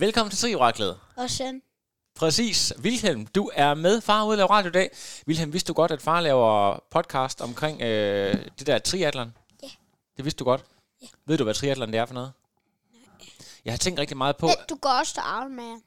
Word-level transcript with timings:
Velkommen 0.00 0.30
til 0.30 0.38
Trioraklet. 0.38 0.98
Og 1.16 1.30
sen. 1.30 1.62
Præcis. 2.16 2.72
Vilhelm, 2.78 3.26
du 3.26 3.50
er 3.54 3.74
med. 3.74 4.00
Far 4.00 4.24
ude 4.24 4.36
laver 4.36 4.50
radio 4.50 4.68
i 4.68 4.72
dag. 4.72 4.90
Vilhelm, 5.26 5.52
vidste 5.52 5.68
du 5.68 5.72
godt, 5.72 5.90
at 5.90 6.02
far 6.02 6.20
laver 6.20 6.78
podcast 6.90 7.40
omkring 7.40 7.82
øh, 7.82 8.46
det 8.58 8.66
der 8.66 8.78
triathlon? 8.78 9.34
Ja. 9.62 9.68
Det 10.16 10.24
vidste 10.24 10.38
du 10.38 10.44
godt? 10.44 10.64
Ja. 11.02 11.06
Ved 11.26 11.38
du, 11.38 11.44
hvad 11.44 11.54
triathlon 11.54 11.92
det 11.92 11.98
er 11.98 12.06
for 12.06 12.14
noget? 12.14 12.32
Jeg 13.64 13.72
har 13.72 13.78
tænkt 13.78 14.00
rigtig 14.00 14.16
meget 14.16 14.36
på... 14.36 14.46
Ja, 14.46 14.54
du 14.68 14.74
går 14.74 14.90
også 14.90 15.14
til 15.14 15.22
Ironman. 15.26 15.82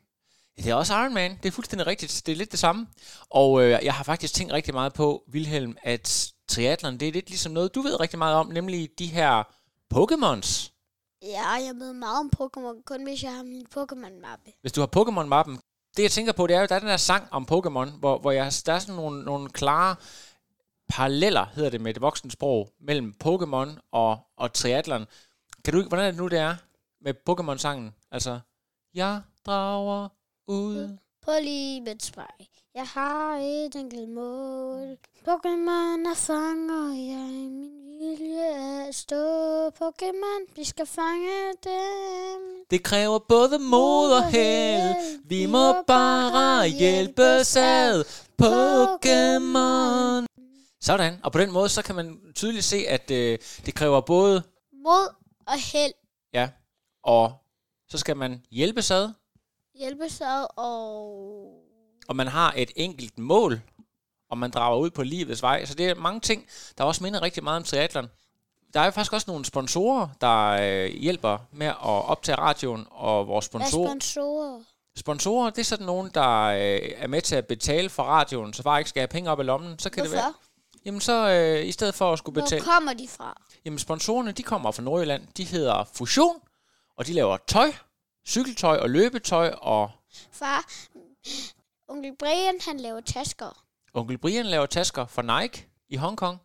Det 0.58 0.68
er 0.68 0.76
også 0.76 0.94
Ironman. 0.94 1.40
Det 1.44 1.50
er 1.50 1.52
fuldstændig 1.52 1.88
rigtigt. 1.88 2.22
Det 2.26 2.32
er 2.32 2.36
lidt 2.36 2.52
det 2.52 2.60
samme. 2.60 2.88
Og 3.30 3.64
øh, 3.64 3.70
jeg 3.70 3.94
har 3.94 4.04
faktisk 4.04 4.34
tænkt 4.34 4.54
rigtig 4.54 4.74
meget 4.74 4.94
på, 4.94 5.24
Vilhelm, 5.28 5.78
at 5.84 6.34
triathlon, 6.48 6.98
det 6.98 7.08
er 7.08 7.12
lidt 7.12 7.30
ligesom 7.30 7.52
noget, 7.52 7.76
du 7.76 7.82
ved 7.82 8.00
rigtig 8.00 8.20
meget 8.20 8.36
om, 8.36 8.48
nemlig 8.48 8.90
de 9.00 9.06
her 9.06 9.44
Pokémons. 9.94 10.73
Ja, 11.24 11.50
jeg 11.52 11.76
ved 11.76 11.94
meget 11.94 12.20
om 12.20 12.32
Pokémon, 12.42 12.84
kun 12.86 13.04
hvis 13.04 13.24
jeg 13.24 13.36
har 13.36 13.44
min 13.44 13.66
Pokémon-mappe. 13.78 14.60
Hvis 14.62 14.72
du 14.72 14.82
har 14.82 14.90
Pokémon-mappen. 14.98 15.60
Det 15.98 16.04
jeg 16.04 16.12
tænker 16.12 16.34
på, 16.34 16.48
det 16.48 16.56
er 16.56 16.62
jo, 16.62 16.68
der 16.68 16.76
er 16.76 16.80
den 16.80 16.88
der 16.88 16.98
sang 16.98 17.28
om 17.32 17.48
Pokémon, 17.52 17.90
hvor, 18.00 18.18
hvor 18.18 18.32
jeg, 18.32 18.52
der 18.66 18.74
er 18.74 18.80
sådan 18.80 18.96
nogle, 18.96 19.24
nogle 19.24 19.50
klare 19.50 19.96
paralleller, 20.88 21.46
hedder 21.46 21.70
det 21.70 21.82
med 21.82 21.96
et 21.96 22.02
voksent 22.02 22.34
sprog, 22.34 22.70
mellem 22.80 23.16
Pokémon 23.24 23.70
og, 23.92 24.20
og 24.38 24.54
triathlon. 24.54 25.06
Kan 25.66 25.74
du, 25.74 25.88
hvordan 25.88 26.06
er 26.06 26.12
det 26.12 26.20
nu, 26.20 26.28
det 26.28 26.40
er 26.40 26.56
med 27.02 27.14
Pokémon-sangen? 27.30 27.92
Altså, 28.12 28.40
jeg 28.94 29.22
drager 29.46 30.10
ud. 30.48 30.98
På 31.22 31.32
livets 31.42 32.18
vej. 32.18 32.48
Jeg 32.76 32.88
har 32.88 33.38
et 33.38 33.76
enkelt 33.76 34.10
mål. 34.10 34.98
Pokémon 35.28 36.10
er 36.12 36.16
fanger 36.16 36.94
jeg. 36.94 37.30
Min 37.42 38.00
vilje 38.00 38.42
er 38.44 38.88
at 38.88 38.96
stå. 38.96 39.70
Pokémon, 39.70 40.54
vi 40.56 40.64
skal 40.64 40.86
fange 40.86 41.54
dem. 41.64 42.66
Det 42.72 42.84
kræver 42.84 43.20
både 43.20 43.60
mod 43.60 44.12
og 44.12 44.32
held. 44.32 45.20
Vi 45.26 45.46
må 45.46 45.82
bare 45.88 46.68
hjælpes 46.68 47.56
ad. 47.56 48.04
Pokémon. 48.42 50.26
Sådan. 50.82 51.20
Og 51.24 51.32
på 51.32 51.40
den 51.40 51.52
måde, 51.52 51.70
så 51.70 51.82
kan 51.82 51.96
man 51.96 52.34
tydeligt 52.36 52.66
se, 52.66 52.78
at 52.88 53.12
øh, 53.12 53.40
det 53.66 53.76
kræver 53.76 54.02
både, 54.02 54.44
Mod 54.74 55.14
og 55.48 55.72
held. 55.74 55.94
ja, 56.34 56.50
og 57.04 57.32
så 57.90 57.98
skal 57.98 58.18
man 58.18 58.46
hjælpes 58.52 58.92
ad, 58.92 59.10
Hjælpes 59.76 60.22
ad 60.22 60.46
og... 60.58 61.63
og 62.08 62.16
man 62.16 62.28
har 62.28 62.54
et 62.58 62.72
enkelt 62.76 63.20
mål, 63.20 63.62
og 64.30 64.38
man 64.38 64.52
drager 64.52 64.78
ud 64.78 64.90
på 64.90 65.04
livets 65.04 65.42
vej. 65.42 65.66
Så 65.66 65.74
det 65.74 65.90
er 65.90 65.96
mange 65.96 66.20
ting, 66.20 66.48
der 66.78 66.84
også 66.84 67.04
minder 67.04 67.22
rigtig 67.22 67.44
meget 67.44 67.58
om 67.58 67.64
triathlon. 67.64 68.08
Der 68.74 68.80
er 68.80 68.86
jo 68.86 68.92
faktisk 68.92 69.14
også 69.14 69.32
nogle 69.32 69.46
sponsorer, 69.46 70.08
der 70.22 70.48
øh, 70.62 70.86
hjælper 70.92 71.38
med 71.52 71.68
at 71.68 71.76
optage 71.84 72.36
radioen, 72.38 72.86
og 72.92 73.28
vores 73.28 73.48
Hvad 73.48 73.62
er 73.62 73.66
sponsor, 73.66 73.88
sponsorer? 73.88 74.62
sponsorer, 74.98 75.50
det 75.50 75.60
er 75.60 75.64
sådan 75.64 75.86
nogen, 75.86 76.12
der 76.14 76.40
øh, 76.44 76.80
er 76.96 77.08
med 77.08 77.22
til 77.22 77.36
at 77.36 77.48
betale 77.48 77.90
for 77.90 78.04
radioen, 78.04 78.54
så 78.54 78.64
bare 78.64 78.80
ikke 78.80 78.90
skal 78.90 79.00
have 79.02 79.08
penge 79.08 79.32
op 79.32 79.40
i 79.40 79.44
lommen. 79.44 79.80
Så 79.80 79.90
kan 79.90 80.04
det 80.04 80.12
være, 80.12 80.22
Hvorfor? 80.22 80.40
jamen 80.86 81.02
så 81.02 81.30
øh, 81.30 81.68
i 81.68 81.72
stedet 81.72 81.96
for 81.96 82.14
at 82.14 82.20
skulle 82.20 82.34
Hvor 82.34 82.42
betale, 82.42 82.64
kommer 82.66 82.94
de 82.94 83.08
fra? 83.08 83.42
jamen 83.66 83.80
sponsorerne, 83.80 84.32
de 84.32 84.44
kommer 84.44 84.72
fra 84.72 84.84
Nordjylland, 84.84 85.28
de 85.38 85.44
hedder 85.44 85.84
Fusion, 85.94 86.36
og 86.98 87.08
de 87.08 87.14
laver 87.14 87.38
tøj, 87.48 87.72
cykeltøj 88.28 88.78
og 88.78 88.90
løbetøj, 88.90 89.50
og 89.62 89.92
Far, 90.32 90.66
onkel 91.88 92.16
Brian, 92.20 92.56
han 92.62 92.80
laver 92.80 93.02
tasker. 93.02 93.66
Onkel 93.94 94.18
Brian 94.18 94.46
laver 94.46 94.66
tasker 94.66 95.06
for 95.06 95.22
Nike 95.22 95.68
i 95.90 95.96
Hongkong. 95.96 96.40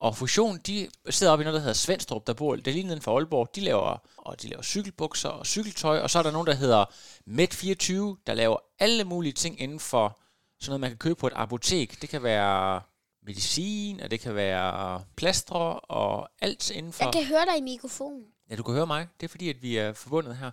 Og 0.00 0.16
Fusion, 0.16 0.58
de 0.58 0.88
sidder 1.10 1.32
oppe 1.32 1.42
i 1.42 1.44
noget, 1.44 1.54
der 1.54 1.60
hedder 1.60 1.74
Svendstrup, 1.74 2.26
der 2.26 2.32
bor, 2.34 2.56
det 2.56 2.66
er 2.66 2.72
lige 2.72 2.86
neden 2.86 3.02
for 3.02 3.16
Aalborg. 3.16 3.54
De 3.54 3.60
laver, 3.60 3.96
og 4.16 4.42
de 4.42 4.48
laver 4.48 4.62
cykelbukser 4.62 5.28
og 5.28 5.46
cykeltøj. 5.46 5.98
Og 6.00 6.10
så 6.10 6.18
er 6.18 6.22
der 6.22 6.30
nogen, 6.30 6.46
der 6.46 6.54
hedder 6.54 6.84
Med24, 7.28 8.22
der 8.26 8.34
laver 8.34 8.56
alle 8.78 9.04
mulige 9.04 9.32
ting 9.32 9.60
inden 9.60 9.80
for 9.80 10.20
sådan 10.60 10.70
noget, 10.70 10.80
man 10.80 10.90
kan 10.90 10.98
købe 10.98 11.14
på 11.14 11.26
et 11.26 11.32
apotek. 11.36 12.02
Det 12.02 12.08
kan 12.08 12.22
være 12.22 12.82
medicin, 13.22 14.00
og 14.00 14.10
det 14.10 14.20
kan 14.20 14.34
være 14.34 15.04
plastre 15.16 15.80
og 15.80 16.28
alt 16.40 16.70
inden 16.70 16.92
for... 16.92 17.04
Jeg 17.04 17.12
kan 17.12 17.24
høre 17.24 17.46
dig 17.46 17.58
i 17.58 17.60
mikrofonen. 17.60 18.24
Ja, 18.50 18.56
du 18.56 18.62
kan 18.62 18.74
høre 18.74 18.86
mig. 18.86 19.08
Det 19.20 19.26
er 19.26 19.28
fordi, 19.28 19.50
at 19.50 19.62
vi 19.62 19.76
er 19.76 19.92
forbundet 19.92 20.36
her. 20.36 20.50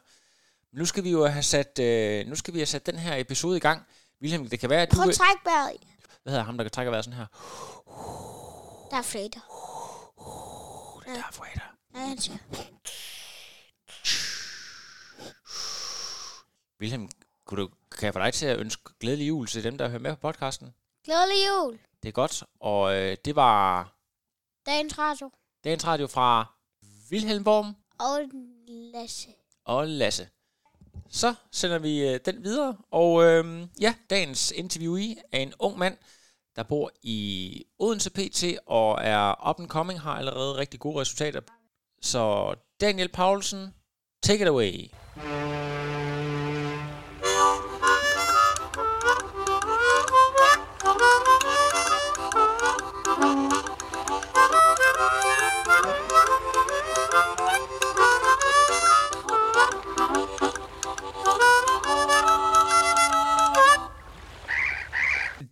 Men 0.72 0.80
nu 0.80 0.86
skal 0.86 1.04
vi 1.04 1.12
jo 1.12 1.26
have 1.26 1.44
sat, 1.44 1.80
øh, 1.80 2.28
nu 2.28 2.36
skal 2.36 2.54
vi 2.54 2.60
have 2.60 2.66
sat 2.66 2.86
den 2.86 2.96
her 2.96 3.16
episode 3.16 3.58
i 3.58 3.60
gang. 3.60 3.88
Wilhelm, 4.22 4.50
det 4.50 4.60
kan 4.60 4.70
være, 4.70 4.82
at 4.82 4.92
du... 4.92 4.96
Prøv 4.96 5.10
at 5.10 5.16
trække 5.16 5.42
vejret. 5.46 5.78
Hvad 6.24 6.32
hedder 6.34 6.44
ham, 6.46 6.58
der 6.58 6.64
kan 6.64 6.72
trække 6.72 6.92
vejret 6.92 7.06
sådan 7.06 7.18
her? 7.20 7.26
Der 8.92 8.98
er 8.98 9.02
Frater. 9.02 9.42
Det 11.06 11.10
er 11.12 11.16
der, 11.16 11.32
Freda. 11.32 11.62
Ja, 11.96 12.00
han 12.00 12.18
siger. 12.18 12.38
Wilhelm, 16.82 17.10
kunne 17.46 17.62
du, 17.62 17.70
kan 17.92 18.06
jeg 18.06 18.14
få 18.14 18.20
dig 18.20 18.34
til 18.34 18.46
at 18.46 18.60
ønske 18.60 18.84
glædelig 19.00 19.28
jul 19.28 19.48
til 19.48 19.64
dem, 19.64 19.78
der 19.78 19.88
hører 19.90 20.00
med 20.00 20.16
på 20.16 20.20
podcasten? 20.22 20.74
Glædelig 21.06 21.36
jul. 21.50 21.80
Det 22.04 22.10
er 22.10 22.14
godt. 22.14 22.44
Og 22.60 22.96
øh, 22.96 23.18
det 23.26 23.36
var 23.36 23.92
Dagens 24.66 24.98
radio. 25.00 25.32
dagens 25.64 25.88
radio 25.88 26.08
fra 26.08 26.46
Wilhelm 27.12 27.48
Worm 27.48 27.76
Og 28.00 28.20
Lasse. 28.68 29.28
og 29.66 29.88
Lasse. 29.88 30.30
Så 31.10 31.34
sender 31.52 31.80
vi 31.80 32.10
øh, 32.10 32.20
den 32.26 32.44
videre. 32.44 32.78
Og 32.92 33.24
øh, 33.24 33.68
ja, 33.82 33.96
dagens 34.10 34.52
interviewee 34.52 35.16
er 35.32 35.40
en 35.40 35.54
ung 35.60 35.78
mand, 35.78 35.98
der 36.56 36.64
bor 36.64 36.92
i 37.02 37.64
Odense 37.80 38.10
PT 38.10 38.44
og 38.66 39.00
er 39.02 39.50
up 39.50 39.60
and 39.60 39.68
coming, 39.70 40.02
har 40.02 40.14
allerede 40.14 40.58
rigtig 40.58 40.80
gode 40.80 41.02
resultater. 41.02 41.42
Så 42.02 42.54
Daniel 42.82 43.10
Paulsen, 43.10 43.74
take 44.24 44.42
it 44.42 44.48
away. 44.48 44.90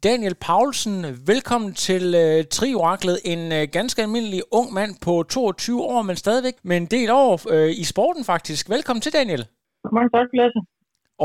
Daniel 0.09 0.35
Paulsen, 0.47 0.97
velkommen 1.31 1.71
til 1.87 2.03
øh, 2.23 2.39
Trioraklet. 2.55 3.17
En 3.33 3.41
øh, 3.57 3.63
ganske 3.77 3.99
almindelig 4.05 4.41
ung 4.59 4.67
mand 4.79 4.93
på 5.05 5.13
22 5.23 5.81
år, 5.93 6.01
men 6.09 6.15
stadigvæk 6.23 6.57
med 6.69 6.77
en 6.81 6.89
del 6.95 7.09
år 7.23 7.33
øh, 7.55 7.71
i 7.81 7.83
sporten 7.91 8.23
faktisk. 8.31 8.63
Velkommen 8.75 9.01
til, 9.03 9.13
Daniel. 9.19 9.43
Mange 9.97 10.09
tak, 10.15 10.27
Lasse. 10.39 10.59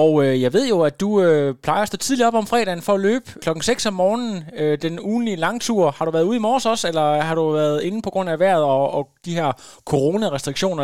Og 0.05 0.12
øh, 0.25 0.34
jeg 0.44 0.50
ved 0.56 0.65
jo, 0.72 0.78
at 0.89 0.97
du 1.03 1.09
øh, 1.27 1.49
plejer 1.65 1.83
at 1.84 1.91
stå 1.91 1.97
tidligt 2.00 2.28
op 2.28 2.39
om 2.43 2.50
fredagen 2.53 2.83
for 2.87 2.94
at 2.99 3.05
løbe 3.09 3.27
klokken 3.44 3.62
6 3.62 3.91
om 3.91 3.94
morgenen. 4.03 4.37
Øh, 4.61 4.75
den 4.87 4.95
ugenlige 5.10 5.43
langtur. 5.47 5.83
Har 5.97 6.05
du 6.05 6.12
været 6.16 6.28
ude 6.31 6.39
i 6.41 6.47
morges 6.47 6.66
også, 6.72 6.84
eller 6.91 7.06
har 7.28 7.37
du 7.41 7.45
været 7.60 7.78
inde 7.89 8.00
på 8.06 8.10
grund 8.15 8.28
af 8.33 8.39
vejret 8.45 8.65
og, 8.77 8.84
og 8.97 9.03
de 9.27 9.33
her 9.39 9.49
coronarestriktioner? 9.91 10.83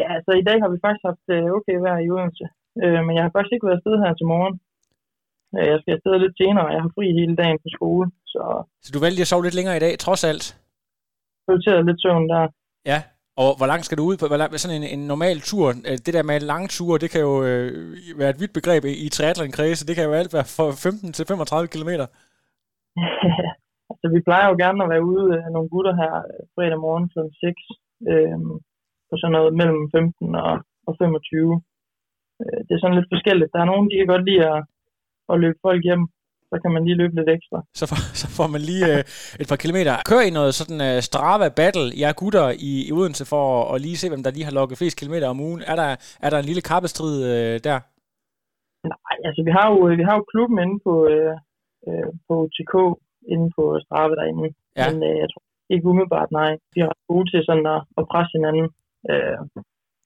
Ja, 0.00 0.06
altså 0.16 0.32
i 0.42 0.44
dag 0.48 0.58
har 0.62 0.70
vi 0.74 0.78
faktisk 0.84 1.04
haft 1.10 1.26
øh, 1.36 1.46
okay 1.58 1.76
vejr 1.84 1.98
i 2.06 2.10
Odense. 2.14 2.46
Øh, 2.82 3.00
men 3.06 3.12
jeg 3.16 3.22
har 3.24 3.32
faktisk 3.34 3.54
ikke 3.54 3.68
været 3.68 3.80
afsted 3.80 3.94
her 4.04 4.12
til 4.16 4.26
morgen. 4.34 4.54
Øh, 5.58 5.66
Jeg 5.72 5.78
skal 5.80 5.92
afsted 5.96 6.14
lidt 6.24 6.36
senere, 6.42 6.72
jeg 6.74 6.82
har 6.84 6.92
fri 6.96 7.06
hele 7.20 7.34
dagen 7.42 7.58
på 7.64 7.68
skole, 7.76 8.06
så 8.32 8.42
Så 8.84 8.90
du 8.94 8.98
valgte 9.04 9.24
at 9.24 9.30
sove 9.30 9.44
lidt 9.46 9.58
længere 9.58 9.76
i 9.78 9.84
dag, 9.86 9.92
trods 10.06 10.22
alt. 10.30 10.44
jeg 11.36 11.42
prioriterer 11.46 11.82
lidt 11.88 12.00
søvn 12.04 12.24
der. 12.32 12.42
Ja, 12.92 12.98
og 13.42 13.50
hvor 13.58 13.68
langt 13.72 13.84
skal 13.86 13.98
du 13.98 14.04
ud 14.10 14.16
på? 14.20 14.26
Hvor 14.30 14.40
lang, 14.40 14.50
sådan 14.62 14.78
en, 14.82 14.86
en 14.96 15.02
normal 15.12 15.38
tur, 15.50 15.66
øh, 15.88 15.96
det 16.04 16.12
der 16.16 16.28
med 16.30 16.40
lange 16.52 16.68
ture, 16.76 17.02
det 17.02 17.10
kan 17.12 17.22
jo 17.28 17.34
øh, 17.48 17.72
være 18.20 18.30
et 18.34 18.40
vidt 18.42 18.54
begreb 18.58 18.82
i, 19.04 19.08
triathlon-kredse. 19.16 19.86
Det 19.88 19.94
kan 19.96 20.04
jo 20.08 20.12
alt 20.20 20.32
være 20.36 20.48
fra 20.56 20.66
15 20.86 21.12
til 21.16 21.24
35 21.26 21.68
km. 21.74 21.90
altså 23.90 24.06
vi 24.14 24.20
plejer 24.28 24.46
jo 24.50 24.54
gerne 24.62 24.80
at 24.84 24.90
være 24.94 25.06
ude 25.12 25.26
øh, 25.36 25.44
nogle 25.54 25.68
gutter 25.74 25.94
her 26.02 26.12
øh, 26.32 26.42
fredag 26.54 26.78
morgen 26.86 27.06
kl. 27.12 27.18
6. 27.42 27.60
Øh, 28.12 28.38
på 29.08 29.14
sådan 29.20 29.34
noget 29.36 29.50
mellem 29.60 29.82
15 29.96 30.34
og, 30.46 30.54
og 30.88 30.92
25. 30.98 31.62
Øh, 32.42 32.60
det 32.66 32.72
er 32.74 32.80
sådan 32.82 32.98
lidt 32.98 33.12
forskelligt. 33.14 33.52
Der 33.54 33.60
er 33.60 33.70
nogen, 33.72 33.86
de 33.90 33.96
kan 33.98 34.12
godt 34.14 34.26
lide 34.28 34.42
at, 34.54 34.58
at 35.32 35.40
løbe 35.42 35.58
folk 35.66 35.82
hjem. 35.88 36.04
Så 36.50 36.56
kan 36.62 36.70
man 36.74 36.84
lige 36.84 37.00
løbe 37.02 37.14
lidt 37.18 37.30
ekstra. 37.36 37.58
Så 37.80 37.84
får, 37.90 38.00
så 38.22 38.26
får 38.36 38.48
man 38.54 38.62
lige 38.70 38.84
øh, 38.92 39.00
et 39.42 39.48
par 39.50 39.60
kilometer. 39.62 39.92
Kør 40.10 40.22
i 40.28 40.36
noget 40.38 40.52
sådan 40.60 40.80
øh, 40.88 40.96
Strava 41.08 41.48
Battle, 41.60 41.88
jeg 42.00 42.08
er 42.10 42.20
gutter 42.22 42.46
i, 42.70 42.72
i 42.88 42.92
Odense, 42.98 43.24
for 43.32 43.42
at, 43.50 43.74
at 43.74 43.80
lige 43.86 44.00
se, 44.00 44.06
hvem 44.10 44.22
der 44.24 44.30
lige 44.36 44.48
har 44.48 44.56
lukket 44.58 44.78
flest 44.78 44.96
kilometer 45.00 45.26
om 45.28 45.40
ugen. 45.48 45.62
Er 45.72 45.76
der, 45.82 45.90
er 46.24 46.30
der 46.30 46.38
en 46.38 46.48
lille 46.50 46.64
kappestrid 46.70 47.14
øh, 47.30 47.54
der? 47.68 47.78
Nej, 48.94 49.16
altså 49.28 49.40
vi 49.48 49.52
har 49.56 49.66
jo, 49.72 49.76
vi 50.00 50.04
har 50.08 50.14
jo 50.18 50.24
klubben 50.32 50.58
inde 50.64 50.78
på, 50.86 50.94
øh, 51.14 51.34
øh, 51.88 52.08
på 52.28 52.34
TK, 52.54 52.74
inde 53.32 53.46
på 53.56 53.62
Strave 53.84 54.14
derinde. 54.18 54.48
Ja. 54.80 54.86
Men 54.88 54.96
øh, 55.08 55.16
jeg 55.22 55.28
tror 55.30 55.42
ikke 55.74 55.88
umiddelbart, 55.90 56.30
nej. 56.40 56.50
Vi 56.72 56.78
er 56.80 56.88
ret 56.92 57.04
gode 57.12 57.26
til 57.30 57.40
sådan 57.48 57.66
at, 57.74 57.80
at 57.98 58.04
presse 58.10 58.32
hinanden 58.38 58.66
øh, 59.10 59.38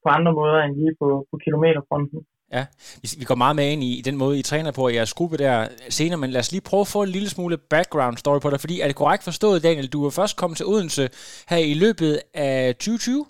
på 0.02 0.08
andre 0.16 0.32
måder 0.40 0.58
end 0.62 0.74
lige 0.80 0.94
på, 1.00 1.08
på 1.30 1.36
kilometerfronten. 1.44 2.20
Ja, 2.52 2.66
vi, 3.02 3.08
vi 3.18 3.24
går 3.24 3.34
meget 3.34 3.56
med 3.56 3.72
ind 3.72 3.82
i, 3.82 3.98
i 3.98 4.02
den 4.02 4.16
måde, 4.16 4.38
I 4.38 4.42
træner 4.42 4.72
på 4.72 4.88
i 4.88 4.94
jeres 4.94 5.14
gruppe 5.14 5.36
der 5.36 5.68
senere, 5.88 6.18
men 6.18 6.30
lad 6.30 6.40
os 6.40 6.52
lige 6.52 6.68
prøve 6.70 6.80
at 6.80 6.86
få 6.86 7.02
en 7.02 7.08
lille 7.08 7.28
smule 7.28 7.58
background 7.58 8.16
story 8.16 8.40
på 8.40 8.50
dig, 8.50 8.60
fordi 8.60 8.80
er 8.80 8.86
det 8.86 8.96
korrekt 8.96 9.24
forstået, 9.24 9.62
Daniel, 9.62 9.88
du 9.88 10.06
er 10.06 10.10
først 10.10 10.36
kommet 10.36 10.56
til 10.56 10.66
Odense 10.66 11.08
her 11.48 11.56
i 11.56 11.74
løbet 11.74 12.20
af 12.34 12.74
2020? 12.74 13.26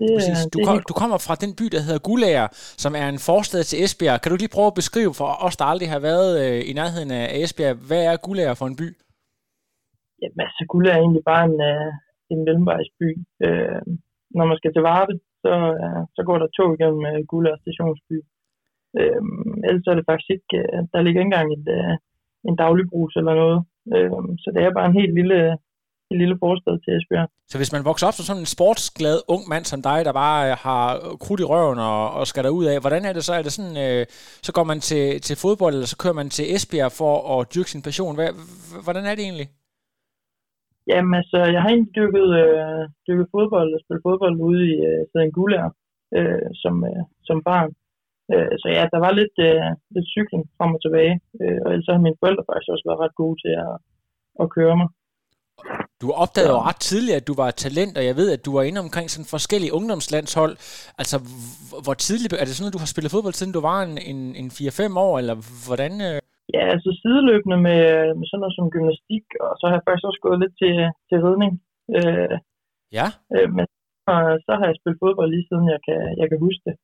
Det, 0.00 0.08
Præcis. 0.16 0.38
Du, 0.52 0.58
det 0.58 0.62
er 0.62 0.66
kom, 0.68 0.78
du 0.90 0.94
kommer 1.02 1.18
fra 1.26 1.34
den 1.44 1.52
by, 1.58 1.66
der 1.74 1.82
hedder 1.86 2.06
Gulager, 2.08 2.48
som 2.84 2.92
er 3.02 3.06
en 3.14 3.20
forstad 3.28 3.62
til 3.64 3.78
Esbjerg. 3.84 4.20
Kan 4.20 4.30
du 4.30 4.36
lige 4.38 4.54
prøve 4.56 4.70
at 4.72 4.78
beskrive 4.80 5.14
for 5.20 5.30
os, 5.46 5.56
der 5.60 5.66
aldrig 5.72 5.88
har 5.94 6.02
været 6.10 6.30
øh, 6.42 6.60
i 6.70 6.72
nærheden 6.80 7.10
af 7.20 7.24
Esbjerg, 7.42 7.76
hvad 7.88 8.02
er 8.10 8.16
Gulager 8.24 8.54
for 8.60 8.66
en 8.70 8.76
by? 8.80 8.88
Jamen, 10.20 10.40
altså, 10.46 10.62
Guld 10.72 10.86
er 10.86 10.98
egentlig 11.04 11.24
bare 11.32 11.44
en, 11.50 11.58
øh, 11.70 11.90
en 12.32 12.40
mellemvejsby. 12.46 13.08
Øh, 13.46 13.80
når 14.36 14.44
man 14.50 14.56
skal 14.60 14.72
til 14.72 14.82
Varde, 14.90 15.14
så, 15.44 15.54
øh, 15.82 16.02
så 16.16 16.20
går 16.28 16.38
der 16.38 16.48
tog 16.56 16.68
igennem 16.74 17.02
øh, 17.10 17.20
Guld 17.30 17.46
stationsby. 17.62 18.16
Øh, 19.00 19.22
ellers 19.68 19.86
er 19.90 19.96
det 19.98 20.08
faktisk 20.10 20.30
ikke, 20.36 20.52
øh, 20.60 20.80
der 20.92 21.00
ligger 21.02 21.20
ikke 21.20 21.30
engang 21.30 21.48
et, 21.56 21.66
øh, 21.76 21.94
en 22.48 22.56
dagligbrus 22.62 23.14
eller 23.20 23.34
noget. 23.42 23.60
Øh, 23.94 24.10
så 24.42 24.48
det 24.54 24.60
er 24.62 24.78
bare 24.78 24.88
en 24.90 25.00
helt 25.00 25.14
lille, 25.18 25.38
en 26.10 26.18
lille 26.22 26.36
forstad 26.42 26.74
til 26.84 26.96
Esbjerg. 26.96 27.28
Så 27.50 27.56
hvis 27.58 27.72
man 27.72 27.84
vokser 27.84 28.06
op 28.06 28.14
som 28.16 28.24
sådan 28.24 28.42
en 28.42 28.54
sportsglad 28.56 29.18
ung 29.34 29.42
mand 29.52 29.64
som 29.64 29.82
dig, 29.82 29.98
der 30.04 30.12
bare 30.24 30.40
øh, 30.50 30.56
har 30.66 30.86
krudt 31.24 31.40
i 31.40 31.50
røven 31.52 31.78
og, 31.78 32.10
og 32.18 32.26
skal 32.26 32.44
derud 32.44 32.64
af, 32.72 32.80
hvordan 32.80 33.04
er 33.04 33.12
det 33.12 33.24
så? 33.24 33.32
Er 33.34 33.42
det 33.42 33.52
sådan, 33.52 33.76
øh, 33.86 34.06
så 34.46 34.50
går 34.52 34.64
man 34.64 34.80
til, 34.80 35.20
til 35.20 35.36
fodbold, 35.36 35.74
eller 35.74 35.86
så 35.92 35.98
kører 36.02 36.18
man 36.20 36.30
til 36.30 36.54
Esbjerg 36.54 36.92
for 37.00 37.14
at 37.32 37.54
dyrke 37.54 37.70
sin 37.70 37.82
passion? 37.88 38.14
Hvad, 38.14 38.28
hvordan 38.84 39.04
er 39.04 39.14
det 39.14 39.24
egentlig? 39.28 39.48
Jamen 40.90 41.14
altså, 41.20 41.38
jeg 41.54 41.60
har 41.62 41.70
egentlig 41.70 41.96
dykket, 42.00 42.28
øh, 42.42 42.82
dykket 43.08 43.26
fodbold 43.34 43.70
og 43.74 43.80
spillet 43.82 44.06
fodbold 44.08 44.34
ude 44.48 44.62
i 44.72 44.74
øh, 44.88 45.02
Sæden 45.10 45.32
Gulær 45.36 45.66
øh, 46.16 46.48
som, 46.62 46.74
øh, 46.90 47.02
som 47.28 47.38
barn. 47.48 47.70
Øh, 48.32 48.52
så 48.60 48.66
ja, 48.76 48.82
der 48.92 49.00
var 49.06 49.12
lidt, 49.20 49.36
øh, 49.48 49.68
lidt 49.94 50.08
cykling 50.14 50.42
frem 50.56 50.74
og 50.76 50.80
tilbage. 50.82 51.14
Øh, 51.42 51.58
og 51.64 51.68
ellers 51.72 51.90
har 51.90 52.06
mine 52.06 52.20
forældre 52.22 52.48
faktisk 52.48 52.72
også 52.74 52.86
været 52.88 53.02
ret 53.04 53.18
gode 53.22 53.36
til 53.44 53.52
at, 53.66 53.74
at 54.42 54.46
køre 54.56 54.76
mig. 54.80 54.88
Du 56.02 56.08
opdagede 56.22 56.52
jo 56.52 56.60
ret 56.68 56.80
tidligt, 56.90 57.16
at 57.16 57.26
du 57.28 57.34
var 57.34 57.48
et 57.48 57.54
talent, 57.66 57.98
og 57.98 58.04
jeg 58.04 58.16
ved, 58.16 58.28
at 58.32 58.44
du 58.46 58.52
var 58.56 58.62
inde 58.62 58.80
omkring 58.80 59.10
sådan 59.10 59.32
forskellige 59.36 59.74
ungdomslandshold. 59.78 60.54
Altså, 61.00 61.16
hvor 61.84 61.94
tidligt, 61.94 62.32
er 62.32 62.44
det 62.44 62.56
sådan, 62.56 62.70
at 62.70 62.76
du 62.76 62.84
har 62.84 62.92
spillet 62.92 63.10
fodbold, 63.14 63.34
siden 63.34 63.52
du 63.52 63.60
var 63.60 63.78
en, 63.82 63.98
en, 64.12 64.20
en 64.40 64.48
4-5 64.50 64.98
år, 65.06 65.18
eller 65.18 65.36
hvordan? 65.66 65.92
Øh? 66.08 66.20
Ja, 66.54 66.62
altså 66.74 66.90
sideløbende 67.00 67.58
med, 67.66 67.82
med 68.18 68.26
sådan 68.26 68.42
noget 68.42 68.56
som 68.56 68.72
gymnastik, 68.74 69.26
og 69.44 69.52
så 69.58 69.64
har 69.66 69.74
jeg 69.76 69.84
faktisk 69.86 70.08
også 70.08 70.22
gået 70.26 70.40
lidt 70.42 70.54
til, 70.62 70.74
til 71.08 71.18
ridning. 71.26 71.52
Øh, 71.96 72.36
Ja, 72.98 73.06
øh, 73.34 73.48
men 73.56 73.66
og 74.12 74.22
så 74.46 74.52
har 74.58 74.66
jeg 74.68 74.76
spillet 74.78 75.00
fodbold 75.02 75.30
lige 75.30 75.46
siden 75.48 75.66
jeg 75.74 75.80
kan, 75.88 76.00
jeg 76.20 76.26
kan 76.28 76.38
huske 76.46 76.62
det. 76.68 76.74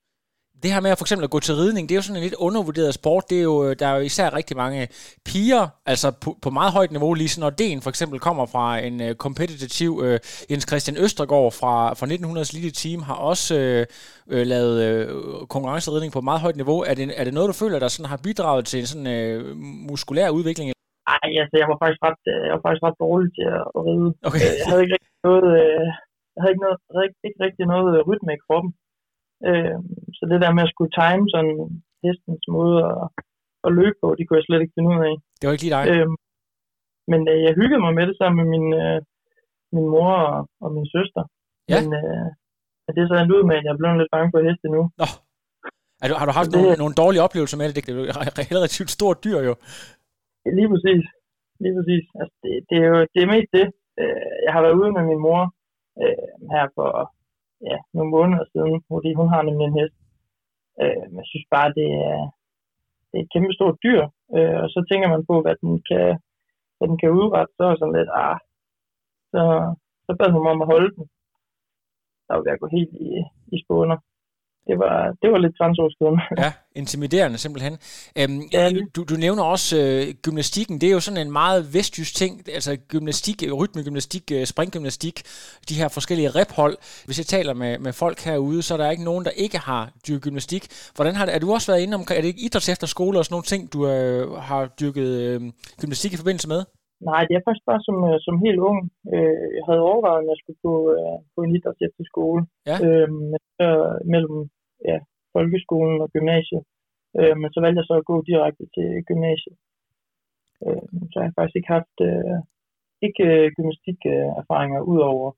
Det 0.65 0.73
her 0.75 0.81
med 0.85 0.91
at 0.91 0.99
for 0.99 1.07
eksempel 1.07 1.25
at 1.29 1.35
gå 1.37 1.41
til 1.41 1.55
ridning, 1.63 1.83
det 1.89 1.95
er 1.95 2.01
jo 2.01 2.07
sådan 2.07 2.21
en 2.21 2.27
lidt 2.29 2.43
undervurderet 2.47 2.95
sport. 3.01 3.25
Det 3.31 3.39
er 3.39 3.47
jo, 3.53 3.57
der 3.81 3.87
er 3.87 3.95
jo 3.99 4.03
især 4.11 4.37
rigtig 4.39 4.57
mange 4.63 4.81
piger, 5.29 5.65
altså 5.93 6.09
på, 6.25 6.31
på 6.45 6.51
meget 6.59 6.73
højt 6.79 6.93
niveau, 6.97 7.11
lige 7.15 7.29
sådan, 7.29 7.45
når 7.47 7.51
Den 7.63 7.83
for 7.85 7.91
eksempel 7.95 8.19
kommer 8.27 8.45
fra 8.55 8.67
en 8.89 8.97
uh, 9.07 9.13
competitive 9.25 9.97
uh, 10.07 10.17
Jens 10.51 10.67
Christian 10.71 10.97
Østergaard 11.05 11.53
fra, 11.61 11.75
fra 11.99 12.07
1900's 12.15 12.53
lille 12.57 12.73
team, 12.83 12.99
har 13.09 13.19
også 13.31 13.53
uh, 13.65 14.35
uh, 14.35 14.45
lavet 14.53 14.77
uh, 14.85 15.47
konkurrenceridning 15.55 16.13
på 16.13 16.21
meget 16.21 16.41
højt 16.45 16.57
niveau. 16.61 16.79
Er 16.91 16.95
det, 16.99 17.05
er 17.21 17.25
det 17.25 17.35
noget, 17.35 17.49
du 17.53 17.57
føler, 17.63 17.79
der 17.79 17.89
sådan 17.89 18.11
har 18.13 18.21
bidraget 18.27 18.65
til 18.71 18.79
en 18.81 18.89
sådan 18.93 19.11
uh, 19.17 19.57
muskulær 19.91 20.29
udvikling? 20.39 20.69
Ej, 21.15 21.29
altså 21.43 21.57
jeg 21.61 21.69
var 21.73 21.79
faktisk 21.83 22.03
ret, 22.09 22.23
øh, 22.33 22.43
jeg 22.47 22.55
var 22.57 22.65
faktisk 22.65 22.85
ret 22.89 23.01
dårlig 23.05 23.29
til 23.37 23.47
at, 23.59 23.65
ride. 23.87 24.11
Okay. 24.29 24.41
Øh, 24.45 24.55
Jeg 24.61 24.67
havde 24.71 24.83
ikke 24.85 24.97
rigtig 24.97 25.15
noget, 25.29 25.47
øh, 25.61 25.87
jeg 26.35 26.41
havde 26.41 26.53
ikke, 26.55 26.65
noget, 26.67 26.79
ikke, 27.07 27.19
ikke 27.29 27.41
rigtig 27.47 27.65
noget 27.75 27.91
øh, 27.97 28.01
rytme 28.09 28.31
i 28.35 28.43
kroppen. 28.47 28.71
Øh, 29.49 29.77
så 30.17 30.23
det 30.31 30.39
der 30.45 30.53
med 30.57 30.67
at 30.67 30.73
skulle 30.75 30.93
time 31.03 31.25
sådan 31.35 31.57
hestens 32.05 32.45
måde 32.57 32.77
at, 32.93 33.05
at 33.67 33.71
løbe 33.79 33.97
på, 34.03 34.09
det 34.17 34.23
kunne 34.25 34.39
jeg 34.41 34.47
slet 34.49 34.63
ikke 34.63 34.77
finde 34.77 34.91
ud 34.95 35.01
af. 35.11 35.15
Det 35.39 35.45
var 35.47 35.53
ikke 35.55 35.65
lige 35.67 35.77
dig. 35.79 35.85
Øh, 35.93 36.09
men 37.11 37.21
øh, 37.33 37.39
jeg 37.47 37.53
hyggede 37.61 37.83
mig 37.85 37.93
med 37.99 38.05
det 38.09 38.17
sammen 38.21 38.39
med 38.41 38.49
min, 38.55 38.67
øh, 38.83 38.99
min 39.77 39.87
mor 39.95 40.11
og, 40.33 40.39
og 40.65 40.69
min 40.77 40.87
søster. 40.97 41.23
Ja. 41.73 41.77
Men 41.81 41.87
øh, 42.01 42.27
det 42.95 43.01
er 43.03 43.09
så 43.11 43.17
endt 43.19 43.35
ud 43.37 43.43
med, 43.49 43.57
at 43.59 43.65
jeg 43.65 43.73
er 43.75 43.81
blevet 43.81 43.99
lidt 44.01 44.13
bange 44.15 44.31
for 44.33 44.39
heste 44.49 44.69
nu. 44.77 44.83
Nå. 45.03 45.07
Er 46.03 46.09
du, 46.11 46.15
har 46.21 46.27
du 46.29 46.35
haft 46.39 46.51
det- 46.51 46.57
nogle, 46.63 46.77
nogle 46.83 46.99
dårlige 47.03 47.25
oplevelser 47.27 47.57
med 47.59 47.67
det? 47.67 47.75
Det 47.77 47.91
er 47.93 47.97
jo 48.01 48.57
relativt 48.59 48.91
stort 48.99 49.19
dyr 49.27 49.39
jo. 49.49 49.55
Lige 50.59 50.71
præcis. 50.73 51.05
Lige 51.63 51.75
præcis. 51.79 52.05
Altså, 52.21 52.35
det, 52.43 52.51
det, 52.69 52.77
er 52.85 52.89
jo 52.93 52.99
det 53.15 53.21
er 53.23 53.33
mest 53.35 53.51
det. 53.59 53.67
Øh, 54.01 54.31
Jeg 54.47 54.53
har 54.55 54.63
været 54.65 54.79
ude 54.81 54.91
med 54.97 55.05
min 55.11 55.21
mor 55.27 55.41
øh, 56.03 56.29
her 56.55 56.65
for 56.77 56.89
ja, 57.71 57.79
nogle 57.97 58.11
måneder 58.17 58.45
siden, 58.53 58.77
fordi 58.93 59.11
hun 59.21 59.29
har 59.33 59.43
nemlig 59.43 59.67
en 59.67 59.79
hest. 59.81 59.97
Øh, 60.83 61.05
men 61.11 61.19
jeg 61.23 61.29
synes 61.31 61.47
bare, 61.57 61.71
det 61.79 61.89
er, 62.09 62.21
det 63.09 63.17
er 63.17 63.25
et 63.25 63.33
kæmpe 63.35 63.53
stort 63.59 63.77
dyr. 63.87 64.03
Øh, 64.37 64.57
og 64.63 64.69
så 64.75 64.79
tænker 64.91 65.09
man 65.15 65.27
på, 65.31 65.35
hvad 65.45 65.57
den 65.63 65.73
kan, 65.91 66.09
hvad 66.77 66.87
den 66.91 66.99
kan 67.03 67.17
udrette. 67.21 67.53
Så 67.57 67.63
er 67.65 67.77
sådan 67.77 67.99
lidt, 67.99 68.11
ah, 68.25 68.39
så, 69.33 69.43
så 70.07 70.11
bad 70.19 70.31
hun 70.33 70.43
mig 70.43 70.53
om 70.57 70.65
at 70.65 70.73
holde 70.75 70.91
den. 70.97 71.05
Der 72.27 72.35
var 72.35 72.43
jeg 72.47 72.59
gå 72.63 72.69
helt 72.79 72.95
i, 73.09 73.11
i 73.55 73.57
spåner. 73.65 73.99
Det 74.67 74.79
var, 74.79 74.97
det 75.23 75.33
var 75.33 75.39
lidt 75.39 75.59
grænseoverskridende. 75.59 76.23
Ja, 76.45 76.53
intimiderende 76.75 77.39
simpelthen. 77.39 77.79
Øhm, 78.19 78.43
Ja. 78.53 78.71
du, 78.97 79.05
du 79.05 79.15
nævner 79.15 79.43
også 79.43 79.77
øh, 79.79 80.15
gymnastikken. 80.23 80.81
Det 80.81 80.87
er 80.87 80.93
jo 80.93 81.01
sådan 81.01 81.27
en 81.27 81.33
meget 81.33 81.75
vestjysk 81.75 82.15
ting. 82.15 82.43
Altså 82.55 82.77
gymnastik, 82.89 83.43
øh, 83.47 83.53
rytmegymnastik, 83.53 84.31
øh, 84.33 84.47
springgymnastik, 84.47 85.23
de 85.69 85.75
her 85.75 85.89
forskellige 85.89 86.31
rephold. 86.31 86.77
Hvis 87.05 87.19
jeg 87.19 87.27
taler 87.27 87.55
med, 87.55 87.79
med 87.79 87.93
folk 87.93 88.21
herude, 88.21 88.63
så 88.63 88.75
er 88.75 88.79
der 88.79 88.91
ikke 88.91 89.05
nogen, 89.05 89.25
der 89.25 89.31
ikke 89.31 89.59
har 89.59 89.91
dyrket 90.09 90.23
gymnastik. 90.23 90.67
Hvordan 90.95 91.15
har 91.17 91.25
det, 91.27 91.35
er 91.35 91.39
du 91.39 91.53
også 91.53 91.73
været 91.73 91.83
inde 91.83 91.95
omkring, 91.95 92.19
er 92.19 92.23
det 92.23 92.29
ikke 92.29 92.45
idræts 92.45 92.69
efter 92.69 92.87
skole 92.87 93.19
og 93.19 93.25
sådan 93.25 93.35
nogle 93.35 93.45
ting, 93.45 93.73
du 93.73 93.89
øh, 93.89 94.33
har 94.33 94.67
dyrket 94.81 95.07
øh, 95.07 95.41
gymnastik 95.81 96.13
i 96.13 96.17
forbindelse 96.17 96.49
med? 96.49 96.65
Nej, 97.01 97.23
det 97.29 97.35
er 97.35 97.47
faktisk 97.47 97.67
bare 97.71 97.83
som, 97.89 97.97
øh, 98.11 98.19
som 98.27 98.45
helt 98.47 98.61
ung. 98.71 98.79
Øh, 99.15 99.47
jeg 99.57 99.65
havde 99.69 99.87
overvejet, 99.91 100.23
at 100.23 100.31
jeg 100.33 100.39
skulle 100.41 100.61
på, 100.67 100.75
øh, 100.97 101.19
på 101.35 101.39
en 101.43 101.55
idræts 101.57 101.81
efter 101.89 102.05
skole. 102.13 102.43
Ja. 102.71 102.77
Øh, 102.87 103.09
så 103.59 103.69
mellem 104.13 104.39
ja, 104.91 104.99
folkeskolen 105.37 105.97
og 106.05 106.09
gymnasiet. 106.17 106.63
Øh, 107.19 107.35
men 107.41 107.49
så 107.53 107.59
valgte 107.61 107.81
jeg 107.81 107.89
så 107.91 107.97
at 107.99 108.09
gå 108.11 108.17
direkte 108.31 108.65
til 108.75 108.89
gymnasiet. 109.09 109.57
Øh, 110.67 110.85
så 111.11 111.17
jeg 111.19 111.27
har 111.29 111.37
faktisk 111.39 111.57
ikke 111.57 111.75
haft 111.79 111.97
øh, 112.09 112.39
ikke 113.07 113.23
øh, 113.31 113.51
gymnastikerfaringer 113.57 114.81
udover 114.81 115.29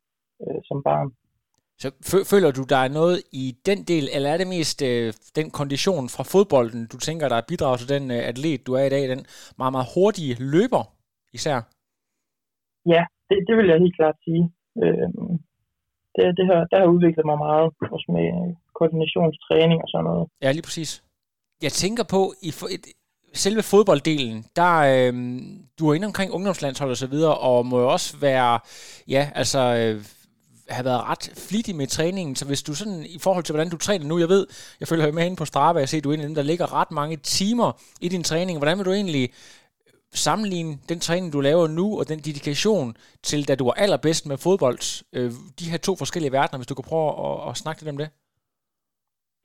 øh, 0.42 0.60
som 0.68 0.82
barn. 0.82 1.10
Så 1.78 1.88
fø- 2.10 2.26
føler 2.32 2.50
du, 2.50 2.62
der 2.72 2.76
er 2.76 2.88
noget 2.88 3.18
i 3.32 3.56
den 3.66 3.78
del, 3.92 4.04
eller 4.14 4.30
er 4.30 4.36
det 4.36 4.48
mest 4.56 4.82
øh, 4.82 5.12
den 5.38 5.50
kondition 5.50 6.08
fra 6.08 6.24
fodbolden, 6.32 6.86
du 6.92 6.96
tænker, 6.98 7.28
der 7.28 7.48
bidrager 7.48 7.76
til 7.76 7.88
den 7.88 8.10
øh, 8.10 8.28
atlet, 8.30 8.66
du 8.66 8.72
er 8.72 8.84
i 8.84 8.88
dag, 8.88 9.08
den 9.08 9.26
meget, 9.58 9.72
meget 9.72 9.92
hurtige 9.94 10.36
løber 10.54 10.95
især? 11.38 11.58
Ja, 12.94 13.02
det, 13.28 13.36
det 13.46 13.54
vil 13.58 13.70
jeg 13.70 13.78
helt 13.84 13.96
klart 14.00 14.16
sige. 14.26 14.44
Øh, 14.82 15.08
det, 16.14 16.22
det, 16.38 16.44
har, 16.50 16.58
der 16.70 16.78
har 16.82 16.88
udviklet 16.94 17.24
mig 17.30 17.38
meget, 17.46 17.66
også 17.94 18.08
med 18.16 18.26
koordinationstræning 18.78 19.78
og 19.84 19.88
sådan 19.92 20.06
noget. 20.10 20.24
Ja, 20.44 20.48
lige 20.52 20.66
præcis. 20.68 20.90
Jeg 21.66 21.72
tænker 21.82 22.04
på, 22.14 22.20
i 22.48 22.50
for, 22.58 22.68
et, 22.74 22.84
selve 23.44 23.62
fodbolddelen, 23.62 24.44
der 24.56 24.72
øh, 24.92 25.12
du 25.78 25.88
er 25.88 25.94
inde 25.94 26.06
omkring 26.06 26.32
ungdomslandshold 26.32 26.90
og 26.90 26.96
så 26.96 27.06
videre, 27.06 27.34
og 27.38 27.66
må 27.66 27.80
jo 27.80 27.88
også 27.92 28.16
være, 28.20 28.58
ja, 29.08 29.30
altså, 29.34 29.58
øh, 29.58 30.04
have 30.68 30.84
været 30.84 31.02
ret 31.10 31.32
flittig 31.48 31.76
med 31.76 31.86
træningen, 31.86 32.36
så 32.36 32.44
hvis 32.46 32.62
du 32.62 32.74
sådan, 32.74 33.06
i 33.08 33.18
forhold 33.18 33.44
til 33.44 33.52
hvordan 33.52 33.70
du 33.70 33.76
træner 33.76 34.06
nu, 34.06 34.18
jeg 34.18 34.28
ved, 34.28 34.46
jeg 34.80 34.88
følger 34.88 35.12
med 35.12 35.26
inde 35.26 35.36
på 35.36 35.44
Strava, 35.44 35.78
jeg 35.78 35.88
ser, 35.88 36.00
du 36.00 36.10
er 36.10 36.14
en 36.14 36.20
af 36.20 36.26
dem, 36.26 36.34
der 36.34 36.42
ligger 36.42 36.72
ret 36.80 36.90
mange 36.90 37.16
timer 37.16 37.72
i 38.00 38.08
din 38.08 38.22
træning, 38.22 38.58
hvordan 38.58 38.78
vil 38.78 38.86
du 38.86 38.92
egentlig 38.92 39.30
sammenligne 40.12 40.72
den 40.90 40.98
træning, 41.06 41.32
du 41.32 41.40
laver 41.40 41.66
nu, 41.78 41.86
og 41.98 42.04
den 42.08 42.18
dedikation 42.28 42.88
til, 43.28 43.48
da 43.48 43.54
du 43.54 43.64
var 43.64 43.76
allerbedst 43.84 44.24
med 44.30 44.36
fodbold, 44.46 44.84
øh, 45.16 45.30
de 45.58 45.70
her 45.72 45.80
to 45.86 45.92
forskellige 46.02 46.36
verdener, 46.38 46.58
hvis 46.58 46.70
du 46.70 46.78
kan 46.78 46.90
prøve 46.90 47.10
at, 47.26 47.36
at 47.48 47.56
snakke 47.62 47.80
lidt 47.80 47.92
om 47.94 48.00
det? 48.02 48.08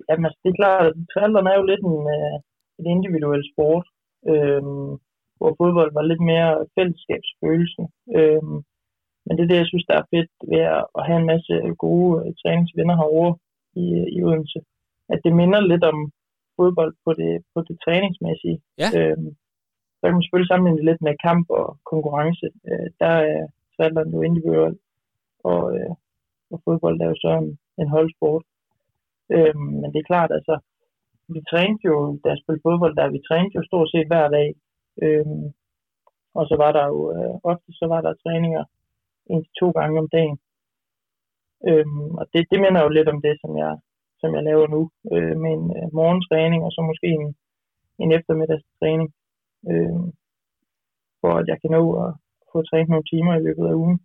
Jamen, 0.08 0.26
altså, 0.26 0.40
det 0.44 0.50
er 0.50 0.60
klart, 0.62 0.84
at 0.88 0.94
triathlon 1.12 1.52
er 1.52 1.56
jo 1.60 1.66
lidt 1.72 1.84
en, 1.92 2.00
øh, 2.18 2.36
en 2.80 2.86
individuel 2.96 3.44
sport, 3.52 3.86
øh, 4.32 4.64
hvor 5.40 5.52
fodbold 5.60 5.92
var 5.98 6.06
lidt 6.12 6.24
mere 6.32 6.52
fællesskabsfølelse. 6.76 7.84
Øh, 8.18 8.44
men 9.26 9.34
det 9.34 9.44
er 9.44 9.52
det, 9.52 9.62
jeg 9.62 9.72
synes, 9.72 9.86
der 9.90 9.96
er 9.98 10.10
fedt 10.14 10.32
ved 10.52 10.64
at, 10.98 11.06
have 11.08 11.20
en 11.22 11.32
masse 11.34 11.54
gode 11.86 12.12
øh, 12.22 12.30
træningsvenner 12.42 12.96
herovre 13.02 13.34
i, 13.84 13.86
i 14.16 14.18
Odense. 14.28 14.60
At 15.14 15.20
det 15.26 15.34
minder 15.42 15.62
lidt 15.72 15.86
om 15.92 15.98
fodbold 16.58 16.94
på 17.06 17.12
det, 17.20 17.32
på 17.54 17.60
det 17.68 17.76
træningsmæssige. 17.86 18.58
Ja. 18.82 18.90
Øh, 19.00 19.18
så 20.02 20.08
kan 20.08 20.16
man 20.16 20.24
selvfølgelig 20.24 20.52
sammenligne 20.52 20.80
det 20.80 20.90
lidt 20.90 21.02
med 21.02 21.24
kamp 21.28 21.46
og 21.50 21.78
konkurrence. 21.92 22.48
Øh, 22.70 22.88
der 23.02 23.14
øh, 23.30 23.42
er 23.42 23.48
triathlon 23.76 24.14
jo 24.16 24.22
individuelt, 24.22 24.80
og, 25.52 25.62
øh, 25.78 25.94
og 26.52 26.58
fodbold 26.66 27.02
er 27.02 27.10
jo 27.14 27.18
så 27.26 27.32
en, 27.42 27.50
en 27.82 27.90
holdsport. 27.96 28.44
Øh, 29.36 29.56
men 29.82 29.88
det 29.94 30.00
er 30.00 30.12
klart, 30.12 30.32
altså, 30.38 30.56
vi 31.34 31.40
trænede 31.52 31.86
jo, 31.90 31.96
da 32.24 32.30
jeg 32.30 32.40
spillede 32.42 32.66
fodbold, 32.68 32.96
der 32.96 33.16
vi 33.16 33.22
trænede 33.28 33.56
jo 33.58 33.64
stort 33.64 33.92
set 33.92 34.08
hver 34.08 34.28
dag. 34.38 34.50
Øh, 35.04 35.26
og 36.40 36.44
så 36.50 36.56
var 36.64 36.72
der 36.78 36.86
jo, 36.94 37.00
øh, 37.16 37.36
ofte 37.52 37.70
så 37.80 37.86
var 37.94 38.02
der 38.02 38.22
træninger 38.24 38.64
en 39.32 39.44
til 39.44 39.54
to 39.60 39.72
gange 39.72 40.00
om 40.00 40.10
dagen. 40.18 40.38
Øhm, 41.70 42.12
og 42.20 42.26
det, 42.34 42.42
det 42.52 42.60
minder 42.62 42.82
jo 42.84 42.90
lidt 42.90 43.10
om 43.14 43.22
det, 43.22 43.36
som 43.42 43.58
jeg, 43.58 43.74
som 44.22 44.36
jeg 44.36 44.44
laver 44.44 44.68
nu, 44.68 44.82
øh, 45.14 45.36
med 45.44 45.52
en 45.58 45.66
øh, 45.78 45.88
morgentræning 46.00 46.64
og 46.64 46.72
så 46.72 46.82
måske 46.82 47.08
en, 47.08 47.36
en 48.04 48.12
eftermiddagstræning, 48.18 49.14
øh, 49.70 50.02
for 51.22 51.32
at 51.40 51.46
jeg 51.52 51.58
kan 51.62 51.72
nå 51.78 51.84
at 52.04 52.12
få 52.52 52.58
trænet 52.70 52.90
nogle 52.90 53.10
timer 53.12 53.34
i 53.36 53.44
løbet 53.48 53.66
af 53.72 53.74
ugen. 53.74 54.00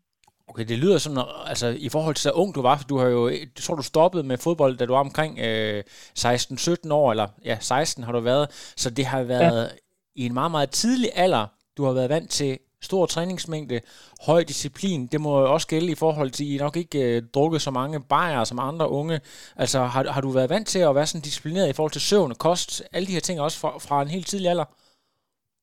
Okay, 0.49 0.65
det 0.65 0.79
lyder 0.79 0.99
som, 0.99 1.19
altså 1.47 1.67
i 1.79 1.89
forhold 1.89 2.15
til 2.15 2.23
så 2.23 2.31
ung 2.31 2.55
du 2.55 2.63
var, 2.63 2.85
du 2.89 2.99
har 2.99 3.07
jo, 3.07 3.29
jeg 3.29 3.49
tror 3.57 3.75
du 3.75 3.83
stoppede 3.83 4.23
med 4.23 4.39
fodbold, 4.39 4.77
da 4.77 4.87
du 4.87 4.93
var 4.93 5.01
omkring 5.01 5.39
øh, 5.39 5.83
16-17 6.19 6.93
år, 6.93 7.11
eller 7.11 7.29
ja, 7.45 7.57
16 7.61 8.05
har 8.05 8.13
du 8.13 8.21
været, 8.21 8.73
så 8.77 8.91
det 8.91 9.07
har 9.07 9.23
været 9.23 9.63
ja. 9.63 10.23
i 10.23 10.27
en 10.27 10.35
meget, 10.35 10.51
meget 10.51 10.71
tidlig 10.71 11.11
alder, 11.15 11.47
du 11.77 11.85
har 11.85 11.93
været 11.93 12.11
vant 12.11 12.31
til 12.31 12.59
stor 12.83 13.07
træningsmængde, 13.07 13.81
høj 14.27 14.43
disciplin. 14.43 15.07
Det 15.07 15.21
må 15.21 15.41
jo 15.41 15.53
også 15.53 15.67
gælde 15.67 15.93
i 15.93 15.95
forhold 15.95 16.31
til, 16.31 16.45
at 16.45 16.51
I 16.51 16.57
nok 16.57 16.77
ikke 16.77 17.17
øh, 17.17 17.23
drukket 17.35 17.63
så 17.63 17.71
mange 17.71 18.01
bajer 18.01 18.45
som 18.45 18.59
andre 18.59 18.91
unge. 18.91 19.21
Altså, 19.57 19.79
har, 19.85 20.11
har 20.11 20.21
du 20.21 20.31
været 20.31 20.51
vant 20.51 20.69
til 20.69 20.79
at 20.79 20.95
være 20.95 21.07
sådan 21.07 21.23
disciplineret 21.23 21.69
i 21.69 21.73
forhold 21.73 21.93
til 21.93 22.01
søvn, 22.01 22.35
kost, 22.35 22.83
alle 22.93 23.07
de 23.07 23.13
her 23.13 23.21
ting 23.21 23.41
også 23.41 23.59
fra, 23.59 23.79
fra 23.79 24.03
en 24.03 24.09
helt 24.09 24.27
tidlig 24.27 24.51
alder? 24.51 24.65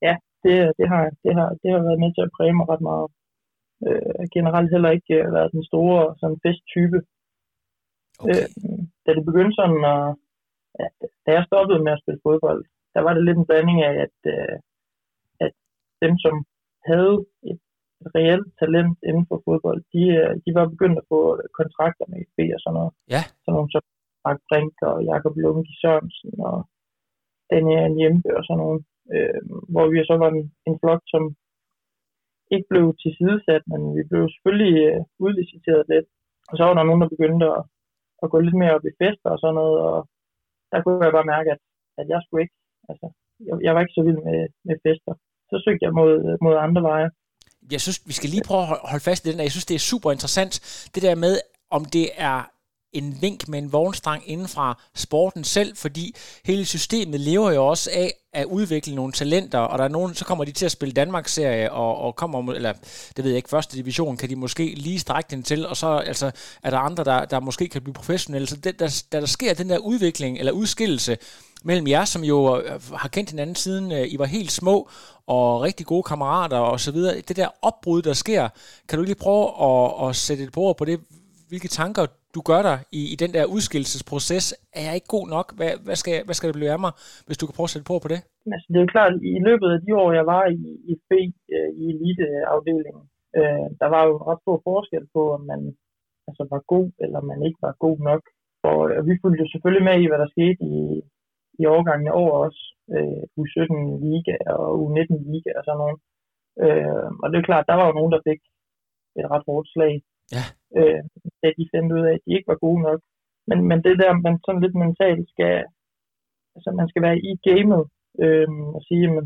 Ja, 0.07 0.13
det, 0.43 0.55
det, 0.77 0.86
har, 0.91 1.03
det, 1.24 1.31
har, 1.38 1.50
det 1.62 1.69
har 1.74 1.81
været 1.88 2.01
med 2.03 2.12
til 2.13 2.25
at 2.25 2.33
præge 2.38 2.55
mig 2.57 2.65
ret 2.72 2.83
meget. 2.91 3.07
Øh, 3.88 4.24
generelt 4.36 4.69
heller 4.74 4.91
ikke 4.98 5.13
øh, 5.22 5.33
været 5.38 5.53
den 5.55 5.63
store 5.69 6.00
sådan 6.19 6.39
festtype. 6.45 7.00
Okay. 8.24 8.45
Øh, 8.63 8.81
da 9.05 9.10
det 9.17 9.24
begyndte 9.29 9.60
sådan, 9.62 9.81
at, 9.95 10.05
at 10.83 10.95
da 11.25 11.29
jeg 11.38 11.43
stoppede 11.50 11.83
med 11.83 11.91
at 11.95 12.01
spille 12.03 12.24
fodbold, 12.27 12.62
der 12.93 13.01
var 13.05 13.13
det 13.13 13.24
lidt 13.25 13.38
en 13.38 13.50
blanding 13.50 13.79
af, 13.89 13.93
at, 14.05 14.17
øh, 14.36 14.55
at 15.45 15.53
dem, 16.03 16.13
som 16.24 16.36
havde 16.89 17.13
et 17.51 17.60
reelt 18.15 18.48
talent 18.62 18.98
inden 19.10 19.25
for 19.29 19.38
fodbold, 19.45 19.81
de, 19.93 20.03
øh, 20.22 20.33
de 20.45 20.50
var 20.57 20.65
begyndt 20.74 20.98
at 21.01 21.10
få 21.13 21.19
kontrakter 21.60 22.05
med 22.12 22.19
FB 22.29 22.39
og 22.55 22.62
sådan 22.62 22.77
noget. 22.79 22.91
Ja. 23.13 23.22
Sådan 23.43 23.55
nogle 23.57 23.72
som 23.74 23.83
Mark 24.25 24.39
Brink 24.50 24.75
og 24.89 24.95
Jakob 25.12 25.36
Lunke 25.43 25.74
Sørensen 25.81 26.33
og 26.51 26.57
Daniel 27.51 27.93
Hjempe 28.00 28.29
og 28.38 28.43
sådan 28.45 28.62
nogle. 28.63 28.79
Øh, 29.15 29.39
hvor 29.74 29.86
vi 29.91 29.98
så 30.10 30.15
var 30.24 30.29
en, 30.36 30.43
en 30.69 30.75
flok, 30.81 31.01
som 31.13 31.24
ikke 32.53 32.67
blev 32.72 32.86
tilsidesat, 33.03 33.63
men 33.72 33.81
vi 33.98 34.03
blev 34.10 34.24
selvfølgelig 34.33 34.75
øh, 34.88 35.01
udliciteret 35.25 35.83
lidt. 35.93 36.07
Og 36.50 36.53
så 36.57 36.63
var 36.65 36.74
der 36.75 36.88
nogen, 36.88 37.01
der 37.03 37.15
begyndte 37.15 37.45
at, 37.57 37.62
at 38.24 38.31
gå 38.31 38.38
lidt 38.39 38.60
mere 38.62 38.75
op 38.77 38.86
i 38.89 38.98
fester 39.01 39.29
og 39.33 39.39
sådan 39.39 39.60
noget, 39.62 39.77
og 39.89 39.98
der 40.72 40.79
kunne 40.81 41.05
jeg 41.05 41.17
bare 41.17 41.31
mærke, 41.36 41.50
at, 41.55 41.62
at 42.01 42.05
jeg 42.13 42.19
skulle 42.22 42.41
ikke, 42.45 42.57
altså, 42.91 43.07
jeg, 43.48 43.55
jeg 43.65 43.72
var 43.74 43.81
ikke 43.81 43.98
så 43.98 44.03
vild 44.07 44.22
med, 44.27 44.39
med 44.67 44.75
fester. 44.86 45.13
Så 45.50 45.55
søgte 45.65 45.86
jeg 45.86 45.93
mod, 46.00 46.12
mod 46.45 46.55
andre 46.67 46.81
veje. 46.91 47.10
Jeg 47.74 47.81
synes, 47.81 48.00
vi 48.10 48.13
skal 48.19 48.29
lige 48.29 48.48
prøve 48.50 48.62
at 48.63 48.69
holde 48.91 49.07
fast 49.10 49.22
i 49.22 49.29
den 49.29 49.38
der. 49.38 49.48
Jeg 49.48 49.55
synes, 49.55 49.69
det 49.72 49.77
er 49.77 49.89
super 49.91 50.10
interessant, 50.12 50.53
det 50.93 51.01
der 51.07 51.15
med, 51.25 51.33
om 51.77 51.81
det 51.95 52.07
er 52.29 52.38
en 52.94 53.18
vink 53.22 53.48
med 53.48 53.60
en 53.60 53.72
vognstrang 53.72 54.24
inden 54.26 54.48
fra 54.48 54.82
sporten 54.96 55.44
selv, 55.44 55.76
fordi 55.76 56.16
hele 56.46 56.66
systemet 56.66 57.20
lever 57.20 57.52
jo 57.52 57.68
også 57.68 57.90
af 57.94 58.14
at 58.34 58.46
udvikle 58.46 58.96
nogle 58.96 59.14
talenter, 59.14 59.60
og 59.60 59.78
der 59.78 59.84
er 59.84 59.90
nogen, 59.90 60.16
så 60.16 60.26
kommer 60.26 60.44
de 60.44 60.52
til 60.52 60.66
at 60.66 60.72
spille 60.72 60.94
Danmarks-serie, 60.94 61.72
og, 61.72 61.98
og 61.98 62.16
kommer, 62.16 62.54
eller 62.54 62.74
det 63.18 63.24
ved 63.24 63.32
jeg 63.32 63.38
ikke, 63.38 63.50
første 63.50 63.78
division 63.78 64.18
kan 64.18 64.30
de 64.30 64.36
måske 64.36 64.74
lige 64.76 65.00
strække 65.00 65.28
den 65.32 65.44
til, 65.44 65.68
og 65.68 65.78
så 65.78 65.88
altså, 65.88 66.32
er 66.64 66.70
der 66.70 66.78
andre, 66.78 67.04
der, 67.04 67.26
der 67.26 67.40
måske 67.40 67.68
kan 67.68 67.82
blive 67.82 67.94
professionelle. 67.94 68.48
Så 68.48 68.56
det, 68.56 68.80
der, 68.80 69.04
der, 69.12 69.20
der 69.20 69.26
sker 69.26 69.54
den 69.54 69.70
der 69.70 69.78
udvikling, 69.78 70.40
eller 70.40 70.52
udskillelse, 70.52 71.18
mellem 71.64 71.88
jer, 71.88 72.06
som 72.06 72.24
jo 72.24 72.62
øh, 72.62 72.82
har 72.94 73.08
kendt 73.08 73.30
hinanden 73.30 73.56
siden 73.56 73.92
øh, 73.92 74.08
I 74.08 74.20
var 74.20 74.26
helt 74.26 74.52
små, 74.52 74.90
og 75.28 75.62
rigtig 75.62 75.86
gode 75.86 76.04
kammerater 76.04 76.58
og 76.58 76.80
så 76.80 76.92
videre. 76.92 77.22
Det 77.22 77.36
der 77.36 77.48
opbrud, 77.62 78.02
der 78.02 78.14
sker, 78.14 78.50
kan 78.90 79.00
du 79.00 79.06
lige 79.06 79.16
prøve 79.16 79.50
at, 79.62 80.10
at 80.10 80.16
sætte 80.16 80.44
et 80.44 80.52
på 80.52 80.62
ord 80.62 80.78
på 80.78 80.86
det? 80.86 81.00
Hvilke 81.48 81.68
tanker 81.68 82.06
du 82.36 82.40
gør 82.50 82.62
dig 82.70 82.78
i, 83.00 83.02
i 83.13 83.16
den 83.24 83.32
der 83.36 83.52
udskillelsesproces. 83.56 84.46
Er 84.80 84.84
jeg 84.88 84.96
ikke 84.96 85.13
god 85.18 85.28
nok? 85.36 85.48
Hvad, 85.58 85.72
hvad, 85.86 85.98
skal, 86.02 86.16
hvad 86.25 86.36
skal 86.38 86.50
det 86.50 86.60
blive 86.60 86.75
af 86.75 86.82
mig, 86.86 86.94
hvis 87.28 87.38
du 87.40 87.46
kan 87.46 87.56
prøve 87.58 87.70
at 87.70 87.74
sætte 87.74 87.90
på 87.92 87.96
på 88.04 88.10
det? 88.13 88.20
Altså, 88.54 88.68
det 88.70 88.78
er 88.78 88.86
jo 88.86 88.96
klart, 88.96 89.13
i 89.38 89.40
løbet 89.48 89.70
af 89.75 89.80
de 89.86 89.92
år, 90.04 90.10
jeg 90.20 90.25
var 90.34 90.44
i, 90.60 90.62
i 90.90 90.92
FB, 91.02 91.12
øh, 91.56 91.70
i 91.82 91.84
eliteafdelingen, 91.94 93.06
øh, 93.40 93.68
der 93.82 93.90
var 93.96 94.04
jo 94.10 94.13
ret 94.30 94.42
stor 94.44 94.58
forskel 94.70 95.06
på, 95.16 95.22
om 95.38 95.42
man 95.52 95.62
altså, 96.28 96.44
var 96.54 96.62
god, 96.74 96.88
eller 97.04 97.20
man 97.32 97.40
ikke 97.48 97.60
var 97.68 97.74
god 97.86 97.98
nok. 98.10 98.24
Og 98.70 98.80
øh, 98.92 99.00
vi 99.08 99.13
fulgte 99.22 99.44
jo 99.44 99.48
selvfølgelig 99.54 99.86
med 99.90 99.98
i, 100.00 100.10
hvad 100.10 100.20
der 100.24 100.34
skete 100.36 100.62
i, 100.74 100.78
i 101.62 101.63
årgangene 101.75 102.13
over 102.22 102.36
os. 102.48 102.58
Øh, 102.96 103.24
U17 103.40 103.75
Liga 104.06 104.36
og 104.56 104.68
U19 104.84 105.16
Liga 105.32 105.52
og 105.60 105.63
sådan 105.66 105.82
noget. 105.84 105.98
Øh, 106.63 107.10
og 107.22 107.28
det 107.30 107.38
er 107.38 107.50
klart, 107.50 107.70
der 107.70 107.75
var 107.80 107.86
jo 107.88 107.98
nogen, 108.00 108.13
der 108.16 108.25
fik 108.30 108.42
et 109.20 109.28
ret 109.34 109.48
hårdt 109.50 109.68
slag. 109.74 109.94
Ja. 110.36 110.46
Øh, 110.77 111.01
da 111.42 111.48
de 111.58 111.72
fandt 111.74 111.94
ud 111.98 112.03
af, 112.10 112.13
at 112.13 112.24
de 112.25 112.36
ikke 112.36 112.51
var 112.51 112.63
gode 112.65 112.82
nok. 112.88 113.00
Men, 113.48 113.58
men 113.70 113.77
det 113.86 113.96
der, 114.01 114.12
man 114.25 114.36
sådan 114.46 114.62
lidt 114.62 114.75
mentalt 114.75 115.25
skal, 115.34 115.56
altså 116.56 116.70
man 116.80 116.88
skal 116.89 117.01
være 117.08 117.18
i 117.30 117.32
gamet 117.48 117.84
øh, 118.24 118.50
og 118.75 118.82
sige, 118.88 119.08
men 119.15 119.25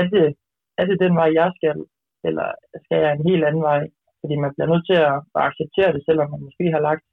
er 0.00 0.04
det, 0.14 0.26
er 0.78 0.84
det 0.86 1.02
den 1.04 1.14
vej, 1.20 1.30
jeg 1.40 1.50
skal, 1.58 1.76
eller 2.28 2.48
skal 2.84 2.98
jeg 3.04 3.12
en 3.12 3.28
helt 3.28 3.44
anden 3.44 3.62
vej? 3.62 3.82
Fordi 4.20 4.34
man 4.36 4.52
bliver 4.54 4.68
nødt 4.72 4.86
til 4.90 4.98
at, 5.08 5.16
at 5.36 5.40
acceptere 5.48 5.92
det, 5.94 6.02
selvom 6.04 6.30
man 6.30 6.44
måske 6.46 6.64
har 6.74 6.82
lagt 6.88 7.04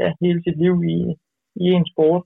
ja, 0.00 0.08
hele 0.22 0.40
sit 0.42 0.58
liv 0.64 0.74
i, 0.94 0.98
i 1.64 1.66
en 1.78 1.86
sport. 1.92 2.22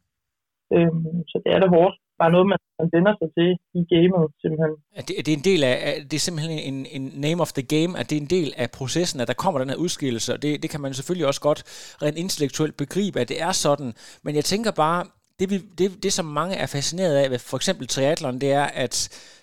Øh, 0.74 0.92
så 1.30 1.36
det 1.44 1.50
er 1.54 1.60
det 1.60 1.74
hårdt 1.76 1.96
bare 2.22 2.30
noget, 2.34 2.46
man, 2.52 2.58
man 2.80 2.88
vender 2.94 3.12
sig 3.20 3.28
til 3.36 3.48
i 3.78 3.82
gamet, 3.92 4.22
simpelthen. 4.42 4.72
Er 4.98 5.02
det, 5.08 5.14
er 5.18 5.22
det 5.22 5.34
en 5.38 5.44
del 5.50 5.64
af, 5.64 5.74
det 6.10 6.16
er 6.16 6.24
simpelthen 6.26 6.58
en, 6.70 6.86
en 6.96 7.04
name 7.14 7.40
of 7.42 7.52
the 7.52 7.66
game, 7.74 7.98
at 7.98 8.10
det 8.10 8.16
er 8.16 8.20
en 8.20 8.32
del 8.38 8.54
af 8.56 8.70
processen, 8.70 9.20
at 9.20 9.28
der 9.28 9.34
kommer 9.34 9.58
den 9.60 9.70
her 9.70 9.76
udskillelse, 9.76 10.34
og 10.34 10.42
det, 10.42 10.62
det 10.62 10.70
kan 10.70 10.80
man 10.80 10.94
selvfølgelig 10.94 11.26
også 11.26 11.40
godt 11.40 11.60
rent 12.02 12.18
intellektuelt 12.18 12.76
begribe, 12.76 13.20
at 13.20 13.28
det 13.28 13.42
er 13.42 13.52
sådan, 13.52 13.92
men 14.24 14.34
jeg 14.34 14.44
tænker 14.44 14.70
bare, 14.70 15.04
det, 15.38 15.64
det, 15.78 16.02
det, 16.02 16.12
som 16.12 16.24
mange 16.24 16.54
er 16.56 16.66
fascineret 16.66 17.16
af 17.16 17.30
ved 17.30 17.38
for 17.38 17.56
eksempel 17.56 17.86
triathlon, 17.86 18.38
det 18.38 18.52
er, 18.52 18.64
at 18.64 18.94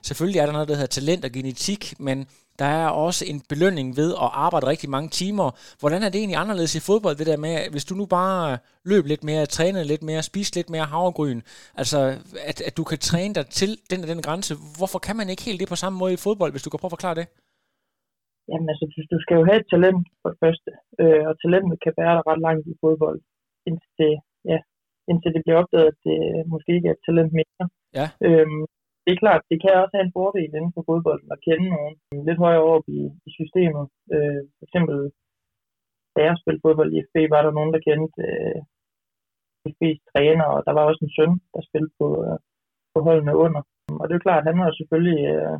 selvfølgelig 0.02 0.40
er 0.40 0.46
der 0.46 0.54
noget, 0.54 0.68
der 0.68 0.74
hedder 0.74 0.88
talent 0.88 1.26
og 1.26 1.32
genetik, 1.32 1.94
men 2.00 2.28
der 2.62 2.70
er 2.82 2.90
også 3.06 3.22
en 3.32 3.40
belønning 3.52 3.88
ved 4.02 4.10
at 4.24 4.30
arbejde 4.46 4.66
rigtig 4.74 4.90
mange 4.96 5.10
timer. 5.22 5.48
Hvordan 5.82 6.02
er 6.04 6.10
det 6.10 6.20
egentlig 6.20 6.42
anderledes 6.44 6.74
i 6.76 6.86
fodbold, 6.90 7.16
det 7.22 7.28
der 7.32 7.40
med, 7.46 7.56
hvis 7.74 7.88
du 7.90 7.94
nu 7.96 8.06
bare 8.20 8.58
løb 8.92 9.04
lidt 9.12 9.24
mere, 9.30 9.54
trænede 9.58 9.86
lidt 9.92 10.04
mere, 10.10 10.30
spiste 10.32 10.56
lidt 10.58 10.70
mere 10.76 10.88
havregryn, 10.94 11.42
altså 11.82 12.00
at, 12.50 12.58
at 12.68 12.74
du 12.80 12.84
kan 12.92 13.00
træne 13.10 13.34
dig 13.38 13.46
til 13.60 13.72
den 13.92 14.00
og 14.04 14.08
den 14.12 14.22
grænse, 14.28 14.54
hvorfor 14.78 15.00
kan 15.06 15.16
man 15.20 15.28
ikke 15.30 15.48
helt 15.48 15.60
det 15.62 15.70
på 15.74 15.82
samme 15.84 15.98
måde 16.02 16.14
i 16.14 16.24
fodbold, 16.26 16.52
hvis 16.52 16.66
du 16.66 16.70
kan 16.70 16.80
prøve 16.80 16.92
at 16.92 16.98
forklare 16.98 17.20
det? 17.22 17.28
Jamen 18.50 18.68
altså, 18.72 18.86
du 19.14 19.18
skal 19.24 19.36
jo 19.40 19.44
have 19.50 19.60
et 19.62 19.70
talent 19.74 20.06
for 20.22 20.30
det 20.32 20.40
første, 20.44 20.70
øh, 21.02 21.24
og 21.30 21.34
talentet 21.44 21.78
kan 21.84 21.94
bære 22.00 22.16
dig 22.18 22.24
ret 22.30 22.42
langt 22.48 22.66
i 22.72 22.76
fodbold, 22.84 23.20
indtil 23.68 23.92
det, 24.02 24.14
ja, 24.52 24.60
indtil 25.10 25.34
det 25.36 25.42
bliver 25.44 25.60
opdaget, 25.62 25.88
at 25.92 25.98
det 26.08 26.18
måske 26.54 26.70
ikke 26.78 26.88
er 26.90 26.96
et 26.98 27.06
talent 27.08 27.32
mere. 27.40 27.66
Ja. 28.00 28.08
Øhm, 28.28 28.62
det 29.06 29.12
er 29.14 29.24
klart, 29.24 29.42
det 29.52 29.58
kan 29.62 29.82
også 29.82 29.96
have 29.98 30.08
en 30.08 30.18
fordel 30.20 30.52
inden 30.58 30.74
for 30.76 30.84
fodbolden 30.90 31.30
at 31.36 31.44
kende 31.48 31.68
nogen 31.76 31.96
mm, 32.12 32.22
lidt 32.28 32.40
højere 32.46 32.66
op 32.76 32.86
i, 32.98 33.02
i 33.28 33.30
systemet. 33.40 33.86
Øh, 34.16 34.42
for 34.58 34.64
eksempel, 34.68 34.98
da 36.16 36.20
jeg 36.28 36.36
spillede 36.42 36.64
fodbold 36.66 36.92
i 36.94 37.02
FB, 37.08 37.16
var 37.36 37.42
der 37.44 37.58
nogen, 37.58 37.74
der 37.76 37.86
kendte 37.88 38.16
øh, 38.28 38.60
FB's 39.72 40.02
træner, 40.12 40.48
og 40.56 40.60
der 40.66 40.74
var 40.78 40.84
også 40.90 41.02
en 41.04 41.16
søn, 41.18 41.34
der 41.54 41.62
spillede 41.70 41.94
på, 42.00 42.08
øh, 42.26 42.38
på 42.94 43.00
holdene 43.08 43.34
under. 43.46 43.62
Og 44.02 44.06
det 44.08 44.16
er 44.16 44.26
klart, 44.28 44.50
han 44.50 44.60
var 44.64 44.72
selvfølgelig, 44.80 45.20
øh, 45.34 45.56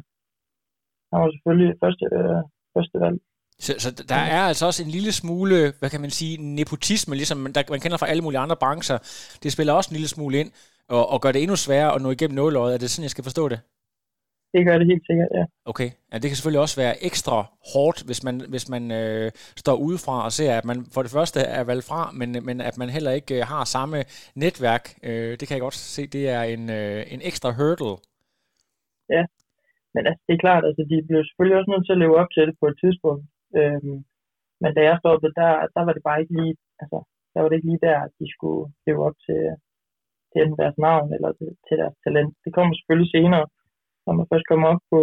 han 1.12 1.18
var 1.22 1.30
selvfølgelig 1.36 1.72
første, 1.84 2.06
øh, 2.18 2.42
første 2.76 2.98
valg. 3.06 3.18
Så, 3.66 3.72
så 3.84 3.90
der 4.14 4.22
er 4.36 4.42
altså 4.50 4.66
også 4.66 4.84
en 4.84 4.96
lille 4.98 5.12
smule, 5.22 5.58
hvad 5.80 5.90
kan 5.90 6.02
man 6.02 6.14
sige, 6.20 6.34
nepotisme, 6.60 7.16
ligesom 7.16 7.40
der, 7.56 7.64
man 7.70 7.84
kender 7.84 7.98
fra 7.98 8.12
alle 8.12 8.24
mulige 8.26 8.44
andre 8.46 8.62
brancher. 8.64 8.98
Det 9.44 9.52
spiller 9.52 9.74
også 9.74 9.90
en 9.92 9.98
lille 9.98 10.14
smule 10.16 10.40
ind 10.42 10.52
og, 10.90 11.04
og 11.14 11.22
gør 11.22 11.32
det 11.32 11.42
endnu 11.42 11.56
sværere 11.56 11.96
at 11.96 12.02
nå 12.02 12.10
igennem 12.12 12.36
nåløjet. 12.36 12.74
Er 12.74 12.78
det 12.78 12.90
sådan, 12.90 13.08
jeg 13.08 13.16
skal 13.16 13.28
forstå 13.30 13.50
det? 13.50 13.60
Det 14.54 14.66
gør 14.68 14.78
det 14.78 14.88
helt 14.92 15.06
sikkert, 15.10 15.30
ja. 15.40 15.46
Okay. 15.72 15.90
Ja, 16.12 16.16
det 16.18 16.28
kan 16.28 16.38
selvfølgelig 16.38 16.66
også 16.66 16.78
være 16.84 16.96
ekstra 17.10 17.38
hårdt, 17.74 18.00
hvis 18.08 18.22
man, 18.28 18.36
hvis 18.54 18.66
man 18.74 18.84
øh, 19.00 19.28
står 19.64 19.76
udefra 19.88 20.18
og 20.28 20.32
ser, 20.38 20.52
at 20.60 20.66
man 20.72 20.78
for 20.94 21.02
det 21.06 21.12
første 21.18 21.40
er 21.58 21.64
valgt 21.72 21.86
fra, 21.90 22.02
men, 22.20 22.30
men 22.48 22.58
at 22.70 22.76
man 22.82 22.90
heller 22.96 23.14
ikke 23.20 23.34
øh, 23.38 23.44
har 23.52 23.64
samme 23.76 23.98
netværk. 24.44 24.84
Øh, 25.08 25.32
det 25.38 25.46
kan 25.46 25.56
jeg 25.56 25.66
godt 25.68 25.80
se, 25.96 26.02
det 26.16 26.24
er 26.38 26.44
en, 26.56 26.64
øh, 26.80 27.00
en 27.14 27.22
ekstra 27.30 27.50
hurdle. 27.58 27.96
Ja, 29.16 29.24
men 29.96 30.04
altså, 30.10 30.22
det 30.28 30.34
er 30.34 30.44
klart, 30.46 30.64
altså, 30.70 30.82
de 30.92 30.98
blev 31.08 31.20
selvfølgelig 31.24 31.58
også 31.58 31.72
nødt 31.72 31.86
til 31.86 31.96
at 31.96 32.02
leve 32.04 32.16
op 32.22 32.32
til 32.32 32.44
det 32.48 32.56
på 32.62 32.68
et 32.72 32.78
tidspunkt. 32.84 33.24
Øhm, 33.60 33.98
men 34.62 34.72
da 34.76 34.82
jeg 34.90 34.96
stoppede, 35.02 35.34
der, 35.42 35.52
der 35.76 35.82
var 35.86 35.94
det 35.94 36.04
bare 36.08 36.22
ikke 36.22 36.36
lige, 36.40 36.56
altså, 36.82 36.98
der 37.34 37.40
var 37.40 37.48
det 37.50 37.58
ikke 37.58 37.70
lige 37.72 37.86
der, 37.88 37.98
at 38.06 38.12
de 38.20 38.28
skulle 38.36 38.64
leve 38.88 39.02
op 39.08 39.18
til, 39.26 39.42
til 40.36 40.44
enten 40.44 40.62
deres 40.64 40.78
navn 40.88 41.08
eller 41.16 41.30
til, 41.40 41.50
til 41.68 41.76
deres 41.82 41.96
talent. 42.06 42.32
Det 42.46 42.52
kommer 42.56 42.72
selvfølgelig 42.76 43.12
senere, 43.18 43.46
når 44.06 44.14
man 44.20 44.26
først 44.32 44.46
kommer 44.52 44.68
op 44.74 44.82
på 44.92 45.00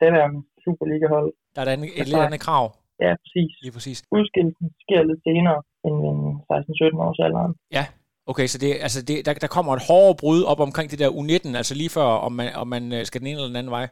det 0.00 0.10
der 0.16 0.26
Superliga-hold. 0.64 1.30
Der 1.54 1.60
er 1.62 1.66
der 1.66 1.74
en, 1.78 1.84
et 2.00 2.08
lidt 2.10 2.26
andet 2.28 2.42
krav. 2.46 2.64
Ja, 3.04 3.12
præcis. 3.22 3.52
Lige 3.64 3.74
præcis. 3.76 3.98
Udskillelsen 4.16 4.66
sker 4.84 5.00
lidt 5.10 5.22
senere 5.28 5.58
end 5.86 5.96
16-17 6.50 7.06
års 7.06 7.20
alderen. 7.26 7.54
Ja, 7.78 7.84
Okay, 8.32 8.46
så 8.46 8.58
det, 8.58 8.70
altså 8.86 9.00
det, 9.08 9.26
der, 9.26 9.32
der 9.34 9.46
kommer 9.56 9.72
et 9.74 9.82
hårdere 9.88 10.16
brud 10.20 10.40
op 10.52 10.60
omkring 10.60 10.90
det 10.90 10.98
der 10.98 11.10
U19, 11.20 11.56
altså 11.56 11.74
lige 11.74 11.90
før, 11.90 12.08
om 12.26 12.32
man, 12.32 12.48
om 12.54 12.68
man 12.68 12.92
øh, 12.92 13.04
skal 13.04 13.20
den 13.20 13.28
ene 13.28 13.36
eller 13.36 13.52
den 13.52 13.56
anden 13.56 13.70
vej? 13.70 13.86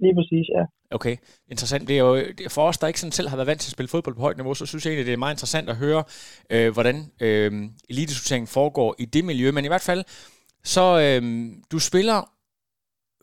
Lige 0.00 0.14
præcis, 0.14 0.46
ja. 0.56 0.64
Okay, 0.90 1.16
interessant. 1.50 1.88
Det 1.88 1.98
er 1.98 2.00
jo 2.00 2.22
for 2.48 2.68
os, 2.68 2.78
der 2.78 2.86
ikke 2.86 3.00
sådan 3.00 3.12
selv 3.12 3.28
har 3.28 3.36
været 3.36 3.46
vant 3.46 3.60
til 3.60 3.68
at 3.68 3.72
spille 3.72 3.88
fodbold 3.88 4.14
på 4.14 4.20
højt 4.20 4.36
niveau, 4.36 4.54
så 4.54 4.66
synes 4.66 4.84
jeg 4.84 4.90
egentlig, 4.90 5.06
det 5.06 5.12
er 5.12 5.16
meget 5.16 5.34
interessant 5.34 5.68
at 5.70 5.76
høre, 5.76 6.04
øh, 6.50 6.72
hvordan 6.72 7.10
øh, 7.20 7.52
elitesorteringen 7.88 8.46
foregår 8.46 8.94
i 8.98 9.04
det 9.04 9.24
miljø. 9.24 9.50
Men 9.50 9.64
i 9.64 9.68
hvert 9.68 9.80
fald, 9.80 10.04
så 10.64 11.00
øh, 11.00 11.46
du 11.72 11.78
spiller 11.78 12.30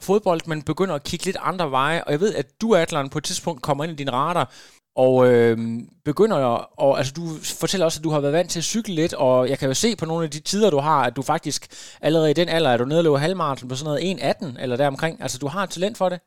fodbold, 0.01 0.41
men 0.47 0.61
begynder 0.61 0.95
at 0.95 1.03
kigge 1.03 1.25
lidt 1.25 1.37
andre 1.39 1.71
veje, 1.71 2.03
og 2.03 2.11
jeg 2.11 2.19
ved, 2.19 2.35
at 2.35 2.61
du, 2.61 2.75
Adleren, 2.75 3.09
på 3.09 3.17
et 3.17 3.23
tidspunkt 3.23 3.61
kommer 3.61 3.83
ind 3.83 3.93
i 3.93 3.95
din 3.95 4.13
radar, 4.13 4.53
og 4.95 5.27
øh, 5.27 5.57
begynder 6.05 6.37
og 6.37 6.97
altså 6.97 7.13
du 7.13 7.27
fortæller 7.43 7.85
også, 7.85 7.99
at 7.99 8.03
du 8.03 8.09
har 8.09 8.19
været 8.19 8.33
vant 8.33 8.49
til 8.49 8.59
at 8.59 8.63
cykle 8.63 8.95
lidt, 8.95 9.13
og 9.13 9.49
jeg 9.49 9.59
kan 9.59 9.67
jo 9.67 9.73
se 9.73 9.95
på 9.95 10.05
nogle 10.05 10.23
af 10.23 10.31
de 10.31 10.39
tider, 10.39 10.69
du 10.69 10.77
har, 10.77 11.03
at 11.03 11.15
du 11.15 11.21
faktisk 11.21 11.67
allerede 12.01 12.31
i 12.31 12.33
den 12.33 12.49
alder, 12.49 12.69
er 12.69 12.77
du 12.77 12.85
nede 12.85 12.99
og 13.09 13.21
løber 13.21 13.55
på 13.69 13.75
sådan 13.75 13.83
noget 13.83 14.19
1.18 14.19 14.61
eller 14.61 14.75
deromkring. 14.77 15.21
Altså 15.21 15.37
du 15.37 15.47
har 15.47 15.63
et 15.63 15.69
talent 15.69 15.97
for 15.97 16.09
det? 16.09 16.19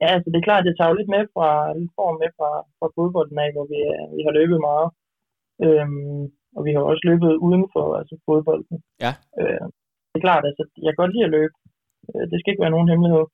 Ja, 0.00 0.08
altså 0.14 0.28
det 0.30 0.38
er 0.38 0.48
klart, 0.48 0.62
at 0.62 0.68
jeg 0.68 0.76
tager 0.78 0.98
lidt 0.98 1.10
med 1.16 1.22
fra, 1.34 1.48
lidt 1.78 1.92
form 1.98 2.16
med 2.22 2.30
fra, 2.38 2.50
fra 2.78 2.88
fodbolden 2.96 3.38
af, 3.44 3.50
hvor 3.54 3.66
vi, 3.72 3.80
vi 4.16 4.20
har 4.26 4.32
løbet 4.40 4.58
meget. 4.68 4.88
Øhm, 5.66 6.22
og 6.56 6.60
vi 6.66 6.70
har 6.72 6.82
også 6.90 7.04
løbet 7.10 7.32
uden 7.46 7.64
for 7.74 7.86
altså 8.00 8.14
fodbolden. 8.26 8.76
Ja. 9.04 9.12
Øh, 9.40 9.66
det 10.10 10.16
er 10.18 10.26
klart, 10.26 10.44
altså 10.50 10.62
jeg 10.84 10.90
kan 10.90 11.02
godt 11.02 11.14
lide 11.14 11.28
at 11.28 11.34
løbe. 11.38 11.56
Øh, 12.10 12.24
det 12.30 12.36
skal 12.38 12.50
ikke 12.50 12.64
være 12.64 12.76
nogen 12.76 12.90
hemmelighed. 12.92 13.24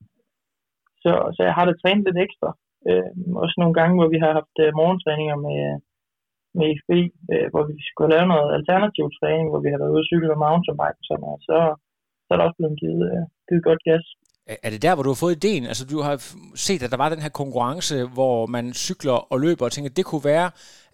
Så, 1.04 1.12
så 1.36 1.40
jeg 1.48 1.54
har 1.58 1.64
da 1.66 1.72
trænet 1.74 2.04
lidt 2.06 2.20
ekstra. 2.26 2.50
Øh, 2.88 3.10
også 3.44 3.56
nogle 3.58 3.74
gange, 3.78 3.94
hvor 3.98 4.08
vi 4.14 4.18
har 4.24 4.32
haft 4.38 4.56
uh, 4.64 4.70
morgentræninger 4.80 5.36
med, 5.46 5.60
med 6.58 6.66
FB, 6.80 6.90
øh, 7.32 7.46
hvor 7.52 7.62
vi 7.70 7.74
skulle 7.90 8.12
lave 8.14 8.26
noget 8.34 8.48
alternativ 8.58 9.04
træning, 9.18 9.46
hvor 9.48 9.60
vi 9.64 9.70
har 9.72 9.80
været 9.80 9.94
ude 9.94 10.04
og 10.04 10.08
cykle 10.10 10.34
og 10.36 10.42
mountainbike 10.46 11.00
og 11.00 11.06
sådan 11.08 11.24
noget. 11.26 11.40
Så, 11.48 11.56
så 12.24 12.28
er 12.32 12.36
der 12.38 12.46
også 12.46 12.58
blevet 12.60 12.80
givet, 12.82 13.02
uh, 13.12 13.24
givet 13.48 13.66
godt 13.68 13.82
gas. 13.88 14.06
Er 14.46 14.70
det 14.70 14.82
der, 14.82 14.94
hvor 14.94 15.04
du 15.04 15.12
har 15.12 15.24
fået 15.24 15.36
ideen? 15.36 15.64
Altså, 15.70 15.84
du 15.92 15.98
har 16.06 16.16
set, 16.66 16.82
at 16.82 16.92
der 16.92 17.02
var 17.02 17.08
den 17.14 17.24
her 17.24 17.32
konkurrence, 17.42 17.96
hvor 18.16 18.38
man 18.56 18.66
cykler 18.86 19.18
og 19.32 19.36
løber, 19.44 19.64
og 19.64 19.72
tænker, 19.72 19.90
at 19.90 19.98
det 19.98 20.06
kunne 20.10 20.26
være, 20.34 20.48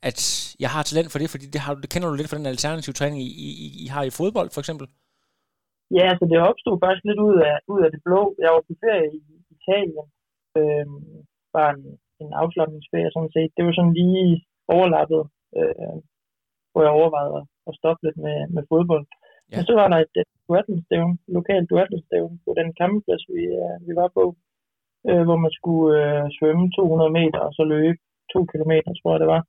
at 0.09 0.19
jeg 0.64 0.71
har 0.75 0.83
talent 0.83 1.11
for 1.11 1.19
det, 1.21 1.28
fordi 1.35 1.47
det, 1.55 1.61
har, 1.64 1.73
det 1.83 1.90
kender 1.93 2.09
du 2.09 2.14
lidt 2.17 2.31
fra 2.31 2.40
den 2.40 2.52
alternative 2.55 2.95
træning, 2.99 3.21
I, 3.28 3.31
I, 3.47 3.69
I 3.85 3.87
har 3.95 4.05
i 4.07 4.17
fodbold, 4.19 4.50
for 4.55 4.61
eksempel? 4.62 4.87
Ja, 5.97 6.05
altså 6.12 6.25
det 6.31 6.38
opstod 6.50 6.76
faktisk 6.85 7.05
lidt 7.11 7.21
ud 7.28 7.37
af, 7.50 7.57
ud 7.73 7.81
af 7.87 7.90
det 7.95 8.00
blå. 8.07 8.21
Jeg 8.43 8.50
var 8.55 8.62
på 8.69 8.75
ferie 8.85 9.11
i 9.19 9.23
Italien, 9.57 10.07
øh, 10.59 10.87
bare 11.57 11.71
en, 11.76 11.85
en 12.23 12.31
afslappningsferie 12.43 13.11
sådan 13.17 13.35
set. 13.37 13.50
Det 13.57 13.62
var 13.67 13.75
sådan 13.76 13.99
lige 14.00 14.33
overlappet, 14.76 15.23
øh, 15.59 15.97
hvor 16.71 16.83
jeg 16.87 16.93
overvejede 17.00 17.40
at 17.69 17.76
stoppe 17.78 18.00
lidt 18.07 18.19
med, 18.26 18.38
med 18.55 18.62
fodbold. 18.71 19.07
Ja. 19.50 19.57
Men 19.57 19.64
så 19.69 19.75
var 19.81 19.88
der 19.88 19.99
et, 20.05 20.17
duathlonstævn, 20.49 21.12
lokalt 21.37 21.71
duathlonstævn 21.71 22.33
på 22.45 22.50
den 22.59 22.69
campingplads, 22.78 23.25
vi, 23.35 23.43
uh, 23.62 23.76
vi 23.87 23.93
var 24.00 24.09
på, 24.19 24.25
uh, 25.09 25.23
hvor 25.26 25.38
man 25.45 25.52
skulle 25.59 25.88
uh, 26.05 26.25
svømme 26.37 26.64
200 26.71 27.11
meter 27.19 27.40
og 27.49 27.52
så 27.59 27.62
løbe 27.75 27.99
2 28.33 28.45
kilometer, 28.52 28.90
tror 28.95 29.12
jeg 29.12 29.21
det 29.25 29.31
var. 29.37 29.43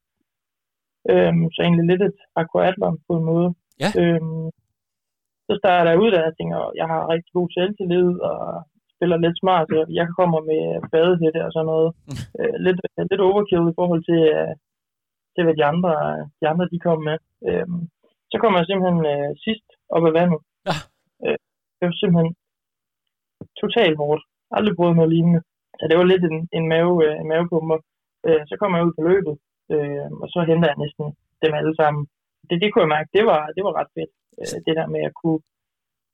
Um, 1.13 1.39
så 1.53 1.59
egentlig 1.61 1.85
lidt 1.87 2.03
et 2.09 2.19
aquatlon 2.41 2.97
på 3.07 3.13
en 3.17 3.25
måde. 3.31 3.49
Ja. 3.83 3.89
Um, 4.01 4.51
så 5.47 5.53
starter 5.61 5.91
jeg 5.91 6.01
ud 6.03 6.11
der, 6.11 6.23
og 6.29 6.35
tænker, 6.37 6.59
jeg 6.79 6.87
har 6.91 7.09
rigtig 7.13 7.31
god 7.37 7.49
selvtillid, 7.57 8.09
og 8.29 8.39
spiller 8.95 9.17
lidt 9.17 9.37
smart, 9.39 9.67
så 9.73 9.79
jeg 9.99 10.07
kommer 10.19 10.39
med 10.51 10.63
badehætte 10.91 11.39
og 11.47 11.51
sådan 11.53 11.69
noget. 11.73 11.89
uh, 12.39 12.55
lidt, 12.65 12.79
lidt 13.11 13.21
overkill 13.29 13.65
i 13.71 13.77
forhold 13.79 14.03
til, 14.09 14.21
uh, 14.39 14.53
til 15.33 15.41
hvad 15.43 15.55
de 15.59 15.65
andre, 15.71 15.93
de 16.39 16.45
andre 16.51 16.65
de 16.73 16.79
kom 16.87 16.99
med. 17.09 17.17
Um, 17.49 17.79
så 18.31 18.35
kommer 18.41 18.57
jeg 18.59 18.67
simpelthen 18.67 19.01
uh, 19.13 19.29
sidst 19.45 19.67
op 19.95 20.05
af 20.09 20.13
vandet. 20.19 20.39
Ja. 20.69 20.75
Øh, 21.25 21.39
det 21.77 21.83
var 21.89 21.95
simpelthen 22.01 22.31
totalt 23.61 23.97
hårdt. 24.01 24.23
Aldrig 24.57 24.75
prøvet 24.75 24.95
noget 24.95 25.13
lignende. 25.13 25.41
Så 25.79 25.83
det 25.89 25.97
var 25.99 26.07
lidt 26.11 26.23
en, 26.31 26.37
en, 26.57 26.65
mave, 26.73 26.93
øh, 27.05 27.15
en 27.21 27.27
mavepumper. 27.31 27.77
Øh, 28.27 28.41
så 28.49 28.53
kom 28.59 28.75
jeg 28.75 28.85
ud 28.87 28.93
på 28.97 29.03
løbet, 29.11 29.35
øh, 29.73 30.07
og 30.21 30.27
så 30.33 30.39
henter 30.49 30.67
jeg 30.71 30.81
næsten 30.83 31.05
dem 31.43 31.53
alle 31.59 31.75
sammen. 31.81 32.01
Det, 32.49 32.55
det 32.61 32.69
kunne 32.69 32.85
jeg 32.85 32.95
mærke, 32.95 33.09
det 33.17 33.23
var, 33.31 33.41
det 33.55 33.63
var 33.67 33.73
ret 33.79 33.91
fedt. 33.97 34.11
Øh, 34.39 34.57
det 34.65 34.73
der 34.79 34.87
med 34.95 35.01
at 35.09 35.13
kunne, 35.21 35.41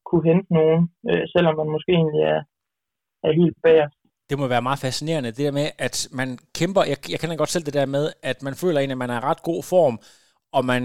kunne 0.10 0.26
hente 0.32 0.50
nogen, 0.60 0.82
øh, 1.10 1.24
selvom 1.34 1.56
man 1.60 1.70
måske 1.76 1.92
egentlig 2.00 2.24
er, 2.34 2.42
er 3.28 3.32
helt 3.42 3.58
bagerst. 3.64 3.98
Det 4.30 4.40
må 4.40 4.48
være 4.48 4.68
meget 4.68 4.84
fascinerende, 4.86 5.36
det 5.38 5.46
der 5.48 5.60
med, 5.62 5.68
at 5.88 5.98
man 6.20 6.30
kæmper, 6.60 6.82
jeg, 6.92 6.98
jeg 7.14 7.20
kender 7.20 7.42
godt 7.42 7.54
selv 7.54 7.66
det 7.66 7.74
der 7.80 7.86
med, 7.86 8.06
at 8.32 8.38
man 8.48 8.56
føler 8.62 8.80
egentlig, 8.80 8.98
at 8.98 9.04
man 9.06 9.14
er 9.14 9.20
i 9.20 9.28
ret 9.30 9.44
god 9.50 9.62
form, 9.74 9.96
og 10.58 10.66
man 10.66 10.84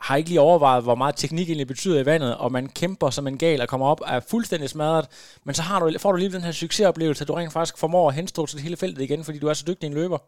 har 0.00 0.16
ikke 0.16 0.30
lige 0.30 0.40
overvejet, 0.40 0.84
hvor 0.84 0.94
meget 0.94 1.16
teknik 1.16 1.48
egentlig 1.48 1.66
betyder 1.66 2.00
i 2.00 2.06
vandet, 2.06 2.36
og 2.36 2.52
man 2.52 2.66
kæmper 2.80 3.10
som 3.10 3.26
en 3.26 3.38
gal 3.38 3.60
og 3.60 3.68
kommer 3.68 3.86
op, 3.86 4.00
er 4.14 4.20
fuldstændig 4.20 4.68
smadret, 4.70 5.06
men 5.46 5.54
så 5.54 5.62
har 5.68 5.78
du, 5.80 5.84
får 5.98 6.12
du 6.12 6.18
lige 6.18 6.36
den 6.36 6.48
her 6.48 6.52
succesoplevelse, 6.52 7.22
at 7.22 7.28
du 7.28 7.34
rent 7.34 7.52
faktisk 7.52 7.78
formår 7.78 8.08
at 8.08 8.14
henstå 8.14 8.46
til 8.46 8.60
hele 8.60 8.76
feltet 8.76 9.02
igen, 9.02 9.24
fordi 9.24 9.38
du 9.38 9.48
er 9.48 9.56
så 9.56 9.64
dygtig 9.70 9.86
en 9.86 9.98
løber. 10.00 10.18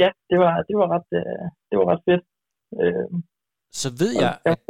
Ja, 0.00 0.08
det 0.30 0.38
var, 0.42 0.52
det 0.68 0.76
var, 0.80 0.88
ret, 0.94 1.06
det 1.70 1.76
var 1.80 1.86
ret 1.92 2.02
fedt. 2.08 2.22
Øh, 2.80 3.08
så 3.82 3.88
ved 4.02 4.12
jeg, 4.24 4.32
at 4.52 4.66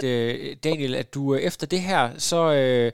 Daniel, 0.66 0.94
at 1.02 1.08
du 1.14 1.22
efter 1.48 1.66
det 1.74 1.80
her, 1.90 2.02
så 2.30 2.40
øh, 2.60 2.88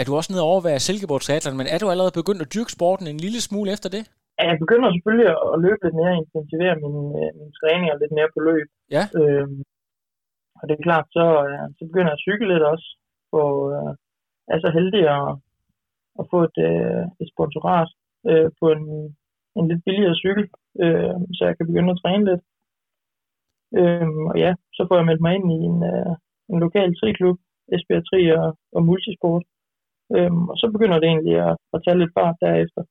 er 0.00 0.04
du 0.04 0.12
også 0.18 0.30
nede 0.32 0.48
over 0.50 0.60
at 0.76 0.84
Silkeborg 0.86 1.20
Triathlon, 1.22 1.60
men 1.60 1.68
er 1.74 1.78
du 1.78 1.86
allerede 1.90 2.18
begyndt 2.20 2.44
at 2.44 2.52
dyrke 2.54 2.72
sporten 2.76 3.06
en 3.06 3.22
lille 3.26 3.40
smule 3.48 3.72
efter 3.74 3.88
det? 3.96 4.02
Ja, 4.38 4.44
jeg 4.50 4.58
begynder 4.64 4.88
selvfølgelig 4.94 5.30
at 5.54 5.58
løbe 5.64 5.80
lidt 5.84 5.96
mere, 6.00 6.14
intensivere 6.22 6.74
min, 6.82 6.96
min 7.38 7.52
træning 7.58 7.86
og 7.92 7.98
lidt 8.02 8.12
mere 8.18 8.30
på 8.34 8.40
løb. 8.48 8.66
Ja. 8.96 9.04
Øh, 9.20 9.48
og 10.62 10.68
det 10.68 10.74
er 10.74 10.86
klart, 10.88 11.06
så, 11.16 11.24
øh, 11.48 11.66
så 11.76 11.82
begynder 11.88 12.10
jeg 12.10 12.18
at 12.18 12.26
cykle 12.26 12.48
lidt 12.52 12.64
også. 12.72 12.88
Og 13.40 13.54
øh, 13.76 13.92
er 14.52 14.58
så 14.60 14.70
heldig 14.78 15.04
at, 15.18 15.28
at 16.20 16.24
få 16.32 16.38
et, 16.48 16.58
øh, 16.68 17.04
et 17.22 17.28
sponsorat 17.34 17.90
øh, 18.30 18.48
på 18.60 18.66
en, 18.76 18.84
en 19.58 19.64
lidt 19.70 19.84
billigere 19.86 20.20
cykel, 20.24 20.44
øh, 20.84 21.16
så 21.36 21.42
jeg 21.48 21.54
kan 21.56 21.68
begynde 21.70 21.92
at 21.92 22.00
træne 22.02 22.24
lidt. 22.30 22.42
Øh, 23.78 24.08
og 24.30 24.36
ja, 24.44 24.52
så 24.76 24.82
får 24.88 24.96
jeg 24.96 25.08
meldt 25.08 25.24
mig 25.24 25.34
ind 25.36 25.46
i 25.56 25.58
en, 25.70 25.78
øh, 25.92 26.12
en 26.52 26.58
lokal 26.64 26.90
triklub, 26.98 27.38
Esbjerg 27.74 28.04
Tri 28.08 28.20
og, 28.40 28.48
og 28.76 28.80
Multisport. 28.88 29.44
Øh, 30.14 30.32
og 30.52 30.56
så 30.60 30.66
begynder 30.74 30.98
det 30.98 31.08
egentlig 31.08 31.36
at, 31.48 31.56
at 31.74 31.82
tage 31.84 31.98
lidt 31.98 32.14
fart 32.18 32.36
derefter. 32.44 32.82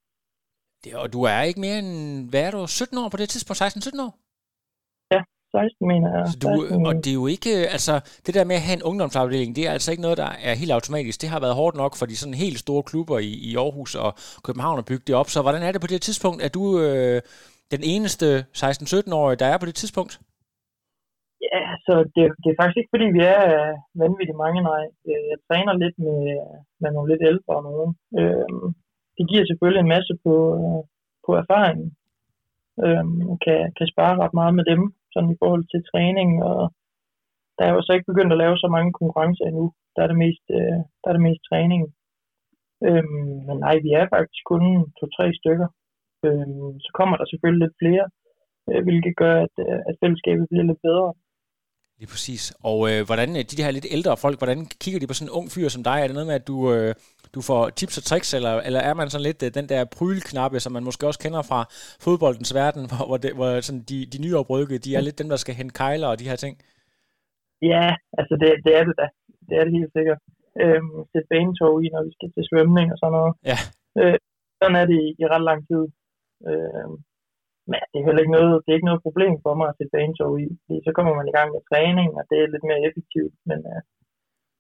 Det, 0.84 0.92
og 1.04 1.08
du 1.16 1.20
er 1.34 1.42
ikke 1.42 1.64
mere 1.66 1.80
end, 1.84 1.94
hvad 2.30 2.44
er 2.48 2.52
du, 2.52 2.68
17 2.68 2.98
år 3.02 3.10
på 3.10 3.18
det 3.18 3.30
tidspunkt? 3.30 3.62
16-17 3.62 4.06
år? 4.06 4.14
16, 5.52 5.88
mener 5.94 6.10
jeg. 6.16 6.24
Så 6.32 6.38
du, 6.44 6.50
og 6.88 6.94
det 7.04 7.12
er 7.14 7.20
jo 7.24 7.28
ikke, 7.36 7.54
altså, 7.76 7.94
det 8.26 8.34
der 8.38 8.50
med 8.50 8.56
at 8.60 8.66
have 8.68 8.78
en 8.80 8.88
ungdomsafdeling, 8.90 9.52
det 9.56 9.64
er 9.68 9.72
altså 9.78 9.90
ikke 9.92 10.06
noget, 10.08 10.18
der 10.24 10.32
er 10.50 10.54
helt 10.62 10.76
automatisk. 10.78 11.22
Det 11.22 11.30
har 11.34 11.40
været 11.46 11.60
hårdt 11.62 11.76
nok 11.84 11.94
for 12.00 12.06
de 12.06 12.16
sådan 12.22 12.44
helt 12.46 12.60
store 12.66 12.84
klubber 12.90 13.18
i, 13.30 13.32
i 13.50 13.52
Aarhus 13.64 13.92
og 14.06 14.12
København 14.46 14.82
at 14.82 14.90
bygge 14.90 15.06
det 15.08 15.16
op. 15.22 15.30
Så 15.34 15.40
hvordan 15.42 15.64
er 15.64 15.72
det 15.72 15.82
på 15.82 15.92
det 15.94 16.02
tidspunkt? 16.02 16.40
Er 16.46 16.52
du 16.58 16.64
øh, 16.86 17.18
den 17.74 17.82
eneste 17.94 18.28
16-17-årige, 18.64 19.42
der 19.42 19.48
er 19.54 19.58
på 19.60 19.68
det 19.70 19.76
tidspunkt? 19.82 20.14
Ja, 21.50 21.64
så 21.86 21.94
det, 22.16 22.24
det 22.42 22.50
er 22.50 22.60
faktisk 22.60 22.78
ikke, 22.80 22.94
fordi 22.94 23.08
vi 23.18 23.24
er 23.36 23.44
vanvittigt 24.04 24.42
mange, 24.44 24.60
nej. 24.72 24.84
Øh, 25.10 25.24
jeg 25.32 25.40
træner 25.48 25.74
lidt 25.84 25.98
med, 26.06 26.20
med 26.82 26.90
nogle 26.92 27.10
lidt 27.12 27.24
ældre 27.32 27.54
og 27.58 27.64
nogen. 27.70 27.92
Øh, 28.20 28.64
det 29.18 29.24
giver 29.30 29.46
selvfølgelig 29.46 29.82
en 29.82 29.94
masse 29.96 30.14
på, 30.26 30.36
på 31.26 31.32
erfaringen. 31.42 31.90
Øh, 32.86 33.06
kan, 33.44 33.60
kan 33.78 33.88
spare 33.94 34.20
ret 34.24 34.36
meget 34.40 34.54
med 34.60 34.66
dem 34.74 34.82
sådan 35.14 35.34
i 35.34 35.40
forhold 35.42 35.66
til 35.68 35.82
træning, 35.92 36.30
og 36.50 36.62
der 37.58 37.64
er 37.66 37.74
jo 37.76 37.82
så 37.84 37.92
ikke 37.94 38.12
begyndt 38.12 38.34
at 38.34 38.42
lave 38.44 38.58
så 38.58 38.68
mange 38.76 38.92
konkurrencer 39.00 39.46
endnu. 39.48 39.66
Der 39.96 40.02
er 40.04 40.10
det 40.12 40.20
mest, 40.26 40.46
øh, 40.58 40.80
der 41.02 41.08
er 41.10 41.16
det 41.16 41.28
mest 41.30 41.44
træning. 41.50 41.82
Øhm, 42.88 43.34
men 43.48 43.58
nej, 43.66 43.76
vi 43.86 43.90
er 44.00 44.06
faktisk 44.16 44.44
kun 44.52 44.64
to-tre 45.00 45.26
stykker. 45.40 45.68
Øhm, 46.26 46.72
så 46.86 46.90
kommer 47.00 47.16
der 47.18 47.26
selvfølgelig 47.28 47.62
lidt 47.64 47.80
flere, 47.82 48.06
øh, 48.70 48.82
hvilket 48.86 49.14
gør, 49.22 49.36
at, 49.46 49.56
øh, 49.66 49.80
at 49.90 49.96
fællesskabet 50.02 50.46
bliver 50.50 50.66
lidt 50.70 50.82
bedre. 50.88 51.10
Lige 52.00 52.14
præcis. 52.14 52.44
Og 52.70 52.80
øh, 52.90 53.02
hvordan 53.08 53.30
de 53.52 53.64
her 53.64 53.72
lidt 53.78 53.94
ældre 53.96 54.22
folk, 54.26 54.38
hvordan 54.42 54.60
kigger 54.84 55.00
de 55.00 55.10
på 55.10 55.16
sådan 55.18 55.30
en 55.30 55.38
ung 55.40 55.48
fyr 55.54 55.68
som 55.70 55.84
dig? 55.90 55.98
Er 56.00 56.08
det 56.08 56.18
noget 56.18 56.30
med, 56.32 56.40
at 56.42 56.48
du, 56.52 56.58
øh, 56.74 56.92
du 57.36 57.42
får 57.50 57.62
tips 57.80 57.96
og 58.00 58.04
tricks, 58.10 58.30
eller, 58.38 58.54
eller 58.68 58.82
er 58.90 58.94
man 59.00 59.10
sådan 59.10 59.28
lidt 59.30 59.42
øh, 59.46 59.50
den 59.60 59.68
der 59.72 59.82
prylknappe, 59.98 60.58
som 60.60 60.72
man 60.76 60.84
måske 60.88 61.08
også 61.10 61.22
kender 61.26 61.42
fra 61.52 61.62
fodboldens 62.06 62.52
verden, 62.60 62.84
hvor, 62.90 63.04
hvor, 63.10 63.20
det, 63.24 63.32
hvor 63.40 63.50
sådan 63.68 63.84
de, 63.92 63.98
de 64.14 64.18
nyoprykkede, 64.26 64.84
de 64.86 64.96
er 64.98 65.02
lidt 65.08 65.20
dem, 65.22 65.30
der 65.34 65.40
skal 65.44 65.56
hente 65.60 65.78
kejler 65.82 66.08
og 66.12 66.20
de 66.20 66.30
her 66.30 66.40
ting? 66.44 66.56
Ja, 67.72 67.88
altså 68.20 68.34
det, 68.42 68.50
det 68.66 68.74
er 68.80 68.84
det 68.88 68.96
da. 69.02 69.08
Det 69.48 69.56
er 69.60 69.64
det 69.66 69.74
helt 69.80 69.94
sikkert. 69.98 70.20
Øhm, 70.64 70.96
sætte 71.12 71.32
banetog 71.34 71.76
i, 71.84 71.88
når 71.94 72.02
vi 72.08 72.12
skal 72.18 72.30
til 72.32 72.44
svømning 72.50 72.88
og 72.94 72.98
sådan 73.00 73.16
noget. 73.20 73.34
Ja. 73.52 73.60
Øh, 74.00 74.18
sådan 74.60 74.78
er 74.82 74.86
det 74.90 74.98
i, 75.06 75.08
i 75.22 75.24
ret 75.34 75.46
lang 75.50 75.60
tid. 75.72 75.84
Øhm, 76.50 76.96
men 77.70 77.80
det 77.92 77.98
er 77.98 78.06
heller 78.08 78.24
ikke 78.24 78.38
noget, 78.40 78.54
det 78.64 78.70
er 78.70 78.78
ikke 78.80 78.92
noget 78.92 79.06
problem 79.08 79.34
for 79.46 79.54
mig 79.60 79.68
at 79.70 79.78
sætte 79.78 79.96
banetog 79.98 80.34
i, 80.46 80.48
fordi 80.64 80.78
så 80.86 80.92
kommer 80.98 81.14
man 81.20 81.30
i 81.30 81.36
gang 81.38 81.50
med 81.52 81.62
træning, 81.72 82.10
og 82.20 82.24
det 82.30 82.38
er 82.38 82.54
lidt 82.54 82.68
mere 82.70 82.86
effektivt, 82.88 83.36
men, 83.50 83.60
uh, 83.72 83.82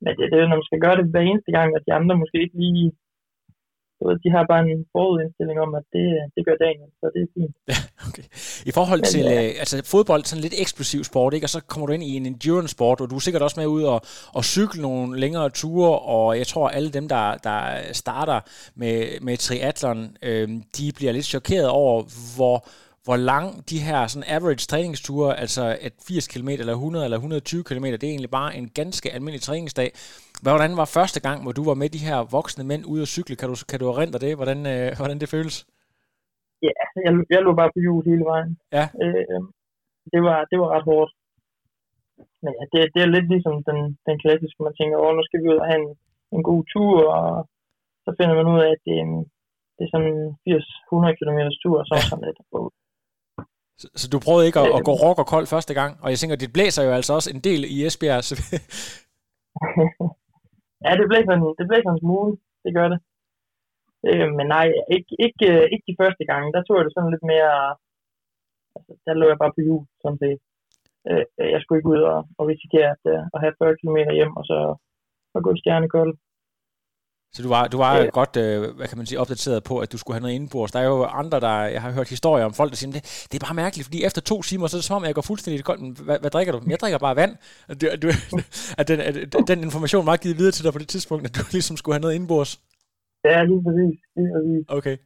men 0.03 0.11
det, 0.17 0.25
det 0.31 0.37
er, 0.37 0.47
når 0.49 0.59
man 0.61 0.69
skal 0.69 0.83
gøre 0.85 0.97
det 0.99 1.05
hver 1.11 1.23
eneste 1.29 1.51
gang, 1.57 1.69
at 1.77 1.85
de 1.87 1.93
andre 1.99 2.15
måske 2.21 2.37
ikke 2.45 2.57
lige 2.65 2.91
så 4.01 4.19
de 4.23 4.29
har 4.35 4.43
bare 4.51 4.61
en 4.75 4.85
forudindstilling 4.95 5.57
om, 5.65 5.71
at 5.79 5.85
det, 5.95 6.07
det 6.35 6.41
gør 6.47 6.55
Daniel, 6.65 6.89
så 6.99 7.05
det 7.13 7.21
er 7.25 7.29
fint. 7.37 7.55
Ja, 7.71 7.77
okay. 8.07 8.25
I 8.69 8.71
forhold 8.77 8.99
Men, 8.99 9.11
til, 9.13 9.25
ja. 9.25 9.47
øh, 9.47 9.61
altså 9.63 9.75
fodbold, 9.91 10.23
sådan 10.23 10.41
lidt 10.41 10.53
eksplosiv 10.63 11.03
sport, 11.03 11.33
ikke? 11.33 11.45
og 11.45 11.49
så 11.55 11.59
kommer 11.71 11.87
du 11.87 11.93
ind 11.93 12.03
i 12.03 12.15
en 12.19 12.25
endurance 12.25 12.71
sport, 12.75 13.01
og 13.01 13.09
du 13.09 13.15
er 13.15 13.19
sikkert 13.19 13.43
også 13.47 13.59
med 13.59 13.67
ud 13.67 13.83
og, 13.83 14.01
og 14.37 14.43
cykle 14.55 14.81
nogle 14.81 15.19
længere 15.19 15.49
ture, 15.49 15.99
og 16.15 16.37
jeg 16.37 16.47
tror, 16.47 16.69
alle 16.69 16.91
dem, 16.97 17.07
der, 17.07 17.25
der 17.47 17.59
starter 17.91 18.39
med, 18.75 18.97
med 19.21 19.37
triathlon, 19.37 19.99
øh, 20.23 20.47
de 20.77 20.85
bliver 20.97 21.11
lidt 21.11 21.25
chokeret 21.25 21.69
over, 21.69 21.95
hvor, 22.35 22.55
hvor 23.11 23.21
lang 23.33 23.47
de 23.71 23.79
her 23.87 23.99
sådan 24.11 24.29
average 24.35 24.63
træningsture, 24.71 25.29
altså 25.43 25.63
at 25.87 25.93
80 26.07 26.27
km 26.33 26.49
eller 26.63 26.75
100 26.75 27.05
eller 27.05 27.17
120 27.17 27.63
km, 27.69 27.85
det 27.85 28.03
er 28.03 28.13
egentlig 28.15 28.35
bare 28.39 28.51
en 28.59 28.67
ganske 28.79 29.07
almindelig 29.15 29.43
træningsdag. 29.47 29.89
Hvordan 30.45 30.71
var 30.79 30.87
første 30.97 31.19
gang, 31.27 31.37
hvor 31.43 31.53
du 31.57 31.63
var 31.69 31.77
med 31.81 31.89
de 31.95 32.05
her 32.07 32.17
voksne 32.37 32.63
mænd 32.69 32.83
ude 32.91 33.05
at 33.05 33.13
cykle? 33.15 33.35
Kan 33.39 33.47
du, 33.51 33.55
kan 33.71 33.79
du 33.81 33.85
erindre 33.93 34.23
det? 34.25 34.31
Hvordan, 34.39 34.59
øh, 34.73 34.87
hvordan 34.99 35.17
det 35.21 35.33
føles? 35.35 35.55
Ja, 36.67 36.73
jeg, 37.05 37.11
jeg 37.33 37.41
lå 37.45 37.51
bare 37.61 37.73
på 37.75 37.79
hjul 37.83 38.03
hele 38.11 38.25
vejen. 38.31 38.51
Ja. 38.77 38.85
Øh, 39.03 39.41
det, 40.13 40.21
var, 40.27 40.37
det 40.49 40.57
var 40.61 40.69
ret 40.75 40.87
hårdt. 40.91 41.11
Men 42.43 42.51
ja, 42.59 42.63
det, 42.71 42.79
det 42.93 43.01
er 43.01 43.13
lidt 43.15 43.27
ligesom 43.33 43.55
den, 43.69 43.79
den 44.07 44.15
klassiske, 44.23 44.59
man 44.67 44.77
tænker, 44.79 44.95
åh, 45.03 45.13
nu 45.17 45.23
skal 45.25 45.39
vi 45.41 45.47
ud 45.53 45.61
og 45.63 45.67
have 45.69 45.81
en, 45.83 45.89
en 46.35 46.43
god 46.49 46.61
tur, 46.73 46.95
og 47.19 47.29
så 48.05 48.09
finder 48.17 48.35
man 48.39 48.51
ud 48.53 48.59
af, 48.65 48.69
at 48.75 48.81
det 48.85 48.93
er, 48.99 49.03
en, 49.07 49.15
det 49.75 49.83
er 49.83 49.91
sådan 49.93 50.11
en 50.13 50.23
80-100 51.07 51.19
km 51.19 51.39
tur, 51.63 51.75
og 51.81 51.85
så 51.87 51.93
er 51.99 52.05
sådan 52.09 52.25
lidt. 52.27 52.39
Så, 53.81 53.87
så 54.01 54.05
du 54.13 54.17
prøvede 54.25 54.47
ikke 54.47 54.59
at, 54.63 54.69
at 54.77 54.85
gå 54.89 54.93
rock 55.03 55.17
og 55.23 55.27
kold 55.33 55.45
første 55.53 55.73
gang? 55.79 55.91
Og 56.03 56.07
jeg 56.11 56.17
tænker, 56.19 56.43
det 56.43 56.53
blæser 56.55 56.81
jo 56.87 56.91
altså 56.97 57.11
også 57.17 57.29
en 57.35 57.41
del 57.47 57.61
i 57.75 57.77
Esbjerg. 57.87 58.23
Så 58.29 58.33
ja, 60.85 60.91
det 60.99 61.05
blev 61.09 61.21
sådan, 61.29 61.43
det 61.57 61.63
sådan 61.67 61.95
en 61.95 62.03
smule. 62.03 62.31
Det 62.65 62.71
gør 62.77 62.87
det. 62.93 62.99
Øh, 64.09 64.29
men 64.37 64.45
nej, 64.55 64.67
ikke, 64.95 65.11
ikke, 65.25 65.43
øh, 65.51 65.63
ikke 65.73 65.87
de 65.89 65.99
første 66.01 66.23
gange. 66.31 66.47
Der 66.55 66.61
tog 66.63 66.75
jeg 66.77 66.85
det 66.85 66.93
sådan 66.95 67.13
lidt 67.13 67.25
mere... 67.33 67.55
Altså, 68.75 68.91
der 69.05 69.19
lå 69.19 69.25
jeg 69.31 69.39
bare 69.43 69.55
på 69.55 69.61
hjul, 69.65 69.83
sådan 70.03 70.21
set. 70.23 70.39
Øh, 71.09 71.25
jeg 71.53 71.59
skulle 71.61 71.79
ikke 71.79 71.93
ud 71.95 72.01
og, 72.13 72.19
og 72.39 72.43
risikere 72.51 72.89
at, 72.95 73.03
øh, 73.13 73.23
at 73.33 73.41
have 73.43 73.55
40 73.59 73.79
km 73.79 73.97
hjem, 74.17 74.33
og 74.39 74.43
så 74.49 74.57
og 75.35 75.39
gå 75.43 75.49
i 75.53 75.61
stjernekold. 75.61 76.11
Så 77.33 77.43
du 77.43 77.49
var, 77.49 77.67
du 77.67 77.77
var 77.77 77.97
Ja. 77.97 78.05
godt, 78.05 78.37
øh, 78.37 78.75
hvad 78.75 78.87
kan 78.87 78.97
man 78.97 79.07
sige, 79.07 79.19
opdateret 79.19 79.63
på, 79.63 79.79
at 79.79 79.91
du 79.91 79.97
skulle 79.97 80.15
have 80.15 80.21
noget 80.21 80.33
indenbords. 80.35 80.71
Der 80.71 80.79
er 80.79 80.83
jo 80.85 81.03
andre, 81.03 81.39
der, 81.39 81.49
jeg 81.63 81.81
har 81.81 81.91
hørt 81.91 82.09
historier 82.09 82.45
om 82.45 82.53
folk, 82.53 82.71
der 82.71 82.77
siger, 82.77 82.91
det, 82.91 83.27
det 83.31 83.41
er 83.41 83.45
bare 83.45 83.53
mærkeligt, 83.55 83.85
fordi 83.85 84.03
efter 84.03 84.21
to 84.21 84.41
timer, 84.41 84.67
så 84.67 84.77
er 84.77 84.79
det 84.79 84.85
som 84.85 84.95
om, 84.95 85.05
jeg 85.05 85.15
går 85.15 85.21
fuldstændig 85.21 85.59
i 85.59 85.61
koldt. 85.61 85.99
Hvad, 85.99 86.19
hvad 86.19 86.29
drikker 86.31 86.53
du? 86.53 86.61
Jeg 86.69 86.79
drikker 86.79 86.97
bare 86.97 87.15
vand. 87.15 87.35
At, 87.67 87.81
du, 87.81 87.87
at, 87.91 88.01
du, 88.01 88.07
at, 88.79 88.87
den, 88.87 88.99
at 88.99 89.15
den 89.47 89.63
information 89.63 90.05
var 90.05 90.17
givet 90.17 90.37
videre 90.37 90.51
til 90.51 90.63
dig 90.63 90.73
på 90.73 90.79
det 90.79 90.87
tidspunkt, 90.87 91.25
at 91.25 91.35
du 91.35 91.41
ligesom 91.51 91.77
skulle 91.77 91.93
have 91.95 92.01
noget 92.01 92.15
indenbords. 92.15 92.59
Ja, 93.25 93.43
lige 93.43 93.63
præcis. 93.63 93.99
Lige 94.15 94.29
præcis. 94.35 94.65
Okay. 94.77 94.97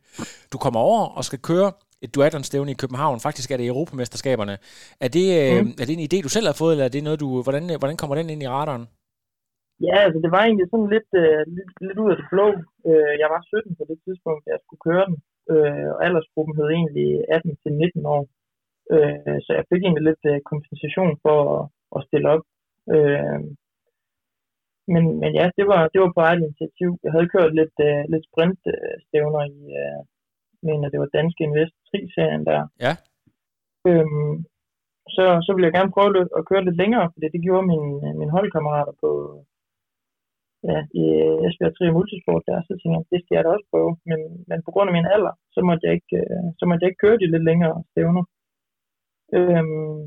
Du 0.54 0.58
kommer 0.58 0.80
over 0.80 1.06
og 1.06 1.26
skal 1.26 1.40
køre 1.40 1.72
et 2.02 2.16
duathlon-stævne 2.16 2.72
i 2.72 2.74
København. 2.74 3.20
Faktisk 3.20 3.52
er 3.52 3.58
det 3.58 3.68
Europamesterskaberne. 3.68 4.58
Er 5.00 5.08
det, 5.08 5.64
Mm. 5.66 5.74
er 5.80 5.86
det 5.86 6.00
en 6.00 6.08
idé, 6.14 6.22
du 6.24 6.30
selv 6.30 6.46
har 6.46 6.54
fået, 6.54 6.72
eller 6.72 6.86
er 6.86 6.90
det 6.90 7.04
noget, 7.04 7.20
du... 7.20 7.42
Hvordan, 7.44 7.76
hvordan 7.80 7.98
kommer 7.98 8.16
den 8.16 8.30
ind 8.30 8.44
i 8.44 8.48
radaren? 8.48 8.88
Ja, 9.88 9.98
altså 10.06 10.20
det 10.24 10.32
var 10.36 10.42
egentlig 10.44 10.68
sådan 10.70 10.90
lidt, 10.96 11.10
øh, 11.22 11.42
lidt, 11.58 11.72
lidt 11.88 12.00
ud 12.04 12.12
af 12.12 12.18
det 12.18 12.28
blå. 12.34 12.48
Øh, 12.90 13.14
jeg 13.22 13.30
var 13.34 13.42
17 13.42 13.76
på 13.80 13.84
det 13.90 13.98
tidspunkt, 14.06 14.44
jeg 14.52 14.60
skulle 14.62 14.86
køre 14.88 15.06
den, 15.10 15.18
øh, 15.54 15.88
og 15.94 16.00
aldersgruppen 16.06 16.56
hed 16.58 16.70
egentlig 16.70 17.10
18 17.36 17.56
til 17.64 17.72
19 17.74 18.06
år. 18.16 18.24
Øh, 18.94 19.38
så 19.46 19.50
jeg 19.58 19.66
fik 19.72 19.82
egentlig 19.84 20.06
lidt 20.10 20.24
øh, 20.32 20.40
kompensation 20.52 21.14
for 21.24 21.38
at, 21.56 21.64
at 21.96 22.06
stille 22.08 22.28
op. 22.34 22.44
Øh, 22.96 23.40
men, 24.94 25.04
men 25.22 25.32
ja, 25.40 25.46
det 25.58 25.66
var, 25.72 25.82
det 25.92 26.00
var 26.02 26.12
på 26.14 26.22
eget 26.28 26.42
initiativ. 26.44 26.90
Jeg 27.04 27.12
havde 27.16 27.34
kørt 27.36 27.54
lidt, 27.60 27.78
øh, 27.88 28.02
lidt 28.14 28.26
sprintstævner 28.30 29.44
i, 29.56 29.60
øh, 29.82 30.00
mener 30.68 30.90
det 30.90 31.00
var 31.00 31.16
Danske 31.18 31.44
Invest 31.44 31.76
3-serien 31.90 32.44
der. 32.50 32.62
Ja. 32.86 32.94
Øhm, 33.90 34.36
så, 35.16 35.26
så 35.46 35.50
ville 35.54 35.68
jeg 35.68 35.78
gerne 35.78 35.96
prøve 35.96 36.10
at 36.38 36.48
køre 36.50 36.66
lidt 36.66 36.78
længere, 36.82 37.08
fordi 37.14 37.28
det 37.36 37.46
gjorde 37.46 37.68
mine, 37.74 37.94
mine 38.20 38.36
holdkammerater 38.38 38.94
på, 39.04 39.10
ja, 40.72 40.80
i 41.02 41.04
øh, 41.26 41.46
Esbjerg 41.46 41.74
Tri 41.76 41.86
Multisport 41.98 42.44
der, 42.50 42.58
så 42.68 42.74
tænkte 42.76 42.96
jeg, 42.98 43.06
det 43.12 43.20
skal 43.22 43.36
jeg 43.36 43.44
da 43.44 43.50
også 43.56 43.68
prøve. 43.74 43.92
Men, 44.10 44.20
men 44.50 44.60
på 44.66 44.72
grund 44.74 44.88
af 44.90 44.96
min 44.98 45.12
alder, 45.16 45.34
så 45.56 45.60
måtte 45.68 45.84
jeg 45.88 45.94
ikke, 46.00 46.16
øh, 46.22 46.46
så 46.60 46.64
måtte 46.66 46.82
jeg 46.82 46.90
ikke 46.90 47.04
køre 47.06 47.20
de 47.22 47.34
lidt 47.34 47.46
længere 47.50 47.78
stævner. 47.92 48.24
Øhm, 49.38 50.00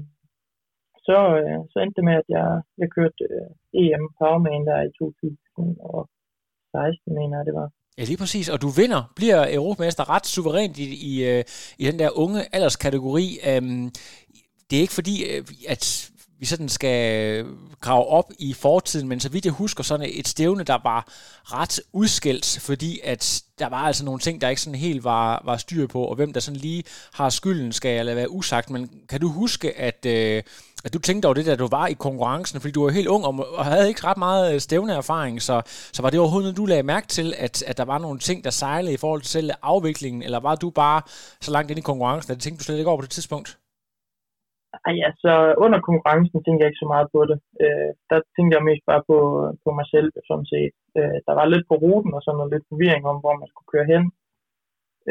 så, 1.07 1.19
øh, 1.41 1.59
så 1.71 1.77
endte 1.79 1.99
det 1.99 2.09
med, 2.09 2.17
at 2.23 2.29
jeg, 2.37 2.49
jeg 2.83 2.89
kørte 2.97 3.23
EM 3.81 4.05
Powerman 4.19 4.65
der 4.69 4.79
i 4.89 4.91
2016, 4.99 7.15
mener 7.19 7.37
jeg 7.39 7.47
det 7.49 7.57
var. 7.61 7.69
Ja, 7.99 8.03
lige 8.11 8.23
præcis. 8.23 8.47
Og 8.55 8.59
du 8.65 8.69
vinder, 8.81 9.03
bliver 9.19 9.41
europamester 9.59 10.05
ret 10.15 10.27
suverænt 10.27 10.77
i, 10.85 10.87
i, 11.11 11.13
i 11.83 11.85
den 11.91 11.99
der 12.03 12.11
unge 12.23 12.41
alderskategori. 12.57 13.27
Øhm, 13.51 13.85
det 14.67 14.75
er 14.77 14.85
ikke 14.87 14.99
fordi, 15.01 15.17
at 15.75 15.85
vi 16.39 16.47
sådan 16.47 16.69
skal 16.69 17.45
grave 17.81 18.07
op 18.07 18.33
i 18.39 18.53
fortiden, 18.53 19.09
men 19.09 19.21
så 19.21 19.29
vidt 19.29 19.45
jeg 19.45 19.53
husker 19.53 19.85
sådan 19.85 20.11
et 20.13 20.29
stævne, 20.29 20.65
der 20.65 20.79
var 20.83 21.09
ret 21.45 21.81
udskældt, 21.93 22.59
fordi 22.61 23.01
at 23.05 23.43
der 23.59 23.69
var 23.69 23.83
altså 23.83 24.05
nogle 24.05 24.21
ting, 24.21 24.41
der 24.41 24.49
ikke 24.49 24.63
sådan 24.63 24.79
helt 24.79 25.05
var, 25.05 25.43
var 25.45 25.57
styr 25.57 25.87
på, 25.87 26.05
og 26.05 26.15
hvem 26.15 26.33
der 26.33 26.41
sådan 26.41 26.61
lige 26.61 26.85
har 27.13 27.31
skylden, 27.31 27.73
skal 27.73 27.91
jeg 27.91 28.05
lade 28.05 28.17
være 28.17 28.31
usagt, 28.31 28.71
men 28.71 28.91
kan 29.09 29.21
du 29.21 29.29
huske, 29.29 29.79
at, 29.79 30.07
øh, 30.07 30.43
at 30.85 30.93
du 30.93 30.99
tænkte 30.99 31.27
over 31.27 31.35
det, 31.35 31.47
da 31.47 31.57
du 31.57 31.67
var 31.67 31.87
i 31.87 31.93
konkurrencen, 31.93 32.61
fordi 32.61 32.73
du 32.73 32.85
var 32.85 32.91
helt 32.91 33.09
ung 33.09 33.25
og, 33.25 33.47
og 33.53 33.65
havde 33.65 33.89
ikke 33.89 34.05
ret 34.05 34.19
meget 34.19 34.55
øh, 34.55 34.61
stævneerfaring, 34.61 35.43
så, 35.43 35.63
så 35.93 36.03
var 36.03 36.11
det 36.11 36.21
overhovedet 36.21 36.45
noget, 36.45 36.57
du 36.57 36.67
lagde 36.67 36.83
mærke 36.83 37.07
til, 37.07 37.35
at, 37.39 37.63
at 37.67 37.77
der 37.77 37.85
var 37.85 37.99
nogle 37.99 38.19
ting, 38.19 38.45
der 38.45 38.51
sejlede 38.51 38.93
i 38.93 38.97
forhold 38.97 39.23
til 39.23 39.31
selve 39.31 39.53
afviklingen, 39.63 40.23
eller 40.23 40.41
var 40.41 40.55
du 40.55 40.71
bare 40.71 41.03
så 41.41 41.51
langt 41.51 41.71
ind 41.71 41.79
i 41.79 41.83
konkurrencen, 41.83 42.33
at 42.33 42.37
det 42.37 42.43
tænkte 42.43 42.59
du 42.59 42.65
slet 42.65 42.79
ikke 42.79 42.91
over 42.91 42.99
på 42.99 43.03
det 43.03 43.11
tidspunkt? 43.11 43.59
Ej, 44.89 44.97
altså 45.11 45.33
under 45.65 45.81
konkurrencen 45.89 46.39
tænkte 46.43 46.63
jeg 46.63 46.71
ikke 46.71 46.85
så 46.85 46.91
meget 46.95 47.09
på 47.15 47.21
det. 47.31 47.39
Øh, 47.65 47.91
der 48.11 48.19
tænkte 48.35 48.55
jeg 48.57 48.69
mest 48.69 48.85
bare 48.91 49.03
på, 49.11 49.19
på 49.65 49.69
mig 49.79 49.87
selv, 49.95 50.09
sådan 50.29 50.49
set. 50.53 50.75
Øh, 50.99 51.19
der 51.27 51.35
var 51.39 51.47
lidt 51.47 51.67
på 51.69 51.75
ruten 51.85 52.13
og 52.17 52.23
sådan 52.23 52.39
noget 52.39 52.53
lidt 52.53 52.69
forvirring 52.71 53.05
om, 53.13 53.19
hvor 53.23 53.35
man 53.41 53.49
skulle 53.51 53.73
køre 53.75 53.91
hen. 53.93 54.05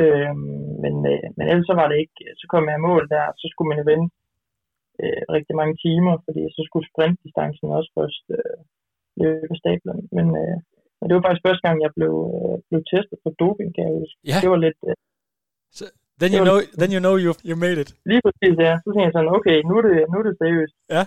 Øh, 0.01 0.35
men, 0.83 0.95
øh, 1.11 1.27
men 1.37 1.45
ellers 1.49 1.67
så 1.69 1.75
var 1.81 1.87
det 1.89 1.97
ikke, 2.03 2.19
så 2.39 2.45
kom 2.51 2.63
jeg 2.69 2.77
i 2.77 2.85
mål 2.89 3.03
der, 3.15 3.25
så 3.41 3.45
skulle 3.51 3.69
man 3.69 3.79
jo 3.81 3.85
vente 3.91 4.13
øh, 5.03 5.21
rigtig 5.35 5.55
mange 5.61 5.75
timer, 5.85 6.13
fordi 6.25 6.41
så 6.55 6.61
skulle 6.67 6.89
sprintdistancen 6.91 7.67
også 7.77 7.89
først 7.97 8.25
øh, 8.37 8.57
løbe 9.23 9.55
stablen. 9.61 9.99
Men, 10.17 10.27
øh, 10.41 10.57
men 10.97 11.05
det 11.05 11.15
var 11.15 11.25
faktisk 11.25 11.45
første 11.47 11.65
gang, 11.67 11.77
jeg 11.85 11.91
blev, 11.97 12.13
øh, 12.37 12.55
blev 12.69 12.81
testet 12.91 13.17
for 13.23 13.31
doping, 13.41 13.69
kan 13.75 13.83
jeg 13.87 13.93
huske. 14.01 14.17
Ja. 14.31 14.37
Det 14.43 14.49
var 14.53 14.59
lidt, 14.65 14.79
øh, 14.89 14.95
Then 16.21 16.31
you 16.37 16.43
know, 16.47 16.57
then 16.79 16.89
you 16.95 17.01
know 17.05 17.15
you, 17.23 17.31
you 17.49 17.55
made 17.65 17.77
it. 17.83 17.89
lige 18.11 18.21
præcis, 18.25 18.55
ja. 18.67 18.73
Så 18.83 18.87
tænkte 18.93 19.07
jeg 19.07 19.13
sådan, 19.17 19.31
okay, 19.37 19.57
nu 19.67 19.73
er 19.79 19.83
det, 19.87 19.95
nu 20.11 20.15
er 20.21 20.25
det 20.27 20.35
seriøst. 20.41 20.75
Ja. 20.95 21.03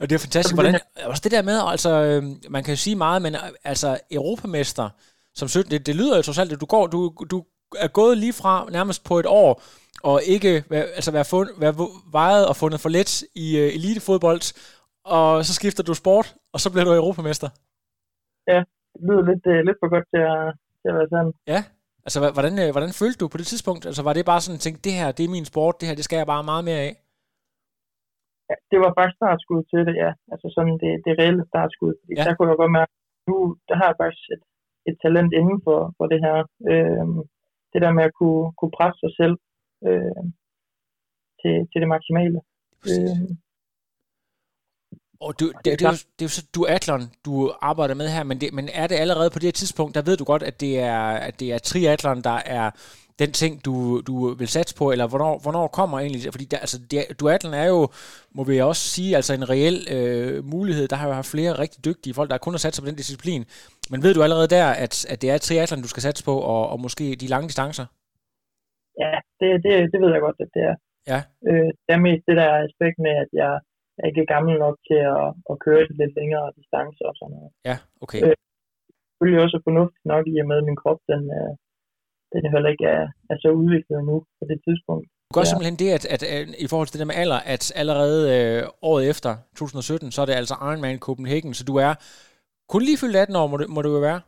Og 0.00 0.04
det 0.06 0.14
er 0.14 0.22
fantastisk, 0.26 0.54
hvordan, 0.56 0.74
også 1.10 1.22
det 1.24 1.32
der 1.36 1.42
med, 1.50 1.56
altså, 1.74 1.92
øh, 2.08 2.22
man 2.56 2.62
kan 2.64 2.76
sige 2.76 2.96
meget, 2.96 3.22
men 3.22 3.32
altså, 3.64 3.88
europamester 4.10 4.88
som 5.34 5.48
17, 5.48 5.70
det, 5.70 5.86
det 5.86 5.94
lyder 5.96 6.16
jo 6.16 6.22
trods 6.22 6.38
alt, 6.38 6.52
at 6.52 6.60
du 6.60 6.66
går, 6.66 6.86
du, 6.86 7.00
du 7.30 7.38
er 7.84 7.88
gået 7.88 8.18
lige 8.18 8.36
fra 8.40 8.54
nærmest 8.76 9.00
på 9.08 9.14
et 9.22 9.26
år, 9.26 9.62
og 10.10 10.16
ikke 10.34 10.52
altså 10.70 11.10
være, 11.12 11.26
fund, 11.32 11.48
være 11.64 11.74
vejet 12.18 12.44
og 12.50 12.54
fundet 12.56 12.80
for 12.80 12.90
let 12.96 13.10
i 13.44 13.46
øh, 13.62 13.68
elitefodbold, 13.76 14.44
og 15.16 15.44
så 15.46 15.52
skifter 15.58 15.82
du 15.82 15.94
sport, 15.94 16.26
og 16.52 16.58
så 16.60 16.68
bliver 16.72 16.84
du 16.84 16.92
europamester. 16.92 17.48
Det 18.46 18.58
lyder 19.06 19.22
lidt, 19.30 19.44
øh, 19.52 19.60
lidt 19.66 19.78
for 19.82 19.88
godt 19.94 20.06
til 20.14 20.22
at, 20.32 20.42
til 20.80 20.88
at 20.92 20.94
være 20.98 21.08
sådan. 21.14 21.32
Ja. 21.52 21.60
Altså, 22.06 22.18
hvordan, 22.36 22.54
øh, 22.62 22.70
hvordan 22.74 22.92
følte 23.00 23.20
du 23.22 23.26
på 23.28 23.38
det 23.40 23.46
tidspunkt? 23.52 23.82
Altså, 23.90 24.02
var 24.08 24.14
det 24.14 24.30
bare 24.32 24.42
sådan, 24.42 24.58
at 24.58 24.64
tænke, 24.66 24.84
det 24.86 24.94
her, 25.00 25.08
det 25.16 25.24
er 25.24 25.34
min 25.36 25.50
sport, 25.52 25.74
det 25.78 25.88
her, 25.88 25.96
det 25.98 26.06
skal 26.06 26.20
jeg 26.20 26.32
bare 26.34 26.48
meget 26.52 26.64
mere 26.68 26.82
af? 26.88 26.94
Ja, 28.50 28.56
det 28.70 28.78
var 28.84 28.90
faktisk 28.98 29.18
startskud 29.20 29.62
til 29.70 29.80
det, 29.88 29.94
ja. 30.04 30.10
Altså 30.32 30.46
sådan 30.56 30.76
det, 30.82 30.92
det 31.04 31.12
reelle 31.20 31.44
startskud. 31.50 31.92
Fordi 32.00 32.12
Ja. 32.16 32.24
Der 32.26 32.34
kunne 32.34 32.50
jeg 32.50 32.60
godt 32.62 32.76
mærke, 32.80 32.92
nu 33.28 33.36
der 33.68 33.74
har 33.80 33.86
jeg 33.90 33.96
faktisk 34.02 34.24
et, 34.34 34.42
et 34.88 34.96
talent 35.04 35.32
inden 35.40 35.58
for, 35.66 35.78
for 35.96 36.06
det 36.12 36.20
her. 36.26 36.36
Øhm, 36.72 37.18
det 37.72 37.80
der 37.84 37.92
med 37.96 38.04
at 38.08 38.16
kunne, 38.20 38.44
kunne 38.58 38.74
presse 38.78 38.98
sig 39.04 39.12
selv 39.20 39.36
øh, 39.88 40.24
til, 41.40 41.54
til 41.70 41.78
det 41.82 41.88
maksimale. 41.94 42.40
Øhm, 42.90 43.30
Og 45.20 45.40
du, 45.40 45.46
det, 45.46 45.64
det, 45.64 45.82
er 45.82 45.88
jo, 45.88 45.92
det 45.92 46.22
er 46.22 46.24
jo 46.24 46.28
så 46.28 46.46
duatlon, 46.54 47.02
du 47.24 47.52
arbejder 47.60 47.94
med 47.94 48.08
her, 48.08 48.22
men, 48.22 48.40
det, 48.40 48.52
men 48.52 48.68
er 48.74 48.86
det 48.86 48.94
allerede 48.94 49.30
på 49.30 49.38
det 49.38 49.46
her 49.46 49.52
tidspunkt, 49.52 49.94
der 49.94 50.02
ved 50.02 50.16
du 50.16 50.24
godt, 50.24 50.42
at 50.42 50.60
det 50.60 50.78
er, 50.78 51.00
at 51.00 51.40
det 51.40 51.52
er 51.52 51.58
triatlon, 51.58 52.22
der 52.22 52.38
er 52.46 52.70
den 53.18 53.32
ting, 53.32 53.64
du, 53.64 54.02
du 54.06 54.34
vil 54.34 54.48
satse 54.48 54.76
på, 54.76 54.92
eller 54.92 55.06
hvornår, 55.08 55.38
hvornår 55.38 55.66
kommer 55.68 55.98
egentlig, 55.98 56.32
fordi 56.32 56.44
der, 56.44 56.58
altså, 56.58 56.78
det, 56.90 57.20
duatlon 57.20 57.54
er 57.54 57.64
jo, 57.64 57.88
må 58.34 58.44
vi 58.44 58.60
også 58.60 58.82
sige, 58.82 59.16
altså 59.16 59.34
en 59.34 59.50
reel 59.50 59.86
øh, 59.90 60.44
mulighed, 60.44 60.88
der 60.88 60.96
har 60.96 61.08
jo 61.08 61.14
haft 61.14 61.30
flere 61.30 61.58
rigtig 61.58 61.84
dygtige 61.84 62.14
folk, 62.14 62.30
der 62.30 62.38
kun 62.38 62.52
har 62.52 62.58
sat 62.58 62.74
sig 62.74 62.82
på 62.82 62.88
den 62.88 62.96
disciplin, 62.96 63.44
men 63.90 64.02
ved 64.02 64.14
du 64.14 64.22
allerede 64.22 64.48
der, 64.48 64.66
at, 64.66 65.06
at 65.08 65.22
det 65.22 65.30
er 65.30 65.38
triatlon, 65.38 65.82
du 65.82 65.88
skal 65.88 66.02
satse 66.02 66.24
på, 66.24 66.38
og, 66.38 66.68
og 66.68 66.80
måske 66.80 67.16
de 67.20 67.26
lange 67.26 67.48
distancer? 67.48 67.86
ja, 69.02 69.14
det, 69.40 69.50
det, 69.64 69.72
det 69.92 69.98
ved 70.02 70.10
jeg 70.14 70.22
godt, 70.26 70.38
at 70.44 70.50
det 70.56 70.62
er. 70.70 70.76
Ja. 71.12 71.20
Øh, 71.48 71.70
det 71.84 71.92
er 71.96 72.06
mest 72.08 72.24
det 72.28 72.36
der 72.40 72.50
aspekt 72.66 72.98
med, 73.06 73.14
at 73.24 73.30
jeg, 73.40 73.52
jeg 73.98 74.06
ikke 74.10 74.32
gammel 74.34 74.54
nok 74.66 74.76
til 74.88 75.00
at, 75.16 75.26
at 75.52 75.56
køre 75.64 75.82
det 75.88 75.94
lidt 76.00 76.14
længere 76.20 76.46
distancer 76.58 77.06
og 77.10 77.16
sådan 77.18 77.34
noget. 77.36 77.50
Ja, 77.68 77.76
okay. 78.04 78.20
Øh, 78.26 78.34
selvfølgelig 79.10 79.42
også 79.46 79.58
fornuftigt 79.68 80.06
nok 80.14 80.24
i 80.32 80.34
og 80.42 80.46
med, 80.50 80.56
at 80.60 80.66
min 80.68 80.80
krop 80.82 81.00
den, 81.12 81.22
øh, 81.38 81.52
den 82.32 82.42
heller 82.54 82.70
ikke 82.74 82.86
er, 82.98 83.04
er 83.32 83.36
så 83.44 83.48
udviklet 83.62 83.96
endnu 84.02 84.16
på 84.38 84.44
det 84.50 84.58
tidspunkt. 84.66 85.06
Du 85.28 85.32
gør 85.36 85.44
Ja. 85.46 85.50
simpelthen 85.52 85.78
det, 85.82 85.88
at, 85.96 86.04
at, 86.14 86.22
at 86.36 86.42
i 86.64 86.66
forhold 86.70 86.86
til 86.86 86.94
det 86.96 87.02
der 87.04 87.12
med 87.12 87.20
alder, 87.24 87.40
at 87.54 87.64
allerede 87.82 88.20
øh, 88.36 88.60
året 88.90 89.02
efter 89.12 89.30
2017, 89.56 90.10
så 90.14 90.18
er 90.22 90.26
det 90.28 90.40
altså 90.42 90.54
Ironman 90.68 90.98
Copenhagen, 91.06 91.54
så 91.58 91.64
du 91.70 91.74
er 91.86 91.92
kun 92.72 92.82
lige 92.88 92.98
fyldt 93.02 93.16
18 93.22 93.36
år, 93.40 93.46
må 93.52 93.56
det, 93.60 93.68
må 93.74 93.80
det 93.82 93.90
jo 93.98 94.02
være. 94.10 94.20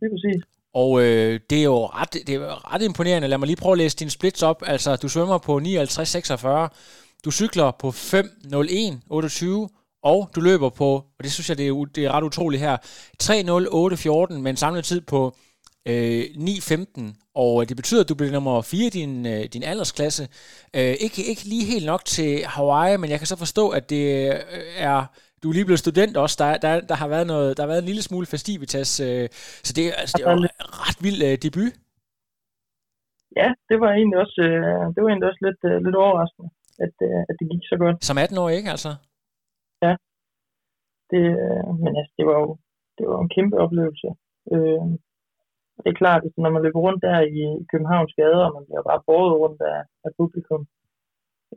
Lige 0.00 0.10
præcis. 0.14 0.42
Og 0.82 0.90
øh, 1.04 1.32
det 1.50 1.58
er 1.60 1.64
jo 1.74 1.78
ret, 1.98 2.12
det 2.26 2.34
er 2.34 2.74
ret 2.74 2.82
imponerende. 2.82 3.28
Lad 3.28 3.38
mig 3.38 3.46
lige 3.46 3.62
prøve 3.62 3.72
at 3.72 3.78
læse 3.78 3.96
dine 3.96 4.10
splits 4.10 4.42
op. 4.42 4.62
Altså, 4.66 4.90
du 5.02 5.08
svømmer 5.08 5.38
på 5.48 5.52
59,46. 5.56 7.03
Du 7.24 7.30
cykler 7.30 7.70
på 7.70 7.88
5.01,28. 7.88 9.80
Og 10.02 10.30
du 10.34 10.40
løber 10.40 10.68
på, 10.70 10.94
og 10.94 11.20
det 11.22 11.32
synes 11.32 11.48
jeg, 11.48 11.58
det 11.58 11.68
er, 11.68 11.84
det 11.94 12.04
er 12.04 12.10
ret 12.12 12.22
utroligt 12.24 12.62
her, 12.62 12.76
3.08,14 14.32 14.38
med 14.38 14.50
en 14.50 14.56
samlet 14.56 14.84
tid 14.84 15.00
på 15.00 15.36
øh, 15.88 16.20
9.15. 16.20 17.30
Og 17.34 17.62
øh, 17.62 17.68
det 17.68 17.76
betyder, 17.76 18.00
at 18.02 18.08
du 18.08 18.14
bliver 18.14 18.32
nummer 18.32 18.62
4 18.62 18.86
i 18.86 18.90
din, 18.90 19.26
øh, 19.26 19.44
din 19.52 19.62
aldersklasse. 19.62 20.28
Øh, 20.76 20.94
ikke, 21.00 21.24
ikke 21.30 21.44
lige 21.44 21.64
helt 21.64 21.86
nok 21.86 22.04
til 22.04 22.44
Hawaii, 22.44 22.96
men 22.96 23.10
jeg 23.10 23.18
kan 23.18 23.26
så 23.26 23.36
forstå, 23.38 23.68
at 23.68 23.90
det 23.90 24.32
øh, 24.32 24.40
er 24.76 25.04
du 25.42 25.48
er 25.48 25.52
lige 25.52 25.64
blevet 25.64 25.78
student 25.78 26.16
også. 26.16 26.36
Der, 26.44 26.56
der, 26.56 26.80
der, 26.80 26.94
har 26.94 27.08
været 27.08 27.26
noget, 27.26 27.56
der 27.56 27.62
har 27.62 27.68
været 27.68 27.78
en 27.78 27.84
lille 27.84 28.02
smule 28.02 28.26
festivitas. 28.26 29.00
Øh, 29.00 29.28
så 29.66 29.72
det, 29.76 29.86
er- 29.88 29.94
altså, 29.94 30.14
det 30.18 30.26
er 30.26 30.32
en 30.32 30.48
ret 30.86 30.98
vild 31.04 31.22
øh, 31.22 31.38
debut. 31.46 31.72
Ja, 33.40 33.48
det 33.68 33.76
var 33.82 33.90
egentlig 33.98 34.18
også, 34.24 34.40
øh, 34.48 34.82
det 34.94 34.98
var 35.02 35.08
egentlig 35.08 35.28
også 35.30 35.42
lidt, 35.48 35.60
øh, 35.70 35.76
lidt 35.86 35.96
overraskende, 36.04 36.48
at, 36.84 36.94
øh, 37.08 37.20
at 37.30 37.34
det 37.40 37.46
gik 37.52 37.64
så 37.72 37.76
godt. 37.82 37.96
Som 38.08 38.18
18-årig, 38.24 38.56
ikke 38.56 38.70
altså? 38.76 38.90
Det, 41.12 41.24
øh, 41.44 41.70
men 41.82 41.92
altså, 42.00 42.12
det 42.18 42.26
var 42.30 42.36
jo 42.42 42.48
det 42.98 43.04
var 43.08 43.18
en 43.20 43.34
kæmpe 43.36 43.56
oplevelse. 43.64 44.08
Øh, 44.52 44.84
det 45.82 45.88
er 45.90 46.00
klart, 46.02 46.22
at 46.26 46.32
når 46.42 46.50
man 46.54 46.62
løber 46.62 46.80
rundt 46.86 47.02
der 47.06 47.18
i 47.40 47.42
Københavns 47.70 48.14
gader, 48.20 48.42
og 48.46 48.52
man 48.56 48.64
bliver 48.66 48.88
bare 48.90 49.04
båret 49.08 49.34
rundt 49.42 49.60
af, 49.72 49.80
af 50.06 50.10
publikum. 50.20 50.62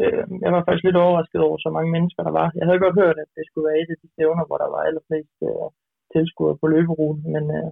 Øh, 0.02 0.26
jeg 0.44 0.52
var 0.56 0.62
faktisk 0.64 0.86
lidt 0.86 1.04
overrasket 1.04 1.42
over, 1.48 1.58
så 1.58 1.70
mange 1.78 1.92
mennesker 1.96 2.22
der 2.24 2.34
var. 2.42 2.48
Jeg 2.58 2.66
havde 2.68 2.84
godt 2.86 3.00
hørt, 3.02 3.18
at 3.24 3.30
det 3.38 3.44
skulle 3.46 3.68
være 3.70 3.82
et 3.82 3.94
af 3.94 4.00
de 4.02 4.08
stævner, 4.14 4.44
hvor 4.48 4.58
der 4.64 4.70
var 4.76 4.82
allerflest 4.88 5.38
øh, 5.50 5.68
tilskuere 6.14 6.56
på 6.62 6.66
løberuten, 6.74 7.26
men, 7.36 7.44
øh, 7.58 7.70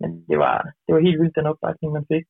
men 0.00 0.10
det, 0.30 0.38
var, 0.44 0.56
det 0.84 0.90
var 0.94 1.06
helt 1.06 1.20
vildt 1.20 1.38
den 1.38 1.50
opbakning, 1.52 1.90
man 1.92 2.06
fik. 2.12 2.24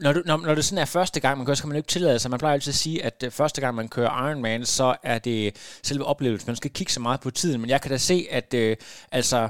Når, 0.00 0.12
du, 0.12 0.22
når, 0.26 0.36
når 0.36 0.54
det 0.54 0.64
sådan 0.64 0.82
er 0.82 0.84
første 0.84 1.20
gang, 1.20 1.38
man 1.38 1.46
kører, 1.46 1.54
så 1.54 1.62
kan 1.62 1.68
man 1.68 1.76
jo 1.76 1.78
ikke 1.78 1.88
tillade 1.88 2.18
sig. 2.18 2.30
Man 2.30 2.38
plejer 2.38 2.54
altid 2.54 2.70
at 2.70 2.74
sige, 2.74 3.04
at 3.04 3.22
øh, 3.26 3.30
første 3.30 3.60
gang, 3.60 3.74
man 3.74 3.88
kører 3.88 4.28
Ironman, 4.28 4.66
så 4.66 4.96
er 5.02 5.18
det 5.18 5.56
selve 5.82 6.04
oplevelsen. 6.04 6.46
Man 6.46 6.56
skal 6.56 6.68
ikke 6.68 6.74
kigge 6.74 6.92
så 6.92 7.00
meget 7.00 7.20
på 7.20 7.30
tiden. 7.30 7.60
Men 7.60 7.70
jeg 7.70 7.80
kan 7.80 7.90
da 7.90 7.96
se, 7.96 8.26
at 8.30 8.54
øh, 8.54 8.76
altså 9.12 9.48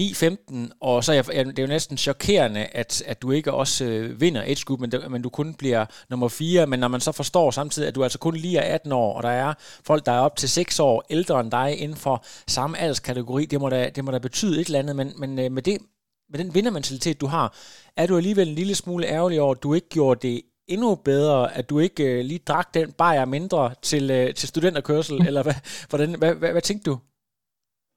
9.15, 0.00 0.70
og 0.80 1.04
så 1.04 1.12
er 1.12 1.16
jeg, 1.16 1.46
det 1.46 1.58
er 1.58 1.62
jo 1.62 1.68
næsten 1.68 1.96
chokerende, 1.96 2.66
at, 2.66 3.02
at 3.06 3.22
du 3.22 3.30
ikke 3.30 3.52
også 3.52 3.84
øh, 3.84 4.20
vinder 4.20 4.42
et 4.46 4.64
group, 4.64 4.80
men, 4.80 4.92
men 5.08 5.22
du 5.22 5.28
kun 5.28 5.54
bliver 5.54 5.86
nummer 6.10 6.28
4. 6.28 6.66
Men 6.66 6.80
når 6.80 6.88
man 6.88 7.00
så 7.00 7.12
forstår 7.12 7.50
samtidig, 7.50 7.88
at 7.88 7.94
du 7.94 8.02
altså 8.02 8.18
kun 8.18 8.36
lige 8.36 8.58
er 8.58 8.74
18 8.74 8.92
år, 8.92 9.16
og 9.16 9.22
der 9.22 9.28
er 9.28 9.54
folk, 9.86 10.06
der 10.06 10.12
er 10.12 10.20
op 10.20 10.36
til 10.36 10.48
6 10.48 10.80
år 10.80 11.04
ældre 11.10 11.40
end 11.40 11.50
dig 11.50 11.76
inden 11.78 11.96
for 11.96 12.24
samme 12.46 12.78
alderskategori, 12.78 13.44
det 13.46 13.60
må 13.60 13.68
da, 13.68 13.90
det 13.94 14.04
må 14.04 14.10
da 14.10 14.18
betyde 14.18 14.60
et 14.60 14.66
eller 14.66 14.78
andet. 14.78 14.96
Men, 14.96 15.12
men 15.16 15.38
øh, 15.38 15.52
med 15.52 15.62
det 15.62 15.78
med 16.32 16.38
den 16.42 16.50
vindermentalitet, 16.56 17.20
du 17.24 17.28
har, 17.34 17.46
er 18.00 18.06
du 18.06 18.14
alligevel 18.16 18.48
en 18.48 18.58
lille 18.60 18.76
smule 18.82 19.04
ærgerlig 19.16 19.38
over, 19.44 19.54
at 19.56 19.62
du 19.66 19.70
ikke 19.78 19.90
gjorde 19.98 20.20
det 20.28 20.36
endnu 20.74 20.90
bedre, 21.10 21.38
at 21.58 21.64
du 21.70 21.76
ikke 21.86 22.04
øh, 22.12 22.20
lige 22.30 22.46
drak 22.50 22.68
den 22.78 22.88
bajer 23.00 23.26
mindre 23.36 23.62
til, 23.90 24.04
øh, 24.18 24.28
til 24.38 24.46
studenterkørsel, 24.52 25.16
eller 25.28 25.42
hvad, 25.46 25.58
hvordan, 25.90 26.10
hvad, 26.20 26.32
hvad, 26.40 26.50
hvad 26.54 26.64
tænkte 26.66 26.90
du? 26.90 26.96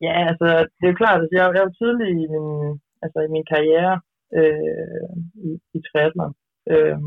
Ja, 0.05 0.15
altså, 0.29 0.47
det 0.77 0.83
er 0.85 0.93
jo 0.93 1.01
klart, 1.03 1.19
at 1.25 1.31
jeg, 1.37 1.43
jeg 1.55 1.63
var 1.67 1.73
tidlig 1.81 2.09
i 2.23 2.27
min, 2.33 2.49
altså, 3.03 3.19
i 3.27 3.29
min 3.35 3.45
karriere 3.53 3.93
øh, 4.39 5.15
i, 5.47 5.49
i 5.77 5.79
triathlon. 5.87 6.33
Øh, 6.73 6.97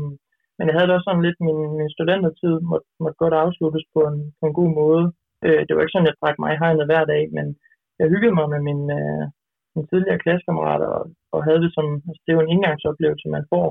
men 0.57 0.65
jeg 0.67 0.75
havde 0.75 0.87
da 0.89 0.95
også 0.95 1.07
sådan 1.09 1.25
lidt, 1.27 1.39
min, 1.47 1.59
min 1.79 1.93
studentertid 1.95 2.53
måtte, 2.71 2.87
måtte 3.03 3.21
godt 3.23 3.35
afsluttes 3.43 3.85
på 3.95 4.01
en, 4.09 4.17
på 4.39 4.43
en 4.47 4.55
god 4.59 4.71
måde. 4.81 5.05
Øh, 5.45 5.61
det 5.65 5.71
var 5.73 5.81
ikke 5.81 5.95
sådan, 5.95 6.07
at 6.07 6.11
jeg 6.11 6.21
drak 6.21 6.37
mig 6.39 6.51
i 6.53 6.61
hegnet 6.61 6.89
hver 6.89 7.03
dag, 7.13 7.23
men 7.37 7.45
jeg 7.99 8.11
hyggede 8.13 8.35
mig 8.39 8.47
med 8.53 8.61
min, 8.69 8.81
øh, 8.99 9.23
mine 9.75 9.87
tidligere 9.91 10.23
klassekammerater, 10.25 10.87
og, 10.97 11.03
og 11.33 11.39
havde 11.47 11.61
det 11.65 11.71
som, 11.77 11.85
altså, 12.07 12.21
det 12.23 12.29
er 12.31 12.37
jo 12.37 12.45
en 12.45 12.53
indgangsoplevelse, 12.55 13.27
man 13.37 13.45
får. 13.53 13.67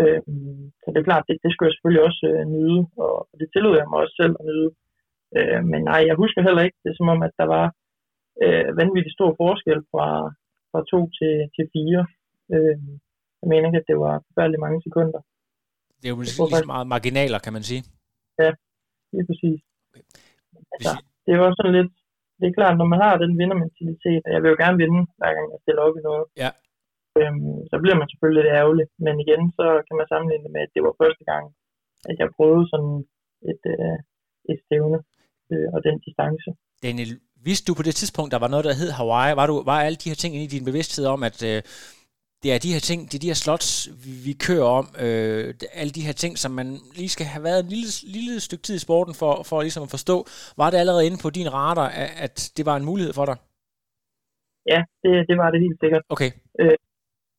Øh, 0.00 0.20
så 0.82 0.86
det 0.92 0.98
er 1.00 1.08
klart, 1.10 1.24
det, 1.28 1.34
det 1.44 1.50
skulle 1.50 1.68
jeg 1.68 1.74
selvfølgelig 1.76 2.04
også 2.08 2.20
øh, 2.30 2.42
nyde, 2.54 2.80
og, 3.04 3.14
og 3.30 3.34
det 3.40 3.48
tillod 3.48 3.74
jeg 3.80 3.88
mig 3.90 3.98
også 4.02 4.16
selv 4.20 4.34
at 4.40 4.44
nyde. 4.50 4.70
Øh, 5.36 5.60
men 5.70 5.80
nej, 5.90 6.00
jeg 6.08 6.16
husker 6.22 6.40
heller 6.46 6.62
ikke, 6.66 6.78
det 6.82 6.88
er 6.90 6.98
som 6.98 7.12
om, 7.14 7.20
at 7.28 7.34
der 7.40 7.46
var 7.56 7.66
øh, 8.44 8.66
vanvittig 8.80 9.12
stor 9.18 9.30
forskel 9.42 9.80
fra, 9.92 10.08
fra 10.70 10.80
to 10.92 11.00
til, 11.18 11.34
til 11.54 11.64
fire. 11.74 12.02
Øh, 12.54 12.76
jeg 13.40 13.48
mener 13.50 13.66
ikke, 13.68 13.82
at 13.82 13.90
det 13.90 13.98
var 14.06 14.14
forfærdeligt 14.28 14.64
mange 14.66 14.80
sekunder. 14.86 15.20
Det 16.00 16.06
er 16.06 16.12
jo 16.14 16.20
tror 16.20 16.26
lige 16.26 16.36
så 16.38 16.42
faktisk- 16.54 16.72
meget 16.74 16.86
marginaler, 16.94 17.38
kan 17.46 17.52
man 17.56 17.64
sige. 17.70 17.82
Lige 19.14 19.26
præcis. 19.30 19.58
Altså, 20.74 20.92
Hvis- 20.94 21.06
det 21.26 21.34
var 21.42 21.50
sådan 21.58 21.74
lidt, 21.78 21.92
det 22.40 22.46
er 22.48 22.56
klart, 22.58 22.74
når 22.80 22.88
man 22.92 23.00
har 23.06 23.14
den 23.24 23.32
vindermentalitet, 23.40 24.22
og 24.26 24.30
jeg 24.34 24.40
vil 24.42 24.52
jo 24.52 24.58
gerne 24.64 24.80
vinde, 24.82 25.00
hver 25.20 25.32
gang 25.36 25.46
jeg 25.52 25.60
stiller 25.64 25.82
op 25.86 25.96
i 26.00 26.06
noget, 26.08 26.24
Ja. 26.42 26.50
øhm, 27.20 27.56
så 27.70 27.76
bliver 27.82 27.96
man 28.00 28.08
selvfølgelig 28.10 28.38
lidt 28.40 28.54
ærgerlig. 28.60 28.86
Men 29.06 29.14
igen, 29.24 29.42
så 29.58 29.66
kan 29.86 29.94
man 29.98 30.06
sammenligne 30.12 30.44
det 30.46 30.52
med, 30.54 30.62
at 30.66 30.72
det 30.74 30.82
var 30.86 30.94
første 31.02 31.24
gang, 31.30 31.44
at 32.10 32.16
jeg 32.22 32.28
prøvede 32.36 32.64
sådan 32.72 32.94
et, 33.50 33.62
øh, 33.74 33.96
et 34.50 34.58
stævne 34.66 34.98
øh, 35.52 35.68
og 35.74 35.78
den 35.86 35.96
distance. 36.06 36.48
Daniel, 36.86 37.12
vidste 37.48 37.66
du 37.68 37.74
på 37.76 37.84
det 37.88 37.94
tidspunkt, 38.00 38.32
der 38.34 38.40
var 38.44 38.50
noget, 38.52 38.64
der 38.68 38.74
hed 38.80 38.90
Hawaii? 38.98 39.36
Var, 39.40 39.46
du, 39.50 39.54
var 39.70 39.78
alle 39.86 39.98
de 40.02 40.10
her 40.10 40.18
ting 40.22 40.32
inde 40.34 40.46
i 40.48 40.54
din 40.56 40.68
bevidsthed 40.70 41.04
om, 41.14 41.20
at 41.30 41.38
øh, 41.50 41.58
det 42.42 42.48
er 42.54 42.58
de 42.64 42.74
her 42.74 42.82
ting, 42.88 43.00
det 43.08 43.14
er 43.16 43.24
de 43.24 43.32
her 43.32 43.42
slots, 43.46 43.68
vi, 44.04 44.12
vi 44.26 44.32
kører 44.46 44.68
om, 44.80 44.86
øh, 45.04 45.44
alle 45.80 45.92
de 45.98 46.06
her 46.08 46.16
ting, 46.22 46.32
som 46.42 46.52
man 46.60 46.68
lige 46.98 47.14
skal 47.16 47.26
have 47.34 47.44
været 47.48 47.60
en 47.62 47.70
lille, 47.74 47.90
lille 48.16 48.34
stykke 48.46 48.64
tid 48.66 48.76
i 48.76 48.84
sporten 48.86 49.14
for, 49.20 49.32
for 49.48 49.56
ligesom 49.60 49.86
at 49.86 49.94
forstå. 49.96 50.16
Var 50.60 50.68
det 50.70 50.78
allerede 50.82 51.06
inde 51.06 51.20
på 51.24 51.30
din 51.38 51.48
radar, 51.58 51.88
at, 52.02 52.10
at 52.26 52.36
det 52.56 52.64
var 52.68 52.76
en 52.76 52.88
mulighed 52.90 53.12
for 53.18 53.26
dig? 53.30 53.36
Ja, 54.72 54.80
det, 55.02 55.12
det 55.28 55.36
var 55.42 55.48
det 55.50 55.60
helt 55.64 55.80
sikkert. 55.82 56.02
Okay, 56.14 56.30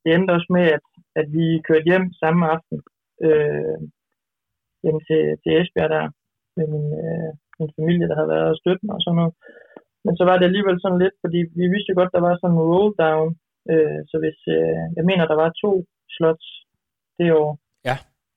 det 0.02 0.08
endte 0.14 0.36
også 0.36 0.50
med, 0.56 0.66
at, 0.76 0.84
at 1.20 1.26
vi 1.36 1.46
kørte 1.68 1.88
hjem 1.90 2.06
samme 2.22 2.42
aften 2.54 2.78
øh, 3.26 3.78
hjem 4.82 4.98
til, 5.08 5.22
til 5.42 5.50
Esbjerg 5.58 5.90
der, 5.96 6.06
med 6.56 6.66
min, 6.74 6.86
øh, 7.04 7.30
min 7.58 7.70
familie, 7.78 8.08
der 8.08 8.16
havde 8.18 8.34
været 8.36 8.50
og 8.52 8.58
støtte 8.60 8.82
mig 8.86 8.94
og 8.98 9.02
sådan 9.04 9.20
noget. 9.20 9.34
Men 10.04 10.12
så 10.18 10.24
var 10.28 10.36
det 10.36 10.46
alligevel 10.46 10.78
sådan 10.80 11.02
lidt, 11.04 11.16
fordi 11.24 11.38
vi 11.60 11.64
vidste 11.72 11.90
jo 11.90 11.98
godt, 12.00 12.14
der 12.16 12.22
var 12.26 12.34
sådan 12.36 12.54
en 12.54 12.64
roll 12.70 12.92
down. 13.04 13.30
Øh, 13.72 14.00
så 14.10 14.16
hvis, 14.22 14.38
øh, 14.56 14.82
jeg 14.98 15.04
mener, 15.10 15.24
der 15.26 15.38
var 15.42 15.58
to 15.62 15.70
slots 16.16 16.46
det 17.18 17.32
år 17.42 17.50
Ja. 17.88 17.96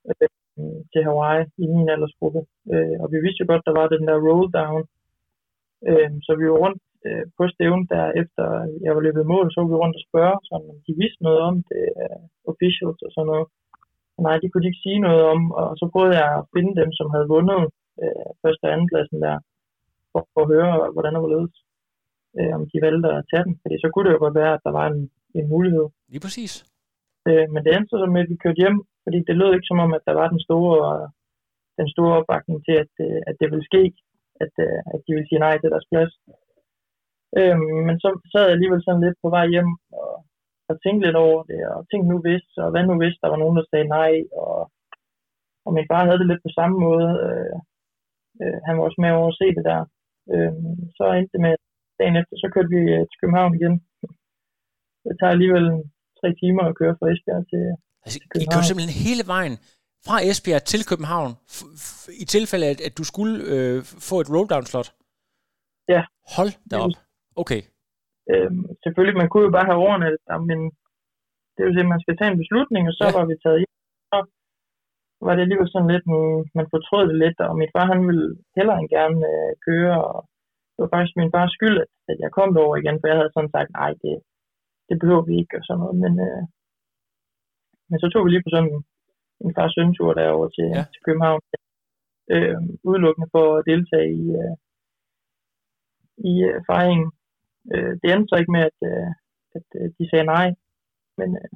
øh, 0.10 0.82
til 0.92 1.02
Hawaii 1.08 1.46
i 1.64 1.66
min 1.76 1.90
aldersgruppe. 1.94 2.42
Øh, 2.74 2.96
og 3.04 3.08
vi 3.14 3.18
vidste 3.26 3.42
jo 3.42 3.48
godt, 3.52 3.68
der 3.68 3.76
var 3.80 3.88
den 3.88 4.04
der 4.10 4.18
roll 4.28 4.48
down. 4.60 4.84
Øh, 5.90 6.12
så 6.26 6.32
vi 6.40 6.46
var 6.52 6.58
rundt 6.64 6.82
øh, 7.08 7.26
på 7.38 7.44
stævnen 7.54 7.86
der, 7.94 8.06
efter 8.22 8.46
jeg 8.86 8.92
var 8.96 9.02
løbet 9.08 9.26
mål, 9.34 9.48
så 9.50 9.58
var 9.62 9.70
vi 9.72 9.82
rundt 9.84 10.00
og 10.00 10.06
spørge, 10.10 10.38
sådan, 10.50 10.70
om 10.74 10.80
de 10.88 10.94
vidste 11.02 11.24
noget 11.28 11.42
om 11.50 11.56
det, 11.70 11.86
uh, 12.04 12.22
officials 12.52 13.00
og 13.06 13.12
sådan 13.14 13.30
noget. 13.32 13.48
Og 14.16 14.22
nej, 14.28 14.36
det 14.42 14.48
kunne 14.50 14.64
de 14.64 14.72
ikke 14.72 14.86
sige 14.88 15.00
noget 15.08 15.24
om, 15.34 15.40
og 15.60 15.68
så 15.80 15.86
prøvede 15.94 16.16
jeg 16.22 16.30
at 16.40 16.48
finde 16.56 16.74
dem, 16.82 16.90
som 16.98 17.08
havde 17.14 17.32
vundet 17.36 17.62
øh, 18.04 18.30
første 18.42 18.64
og 18.68 18.72
anden 18.74 18.90
pladsen 18.92 19.20
der, 19.26 19.36
for, 20.12 20.22
for 20.34 20.42
at 20.44 20.52
høre, 20.54 20.72
hvordan 20.94 21.14
det 21.14 21.22
var 21.24 21.34
ledes, 21.36 21.56
øh, 22.40 22.52
om 22.58 22.64
de 22.72 22.78
valgte 22.86 23.10
at 23.18 23.26
tage 23.32 23.46
den. 23.48 23.56
Fordi 23.62 23.76
så 23.84 23.88
kunne 23.90 24.06
det 24.06 24.16
jo 24.16 24.24
godt 24.26 24.40
være, 24.42 24.54
at 24.56 24.66
der 24.66 24.74
var 24.80 24.88
en, 24.94 25.00
en 25.40 25.48
mulighed. 25.54 25.86
lige 26.12 26.26
præcis. 26.26 26.54
Øh, 27.30 27.46
men 27.54 27.60
det 27.64 27.72
endte 27.72 27.90
så 27.90 28.08
med, 28.14 28.22
at 28.24 28.32
vi 28.32 28.44
kørte 28.44 28.62
hjem, 28.64 28.78
fordi 29.04 29.18
det 29.28 29.36
lød 29.40 29.52
ikke 29.54 29.70
som 29.72 29.84
om, 29.86 29.92
at 29.98 30.06
der 30.08 30.16
var 30.22 30.28
den 30.34 30.42
store, 30.48 30.84
den 31.80 31.88
store 31.94 32.18
opbakning 32.20 32.58
til, 32.68 32.76
at, 32.84 32.94
øh, 33.06 33.20
at 33.30 33.36
det 33.40 33.48
ville 33.52 33.70
ske, 33.72 33.84
at, 34.44 34.54
øh, 34.66 34.80
at 34.94 35.00
de 35.06 35.12
ville 35.16 35.30
sige 35.30 35.44
nej 35.46 35.56
til 35.58 35.70
deres 35.74 35.90
plads. 35.92 36.14
Øh, 37.40 37.58
men 37.88 37.96
så 38.04 38.10
sad 38.32 38.44
jeg 38.46 38.56
alligevel 38.56 38.82
sådan 38.84 39.04
lidt 39.06 39.18
på 39.24 39.30
vej 39.36 39.46
hjem 39.54 39.72
og, 40.02 40.14
og 40.70 40.76
tænkte 40.84 41.06
lidt 41.06 41.20
over 41.26 41.40
det, 41.50 41.60
og 41.76 41.82
tænkte 41.90 42.12
nu 42.12 42.18
hvis, 42.26 42.46
og 42.64 42.68
hvad 42.72 42.84
nu 42.86 42.96
hvis, 43.02 43.18
der 43.22 43.28
var 43.34 43.40
nogen, 43.42 43.58
der 43.58 43.66
sagde 43.72 43.94
nej, 43.98 44.14
og, 44.44 44.58
og 45.66 45.72
min 45.74 45.90
far 45.92 46.06
havde 46.06 46.20
det 46.22 46.30
lidt 46.30 46.46
på 46.46 46.52
samme 46.60 46.76
måde. 46.88 47.10
Øh, 47.28 47.56
øh, 48.42 48.58
han 48.66 48.74
var 48.76 48.84
også 48.84 49.00
med 49.02 49.12
over 49.12 49.30
at 49.32 49.40
se 49.42 49.48
det 49.58 49.66
der. 49.72 49.82
Øh, 50.34 50.54
så 50.98 51.04
endte 51.18 51.34
det 51.34 51.42
med, 51.46 51.52
at 51.58 51.64
dagen 52.00 52.16
efter, 52.22 52.36
så 52.44 52.48
kørte 52.54 52.70
vi 52.76 52.82
øh, 52.96 53.04
til 53.10 53.18
København 53.22 53.52
igen. 53.60 53.74
Det 55.06 55.14
tager 55.20 55.34
alligevel 55.36 55.66
tre 56.20 56.30
timer 56.42 56.64
at 56.70 56.78
køre 56.80 56.96
fra 57.00 57.08
Esbjerg 57.14 57.44
til, 57.52 57.64
Altså, 58.06 58.18
I 58.20 58.28
København. 58.32 58.52
kørte 58.54 58.68
simpelthen 58.70 58.96
hele 59.08 59.24
vejen 59.36 59.56
fra 60.08 60.18
Esbjerg 60.30 60.64
til 60.72 60.82
København, 60.90 61.32
i 62.24 62.26
tilfælde, 62.36 62.66
at, 62.74 62.80
at 62.88 62.94
du 63.00 63.04
skulle 63.12 63.36
øh, 63.54 63.78
få 64.10 64.16
et 64.24 64.30
rolldown-slot? 64.34 64.90
Ja. 65.94 66.02
Hold 66.36 66.52
da 66.72 66.76
op. 66.86 66.96
Okay. 67.44 67.62
Øhm, 68.32 68.64
selvfølgelig, 68.84 69.18
man 69.22 69.30
kunne 69.30 69.46
jo 69.48 69.54
bare 69.58 69.70
have 69.70 69.84
overnattet 69.86 70.22
der, 70.30 70.38
men 70.50 70.60
det 71.54 71.60
er 71.62 71.68
jo 71.70 71.76
det, 71.78 71.86
man 71.94 72.02
skal 72.04 72.16
tage 72.18 72.32
en 72.34 72.42
beslutning, 72.44 72.84
og 72.90 72.94
så 73.00 73.04
Ja. 73.08 73.16
var 73.18 73.26
vi 73.32 73.36
taget 73.44 73.60
hjem. 73.62 73.76
Så 74.12 74.18
var 75.28 75.34
det 75.36 75.44
alligevel 75.46 75.70
sådan 75.72 75.92
lidt, 75.94 76.06
mm, 76.14 76.40
man 76.58 76.68
fortrød 76.74 77.04
det 77.12 77.18
lidt, 77.24 77.40
og 77.48 77.52
min 77.62 77.74
far 77.76 77.86
han 77.94 78.02
ville 78.10 78.28
hellere 78.58 78.78
end 78.82 78.90
gerne 78.98 79.20
øh, 79.34 79.52
køre, 79.68 79.96
og 80.12 80.18
det 80.74 80.80
var 80.84 80.94
faktisk 80.94 81.16
min 81.18 81.34
fars 81.36 81.52
skyld, 81.58 81.78
at, 82.10 82.18
jeg 82.24 82.32
kom 82.38 82.50
derover 82.54 82.76
igen, 82.78 82.98
for 83.00 83.08
jeg 83.08 83.18
havde 83.20 83.34
sådan 83.34 83.54
sagt, 83.56 83.70
nej, 83.80 83.92
det, 84.04 84.14
det 84.90 84.96
behøver 85.02 85.24
vi 85.30 85.34
ikke, 85.42 85.56
og 85.60 85.64
sådan 85.66 85.82
noget, 85.82 85.98
men, 86.04 86.14
øh, 86.28 86.44
men 87.90 87.98
så 88.00 88.08
tog 88.10 88.22
vi 88.24 88.30
lige 88.32 88.46
på 88.46 88.54
sådan 88.54 88.70
en, 88.74 88.80
en 89.46 89.56
far 89.58 89.70
søn 89.70 89.94
tur 89.98 90.14
derover 90.14 90.48
til, 90.58 90.68
ja. 90.78 90.84
til 90.94 91.02
København. 91.06 91.42
Øh, 92.34 92.58
udelukkende 92.90 93.30
for 93.36 93.46
at 93.58 93.66
deltage 93.72 94.10
i, 94.22 94.24
øh, 94.42 94.56
i 96.30 96.34
øh, 96.50 96.58
fejringen. 96.70 97.10
Øh, 97.74 97.94
det 98.00 98.08
endte 98.08 98.30
så 98.30 98.36
ikke 98.40 98.56
med, 98.58 98.64
at, 98.70 98.80
øh, 98.92 99.10
at 99.58 99.68
øh, 99.80 99.88
de 99.98 100.04
sagde 100.10 100.32
nej. 100.36 100.48
Men 101.20 101.30
øh, 101.42 101.54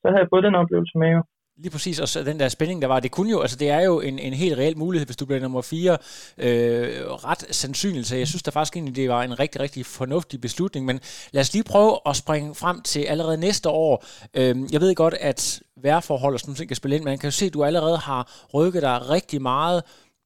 så 0.00 0.04
havde 0.08 0.22
jeg 0.22 0.32
fået 0.32 0.46
den 0.46 0.60
oplevelse 0.62 0.98
med 0.98 1.10
jo. 1.16 1.22
Lige 1.62 1.70
præcis, 1.70 1.98
og 1.98 2.08
så 2.08 2.22
den 2.22 2.40
der 2.40 2.48
spænding, 2.48 2.82
der 2.82 2.88
var, 2.88 3.00
det 3.00 3.10
kunne 3.10 3.30
jo, 3.30 3.40
altså 3.40 3.56
det 3.56 3.68
er 3.68 3.80
jo 3.80 4.00
en, 4.00 4.18
en 4.18 4.32
helt 4.32 4.58
reel 4.58 4.78
mulighed, 4.78 5.06
hvis 5.06 5.16
du 5.16 5.26
bliver 5.26 5.40
nummer 5.40 5.62
4, 5.62 5.98
øh, 6.38 7.10
ret 7.10 7.46
sandsynligt, 7.50 8.06
så 8.06 8.16
jeg 8.16 8.28
synes 8.28 8.42
da 8.42 8.50
faktisk 8.50 8.76
egentlig, 8.76 8.96
det 8.96 9.08
var 9.08 9.22
en 9.22 9.38
rigtig, 9.38 9.60
rigtig 9.60 9.86
fornuftig 9.86 10.40
beslutning, 10.40 10.86
men 10.86 11.00
lad 11.32 11.40
os 11.40 11.52
lige 11.52 11.64
prøve 11.64 11.98
at 12.06 12.16
springe 12.16 12.54
frem 12.54 12.82
til 12.82 13.00
allerede 13.00 13.36
næste 13.36 13.68
år. 13.68 14.04
Øh, 14.34 14.56
jeg 14.72 14.80
ved 14.80 14.94
godt, 14.94 15.14
at 15.14 15.60
vejrforhold 15.82 16.34
og 16.34 16.40
sådan 16.40 16.52
noget 16.52 16.68
kan 16.68 16.76
spille 16.76 16.96
ind, 16.96 17.04
men 17.04 17.10
man 17.10 17.18
kan 17.18 17.26
jo 17.26 17.32
se, 17.32 17.46
at 17.46 17.54
du 17.54 17.64
allerede 17.64 17.98
har 17.98 18.46
rykket 18.54 18.82
dig 18.82 19.10
rigtig 19.10 19.42
meget. 19.42 19.82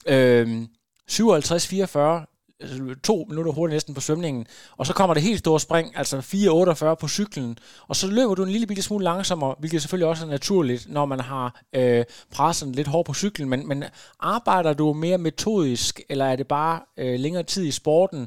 Øh, 0.07 0.63
57-44, 1.11 2.34
Altså, 2.65 2.77
to 3.11 3.17
minutter 3.31 3.53
hurtigt 3.53 3.75
næsten 3.77 3.95
på 3.95 4.05
svømningen, 4.09 4.43
og 4.79 4.85
så 4.89 4.93
kommer 4.99 5.15
det 5.15 5.29
helt 5.29 5.45
store 5.45 5.61
spring, 5.67 5.87
altså 6.01 6.17
4,48 6.17 7.03
på 7.03 7.09
cyklen, 7.19 7.51
og 7.91 7.95
så 8.01 8.07
løber 8.17 8.35
du 8.35 8.43
en 8.43 8.55
lille 8.55 8.69
bitte 8.71 8.83
smule 8.89 9.05
langsommere, 9.11 9.55
hvilket 9.61 9.81
selvfølgelig 9.81 10.11
også 10.13 10.23
er 10.27 10.31
naturligt, 10.39 10.83
når 10.97 11.05
man 11.13 11.21
har 11.33 11.47
øh, 11.79 12.03
presset 12.37 12.69
lidt 12.79 12.89
hårdt 12.93 13.07
på 13.11 13.15
cyklen, 13.23 13.47
men, 13.53 13.61
men 13.71 13.79
arbejder 14.35 14.73
du 14.81 14.87
mere 15.05 15.19
metodisk, 15.29 15.95
eller 16.13 16.27
er 16.33 16.37
det 16.41 16.49
bare 16.59 16.77
øh, 17.03 17.17
længere 17.25 17.47
tid 17.53 17.65
i 17.73 17.79
sporten 17.81 18.23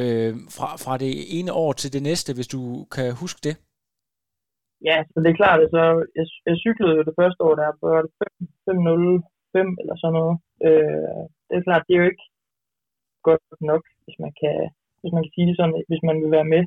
øh, 0.00 0.32
fra, 0.56 0.68
fra 0.84 0.94
det 1.02 1.12
ene 1.38 1.52
år 1.64 1.72
til 1.72 1.92
det 1.94 2.02
næste, 2.08 2.30
hvis 2.36 2.48
du 2.54 2.60
kan 2.94 3.06
huske 3.22 3.40
det? 3.48 3.54
Ja, 4.88 4.96
så 5.10 5.16
det 5.22 5.28
er 5.30 5.40
klart, 5.42 5.60
altså, 5.66 5.82
jeg, 6.18 6.26
jeg 6.48 6.56
cyklede 6.64 6.96
jo 6.98 7.02
det 7.08 7.18
første 7.20 7.40
år, 7.46 7.54
der 7.60 7.66
var 7.94 8.02
det 8.04 8.12
5.05 8.70 9.80
eller 9.82 9.96
sådan 10.02 10.18
noget. 10.20 10.36
Øh, 10.68 11.22
det 11.48 11.54
er 11.56 11.66
klart, 11.68 11.84
det 11.86 11.94
er 11.94 12.00
jo 12.02 12.10
ikke 12.12 12.26
godt 13.28 13.42
nok, 13.70 13.82
hvis 14.04 14.18
man 14.24 14.32
kan, 14.40 14.56
hvis 15.00 15.12
man 15.14 15.22
kan 15.22 15.32
sige 15.34 15.48
det 15.48 15.56
sådan, 15.56 15.84
hvis 15.90 16.02
man 16.08 16.16
vil 16.22 16.30
være 16.38 16.48
med. 16.54 16.62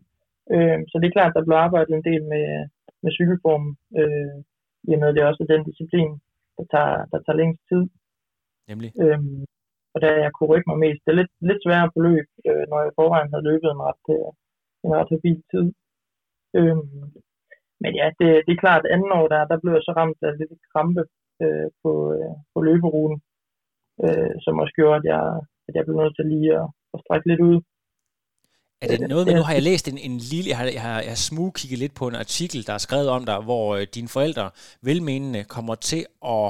Øh, 0.54 0.80
så 0.89 0.96
det 0.98 1.08
er 1.08 1.18
klart, 1.18 1.36
der 1.36 1.46
bliver 1.46 1.66
arbejdet 1.66 1.94
en 1.96 2.08
del 2.10 2.24
med, 2.34 2.48
med 3.04 3.12
cykelformen, 3.18 3.72
øh, 4.00 4.36
i 4.89 4.92
og 4.96 5.00
med 5.00 5.10
at 5.10 5.16
det 5.16 5.24
også 5.30 5.42
er 5.44 5.54
den 5.54 5.63
disciplin, 5.70 6.12
der 6.58 6.66
tager, 6.74 6.98
der 7.12 7.20
tager 7.20 7.39
længst 7.42 7.62
tid. 7.72 7.84
Nemlig. 8.70 8.89
Øhm, 9.04 9.46
og 9.94 9.98
der 10.02 10.24
jeg 10.26 10.32
kunne 10.34 10.52
rykke 10.52 10.70
mig 10.70 10.80
mest. 10.86 11.02
Det 11.04 11.12
er 11.12 11.20
lidt, 11.22 11.34
lidt 11.50 11.63
sværere 11.63 11.92
på 11.94 12.00
løb, 12.08 12.28
øh, 12.48 12.63
når 12.70 12.78
jeg 12.80 12.89
i 12.89 12.98
forvejen 13.00 13.32
havde 13.34 13.48
løbet 13.50 13.70
en 13.72 13.86
ret, 13.89 14.06
øh, 14.16 14.30
en 14.86 14.92
ret 14.98 15.13
habil 15.13 15.42
tid. 15.52 15.68
Øhm, 16.58 16.89
men 17.84 17.92
ja, 18.00 18.08
det, 18.20 18.28
det 18.46 18.52
er 18.54 18.63
klart, 18.63 18.84
at 18.86 18.92
anden 18.96 19.12
år, 19.20 19.28
der, 19.34 19.42
der 19.52 19.58
blev 19.62 19.74
jeg 19.74 19.86
så 19.86 19.94
ramt 20.00 20.20
af 20.28 20.38
lidt 20.38 20.63
krampe 20.74 21.04
øh, 21.44 21.68
på, 21.82 21.92
øh, 22.16 22.34
på 22.54 22.60
løberuten, 22.68 23.18
øh, 24.06 24.34
som 24.44 24.60
også 24.63 24.74
gjorde, 24.80 25.00
at 25.02 25.06
jeg, 25.13 25.24
at 25.67 25.73
jeg 25.76 25.84
blev 25.86 25.97
nødt 26.02 26.15
til 26.17 26.26
lige 26.34 26.52
at, 26.62 26.67
at 26.93 26.99
strække 27.04 27.28
lidt 27.32 27.41
ud. 27.49 27.58
Er 28.84 28.88
det 28.88 29.10
noget 29.13 29.26
med, 29.28 29.36
nu 29.36 29.45
har 29.47 29.54
jeg 29.54 29.67
læst 29.71 29.86
en, 29.88 29.99
en 30.10 30.17
lille, 30.32 30.49
jeg 30.52 30.58
har, 30.58 30.65
jeg 30.78 30.82
har, 30.88 30.99
jeg 31.08 31.13
har 31.15 31.23
smugkigget 31.32 31.80
lidt 31.80 31.95
på 31.99 32.06
en 32.08 32.15
artikel, 32.15 32.60
der 32.67 32.73
er 32.73 32.84
skrevet 32.88 33.10
om 33.10 33.23
dig, 33.26 33.38
hvor 33.47 33.65
øh, 33.76 33.84
dine 33.95 34.10
forældre 34.15 34.45
velmenende 34.82 35.43
kommer 35.56 35.76
til 35.76 36.04
at 36.38 36.47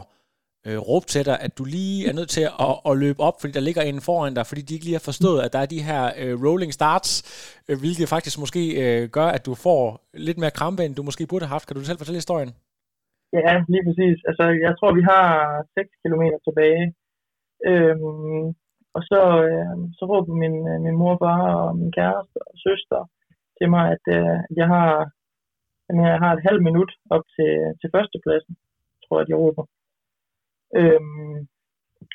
øh, 0.67 0.77
råbe 0.89 1.05
til 1.05 1.25
dig, 1.25 1.37
at 1.45 1.57
du 1.57 1.63
lige 1.63 2.09
er 2.09 2.13
nødt 2.19 2.31
til 2.37 2.45
at, 2.67 2.75
at 2.89 2.93
løbe 3.03 3.19
op, 3.27 3.37
fordi 3.41 3.53
der 3.53 3.67
ligger 3.67 3.81
en 3.81 4.01
foran 4.07 4.33
dig, 4.37 4.45
fordi 4.49 4.61
de 4.61 4.73
ikke 4.73 4.85
lige 4.87 4.99
har 4.99 5.09
forstået, 5.11 5.39
at 5.41 5.53
der 5.53 5.59
er 5.59 5.69
de 5.75 5.87
her 5.89 6.03
øh, 6.21 6.33
rolling 6.45 6.73
starts, 6.73 7.09
øh, 7.69 7.77
hvilket 7.81 8.07
faktisk 8.13 8.35
måske 8.43 8.61
øh, 8.83 9.09
gør, 9.17 9.29
at 9.37 9.45
du 9.47 9.53
får 9.65 9.83
lidt 10.27 10.37
mere 10.41 10.57
krampe, 10.59 10.81
end 10.85 10.95
du 10.95 11.03
måske 11.03 11.27
burde 11.29 11.45
have 11.45 11.55
haft. 11.55 11.67
Kan 11.67 11.75
du 11.75 11.83
selv 11.83 11.99
fortælle 11.99 12.23
historien? 12.23 12.51
Ja, 13.37 13.53
lige 13.73 13.85
præcis. 13.87 14.17
Altså, 14.29 14.45
jeg 14.65 14.73
tror, 14.79 14.91
vi 14.99 15.03
har 15.11 15.25
6 15.77 15.89
km 16.03 16.23
tilbage. 16.47 16.83
Øhm, 17.69 18.45
og 18.95 19.01
så, 19.09 19.19
øh, 19.47 19.75
så 19.97 20.03
råber 20.11 20.33
min, 20.43 20.55
øh, 20.71 20.79
min 20.85 20.97
mor, 21.01 21.15
bare 21.27 21.47
og 21.63 21.77
min 21.79 21.91
kæreste 21.91 22.37
og 22.49 22.55
søster 22.67 23.01
til 23.57 23.67
mig, 23.73 23.83
at 23.95 24.05
øh, 24.17 24.37
jeg 24.59 24.67
har 24.73 24.89
jamen, 25.85 26.05
jeg 26.05 26.19
har 26.23 26.31
et 26.33 26.45
halvt 26.47 26.63
minut 26.63 26.91
op 27.15 27.25
til, 27.35 27.53
til 27.79 27.89
førstepladsen, 27.95 28.53
tror 29.03 29.19
jeg, 29.19 29.27
de 29.27 29.39
råber. 29.43 29.65
Øhm, 30.79 31.37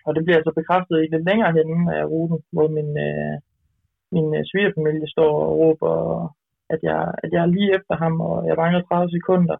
og 0.06 0.10
det 0.14 0.22
bliver 0.24 0.38
altså 0.40 0.52
bekræftet 0.60 0.96
i 0.98 1.10
lidt 1.12 1.28
længere 1.28 1.52
henne 1.58 1.96
af 1.98 2.04
ruten, 2.12 2.38
hvor 2.52 2.68
min, 2.76 2.90
øh, 3.08 3.36
min 4.14 4.28
øh, 4.38 4.42
svigerfamilie 4.50 5.08
står 5.14 5.32
og 5.46 5.52
råber, 5.60 5.92
at 6.74 6.80
jeg, 6.82 7.00
at 7.24 7.30
jeg 7.32 7.42
er 7.42 7.54
lige 7.56 7.74
efter 7.78 7.94
ham, 8.02 8.14
og 8.20 8.46
jeg 8.48 8.56
mangler 8.56 8.82
30 8.82 9.10
sekunder. 9.10 9.56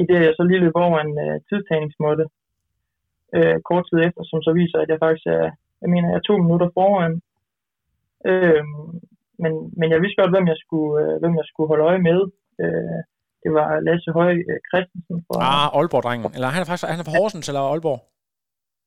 I 0.00 0.02
det 0.08 0.16
jeg 0.26 0.34
så 0.36 0.44
lige 0.46 0.64
løber 0.64 0.80
over 0.88 0.98
en 1.00 1.14
øh, 1.26 1.40
tidstagningsmåtte 1.48 2.24
øh, 3.36 3.58
kort 3.68 3.84
tid 3.88 3.98
efter, 4.06 4.22
som 4.30 4.40
så 4.46 4.52
viser, 4.60 4.78
at 4.80 4.88
jeg 4.92 4.98
faktisk 5.04 5.26
er, 5.26 5.46
jeg 5.82 5.90
mener, 5.94 6.06
jeg 6.08 6.18
er 6.20 6.28
to 6.28 6.34
minutter 6.44 6.68
foran. 6.78 7.14
Øhm, 8.30 8.90
men, 9.42 9.52
men 9.78 9.88
jeg 9.92 10.00
vidste 10.02 10.20
godt, 10.20 10.34
hvem 10.34 10.46
jeg 10.52 10.58
skulle, 10.64 10.94
øh, 11.02 11.14
hvem 11.20 11.34
jeg 11.40 11.46
skulle 11.50 11.68
holde 11.72 11.84
øje 11.90 12.02
med. 12.08 12.20
Øh, 12.62 13.00
det 13.42 13.50
var 13.58 13.68
Lasse 13.86 14.10
Høj 14.18 14.32
øh, 14.50 14.58
Christensen 14.70 15.18
fra... 15.26 15.36
Ah, 15.48 15.66
Aalborg-drengen. 15.78 16.30
Eller 16.36 16.48
han 16.54 16.60
er 16.62 16.68
faktisk 16.68 16.90
han 16.94 17.02
er 17.02 17.08
fra 17.08 17.16
Horsens 17.18 17.48
eller 17.50 17.62
Aalborg? 17.72 18.00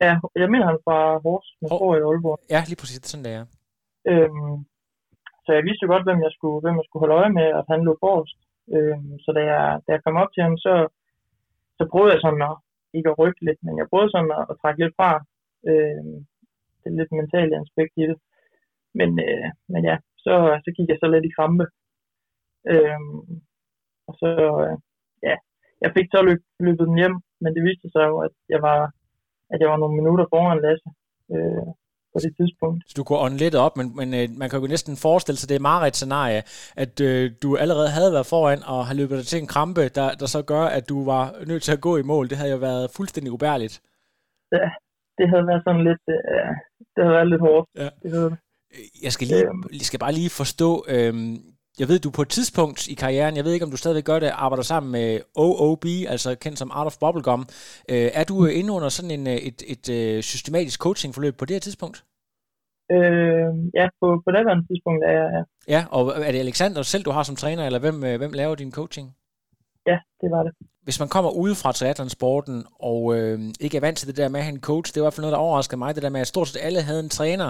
Ja, 0.06 0.14
jeg 0.44 0.50
mener 0.54 0.66
han 0.70 0.80
er 0.80 0.86
fra 0.88 1.00
Hors, 1.26 1.48
men 1.60 1.68
tror 1.70 1.96
i 2.00 2.06
Aalborg. 2.10 2.38
Ja, 2.56 2.62
lige 2.70 2.80
præcis. 2.82 3.00
Det 3.00 3.08
er 3.08 3.14
sådan, 3.14 3.28
det 3.28 3.36
er. 3.40 3.46
Øhm, 4.12 4.56
så 5.46 5.50
jeg 5.58 5.64
vidste 5.68 5.84
jo 5.84 5.90
godt, 5.94 6.08
hvem 6.08 6.22
jeg 6.28 6.34
skulle, 6.38 6.60
hvem 6.64 6.76
jeg 6.80 6.86
skulle 6.88 7.04
holde 7.04 7.20
øje 7.22 7.34
med, 7.40 7.48
at 7.60 7.66
han 7.72 7.82
lå 7.88 7.94
forrest. 8.06 8.40
Øhm, 8.76 9.14
så 9.24 9.30
da 9.38 9.42
jeg, 9.54 9.66
da 9.86 9.90
jeg 9.96 10.04
kom 10.04 10.16
op 10.24 10.32
til 10.34 10.44
ham, 10.48 10.56
så, 10.66 10.74
så 11.78 11.84
prøvede 11.92 12.14
jeg 12.14 12.22
sådan 12.26 12.44
at, 12.50 12.56
ikke 12.98 13.10
at 13.12 13.20
rykke 13.22 13.42
lidt, 13.48 13.60
men 13.66 13.74
jeg 13.80 13.90
prøvede 13.92 14.12
sådan 14.12 14.34
at, 14.40 14.44
at 14.52 14.56
trække 14.62 14.80
lidt 14.84 14.96
fra. 15.00 15.12
Øhm, 15.70 16.18
det 16.82 16.90
er 16.90 17.00
lidt 17.00 17.12
mentale 17.22 17.56
aspekt 17.64 17.94
i 18.02 18.06
det. 18.12 18.18
Men, 19.00 19.10
øh, 19.26 19.48
men 19.74 19.82
ja, 19.90 19.96
så, 20.24 20.34
så 20.66 20.70
gik 20.78 20.88
jeg 20.90 21.00
så 21.00 21.08
lidt 21.12 21.26
i 21.28 21.36
krampe. 21.38 21.66
Øhm, 22.74 23.20
og 24.08 24.14
så, 24.22 24.30
øh, 24.66 24.76
ja, 25.28 25.36
jeg 25.84 25.92
fik 25.98 26.08
så 26.14 26.20
løb, 26.28 26.42
løbet 26.68 26.88
den 26.90 26.98
hjem, 27.02 27.16
men 27.42 27.52
det 27.56 27.64
viste 27.70 27.88
sig 27.96 28.06
jo, 28.12 28.16
at 28.28 28.34
jeg 28.54 28.62
var, 28.70 28.80
at 29.54 29.60
jeg 29.62 29.70
var 29.72 29.78
nogle 29.78 29.96
minutter 30.00 30.26
foran 30.34 30.62
Lasse 30.66 30.90
øh, 31.34 31.68
på 32.14 32.18
det 32.24 32.32
tidspunkt. 32.40 32.80
Så 32.88 32.94
du 32.98 33.04
kunne 33.04 33.24
ånde 33.26 33.38
lidt 33.38 33.56
op, 33.66 33.78
men, 33.80 33.88
men 34.00 34.10
øh, 34.20 34.26
man 34.42 34.50
kan 34.50 34.60
jo 34.60 34.68
næsten 34.68 34.96
forestille 35.08 35.38
sig, 35.38 35.50
det 35.50 35.56
er 35.56 35.70
meget 35.72 35.88
et 35.88 35.96
scenarie, 36.00 36.42
at 36.84 36.94
øh, 37.08 37.32
du 37.44 37.50
allerede 37.64 37.90
havde 37.98 38.12
været 38.16 38.32
foran 38.34 38.62
og 38.74 38.80
har 38.88 38.96
løbet 39.00 39.18
dig 39.20 39.28
til 39.28 39.42
en 39.42 39.52
krampe, 39.54 39.84
der, 39.98 40.08
der 40.22 40.28
så 40.36 40.42
gør, 40.52 40.64
at 40.78 40.90
du 40.92 40.98
var 41.12 41.24
nødt 41.52 41.64
til 41.64 41.76
at 41.78 41.82
gå 41.88 41.98
i 41.98 42.10
mål. 42.12 42.30
Det 42.30 42.38
havde 42.38 42.52
jo 42.52 42.62
været 42.70 42.92
fuldstændig 42.98 43.32
ubærligt. 43.38 43.76
Ja, 44.52 44.68
det 45.22 45.30
havde 45.32 45.46
været 45.50 45.64
sådan 45.68 45.84
lidt, 45.90 46.04
øh, 46.16 46.52
det 46.94 47.00
havde 47.04 47.16
været 47.18 47.30
lidt 47.34 47.42
hårdt. 47.48 47.66
Ja. 47.82 47.90
Det 48.04 48.10
havde, 48.16 48.30
det. 48.34 48.40
Jeg 49.06 49.12
skal, 49.16 49.28
lige, 49.28 49.48
Øhm. 49.48 49.64
jeg 49.80 49.86
skal 49.90 50.00
bare 50.06 50.18
lige 50.20 50.30
forstå, 50.42 50.70
øhm, 50.96 51.34
jeg 51.80 51.88
ved, 51.90 52.00
du 52.00 52.10
på 52.12 52.22
et 52.22 52.30
tidspunkt 52.38 52.80
i 52.94 52.96
karrieren, 53.04 53.36
jeg 53.38 53.46
ved 53.46 53.54
ikke, 53.54 53.66
om 53.68 53.72
du 53.72 53.78
stadigvæk 53.78 54.04
gør 54.12 54.20
det, 54.20 54.32
arbejder 54.46 54.64
sammen 54.64 54.92
med 54.92 55.20
OOB, 55.36 55.86
altså 56.14 56.30
kendt 56.44 56.58
som 56.60 56.72
Art 56.74 56.88
of 56.88 56.98
Bubblegum. 57.02 57.42
Øh, 57.92 58.10
er 58.20 58.24
du 58.30 58.36
øh, 58.46 58.52
inde 58.60 58.74
under 58.74 58.90
sådan 58.90 59.12
en, 59.18 59.28
øh, 59.28 59.34
et, 59.50 59.60
et, 59.74 59.90
et 59.90 60.24
systematisk 60.24 60.80
coachingforløb 60.86 61.36
på 61.38 61.46
det 61.46 61.54
her 61.56 61.60
tidspunkt? 61.68 61.98
øh, 62.96 63.50
ja, 63.80 63.86
på, 64.00 64.08
på 64.26 64.30
det 64.32 64.68
tidspunkt 64.70 65.02
er 65.04 65.12
jeg, 65.12 65.44
Ja, 65.68 65.82
og 65.92 66.04
er 66.28 66.32
det 66.32 66.40
Alexander 66.40 66.82
selv, 66.82 67.04
du 67.04 67.12
har 67.12 67.24
som 67.24 67.36
træner, 67.36 67.66
eller 67.66 67.80
hvem, 67.80 68.04
øh, 68.04 68.18
hvem 68.18 68.32
laver 68.34 68.56
din 68.56 68.72
coaching? 68.72 69.08
ja, 69.88 69.98
det 70.22 70.32
var 70.32 70.44
det. 70.44 70.54
Hvis 70.86 71.00
man 71.00 71.10
kommer 71.10 71.32
ude 71.44 71.56
fra 71.62 71.72
triathlonsporten 71.72 72.58
og 72.92 73.00
øh, 73.16 73.40
ikke 73.66 73.78
er 73.78 73.82
vant 73.82 73.98
til 73.98 74.08
det 74.10 74.18
der 74.18 74.30
med 74.30 74.40
at 74.40 74.46
have 74.48 74.56
en 74.60 74.68
coach, 74.70 74.88
det 74.94 75.00
var 75.00 75.06
i 75.06 75.08
hvert 75.08 75.18
fald 75.18 75.26
noget, 75.26 75.38
der 75.38 75.46
overraskede 75.48 75.82
mig, 75.84 75.96
det 75.96 76.04
der 76.04 76.16
med, 76.16 76.22
at 76.22 76.32
stort 76.34 76.48
set 76.48 76.66
alle 76.68 76.82
havde 76.90 77.04
en 77.08 77.16
træner. 77.20 77.50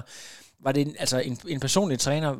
Var 0.65 0.72
det 0.72 0.82
en, 0.88 0.94
altså 1.04 1.17
en, 1.30 1.36
en 1.54 1.60
personlig 1.65 2.00
træner? 2.00 2.32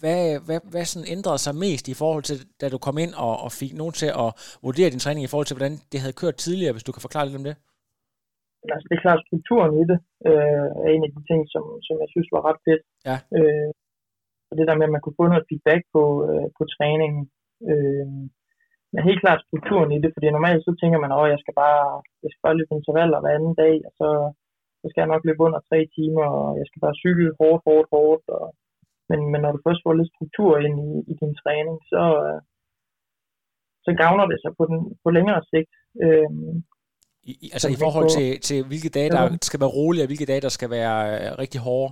Hvad, 0.00 0.22
hvad, 0.46 0.60
hvad 0.72 0.84
sådan 0.84 1.10
ændrede 1.16 1.40
sig 1.46 1.54
mest 1.64 1.84
i 1.88 1.96
forhold 2.02 2.24
til, 2.28 2.36
da 2.60 2.66
du 2.74 2.78
kom 2.86 2.96
ind 3.04 3.12
og, 3.26 3.34
og 3.44 3.50
fik 3.60 3.72
nogen 3.80 3.94
til 4.00 4.10
at 4.24 4.28
vurdere 4.66 4.92
din 4.94 5.04
træning 5.04 5.22
i 5.24 5.30
forhold 5.30 5.48
til, 5.48 5.56
hvordan 5.56 5.76
det 5.92 5.98
havde 6.02 6.18
kørt 6.20 6.36
tidligere, 6.44 6.74
hvis 6.74 6.86
du 6.86 6.92
kan 6.92 7.06
forklare 7.06 7.26
lidt 7.26 7.40
om 7.40 7.46
det? 7.48 7.56
Altså, 8.72 8.86
det 8.88 8.94
er 8.96 9.04
klart, 9.06 9.26
strukturen 9.26 9.72
i 9.82 9.84
det 9.90 9.98
øh, 10.28 10.66
er 10.84 10.90
en 10.96 11.06
af 11.06 11.12
de 11.16 11.22
ting, 11.30 11.40
som, 11.54 11.64
som 11.86 11.94
jeg 12.02 12.08
synes 12.14 12.28
var 12.34 12.42
ret 12.48 12.60
fedt. 12.66 12.82
Ja. 13.08 13.16
Øh, 13.38 13.70
og 14.48 14.54
det 14.58 14.68
der 14.68 14.76
med, 14.78 14.86
at 14.88 14.94
man 14.94 15.02
kunne 15.02 15.18
få 15.20 15.26
noget 15.28 15.48
feedback 15.50 15.82
på, 15.94 16.02
øh, 16.28 16.46
på 16.58 16.62
træningen. 16.76 17.22
Øh, 17.70 18.06
men 18.92 19.08
helt 19.08 19.22
klart 19.24 19.46
strukturen 19.46 19.90
i 19.92 19.98
det, 20.02 20.10
fordi 20.14 20.26
normalt 20.30 20.62
så 20.64 20.72
tænker 20.80 20.98
man, 21.00 21.12
at 21.12 21.32
jeg 21.34 21.40
skal 21.42 21.54
bare, 21.62 21.84
jeg 22.24 22.30
skal 22.30 22.44
bare 22.46 22.58
løbe 22.58 22.72
intervaller 22.78 23.18
hver 23.20 23.36
anden 23.36 23.54
dag, 23.62 23.74
og 23.88 23.92
så, 24.00 24.08
så 24.80 24.84
skal 24.88 25.00
jeg 25.02 25.12
nok 25.12 25.24
løbe 25.24 25.44
under 25.46 25.60
tre 25.70 25.78
timer, 25.96 26.26
og 26.40 26.48
jeg 26.60 26.66
skal 26.68 26.80
bare 26.84 27.00
cykle 27.02 27.36
hårdt, 27.40 27.62
hårdt, 27.66 27.88
hårdt. 27.94 28.24
Og, 28.36 28.44
men, 29.10 29.20
men 29.32 29.40
når 29.42 29.50
du 29.52 29.60
først 29.66 29.82
får 29.82 29.94
lidt 29.96 30.12
struktur 30.14 30.52
ind 30.66 30.76
i, 30.88 30.92
i 31.12 31.14
din 31.20 31.34
træning, 31.42 31.76
så, 31.92 32.02
øh, 32.24 32.38
så 33.86 33.90
gavner 34.02 34.26
det 34.32 34.38
sig 34.44 34.52
på, 34.58 34.64
den, 34.70 34.78
på 35.04 35.08
længere 35.16 35.40
sigt. 35.52 35.72
Øh, 36.04 36.30
I, 37.30 37.34
altså 37.54 37.68
i 37.74 37.78
forhold 37.84 38.08
til, 38.18 38.28
til, 38.48 38.58
hvilke 38.70 38.90
dage, 38.98 39.10
der 39.16 39.24
skal 39.48 39.60
være 39.62 39.76
rolige, 39.78 40.04
og 40.04 40.10
hvilke 40.10 40.30
dage, 40.32 40.44
der 40.46 40.52
skal 40.58 40.70
være 40.78 40.96
øh, 41.14 41.30
rigtig 41.42 41.60
hårde? 41.66 41.90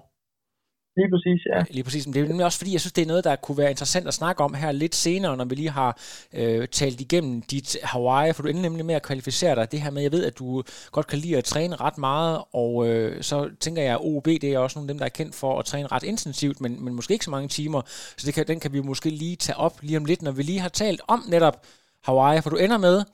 Lige 0.98 1.10
præcis, 1.10 1.40
ja. 1.52 1.64
Lige 1.70 1.84
præcis, 1.84 2.06
men 2.06 2.14
det 2.14 2.22
er 2.22 2.26
nemlig 2.26 2.46
også 2.46 2.58
fordi, 2.58 2.72
jeg 2.72 2.80
synes, 2.80 2.92
det 2.92 3.02
er 3.02 3.06
noget, 3.06 3.24
der 3.24 3.36
kunne 3.36 3.58
være 3.58 3.70
interessant 3.70 4.08
at 4.08 4.14
snakke 4.14 4.44
om 4.44 4.54
her 4.54 4.72
lidt 4.72 4.94
senere, 4.94 5.36
når 5.36 5.44
vi 5.44 5.54
lige 5.54 5.70
har 5.70 5.98
øh, 6.34 6.68
talt 6.68 7.00
igennem 7.00 7.42
dit 7.42 7.76
Hawaii, 7.82 8.32
for 8.32 8.42
du 8.42 8.48
ender 8.48 8.62
nemlig 8.62 8.86
med 8.86 8.94
at 8.94 9.02
kvalificere 9.02 9.54
dig. 9.54 9.72
Det 9.72 9.80
her 9.80 9.90
med, 9.90 10.02
jeg 10.02 10.12
ved, 10.12 10.24
at 10.24 10.38
du 10.38 10.62
godt 10.92 11.06
kan 11.06 11.18
lide 11.18 11.36
at 11.36 11.44
træne 11.44 11.76
ret 11.76 11.98
meget, 11.98 12.42
og 12.52 12.88
øh, 12.88 13.22
så 13.22 13.50
tænker 13.60 13.82
jeg, 13.82 13.92
at 13.92 14.00
OB, 14.00 14.24
det 14.24 14.44
er 14.44 14.58
også 14.58 14.78
nogle 14.78 14.90
af 14.90 14.94
dem, 14.94 14.98
der 14.98 15.04
er 15.04 15.10
kendt 15.10 15.34
for 15.34 15.58
at 15.58 15.64
træne 15.64 15.86
ret 15.86 16.02
intensivt, 16.02 16.60
men, 16.60 16.84
men 16.84 16.94
måske 16.94 17.12
ikke 17.12 17.24
så 17.24 17.30
mange 17.30 17.48
timer, 17.48 17.82
så 17.86 18.26
det 18.26 18.34
kan, 18.34 18.46
den 18.46 18.60
kan 18.60 18.72
vi 18.72 18.80
måske 18.80 19.10
lige 19.10 19.36
tage 19.36 19.56
op 19.56 19.78
lige 19.82 19.96
om 19.96 20.04
lidt, 20.04 20.22
når 20.22 20.30
vi 20.30 20.42
lige 20.42 20.60
har 20.60 20.68
talt 20.68 21.00
om 21.08 21.24
netop 21.28 21.66
Hawaii, 22.02 22.40
for 22.40 22.50
du 22.50 22.56
ender 22.56 22.78
med 22.78 23.04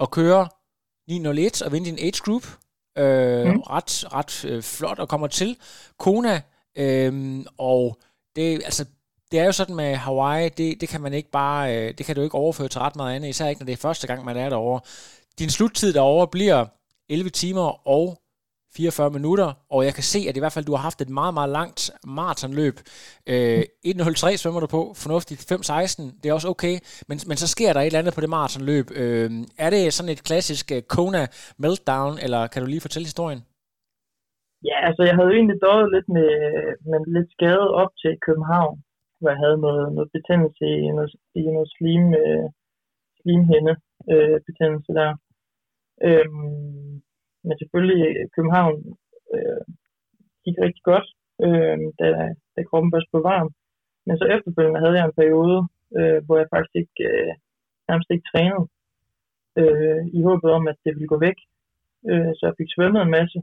at 0.00 0.10
køre 0.10 0.48
901 1.08 1.62
og 1.62 1.72
vinde 1.72 1.90
din 1.90 1.98
age 1.98 2.20
group, 2.24 2.46
øh, 2.98 3.46
mm. 3.46 3.60
ret, 3.60 4.14
ret 4.14 4.44
øh, 4.44 4.62
flot, 4.62 4.98
og 4.98 5.08
kommer 5.08 5.26
til 5.26 5.56
Kona 5.98 6.40
Øhm, 6.76 7.46
og 7.58 7.98
det, 8.36 8.62
altså, 8.64 8.84
det 9.30 9.40
er 9.40 9.44
jo 9.44 9.52
sådan 9.52 9.76
med 9.76 9.94
Hawaii, 9.94 10.48
det, 10.48 10.80
det 10.80 10.88
kan 10.88 11.00
man 11.00 11.14
ikke 11.14 11.30
bare, 11.30 11.76
øh, 11.76 11.94
det 11.98 12.06
kan 12.06 12.16
du 12.16 12.22
ikke 12.22 12.34
overføre 12.34 12.68
til 12.68 12.80
ret 12.80 12.96
meget 12.96 13.16
andet, 13.16 13.28
især 13.28 13.48
ikke 13.48 13.60
når 13.60 13.66
det 13.66 13.72
er 13.72 13.76
første 13.76 14.06
gang, 14.06 14.24
man 14.24 14.36
er 14.36 14.48
derovre. 14.48 14.80
Din 15.38 15.50
sluttid 15.50 15.92
derovre 15.92 16.28
bliver 16.28 16.66
11 17.08 17.30
timer 17.30 17.88
og 17.88 18.18
44 18.74 19.10
minutter, 19.10 19.52
og 19.70 19.84
jeg 19.84 19.94
kan 19.94 20.02
se, 20.02 20.26
at 20.28 20.36
i 20.36 20.38
hvert 20.38 20.52
fald 20.52 20.64
du 20.64 20.72
har 20.72 20.82
haft 20.82 21.00
et 21.00 21.08
meget, 21.08 21.34
meget 21.34 21.50
langt 21.50 21.90
maratonløb. 22.04 22.80
Øh, 23.26 23.62
1.03 23.86 24.36
svømmer 24.36 24.60
du 24.60 24.66
på, 24.66 24.94
fornuftigt. 24.96 25.52
5.16, 25.52 26.02
det 26.22 26.28
er 26.28 26.32
også 26.32 26.48
okay, 26.48 26.78
men, 27.08 27.20
men 27.26 27.36
så 27.36 27.46
sker 27.46 27.72
der 27.72 27.80
et 27.80 27.86
eller 27.86 27.98
andet 27.98 28.14
på 28.14 28.20
det 28.20 28.28
maratonløb. 28.28 28.90
Øh, 28.90 29.44
er 29.58 29.70
det 29.70 29.94
sådan 29.94 30.08
et 30.08 30.22
klassisk 30.24 30.72
øh, 30.72 30.82
Kona 30.82 31.26
meltdown, 31.58 32.18
eller 32.18 32.46
kan 32.46 32.62
du 32.62 32.68
lige 32.68 32.80
fortælle 32.80 33.06
historien? 33.06 33.42
Ja, 34.68 34.76
altså 34.88 35.02
jeg 35.08 35.14
havde 35.14 35.28
jo 35.30 35.36
egentlig 35.38 35.62
døjet 35.66 35.88
lidt 35.94 36.08
med, 36.16 36.30
med 36.90 37.00
lidt 37.16 37.30
skade 37.36 37.68
op 37.82 37.92
til 38.02 38.12
København, 38.26 38.76
hvor 39.18 39.30
jeg 39.30 39.40
havde 39.44 39.58
noget, 39.66 39.84
noget 39.96 40.10
betændelse 40.16 40.64
i 40.84 40.88
noget, 40.96 41.12
i 41.34 41.42
noget 41.56 41.70
slim, 41.76 42.04
øh, 42.22 42.46
slimhænde 43.20 43.74
øh, 44.12 44.38
betændelse 44.48 44.92
der. 45.00 45.10
Øhm, 46.08 47.02
men 47.46 47.54
selvfølgelig 47.60 48.02
København 48.36 48.76
øh, 49.34 49.62
gik 50.44 50.56
rigtig 50.66 50.82
godt, 50.90 51.06
øh, 51.46 51.78
da, 51.98 52.06
da 52.54 52.60
kroppen 52.68 52.92
først 52.92 53.10
blev 53.10 53.22
varm. 53.32 53.50
Men 54.06 54.14
så 54.18 54.24
efterfølgende 54.34 54.82
havde 54.82 54.96
jeg 54.98 55.06
en 55.06 55.18
periode, 55.20 55.58
øh, 55.98 56.18
hvor 56.24 56.36
jeg 56.38 56.48
faktisk 56.54 56.74
ikke, 56.82 57.02
øh, 57.10 57.32
nærmest 57.88 58.10
ikke 58.10 58.28
trænede, 58.32 58.66
øh, 59.60 60.02
i 60.18 60.20
håbet 60.28 60.50
om, 60.58 60.64
at 60.72 60.78
det 60.84 60.92
ville 60.94 61.12
gå 61.14 61.18
væk. 61.26 61.38
Øh, 62.10 62.32
så 62.36 62.42
jeg 62.46 62.54
fik 62.58 62.70
svømmet 62.74 63.02
en 63.02 63.16
masse, 63.18 63.38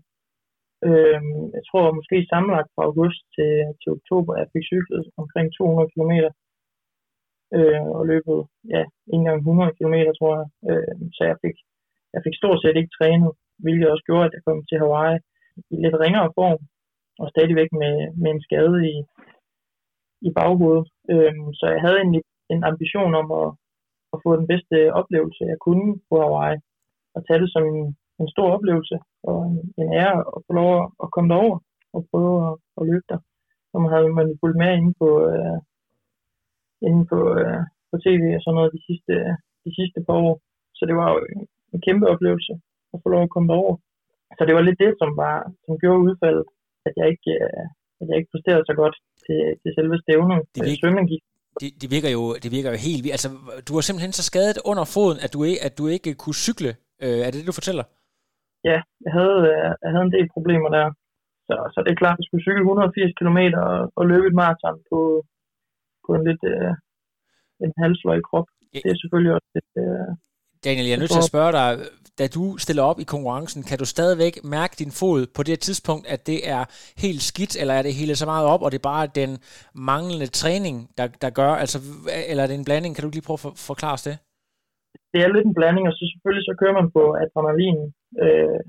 Øh, 0.88 1.22
jeg 1.56 1.64
tror 1.70 1.98
måske 2.00 2.18
sammenlagt 2.32 2.70
fra 2.76 2.84
august 2.90 3.22
til, 3.36 3.52
til 3.82 3.90
oktober, 3.98 4.32
jeg 4.42 4.48
fik 4.54 4.66
cyklet 4.72 5.04
omkring 5.22 5.48
200 5.54 5.90
km 5.94 6.14
øh, 7.58 7.86
og 7.98 8.04
løbet 8.12 8.40
ja, 8.74 8.84
en 9.14 9.24
gang 9.28 9.38
100 9.40 9.72
km, 9.78 9.96
tror 10.20 10.34
jeg. 10.40 10.48
Øh, 10.70 10.96
så 11.16 11.22
jeg 11.32 11.38
fik, 11.44 11.58
jeg 12.14 12.22
fik 12.26 12.36
stort 12.38 12.60
set 12.62 12.78
ikke 12.78 12.96
trænet, 12.98 13.32
hvilket 13.64 13.92
også 13.94 14.06
gjorde, 14.08 14.26
at 14.28 14.36
jeg 14.36 14.44
kom 14.46 14.60
til 14.66 14.80
Hawaii 14.82 15.20
i 15.74 15.76
lidt 15.84 16.00
ringere 16.04 16.36
form, 16.40 16.60
og 17.22 17.28
stadigvæk 17.34 17.72
med, 17.82 17.96
med 18.22 18.30
en 18.32 18.42
skade 18.48 18.78
i, 18.94 18.96
i 20.28 20.30
baghovedet. 20.38 20.88
Øh, 21.14 21.36
så 21.60 21.66
jeg 21.74 21.82
havde 21.86 22.00
en, 22.06 22.12
en 22.54 22.62
ambition 22.72 23.14
om 23.22 23.28
at, 23.42 23.50
at 24.14 24.18
få 24.24 24.30
den 24.40 24.48
bedste 24.52 24.78
oplevelse, 25.00 25.42
jeg 25.52 25.60
kunne 25.66 25.88
på 26.10 26.16
Hawaii, 26.24 26.58
og 27.16 27.20
tage 27.28 27.42
det 27.44 27.52
som 27.56 27.64
en, 27.72 27.84
en 28.22 28.30
stor 28.34 28.48
oplevelse 28.56 28.98
og 29.30 29.38
en, 29.50 29.58
en 29.82 29.90
ære 30.02 30.20
at 30.36 30.40
få 30.48 30.52
lov 30.62 30.72
at 31.04 31.08
komme 31.14 31.30
derover 31.34 31.58
og 31.96 32.00
prøve 32.12 32.36
at, 32.48 32.54
at 32.78 32.84
løbe 32.90 33.08
der. 33.12 33.20
Så 33.70 33.76
man 33.84 33.92
havde 33.94 34.10
man 34.20 34.40
fulgt 34.42 34.58
med 34.62 34.72
inde 34.78 34.94
på, 35.02 35.10
øh, 35.32 35.58
inde 36.88 37.04
på, 37.12 37.20
øh, 37.40 37.62
på 37.90 37.96
tv 38.06 38.24
og 38.38 38.42
sådan 38.42 38.58
noget 38.58 38.76
de 38.78 38.82
sidste, 38.88 39.14
de 39.66 39.72
sidste 39.80 40.00
par 40.08 40.18
år. 40.26 40.34
Så 40.78 40.84
det 40.90 40.96
var 41.02 41.08
jo 41.14 41.18
en 41.74 41.82
kæmpe 41.86 42.06
oplevelse 42.14 42.54
at 42.94 43.00
få 43.04 43.08
lov 43.14 43.24
at 43.24 43.34
komme 43.34 43.50
derover. 43.52 43.76
Så 44.38 44.42
det 44.48 44.56
var 44.56 44.64
lidt 44.66 44.80
det, 44.84 44.92
som, 45.02 45.10
var, 45.24 45.38
som 45.66 45.74
gjorde 45.82 46.06
udfaldet, 46.08 46.46
at 46.88 46.94
jeg 47.00 47.08
ikke, 47.14 47.32
øh, 47.46 47.66
at 48.00 48.06
jeg 48.10 48.18
ikke 48.18 48.32
præsterede 48.34 48.66
så 48.70 48.76
godt 48.82 48.96
til, 49.26 49.40
til 49.62 49.70
selve 49.78 49.98
stævnen. 50.04 50.40
Det, 50.56 50.62
virker, 50.66 50.82
Svømning 50.82 51.08
gik 51.14 51.24
det, 51.62 51.82
det, 51.82 51.92
virker 51.92 52.10
jo, 52.18 52.24
det 52.44 52.52
virker 52.52 52.70
jo 52.74 52.78
helt 52.88 53.04
vildt. 53.04 53.16
Altså, 53.18 53.30
du 53.68 53.74
var 53.74 53.82
simpelthen 53.82 54.14
så 54.14 54.24
skadet 54.24 54.58
under 54.66 54.86
foden, 54.96 55.20
at 55.26 55.34
du, 55.34 55.40
at 55.68 55.78
du 55.78 55.88
ikke 55.88 56.14
kunne 56.14 56.40
cykle. 56.46 56.72
Øh, 57.04 57.20
er 57.26 57.30
det 57.32 57.40
det, 57.40 57.48
du 57.48 57.52
fortæller? 57.52 57.84
Ja, 58.70 58.78
jeg 59.06 59.12
havde, 59.18 59.40
øh, 59.52 59.72
jeg 59.84 59.90
havde 59.94 60.08
en 60.10 60.16
del 60.18 60.28
problemer 60.36 60.70
der. 60.78 60.88
Så, 61.48 61.56
så 61.74 61.78
det 61.84 61.92
er 61.92 62.02
klart, 62.02 62.16
at 62.16 62.20
jeg 62.20 62.28
skulle 62.28 62.46
cykle 62.48 62.64
180 62.64 63.20
km 63.20 63.40
og, 63.66 63.76
og 63.98 64.04
løbe 64.12 64.28
et 64.28 64.40
maraton 64.42 64.78
på, 64.92 65.00
på 66.06 66.10
en 66.18 66.24
lidt 66.30 66.44
øh, 66.54 66.72
en 67.66 67.74
halvsløj 67.82 68.20
krop. 68.30 68.48
Det 68.84 68.90
er 68.92 69.00
selvfølgelig 69.02 69.34
også 69.38 69.50
lidt... 69.56 69.72
Øh, 69.84 70.10
Daniel, 70.66 70.88
jeg 70.88 70.96
er 70.96 71.04
nødt 71.04 71.16
til 71.16 71.26
at 71.26 71.34
spørge 71.34 71.54
dig, 71.60 71.70
da 72.20 72.26
du 72.38 72.44
stiller 72.58 72.84
op 72.90 73.00
i 73.00 73.12
konkurrencen, 73.14 73.62
kan 73.70 73.78
du 73.82 73.86
stadigvæk 73.86 74.36
mærke 74.44 74.76
din 74.82 74.92
fod 75.00 75.22
på 75.38 75.42
det 75.50 75.60
tidspunkt, 75.60 76.06
at 76.14 76.22
det 76.30 76.40
er 76.56 76.64
helt 77.04 77.22
skidt, 77.32 77.54
eller 77.62 77.74
er 77.74 77.84
det 77.88 78.00
hele 78.00 78.16
så 78.16 78.26
meget 78.34 78.46
op, 78.54 78.62
og 78.62 78.72
det 78.72 78.78
er 78.80 78.90
bare 78.94 79.08
den 79.22 79.32
manglende 79.92 80.30
træning, 80.40 80.76
der, 80.98 81.08
der 81.24 81.30
gør, 81.40 81.52
altså, 81.64 81.78
eller 82.30 82.44
er 82.44 82.48
det 82.48 82.56
en 82.56 82.68
blanding? 82.70 82.92
Kan 82.96 83.04
du 83.04 83.10
lige 83.14 83.28
prøve 83.28 83.40
at 83.40 83.46
for, 83.46 83.54
forklare 83.72 83.98
os 83.98 84.08
det? 84.10 84.16
Det 85.14 85.20
er 85.22 85.30
lidt 85.36 85.48
en 85.48 85.58
blanding, 85.60 85.86
og 85.90 85.94
så 85.98 86.04
selvfølgelig 86.12 86.46
så 86.50 86.54
kører 86.62 86.76
man 86.80 86.88
på 86.96 87.04
adrenalin, 87.24 87.80
øh, 88.24 88.60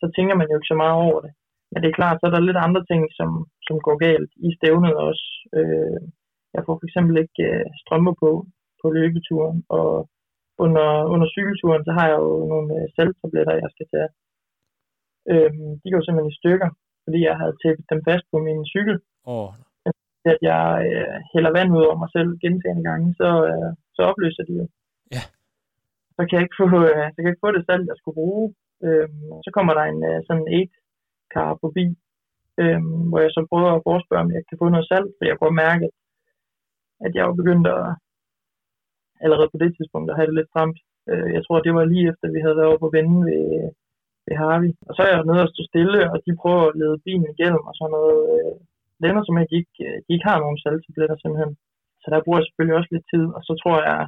så 0.00 0.06
tænker 0.16 0.34
man 0.36 0.48
jo 0.48 0.56
ikke 0.56 0.72
så 0.72 0.78
meget 0.82 0.96
over 1.08 1.20
det. 1.24 1.32
Men 1.70 1.78
det 1.82 1.88
er 1.88 1.98
klart, 2.00 2.18
så 2.18 2.24
er 2.26 2.34
der 2.34 2.48
lidt 2.48 2.60
andre 2.66 2.82
ting, 2.90 3.02
som, 3.18 3.30
som 3.66 3.76
går 3.86 3.96
galt 4.06 4.30
i 4.48 4.50
stævnet 4.58 4.94
også. 5.08 5.26
Øh, 5.58 6.00
jeg 6.54 6.62
får 6.64 6.74
for 6.78 6.86
eksempel 6.88 7.14
ikke 7.22 7.42
øh, 7.50 7.66
strømper 7.82 8.14
på 8.22 8.30
på 8.82 8.86
løbeturen, 8.96 9.58
og 9.78 9.90
under, 10.64 10.88
under 11.12 11.28
cykelturen, 11.34 11.82
så 11.84 11.92
har 11.98 12.06
jeg 12.10 12.18
jo 12.26 12.32
nogle 12.52 12.70
øh, 12.78 12.86
salgtabletter, 12.96 13.62
jeg 13.62 13.70
skal 13.74 13.86
tage. 13.94 14.10
Øh, 15.32 15.52
de 15.82 15.88
går 15.92 16.02
simpelthen 16.02 16.32
i 16.32 16.40
stykker, 16.40 16.68
fordi 17.04 17.18
jeg 17.28 17.36
havde 17.40 17.58
tæppet 17.62 17.84
dem 17.92 18.00
fast 18.08 18.24
på 18.32 18.38
min 18.46 18.60
cykel. 18.74 18.96
Oh. 19.34 19.50
At 20.32 20.38
jeg 20.50 20.66
øh, 20.88 21.16
hælder 21.32 21.52
vand 21.56 21.70
ud 21.76 21.82
over 21.88 21.98
mig 22.02 22.10
selv 22.16 22.30
gentagende 22.44 22.84
gange, 22.90 23.08
så, 23.20 23.30
øh, 23.50 23.70
så 23.96 24.00
opløser 24.10 24.44
de 24.48 24.54
jo. 24.60 24.66
Så 26.22 26.26
kan 26.26 26.36
jeg 26.36 26.46
ikke 26.46 26.60
få, 26.62 26.66
øh, 26.90 27.04
så 27.10 27.16
kan 27.16 27.26
jeg 27.26 27.34
ikke 27.34 27.46
få 27.46 27.52
det 27.56 27.64
salt, 27.66 27.90
jeg 27.90 27.98
skulle 27.98 28.18
bruge. 28.20 28.44
Øhm, 28.86 29.26
så 29.44 29.50
kommer 29.56 29.72
der 29.78 29.84
en 29.92 30.00
øh, 30.10 30.18
sådan 30.28 30.48
et 30.60 30.72
kar 31.34 31.50
forbi, 31.64 31.86
øhm, 32.62 33.00
hvor 33.08 33.20
jeg 33.24 33.32
så 33.36 33.40
prøver 33.50 33.70
at 33.74 33.84
forespørge, 33.88 34.24
om 34.24 34.32
jeg 34.36 34.42
kan 34.48 34.60
få 34.62 34.66
noget 34.68 34.88
salt, 34.92 35.12
for 35.16 35.24
jeg 35.30 35.36
kunne 35.38 35.62
mærke, 35.66 35.86
at 37.04 37.12
jeg 37.16 37.24
var 37.28 37.36
begyndt 37.40 37.66
at 37.76 37.82
allerede 39.24 39.52
på 39.52 39.58
det 39.62 39.70
tidspunkt 39.76 40.08
at 40.10 40.16
have 40.18 40.28
det 40.28 40.36
lidt 40.38 40.50
stramt. 40.52 40.78
Øh, 41.10 41.28
jeg 41.36 41.42
tror, 41.42 41.58
det 41.66 41.72
var 41.78 41.84
lige 41.84 42.08
efter, 42.10 42.34
vi 42.36 42.40
havde 42.44 42.58
været 42.58 42.70
oppe 42.72 42.84
på 42.84 42.90
venden 42.96 43.20
ved, 43.30 43.44
ved 44.26 44.34
Harvey. 44.40 44.70
Og 44.88 44.92
så 44.94 45.00
er 45.02 45.10
jeg 45.12 45.24
nede 45.28 45.44
og 45.46 45.52
stå 45.52 45.62
stille, 45.70 46.00
og 46.12 46.16
de 46.26 46.32
prøver 46.42 46.64
at 46.68 46.76
lede 46.80 47.02
bilen 47.06 47.28
igennem 47.34 47.62
og 47.70 47.74
sådan 47.78 47.94
noget. 47.98 48.20
Øh, 48.34 48.54
Lænder 49.02 49.22
som 49.24 49.36
de 49.50 49.56
ikke, 49.60 49.76
øh, 49.86 49.96
de 50.04 50.10
ikke 50.14 50.28
har 50.30 50.38
nogen 50.40 50.58
salttabletter 50.62 51.16
simpelthen. 51.18 51.52
Så 52.02 52.06
der 52.12 52.24
bruger 52.24 52.38
jeg 52.38 52.46
selvfølgelig 52.46 52.76
også 52.78 52.90
lidt 52.92 53.06
tid. 53.12 53.24
Og 53.36 53.42
så 53.48 53.52
tror 53.62 53.78
jeg, 53.90 54.00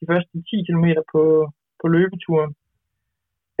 de 0.00 0.04
første 0.10 0.34
10 0.50 0.66
km 0.66 0.86
på, 1.12 1.22
på 1.80 1.86
løbeturen, 1.94 2.52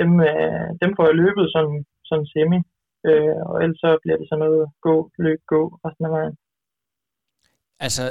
dem, 0.00 0.10
øh, 0.28 0.68
dem 0.82 0.90
får 0.96 1.04
jeg 1.08 1.20
løbet 1.22 1.46
sådan, 1.54 1.78
sådan 2.08 2.26
semi, 2.32 2.60
øh, 3.08 3.40
og 3.50 3.56
ellers 3.62 3.80
så 3.84 3.90
bliver 4.02 4.16
det 4.18 4.26
sådan 4.28 4.44
noget 4.44 4.64
gå, 4.86 4.94
løb, 5.24 5.40
gå 5.52 5.60
resten 5.84 6.04
af 6.08 6.12
vejen. 6.16 6.34
Altså, 7.86 8.04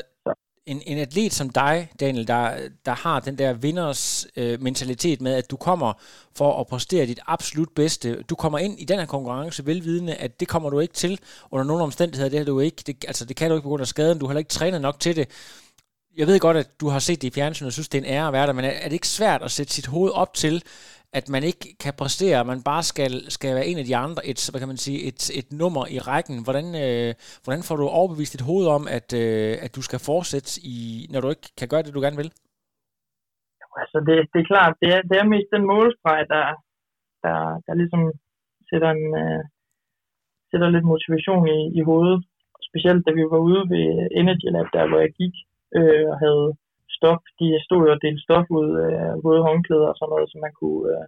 en, 0.65 0.81
en 0.85 0.97
atlet 0.97 1.33
som 1.33 1.49
dig, 1.49 1.89
Daniel, 1.99 2.27
der, 2.27 2.51
der 2.85 2.91
har 2.91 3.19
den 3.19 3.37
der 3.37 3.53
vinders 3.53 4.27
øh, 4.37 4.61
mentalitet 4.61 5.21
med, 5.21 5.33
at 5.33 5.51
du 5.51 5.57
kommer 5.57 5.93
for 6.37 6.59
at 6.59 6.67
præstere 6.67 7.05
dit 7.05 7.19
absolut 7.25 7.69
bedste. 7.75 8.23
Du 8.23 8.35
kommer 8.35 8.59
ind 8.59 8.79
i 8.79 8.85
den 8.85 8.99
her 8.99 9.05
konkurrence 9.05 9.65
velvidende, 9.65 10.15
at 10.15 10.39
det 10.39 10.47
kommer 10.47 10.69
du 10.69 10.79
ikke 10.79 10.93
til 10.93 11.19
under 11.51 11.65
nogle 11.65 11.83
omstændigheder. 11.83 12.29
Det, 12.29 12.39
har 12.39 12.45
du 12.45 12.59
ikke, 12.59 12.83
det, 12.87 13.05
altså, 13.07 13.25
det 13.25 13.35
kan 13.35 13.49
du 13.49 13.55
ikke 13.55 13.63
på 13.63 13.69
grund 13.69 13.81
af 13.81 13.87
skaden. 13.87 14.19
Du 14.19 14.25
har 14.25 14.31
heller 14.31 14.39
ikke 14.39 14.49
trænet 14.49 14.81
nok 14.81 14.99
til 14.99 15.15
det 15.15 15.27
jeg 16.19 16.27
ved 16.27 16.39
godt, 16.39 16.57
at 16.57 16.69
du 16.81 16.87
har 16.93 17.01
set 17.07 17.21
det 17.21 17.27
i 17.27 17.35
fjernsynet 17.37 17.69
og 17.71 17.73
synes, 17.73 17.89
det 17.89 17.97
er 17.97 18.03
en 18.03 18.13
ære 18.15 18.27
at 18.27 18.33
være 18.37 18.47
der, 18.47 18.53
men 18.57 18.65
er, 18.65 18.73
er 18.83 18.87
det 18.89 18.99
ikke 18.99 19.15
svært 19.19 19.41
at 19.47 19.51
sætte 19.57 19.71
sit 19.73 19.87
hoved 19.93 20.11
op 20.23 20.33
til, 20.43 20.55
at 21.19 21.25
man 21.35 21.43
ikke 21.49 21.65
kan 21.83 21.93
præstere, 22.01 22.49
man 22.53 22.61
bare 22.71 22.83
skal, 22.91 23.13
skal 23.37 23.51
være 23.57 23.69
en 23.71 23.79
af 23.81 23.85
de 23.89 23.95
andre, 24.05 24.21
et, 24.31 24.39
hvad 24.51 24.61
kan 24.61 24.71
man 24.73 24.83
sige, 24.85 24.99
et, 25.09 25.21
et 25.39 25.49
nummer 25.61 25.83
i 25.95 25.97
rækken. 26.09 26.35
Hvordan, 26.45 26.67
øh, 26.85 27.11
hvordan 27.43 27.61
får 27.67 27.75
du 27.77 27.85
overbevist 27.99 28.33
dit 28.35 28.47
hoved 28.49 28.67
om, 28.77 28.83
at, 28.97 29.07
øh, 29.23 29.53
at 29.65 29.71
du 29.77 29.81
skal 29.87 29.99
fortsætte, 30.09 30.49
i, 30.75 30.77
når 31.11 31.19
du 31.21 31.27
ikke 31.33 31.49
kan 31.59 31.69
gøre 31.71 31.83
det, 31.83 31.95
du 31.95 32.05
gerne 32.05 32.21
vil? 32.21 32.31
Altså, 33.81 33.97
det, 34.07 34.15
det 34.31 34.39
er 34.41 34.51
klart, 34.53 34.73
det 34.81 34.89
er, 34.95 35.01
det 35.09 35.15
er 35.17 35.31
mest 35.33 35.49
den 35.55 35.63
målstreg, 35.71 36.19
der, 36.33 36.45
der, 37.25 37.37
der 37.65 37.73
ligesom 37.81 38.01
sætter, 38.69 38.89
en, 38.97 39.05
øh, 39.23 39.41
sætter 40.49 40.69
lidt 40.75 40.89
motivation 40.93 41.43
i, 41.57 41.59
i 41.79 41.81
hovedet. 41.89 42.19
Specielt 42.69 43.01
da 43.05 43.11
vi 43.19 43.23
var 43.33 43.41
ude 43.49 43.61
ved 43.73 43.85
Energy 44.21 44.47
Lab, 44.53 44.67
der 44.73 44.89
hvor 44.89 44.99
jeg 45.05 45.13
gik, 45.21 45.35
øh, 45.77 46.05
og 46.11 46.17
havde 46.25 46.47
stof. 46.97 47.21
De 47.39 47.47
stod 47.65 47.81
jo 47.85 47.91
og 47.95 48.01
delte 48.03 48.25
stof 48.25 48.47
ud, 48.59 48.69
øh, 48.83 49.13
våde 49.25 49.41
håndklæder 49.47 49.89
og 49.91 49.97
sådan 49.97 50.11
noget, 50.13 50.27
som 50.31 50.39
man 50.45 50.53
kunne, 50.59 50.83
øh, 50.93 51.05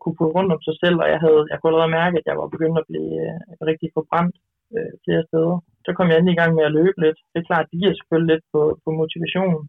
kunne 0.00 0.18
få 0.20 0.26
rundt 0.36 0.50
om 0.54 0.62
sig 0.66 0.76
selv, 0.82 0.96
og 1.02 1.08
jeg, 1.12 1.20
havde, 1.24 1.42
jeg 1.50 1.56
kunne 1.58 1.70
allerede 1.70 1.96
mærke, 2.00 2.16
at 2.20 2.26
jeg 2.30 2.36
var 2.40 2.54
begyndt 2.54 2.80
at 2.80 2.88
blive 2.90 3.12
øh, 3.24 3.38
rigtig 3.70 3.88
forbrændt 3.96 4.36
øh, 4.74 4.92
flere 5.04 5.22
steder. 5.28 5.56
så 5.86 5.90
kom 5.96 6.08
jeg 6.08 6.16
endelig 6.16 6.34
i 6.36 6.40
gang 6.40 6.52
med 6.54 6.64
at 6.66 6.76
løbe 6.78 6.98
lidt. 7.04 7.18
Det 7.30 7.38
er 7.38 7.48
klart, 7.50 7.70
det 7.70 7.80
giver 7.80 7.94
selvfølgelig 7.94 8.30
lidt 8.32 8.44
på, 8.54 8.60
på 8.84 8.90
motivationen. 9.00 9.62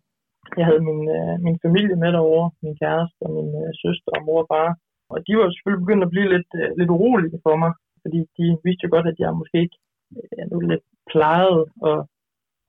Jeg 0.59 0.65
havde 0.69 0.83
min, 0.89 1.01
øh, 1.17 1.35
min 1.45 1.57
familie 1.65 1.97
med 2.03 2.11
derovre, 2.15 2.47
min 2.63 2.75
kæreste 2.81 3.19
og 3.25 3.29
min 3.37 3.49
øh, 3.61 3.71
søster 3.83 4.11
og 4.17 4.21
mor 4.27 4.41
og 4.43 4.49
far. 4.51 4.69
Og 5.13 5.17
de 5.25 5.31
var 5.37 5.47
selvfølgelig 5.49 5.83
begyndt 5.85 6.05
at 6.05 6.13
blive 6.13 6.29
lidt, 6.35 6.51
øh, 6.61 6.69
lidt 6.79 6.93
urolige 6.95 7.39
for 7.45 7.55
mig, 7.63 7.71
fordi 8.03 8.19
de 8.37 8.45
vidste 8.65 8.83
jo 8.85 8.89
godt, 8.95 9.07
at 9.11 9.19
jeg 9.23 9.39
måske 9.41 9.57
ikke 9.65 9.77
øh, 10.17 10.43
nu 10.51 10.57
lidt 10.71 10.85
plejede 11.11 11.61
at, 11.89 11.99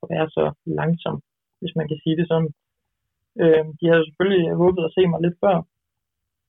at 0.03 0.09
være 0.15 0.27
så 0.37 0.45
langsom, 0.81 1.17
hvis 1.61 1.77
man 1.79 1.87
kan 1.89 1.99
sige 2.03 2.17
det 2.21 2.27
sådan. 2.29 2.51
Øh, 3.43 3.65
de 3.79 3.85
havde 3.91 4.07
selvfølgelig 4.07 4.45
håbet 4.63 4.83
at 4.85 4.95
se 4.97 5.03
mig 5.13 5.21
lidt 5.23 5.37
før 5.45 5.57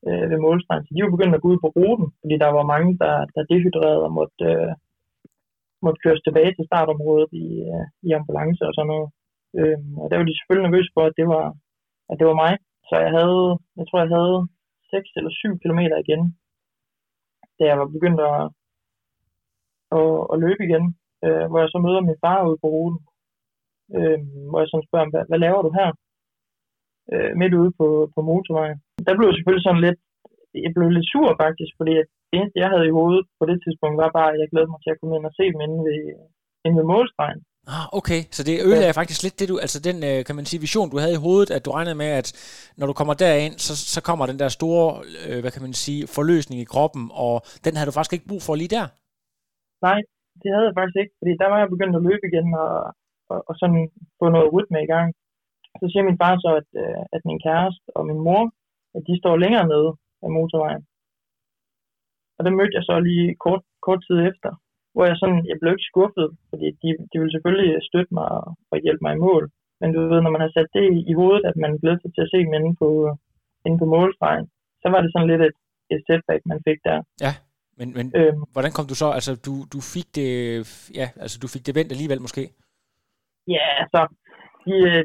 øh, 0.08 0.26
ved 0.32 0.39
målstregen, 0.45 0.86
så 0.86 0.91
de 0.93 1.04
var 1.04 1.16
begyndt 1.16 1.36
at 1.36 1.43
gå 1.43 1.47
ud 1.54 1.60
på 1.62 1.70
ruten, 1.78 2.08
fordi 2.22 2.36
der 2.43 2.50
var 2.58 2.72
mange, 2.74 2.91
der, 3.04 3.16
der 3.36 3.50
dehydrerede 3.52 4.06
og 4.08 4.12
måtte, 4.20 4.43
øh, 4.52 4.72
måtte 5.86 6.02
køres 6.04 6.22
tilbage 6.24 6.52
til 6.54 6.68
startområdet 6.70 7.32
i, 7.43 7.47
øh, 7.74 7.86
i 8.08 8.10
ambulance 8.20 8.62
og 8.70 8.74
sådan 8.74 8.91
noget. 8.93 9.10
Øh, 9.60 9.80
og 10.02 10.06
der 10.10 10.18
var 10.18 10.26
de 10.28 10.38
selvfølgelig 10.38 10.66
nervøse 10.68 10.91
for, 10.95 11.04
at 11.10 11.18
det 11.20 11.28
var, 11.36 11.45
at 12.10 12.16
det 12.20 12.26
var 12.30 12.38
mig. 12.43 12.54
Så 12.89 12.95
jeg 13.06 13.12
havde, 13.18 13.45
jeg 13.80 13.86
tror, 13.86 14.00
jeg 14.04 14.14
havde 14.18 14.38
6 14.91 15.10
eller 15.18 15.32
7 15.32 15.60
kilometer 15.64 15.97
igen, 16.06 16.22
da 17.58 17.64
jeg 17.70 17.78
var 17.82 17.88
begyndt 17.95 18.20
at, 18.32 18.39
at, 19.97 20.14
at 20.32 20.36
løbe 20.43 20.62
igen, 20.68 20.86
øh, 21.26 21.45
hvor 21.50 21.60
jeg 21.64 21.70
så 21.72 21.80
møder 21.86 22.02
min 22.02 22.22
far 22.24 22.47
ude 22.47 22.62
på 22.62 22.68
ruten, 22.76 23.00
øh, 23.98 24.20
hvor 24.50 24.60
jeg 24.62 24.70
sådan 24.70 24.88
spørger 24.88 25.06
ham, 25.06 25.14
hvad, 25.14 25.24
hvad 25.30 25.40
laver 25.46 25.62
du 25.64 25.72
her? 25.80 25.90
Øh, 27.14 27.32
midt 27.42 27.54
ude 27.62 27.72
på, 27.80 27.88
på 28.16 28.20
motorvejen. 28.30 28.78
Der 29.08 29.14
blev 29.16 29.28
jeg 29.28 29.38
selvfølgelig 29.38 29.66
sådan 29.68 29.86
lidt, 29.88 30.00
jeg 30.66 30.72
blev 30.76 30.90
lidt 30.90 31.12
sur 31.14 31.30
faktisk, 31.44 31.74
fordi 31.80 31.94
det 32.30 32.36
eneste, 32.38 32.62
jeg 32.64 32.70
havde 32.74 32.88
i 32.88 32.96
hovedet 33.00 33.26
på 33.40 33.44
det 33.50 33.58
tidspunkt, 33.64 33.96
var 34.04 34.12
bare, 34.20 34.30
at 34.34 34.40
jeg 34.42 34.50
glædede 34.52 34.74
mig 34.74 34.82
til 34.82 34.94
at 34.94 35.00
komme 35.00 35.16
ind 35.16 35.30
og 35.30 35.34
se 35.40 35.46
dem 35.54 35.62
inde 35.66 35.80
ved, 35.88 36.00
inde 36.66 36.78
ved 36.80 36.88
målstregen. 36.94 37.42
Ah, 37.76 37.88
okay, 38.00 38.22
så 38.36 38.42
det 38.48 38.64
ødelagde 38.68 38.96
ja. 38.96 39.00
faktisk 39.02 39.22
lidt 39.24 39.40
det 39.40 39.50
du, 39.52 39.56
altså 39.66 39.80
den, 39.88 39.98
øh, 40.10 40.20
kan 40.28 40.36
man 40.38 40.46
sige, 40.50 40.64
vision, 40.68 40.92
du 40.92 40.98
havde 41.04 41.18
i 41.18 41.24
hovedet, 41.26 41.50
at 41.56 41.66
du 41.66 41.72
regnede 41.78 41.98
med, 42.04 42.12
at 42.22 42.28
når 42.80 42.88
du 42.88 42.94
kommer 43.00 43.16
derind, 43.26 43.56
så, 43.68 43.74
så 43.94 44.00
kommer 44.08 44.26
den 44.32 44.40
der 44.42 44.50
store, 44.60 44.88
øh, 45.28 45.40
hvad 45.42 45.52
kan 45.56 45.66
man 45.66 45.74
sige, 45.84 46.02
forløsning 46.18 46.58
i 46.62 46.72
kroppen, 46.74 47.04
og 47.26 47.36
den 47.66 47.74
havde 47.76 47.90
du 47.90 47.96
faktisk 47.96 48.16
ikke 48.16 48.30
brug 48.32 48.42
for 48.48 48.56
lige 48.56 48.76
der? 48.78 48.86
Nej, 49.88 50.00
det 50.42 50.50
havde 50.54 50.68
jeg 50.70 50.76
faktisk 50.80 50.98
ikke, 51.02 51.14
fordi 51.20 51.34
der 51.42 51.48
var 51.52 51.60
jeg 51.60 51.74
begyndt 51.74 51.96
at 52.00 52.06
løbe 52.10 52.26
igen, 52.30 52.48
og, 52.64 52.74
og, 53.34 53.40
og 53.50 53.54
sådan 53.62 53.82
få 54.20 54.26
noget 54.36 54.54
rytme 54.56 54.80
i 54.84 54.92
gang. 54.94 55.10
Så 55.80 55.86
siger 55.88 56.04
min 56.10 56.20
far 56.22 56.34
så, 56.46 56.52
at, 56.62 56.70
øh, 56.84 57.04
at 57.16 57.22
min 57.30 57.40
kæreste 57.46 57.88
og 57.98 58.04
min 58.10 58.22
mor, 58.28 58.44
at 58.96 59.02
de 59.08 59.14
står 59.22 59.36
længere 59.44 59.68
nede 59.74 59.90
af 60.26 60.30
motorvejen. 60.38 60.84
Og 62.38 62.42
det 62.46 62.54
mødte 62.58 62.78
jeg 62.78 62.86
så 62.90 62.96
lige 63.10 63.28
kort, 63.46 63.64
kort 63.86 64.02
tid 64.08 64.18
efter, 64.32 64.52
hvor 64.94 65.06
jeg 65.10 65.18
sådan, 65.18 65.42
jeg 65.50 65.58
blev 65.62 65.72
ikke 65.74 65.92
skuffet, 65.92 66.28
fordi 66.50 66.68
de, 66.82 66.88
de 67.10 67.16
ville 67.20 67.34
selvfølgelig 67.36 67.72
støtte 67.90 68.14
mig 68.18 68.28
og, 68.38 68.46
og 68.72 68.78
hjælpe 68.86 69.04
mig 69.06 69.14
i 69.16 69.24
mål. 69.28 69.44
Men 69.82 69.90
du 69.94 70.00
ved, 70.12 70.22
når 70.22 70.34
man 70.36 70.44
har 70.46 70.52
sat 70.58 70.70
det 70.78 70.86
i, 71.12 71.14
hovedet, 71.20 71.44
at 71.50 71.56
man 71.64 71.72
glæder 71.82 72.00
sig 72.02 72.12
til 72.14 72.26
at 72.26 72.32
se 72.34 72.40
dem 72.46 72.54
inde 72.60 72.74
på, 72.82 72.90
inde 73.66 73.78
på 73.82 73.88
målstregen, 73.96 74.46
så 74.82 74.88
var 74.94 75.00
det 75.02 75.12
sådan 75.12 75.30
lidt 75.32 75.44
et, 75.50 75.58
et 75.94 76.02
setback, 76.08 76.42
man 76.52 76.60
fik 76.68 76.80
der. 76.88 76.98
Ja, 77.26 77.34
men, 77.80 77.88
men 77.98 78.06
Øhm, 78.20 78.42
hvordan 78.54 78.72
kom 78.78 78.86
du 78.92 78.96
så, 79.02 79.08
altså 79.18 79.32
du, 79.48 79.54
du 79.74 79.80
fik 79.94 80.08
det, 80.20 80.30
ja, 81.00 81.08
altså 81.24 81.38
du 81.44 81.48
fik 81.54 81.64
det 81.68 81.76
vendt 81.76 81.92
alligevel 81.92 82.22
måske? 82.26 82.44
Ja, 83.56 83.66
altså, 83.82 84.02
de, 84.66 84.74
øh, 84.89 85.04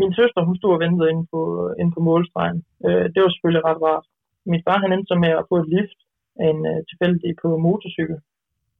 min 0.00 0.12
søster, 0.18 0.40
hun 0.48 0.56
stod 0.58 0.72
og 0.76 0.82
ventede 0.84 1.10
inde 1.12 1.26
på, 1.32 1.40
inde 1.80 1.92
på 1.96 2.00
målstregen. 2.08 2.58
Øh, 2.86 3.04
det 3.12 3.18
var 3.22 3.30
selvfølgelig 3.30 3.64
ret 3.68 3.82
rart. 3.86 4.06
Min 4.52 4.64
far, 4.66 4.78
han 4.84 4.92
endte 4.92 5.10
så 5.10 5.16
med 5.24 5.32
at 5.40 5.46
få 5.50 5.54
et 5.60 5.68
lift 5.76 5.98
af 6.42 6.46
en 6.54 6.60
øh, 6.72 6.80
tilfældig 6.88 7.30
på 7.42 7.48
motorcykel 7.66 8.18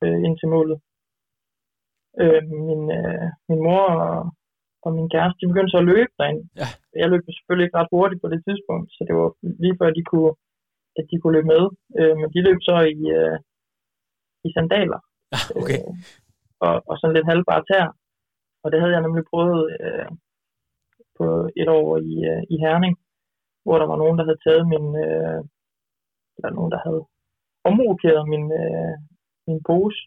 øh, 0.03 0.19
ind 0.27 0.35
til 0.39 0.49
målet. 0.55 0.79
Øh, 2.23 2.43
min, 2.69 2.83
øh, 2.99 3.27
min 3.49 3.61
mor 3.69 3.85
og, 4.07 4.19
og 4.85 4.91
min 4.97 5.09
kæreste, 5.15 5.41
de 5.41 5.51
begyndte 5.51 5.73
så 5.75 5.81
at 5.81 5.91
løbe 5.93 6.13
derind. 6.19 6.41
Ja. 6.61 6.69
Jeg 7.03 7.09
løb 7.11 7.23
selvfølgelig 7.27 7.67
ikke 7.67 7.79
ret 7.79 7.95
hurtigt 7.95 8.23
på 8.23 8.29
det 8.33 8.41
tidspunkt, 8.47 8.89
så 8.97 9.01
det 9.09 9.15
var 9.21 9.29
lige 9.63 9.79
før, 9.81 9.91
de 9.99 10.05
kunne, 10.11 10.33
at 10.99 11.05
de 11.11 11.17
kunne 11.19 11.35
løbe 11.37 11.51
med. 11.55 11.65
Øh, 11.99 12.15
men 12.21 12.29
de 12.35 12.41
løb 12.49 12.59
så 12.69 12.77
i, 12.97 13.01
øh, 13.19 13.37
i 14.47 14.49
sandaler 14.57 15.01
Ah, 15.37 15.45
okay. 15.61 15.81
øh, 15.81 15.93
og, 16.67 16.75
og 16.91 16.95
sådan 16.97 17.17
lidt 17.17 17.31
halvbare 17.33 17.63
tær. 17.71 17.87
Og 18.65 18.69
det 18.73 18.79
havde 18.81 18.95
jeg 18.95 19.03
nemlig 19.03 19.25
prøvet 19.33 19.63
øh, 19.81 20.09
på 21.19 21.27
et 21.61 21.69
år 21.79 21.89
i, 22.13 22.15
øh, 22.33 22.43
i 22.55 22.57
Herning, 22.65 22.95
hvor 23.65 23.77
der 23.79 23.87
var 23.93 23.99
nogen, 24.03 24.19
der 24.19 24.25
havde 24.25 24.45
taget 24.47 24.65
min, 24.73 24.87
øh, 25.07 25.41
eller 26.37 26.51
nogen, 26.59 26.73
der 26.75 26.81
havde 26.87 27.03
omrokeret 27.71 28.23
min, 28.33 28.45
øh, 28.63 28.95
min 29.47 29.61
pose 29.69 30.01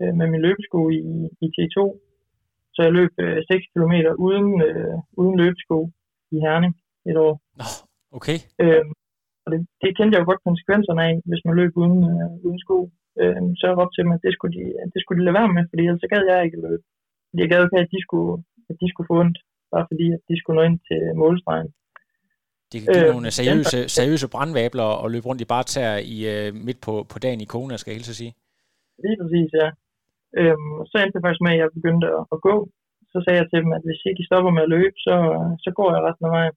øh, 0.00 0.12
med 0.18 0.26
min 0.32 0.44
løbesko 0.46 0.80
i, 0.90 1.00
i 1.44 1.46
T2. 1.54 1.76
Så 2.74 2.80
jeg 2.86 2.92
løb 2.98 3.12
øh, 3.24 3.38
6 3.50 3.66
km 3.74 3.94
uden, 4.26 4.48
øh, 4.68 4.96
uden 5.20 5.34
løbesko 5.42 5.78
i 6.34 6.38
Herning 6.46 6.74
et 7.10 7.16
år. 7.26 7.34
Okay. 8.18 8.38
Øh, 8.62 8.84
og 9.44 9.48
det, 9.52 9.60
det 9.82 9.96
kendte 9.96 10.14
jeg 10.14 10.22
jo 10.22 10.30
godt 10.30 10.46
konsekvenserne 10.48 11.02
af, 11.08 11.14
hvis 11.28 11.44
man 11.46 11.54
løb 11.60 11.72
uden, 11.82 11.98
øh, 12.12 12.30
uden 12.46 12.60
sko. 12.64 12.78
Øh, 13.20 13.42
så 13.58 13.62
jeg 13.66 13.76
råbte 13.78 13.94
til 13.94 14.04
dem, 14.04 14.16
at 14.16 14.24
det 14.26 14.32
skulle, 14.34 14.54
de, 14.58 14.64
det 14.94 15.00
skulle 15.00 15.18
de 15.18 15.26
lade 15.26 15.38
være 15.40 15.54
med, 15.56 15.64
fordi 15.70 15.82
ellers 15.82 16.02
så 16.04 16.08
gad 16.12 16.22
jeg 16.30 16.44
ikke 16.46 16.62
løbe. 16.66 16.84
Jeg 17.40 17.48
gad 17.52 17.60
ikke, 17.66 17.78
at 17.84 17.92
de 17.94 18.00
skulle, 18.06 18.32
at 18.70 18.76
de 18.82 18.86
skulle 18.92 19.08
få 19.10 19.16
ondt, 19.22 19.38
bare 19.74 19.86
fordi 19.90 20.06
at 20.16 20.20
de 20.28 20.34
skulle 20.40 20.56
nå 20.58 20.62
ind 20.68 20.78
til 20.88 21.00
målstregen. 21.22 21.70
Det 22.70 22.76
kan 22.80 22.88
give 22.94 23.06
Øh, 23.08 23.12
nogle 23.14 23.30
seriøse, 23.38 23.78
seriøse 23.96 24.28
brandvabler 24.34 24.88
og 25.02 25.06
løbe 25.12 25.26
rundt 25.28 25.44
i 25.44 25.52
bare 25.54 25.66
tær 25.74 25.92
i, 26.14 26.16
øh, 26.34 26.48
midt 26.66 26.80
på, 26.86 26.92
på 27.12 27.16
dagen 27.24 27.40
i 27.44 27.50
Kona, 27.52 27.74
skal 27.76 27.90
jeg 27.90 27.98
hilse 27.98 28.14
sige. 28.20 28.32
Lige 29.04 29.16
præcis, 29.20 29.50
ja. 29.60 29.68
Øhm, 30.40 30.74
så 30.90 30.94
endte 30.98 31.14
det 31.16 31.24
faktisk 31.24 31.44
med, 31.46 31.52
at 31.54 31.60
jeg 31.62 31.76
begyndte 31.78 32.06
at, 32.18 32.22
at 32.34 32.38
gå. 32.48 32.54
Så 33.12 33.16
sagde 33.22 33.38
jeg 33.40 33.48
til 33.48 33.62
dem, 33.64 33.72
at 33.76 33.82
hvis 33.86 34.02
ikke 34.08 34.20
de 34.20 34.28
stopper 34.30 34.50
med 34.56 34.62
at 34.66 34.72
løbe, 34.76 34.96
så, 35.06 35.14
så 35.64 35.70
går 35.78 35.88
jeg 35.94 36.02
resten 36.06 36.26
af 36.28 36.32
vejen. 36.38 36.54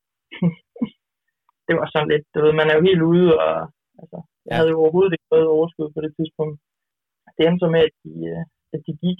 det 1.67 1.73
var 1.79 1.87
sådan 1.93 2.11
lidt, 2.13 2.25
du 2.33 2.37
ved, 2.45 2.53
man 2.59 2.69
er 2.69 2.75
jo 2.77 2.87
helt 2.89 3.03
ude, 3.13 3.29
og 3.45 3.55
altså, 4.01 4.17
jeg 4.45 4.51
Ja. 4.51 4.55
havde 4.57 4.71
jo 4.73 4.77
overhovedet 4.83 5.13
ikke 5.15 5.31
noget 5.33 5.47
overskud 5.55 5.89
på 5.95 5.99
det 6.05 6.11
tidspunkt. 6.17 6.55
Det 7.35 7.41
endte 7.43 7.63
så 7.63 7.67
med, 7.75 7.81
at 7.89 7.95
de, 8.03 8.13
øh, 8.31 8.43
at 8.75 8.81
de 8.87 8.93
gik 9.05 9.19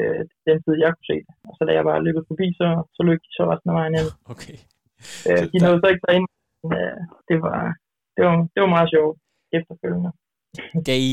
øh, 0.00 0.20
den 0.46 0.56
tid, 0.64 0.74
jeg 0.84 0.90
kunne 0.94 1.10
se 1.12 1.16
det. 1.26 1.34
Og 1.48 1.52
så 1.56 1.62
da 1.68 1.72
jeg 1.78 1.84
var 1.90 1.96
løbet 2.06 2.24
forbi, 2.30 2.46
så, 2.60 2.66
så 2.96 3.00
løb 3.08 3.18
de 3.26 3.30
så 3.38 3.42
resten 3.52 3.70
af 3.72 3.76
vejen 3.80 3.94
ind. 4.00 4.10
Okay. 4.34 4.56
Øh, 5.28 5.38
Så 5.38 5.44
de 5.52 5.58
der- 5.58 5.64
nåede 5.66 5.80
så 5.82 5.88
ikke 5.92 6.04
derind. 6.08 6.26
men, 6.70 6.78
øh, 6.84 6.98
Det 7.28 7.36
var, 7.46 7.58
det, 8.16 8.22
var, 8.26 8.34
det 8.54 8.58
var 8.64 8.70
meget 8.76 8.90
sjovt 8.94 9.16
efterfølgende. 9.58 10.10
Da, 10.86 10.94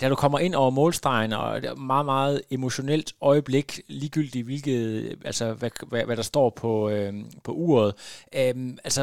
da 0.00 0.08
du 0.08 0.14
kommer 0.14 0.38
ind 0.38 0.54
over 0.54 0.70
målstregen, 0.70 1.32
og 1.32 1.62
det 1.62 1.68
er 1.68 1.72
et 1.72 1.78
meget, 1.94 2.06
meget 2.14 2.42
emotionelt 2.50 3.12
øjeblik, 3.20 3.68
ligegyldigt 3.88 4.44
hvilket, 4.46 4.82
altså 5.24 5.46
hvad, 5.54 5.70
hvad, 5.90 6.04
hvad 6.04 6.16
der 6.16 6.22
står 6.32 6.50
på, 6.50 6.90
øh, 6.90 7.12
på 7.44 7.52
uret, 7.52 7.90
øhm, 8.38 8.78
altså 8.84 9.02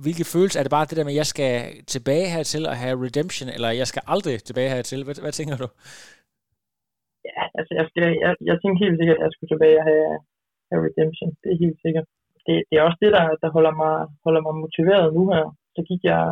hvilke 0.00 0.24
følelse 0.24 0.58
er 0.58 0.62
det 0.62 0.70
bare 0.70 0.84
det 0.84 0.96
der 0.96 1.04
med, 1.04 1.12
at 1.12 1.16
jeg 1.16 1.26
skal 1.26 1.84
tilbage 1.86 2.28
hertil 2.28 2.66
og 2.66 2.76
have 2.76 3.04
redemption, 3.06 3.48
eller 3.48 3.70
jeg 3.70 3.86
skal 3.86 4.02
aldrig 4.06 4.42
tilbage 4.42 4.70
hertil? 4.70 5.04
Hvad, 5.04 5.20
hvad 5.20 5.32
tænker 5.32 5.56
du? 5.56 5.66
Ja, 7.28 7.42
altså 7.58 7.72
jeg, 7.78 7.86
skal, 7.90 8.06
jeg, 8.24 8.32
jeg 8.48 8.56
tænkte 8.58 8.82
helt 8.84 8.98
sikkert, 8.98 9.18
at 9.18 9.24
jeg 9.26 9.32
skulle 9.32 9.52
tilbage 9.52 9.78
og 9.82 9.86
have, 9.90 10.10
have 10.70 10.84
Redemption. 10.86 11.30
Det 11.42 11.48
er 11.50 11.62
helt 11.64 11.78
sikkert. 11.84 12.06
Det, 12.46 12.54
det 12.68 12.74
er 12.76 12.86
også 12.88 13.00
det, 13.04 13.12
der, 13.16 13.24
der 13.42 13.50
holder, 13.56 13.74
mig, 13.82 13.94
holder 14.24 14.42
mig 14.46 14.54
motiveret 14.64 15.14
nu 15.16 15.22
her. 15.32 15.44
Så 15.74 15.80
gik 15.88 16.02
jeg 16.10 16.22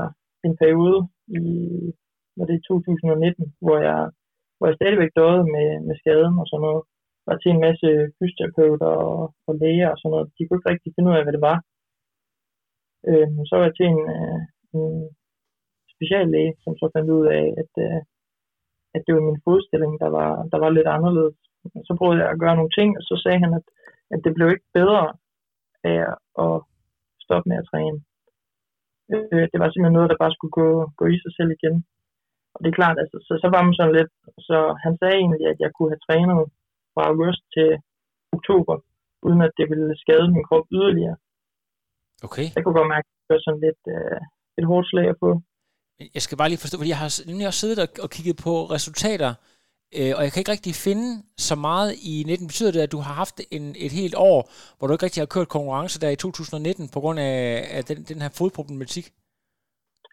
en 0.47 0.55
periode 0.63 1.01
i 1.39 1.43
var 2.37 2.47
det 2.51 2.67
2019, 2.69 3.55
hvor 3.65 3.79
jeg, 3.89 4.01
hvor 4.57 4.67
jeg 4.67 4.77
stadigvæk 4.79 5.11
døde 5.19 5.43
med, 5.55 5.69
med 5.89 5.95
skaden 6.01 6.35
og 6.43 6.47
sådan 6.49 6.65
noget. 6.69 6.83
Var 7.27 7.37
til 7.37 7.51
en 7.53 7.65
masse 7.67 7.89
fysioterapeuter 8.17 8.91
og, 9.07 9.19
og 9.49 9.53
læger 9.63 9.89
og 9.93 9.99
sådan 9.99 10.13
noget. 10.15 10.27
De 10.37 10.43
kunne 10.43 10.59
ikke 10.59 10.71
rigtig 10.73 10.91
finde 10.93 11.09
ud 11.11 11.17
af, 11.19 11.23
hvad 11.25 11.35
det 11.37 11.47
var. 11.51 11.59
Øh, 13.09 13.29
så 13.49 13.53
var 13.57 13.65
jeg 13.67 13.75
til 13.77 13.87
en, 13.93 14.03
øh, 14.17 14.41
en 14.77 14.87
speciallæge, 15.95 16.53
som 16.65 16.73
så 16.81 16.87
fandt 16.95 17.11
ud 17.19 17.27
af, 17.39 17.47
at, 17.63 17.73
øh, 17.87 18.01
at 18.95 19.03
det 19.07 19.13
var 19.17 19.25
min 19.29 19.45
fodstilling, 19.47 19.93
der 20.03 20.11
var, 20.19 20.31
der 20.53 20.59
var 20.65 20.71
lidt 20.71 20.89
anderledes. 20.97 21.37
Så 21.89 21.93
prøvede 21.99 22.21
jeg 22.21 22.29
at 22.31 22.41
gøre 22.43 22.57
nogle 22.57 22.75
ting, 22.79 22.89
og 22.99 23.03
så 23.09 23.15
sagde 23.25 23.41
han, 23.45 23.53
at, 23.59 23.67
at 24.15 24.21
det 24.25 24.33
blev 24.35 24.49
ikke 24.51 24.71
bedre 24.79 25.05
af 25.93 26.01
at 26.45 26.55
stoppe 27.25 27.47
med 27.51 27.57
at 27.61 27.69
træne. 27.71 27.99
Øh, 29.13 29.45
det 29.51 29.59
var 29.61 29.69
simpelthen 29.69 29.97
noget, 29.99 30.11
der 30.11 30.23
bare 30.23 30.35
skulle 30.37 30.55
gå, 30.61 30.69
gå 31.01 31.05
i 31.15 31.17
sig 31.25 31.33
selv 31.39 31.51
igen. 31.59 31.77
Og 32.55 32.59
det 32.61 32.69
er 32.69 32.81
klart, 32.81 32.97
altså, 33.03 33.17
så, 33.27 33.33
så 33.43 33.49
var 33.55 33.63
man 33.67 33.75
sådan 33.79 33.97
lidt, 33.99 34.13
så 34.49 34.59
han 34.85 34.95
sagde 35.01 35.17
egentlig, 35.23 35.45
at 35.53 35.59
jeg 35.65 35.71
kunne 35.73 35.93
have 35.93 36.05
trænet 36.07 36.41
fra 36.95 37.03
august 37.11 37.43
til 37.57 37.71
oktober, 38.37 38.77
uden 39.27 39.41
at 39.47 39.53
det 39.59 39.67
ville 39.73 39.91
skade 40.03 40.27
min 40.35 40.47
krop 40.49 40.67
yderligere. 40.77 41.17
Okay. 42.27 42.47
Jeg 42.55 42.63
kunne 42.63 42.79
godt 42.79 42.93
mærke, 42.95 43.09
at 43.09 43.21
det 43.27 43.35
var 43.35 43.43
sådan 43.45 43.65
lidt 43.67 43.83
øh, 43.95 44.21
et 44.59 44.67
hårdt 44.71 44.87
slag 44.91 45.07
at 45.13 45.21
få. 45.25 45.31
Jeg 46.15 46.23
skal 46.23 46.39
bare 46.39 46.49
lige 46.49 46.59
forstå, 46.65 46.79
fordi 46.79 46.91
jeg 46.95 46.99
har 47.05 47.27
nemlig 47.27 47.47
også 47.47 47.61
siddet 47.61 47.79
og, 47.79 47.89
og 48.05 48.11
kigget 48.11 48.37
på 48.45 48.53
resultater, 48.77 49.31
øh, 49.99 50.13
og 50.17 50.21
jeg 50.25 50.31
kan 50.33 50.41
ikke 50.41 50.55
rigtig 50.57 50.75
finde 50.75 51.07
så 51.49 51.55
meget 51.69 51.91
i 52.13 52.15
19. 52.27 52.47
Betyder 52.47 52.73
det, 52.73 52.81
at 52.81 52.93
du 52.93 53.01
har 53.07 53.15
haft 53.23 53.37
en, 53.57 53.65
et 53.87 53.93
helt 54.01 54.15
år, 54.17 54.39
hvor 54.77 54.87
du 54.87 54.93
ikke 54.95 55.07
rigtig 55.07 55.21
har 55.21 55.33
kørt 55.35 55.49
konkurrence 55.49 56.01
der 56.01 56.11
i 56.11 56.17
2019 56.17 56.89
på 56.95 57.01
grund 57.01 57.19
af, 57.19 57.65
af 57.77 57.83
den, 57.85 57.99
den 58.11 58.19
her 58.23 58.31
fodproblematik? 58.39 59.07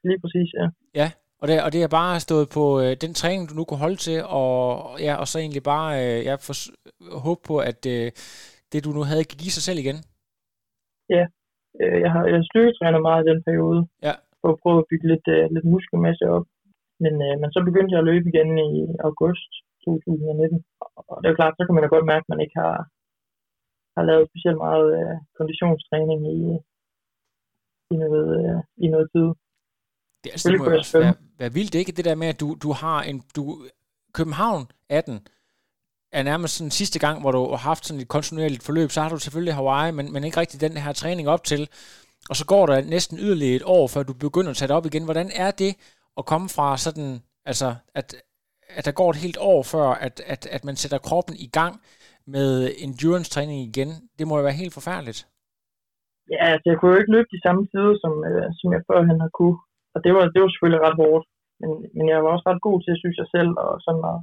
Lige 0.04 0.20
præcis, 0.24 0.50
ja. 0.60 0.68
Ja, 1.02 1.12
Og 1.42 1.48
det, 1.48 1.64
og 1.66 1.70
det 1.74 1.84
er 1.84 1.88
bare 1.88 2.20
stået 2.20 2.48
på 2.58 2.64
øh, 2.82 2.92
den 3.04 3.14
træning, 3.14 3.50
du 3.50 3.54
nu 3.56 3.64
kunne 3.66 3.84
holde 3.86 3.96
til, 3.96 4.20
og, 4.24 4.56
ja, 5.00 5.14
og 5.22 5.28
så 5.28 5.40
egentlig 5.40 5.64
bare 5.64 5.92
øh, 6.04 6.26
ja, 6.26 6.36
for, 6.36 6.54
håbe 7.26 7.42
på, 7.48 7.56
at 7.70 7.86
øh, 7.96 8.12
det, 8.72 8.84
du 8.86 8.90
nu 8.98 9.02
havde, 9.10 9.24
kan 9.24 9.38
give 9.44 9.56
sig 9.58 9.64
selv 9.68 9.80
igen. 9.84 9.98
Ja, 11.16 11.24
øh, 11.82 11.98
jeg 12.04 12.12
har 12.14 12.24
jeg 12.34 12.44
styrketrænet 12.50 13.02
meget 13.02 13.24
i 13.24 13.30
den 13.32 13.40
periode, 13.48 13.80
Ja. 14.08 14.14
For 14.42 14.50
at 14.52 14.60
prøve 14.64 14.80
at 14.82 14.90
bygge 14.92 15.08
lidt, 15.12 15.28
øh, 15.36 15.44
lidt 15.56 15.68
muskelmasse 15.74 16.26
op. 16.36 16.46
Men, 17.04 17.14
øh, 17.28 17.36
men 17.42 17.50
så 17.56 17.60
begyndte 17.68 17.94
jeg 17.94 18.02
at 18.02 18.10
løbe 18.12 18.28
igen 18.30 18.52
i 18.70 18.72
august 19.10 19.52
2019. 19.86 20.66
Og 21.10 21.16
det 21.22 21.28
er 21.28 21.40
klart, 21.40 21.56
så 21.58 21.64
kan 21.64 21.76
man 21.76 21.84
da 21.84 21.90
godt 21.96 22.10
mærke, 22.12 22.26
at 22.26 22.32
man 22.34 22.44
ikke 22.46 22.58
har, 22.64 22.76
har 23.96 24.04
lavet 24.10 24.30
specielt 24.32 24.60
meget 24.68 24.88
øh, 25.00 25.16
konditionstræning 25.40 26.20
i, 26.38 26.40
i, 27.94 27.96
noget, 28.04 28.28
øh, 28.40 28.60
i 28.86 28.88
noget 28.94 29.08
tid. 29.16 29.28
Det, 30.22 30.30
altså, 30.34 30.34
det 30.34 30.40
Selvfølgelig 30.42 30.72
må 30.72 30.84
også 30.84 31.00
være, 31.00 31.16
være 31.42 31.56
vildt, 31.58 31.76
ikke? 31.76 31.96
Det 31.98 32.06
der 32.10 32.22
med, 32.22 32.28
at 32.34 32.40
du, 32.44 32.48
du 32.66 32.70
har 32.84 33.00
en... 33.10 33.18
Du, 33.36 33.44
København 34.18 34.64
18 34.90 35.28
er 36.12 36.24
nærmest 36.24 36.54
sådan 36.56 36.72
sidste 36.72 37.00
gang, 37.00 37.22
hvor 37.22 37.32
du 37.32 37.50
har 37.50 37.64
haft 37.72 37.86
sådan 37.86 38.02
et 38.02 38.08
kontinuerligt 38.08 38.64
forløb, 38.64 38.90
så 38.92 39.02
har 39.02 39.10
du 39.10 39.18
selvfølgelig 39.18 39.56
Hawaii, 39.56 39.92
men, 39.92 40.14
men 40.14 40.24
ikke 40.24 40.40
rigtig 40.40 40.62
den 40.62 40.78
her 40.78 40.94
træning 40.94 41.30
op 41.30 41.44
til. 41.44 41.70
Og 42.30 42.36
så 42.40 42.46
går 42.54 42.66
der 42.66 42.78
næsten 42.96 43.18
yderligere 43.26 43.56
et 43.56 43.70
år, 43.78 43.86
før 43.94 44.04
du 44.04 44.14
begynder 44.26 44.52
at 44.52 44.58
tage 44.58 44.70
det 44.70 44.78
op 44.78 44.86
igen. 44.86 45.06
Hvordan 45.10 45.30
er 45.46 45.52
det 45.64 45.72
at 46.20 46.24
komme 46.32 46.48
fra 46.58 46.68
sådan, 46.86 47.10
altså, 47.52 47.70
at, 48.00 48.08
at 48.78 48.86
der 48.86 49.00
går 49.00 49.10
et 49.10 49.24
helt 49.26 49.40
år 49.54 49.62
før, 49.74 49.88
at, 50.08 50.16
at, 50.34 50.42
at 50.56 50.62
man 50.68 50.76
sætter 50.76 51.06
kroppen 51.08 51.36
i 51.48 51.50
gang 51.60 51.74
med 52.36 52.52
endurance-træning 52.86 53.60
igen? 53.70 53.90
Det 54.18 54.28
må 54.28 54.34
jo 54.38 54.44
være 54.44 54.62
helt 54.64 54.74
forfærdeligt. 54.80 55.20
Ja, 56.34 56.46
altså 56.54 56.66
jeg 56.70 56.78
kunne 56.78 56.92
jo 56.94 57.00
ikke 57.00 57.16
løbe 57.16 57.30
de 57.36 57.44
samme 57.46 57.64
tider, 57.72 57.96
som, 58.04 58.14
øh, 58.30 58.48
som 58.60 58.68
jeg 58.76 58.82
førhen 58.90 59.20
har 59.24 59.32
kunne. 59.40 59.58
Og 59.94 60.00
det 60.04 60.12
var, 60.16 60.24
det 60.34 60.40
var 60.42 60.50
selvfølgelig 60.50 60.86
ret 60.88 61.00
hårdt. 61.04 61.26
Men, 61.62 61.72
men 61.98 62.06
jeg 62.12 62.20
var 62.24 62.30
også 62.34 62.46
ret 62.50 62.62
god 62.68 62.78
til, 62.82 62.94
synes 63.04 63.18
jeg 63.22 63.30
selv, 63.36 63.52
og 63.66 63.72
sådan 63.86 64.06
at, 64.14 64.20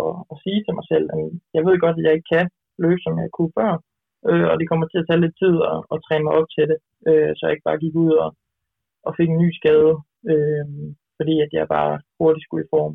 at, 0.00 0.10
at 0.30 0.36
sige 0.42 0.60
til 0.62 0.74
mig 0.78 0.86
selv, 0.92 1.06
at 1.14 1.18
jeg 1.56 1.62
ved 1.66 1.76
godt, 1.84 1.96
at 1.98 2.04
jeg 2.06 2.14
ikke 2.14 2.32
kan 2.36 2.46
løbe, 2.84 3.00
som 3.02 3.14
jeg 3.22 3.30
kunne 3.36 3.52
før. 3.58 3.72
Øh, 4.28 4.46
og 4.50 4.54
det 4.60 4.68
kommer 4.68 4.86
til 4.88 5.00
at 5.00 5.06
tage 5.08 5.22
lidt 5.24 5.36
tid 5.42 5.56
at, 5.72 5.78
at 5.94 5.98
træne 6.06 6.24
mig 6.26 6.34
op 6.38 6.48
til 6.54 6.64
det, 6.70 6.78
øh, 7.08 7.30
så 7.34 7.40
jeg 7.42 7.52
ikke 7.54 7.68
bare 7.68 7.82
gik 7.84 7.94
ud 8.04 8.12
og, 8.24 8.30
og 9.06 9.12
fik 9.18 9.30
en 9.30 9.42
ny 9.44 9.48
skade, 9.58 9.92
øh, 10.32 10.66
fordi 11.18 11.34
at 11.44 11.50
jeg 11.58 11.72
bare 11.76 11.94
hurtigt 12.18 12.44
skulle 12.44 12.64
i 12.64 12.72
form. 12.74 12.94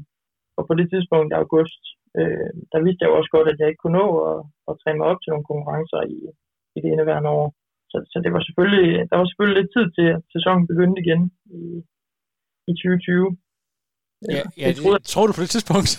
Og 0.57 0.63
på 0.67 0.73
det 0.79 0.87
tidspunkt 0.89 1.29
i 1.31 1.39
august, 1.43 1.81
øh, 2.19 2.51
der 2.73 2.79
vidste 2.85 3.01
jeg 3.01 3.09
jo 3.09 3.17
også 3.19 3.31
godt, 3.35 3.47
at 3.51 3.59
jeg 3.59 3.67
ikke 3.69 3.83
kunne 3.83 3.99
nå 4.03 4.07
at, 4.31 4.39
at 4.69 4.73
træne 4.81 4.99
mig 4.99 5.07
op 5.11 5.19
til 5.21 5.31
nogle 5.31 5.49
konkurrencer 5.51 6.01
i, 6.15 6.17
i 6.75 6.77
det 6.83 6.89
indeværende 6.93 7.31
år. 7.39 7.47
Så, 7.91 7.97
så 8.11 8.17
det 8.23 8.31
var 8.35 8.41
selvfølgelig, 8.47 8.89
der 9.09 9.15
var 9.17 9.25
selvfølgelig 9.27 9.59
lidt 9.59 9.73
tid 9.75 9.87
til, 9.97 10.07
at 10.15 10.21
sæsonen 10.35 10.69
begyndte 10.71 11.01
igen 11.03 11.21
i, 11.59 11.61
i 12.69 12.71
2020. 12.73 13.37
Ja, 14.35 14.41
ja 14.59 14.65
det 14.69 14.77
troede 14.79 14.99
det, 14.99 15.07
tror 15.13 15.25
du 15.27 15.33
på 15.35 15.43
det 15.45 15.51
tidspunkt? 15.55 15.91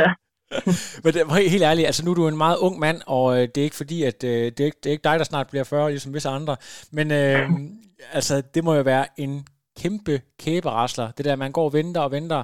Ja. 0.00 0.10
Men 1.04 1.14
det 1.14 1.50
helt 1.50 1.62
ærligt, 1.62 1.86
altså 1.86 2.04
nu 2.04 2.10
er 2.10 2.14
du 2.14 2.28
en 2.28 2.36
meget 2.36 2.58
ung 2.58 2.78
mand, 2.78 3.00
og 3.06 3.36
øh, 3.36 3.48
det 3.48 3.58
er 3.58 3.62
ikke 3.62 3.76
fordi, 3.76 4.02
at 4.02 4.24
øh, 4.24 4.30
det, 4.30 4.60
er 4.60 4.64
ikke, 4.64 4.78
det 4.82 4.86
er 4.86 4.92
ikke 4.92 5.04
dig, 5.04 5.18
der 5.18 5.24
snart 5.24 5.48
bliver 5.48 5.64
40, 5.64 5.90
ligesom 5.90 6.14
visse 6.14 6.28
andre. 6.28 6.56
Men 6.92 7.10
øh, 7.10 7.50
altså, 8.12 8.42
det 8.54 8.64
må 8.64 8.74
jo 8.74 8.82
være 8.82 9.06
en 9.16 9.46
kæmpe 9.80 10.20
kæberasler, 10.40 11.10
det 11.10 11.24
der, 11.24 11.36
man 11.36 11.52
går 11.52 11.64
og 11.64 11.72
venter 11.72 12.00
og 12.00 12.10
venter, 12.10 12.42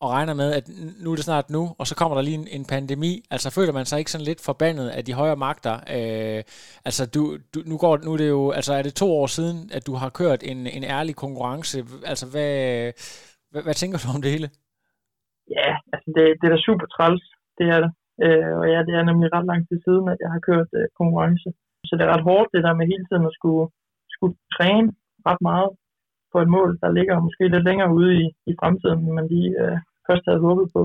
og 0.00 0.10
regner 0.10 0.34
med, 0.34 0.52
at 0.52 0.64
nu 1.02 1.12
er 1.12 1.16
det 1.16 1.24
snart 1.24 1.50
nu, 1.50 1.62
og 1.78 1.86
så 1.86 1.94
kommer 1.96 2.14
der 2.14 2.22
lige 2.22 2.34
en, 2.34 2.48
en 2.50 2.64
pandemi. 2.64 3.12
Altså 3.30 3.50
føler 3.50 3.72
man 3.72 3.86
sig 3.86 3.98
ikke 3.98 4.10
sådan 4.10 4.24
lidt 4.24 4.44
forbandet 4.44 4.88
af 4.88 5.04
de 5.04 5.12
højere 5.12 5.36
magter? 5.36 5.74
Øh, 5.96 6.42
altså 6.84 7.10
du, 7.14 7.38
du, 7.54 7.58
nu, 7.66 7.76
går, 7.78 7.96
nu 7.96 8.12
er 8.12 8.16
det 8.16 8.28
jo, 8.28 8.50
altså 8.50 8.72
er 8.74 8.82
det 8.82 8.94
to 8.94 9.12
år 9.20 9.26
siden, 9.26 9.70
at 9.72 9.86
du 9.86 9.94
har 9.94 10.08
kørt 10.08 10.42
en, 10.42 10.66
en 10.66 10.84
ærlig 10.84 11.16
konkurrence. 11.16 11.78
Altså 12.04 12.26
hvad, 12.32 12.52
hvad, 13.50 13.62
hvad 13.62 13.74
tænker 13.74 13.98
du 13.98 14.08
om 14.16 14.22
det 14.22 14.30
hele? 14.30 14.50
Ja, 15.56 15.70
altså 15.92 16.08
det, 16.16 16.24
det 16.40 16.46
er 16.46 16.54
da 16.54 16.60
super 16.68 16.86
træls, 16.86 17.24
det 17.60 17.68
er 17.74 17.80
det. 17.84 17.90
Øh, 18.24 18.52
og 18.60 18.64
ja, 18.72 18.78
det 18.86 18.94
er 18.94 19.04
nemlig 19.10 19.28
ret 19.36 19.46
lang 19.50 19.60
tid 19.68 19.78
siden, 19.86 20.06
at 20.12 20.18
jeg 20.24 20.30
har 20.34 20.42
kørt 20.48 20.70
øh, 20.78 20.86
konkurrence. 21.00 21.48
Så 21.88 21.92
det 21.96 22.04
er 22.04 22.12
ret 22.14 22.26
hårdt, 22.30 22.52
det 22.54 22.64
der 22.66 22.74
med 22.78 22.86
hele 22.92 23.04
tiden 23.06 23.24
at 23.30 23.36
skulle, 23.38 23.64
skulle 24.14 24.34
træne 24.56 24.88
ret 25.28 25.42
meget 25.50 25.70
på 26.32 26.38
et 26.44 26.50
mål, 26.56 26.70
der 26.82 26.90
ligger 26.98 27.24
måske 27.26 27.44
lidt 27.54 27.68
længere 27.68 27.90
ude 27.98 28.10
i, 28.22 28.24
i 28.50 28.52
fremtiden, 28.60 28.98
end 28.98 29.14
man 29.18 29.26
lige 29.34 29.50
øh, 29.62 29.76
først 30.06 30.24
havde 30.28 30.44
håbet 30.46 30.66
på. 30.76 30.82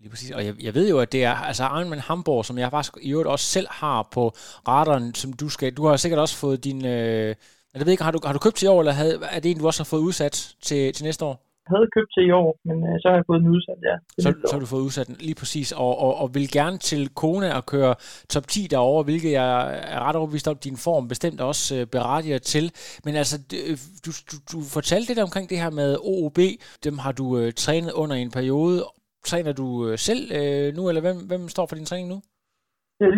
Lige 0.00 0.10
præcis. 0.10 0.30
Og 0.36 0.42
jeg, 0.46 0.54
jeg 0.66 0.74
ved 0.74 0.86
jo, 0.92 0.98
at 1.04 1.12
det 1.12 1.22
er 1.24 1.34
altså 1.50 1.64
Ironman 1.64 2.06
Hamburg, 2.08 2.44
som 2.44 2.58
jeg 2.58 2.70
faktisk 2.70 2.94
i 3.02 3.12
øvrigt 3.12 3.28
også 3.34 3.46
selv 3.56 3.68
har 3.70 4.08
på 4.14 4.24
radaren, 4.68 5.14
som 5.14 5.32
du 5.32 5.48
skal... 5.48 5.74
Du 5.78 5.82
har 5.86 5.96
sikkert 5.96 6.20
også 6.20 6.36
fået 6.44 6.64
din... 6.64 6.86
Øh, 6.86 7.34
jeg 7.72 7.86
ved 7.86 7.92
ikke, 7.92 8.04
har 8.04 8.10
du, 8.10 8.20
har 8.26 8.32
du 8.32 8.38
købt 8.38 8.56
til 8.56 8.66
i 8.66 8.68
år, 8.68 8.80
eller 8.80 8.92
havde, 8.92 9.14
er 9.36 9.40
det 9.40 9.50
en, 9.50 9.58
du 9.58 9.66
også 9.66 9.82
har 9.82 9.90
fået 9.92 10.06
udsat 10.08 10.36
til, 10.62 10.92
til 10.92 11.04
næste 11.04 11.24
år? 11.24 11.49
Havde 11.66 11.88
købt 11.96 12.10
til 12.14 12.26
i 12.26 12.30
år, 12.30 12.50
men 12.68 12.76
øh, 12.88 12.94
så 13.00 13.08
har 13.08 13.14
jeg 13.16 13.24
fået 13.26 13.40
den 13.40 13.48
udsat, 13.56 13.78
ja. 13.88 13.96
Så, 14.22 14.28
så 14.46 14.52
har 14.52 14.60
du 14.60 14.66
fået 14.66 14.80
udsat 14.80 15.06
den, 15.06 15.16
lige 15.20 15.34
præcis, 15.34 15.72
og, 15.72 15.98
og, 15.98 16.14
og 16.16 16.34
vil 16.34 16.50
gerne 16.52 16.78
til 16.78 17.08
Kona 17.08 17.54
og 17.56 17.66
køre 17.66 17.94
top 18.28 18.46
10 18.48 18.66
derovre, 18.70 19.02
hvilket 19.04 19.32
jeg 19.32 19.48
er 19.94 20.00
ret 20.00 20.16
overbevist 20.16 20.48
om, 20.48 20.56
din 20.56 20.76
form 20.76 21.08
bestemt 21.08 21.40
også 21.40 21.76
øh, 21.76 21.86
berettiger 21.86 22.38
til. 22.38 22.72
Men 23.04 23.14
altså, 23.16 23.36
d- 23.52 24.00
du, 24.06 24.10
du, 24.30 24.36
du 24.52 24.58
fortalte 24.76 25.08
lidt 25.08 25.18
omkring 25.18 25.50
det 25.50 25.58
her 25.62 25.70
med 25.70 25.96
OOB, 26.00 26.38
dem 26.84 26.98
har 26.98 27.12
du 27.12 27.38
øh, 27.38 27.52
trænet 27.52 27.92
under 27.92 28.16
en 28.16 28.30
periode. 28.30 28.84
Træner 29.26 29.52
du 29.52 29.88
øh, 29.88 29.98
selv 29.98 30.22
øh, 30.40 30.74
nu, 30.76 30.88
eller 30.88 31.00
hvem, 31.00 31.16
hvem 31.26 31.48
står 31.48 31.66
for 31.66 31.76
din 31.76 31.84
træning 31.86 32.08
nu? 32.08 32.18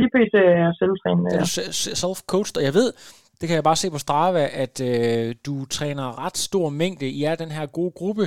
Lige 0.01 0.11
pt. 0.17 0.35
er 0.35 0.57
jeg 0.65 0.73
selvtrænet. 0.83 1.27
Er 1.33 1.35
Ja. 1.37 1.41
du 1.41 1.47
se- 1.47 1.73
se- 1.73 1.95
self-coached? 2.07 2.57
Og 2.61 2.65
jeg 2.69 2.75
ved, 2.75 2.93
det 3.43 3.49
kan 3.49 3.57
jeg 3.59 3.69
bare 3.71 3.83
se 3.83 3.91
på 3.91 3.99
Strava, 3.99 4.45
at 4.65 4.77
øh, 4.91 5.35
du 5.47 5.55
træner 5.77 6.25
ret 6.27 6.37
stor 6.37 6.69
mængde. 6.69 7.07
I 7.09 7.23
er 7.25 7.35
den 7.35 7.51
her 7.51 7.67
gode 7.67 7.93
gruppe, 8.01 8.25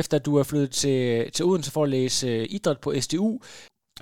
efter 0.00 0.18
du 0.18 0.32
er 0.40 0.44
flyttet 0.50 0.70
til, 0.70 1.00
til 1.34 1.44
Odense 1.44 1.72
for 1.72 1.82
at 1.84 1.92
læse 1.98 2.26
øh, 2.28 2.46
idræt 2.56 2.80
på 2.84 2.90
SDU. 3.04 3.30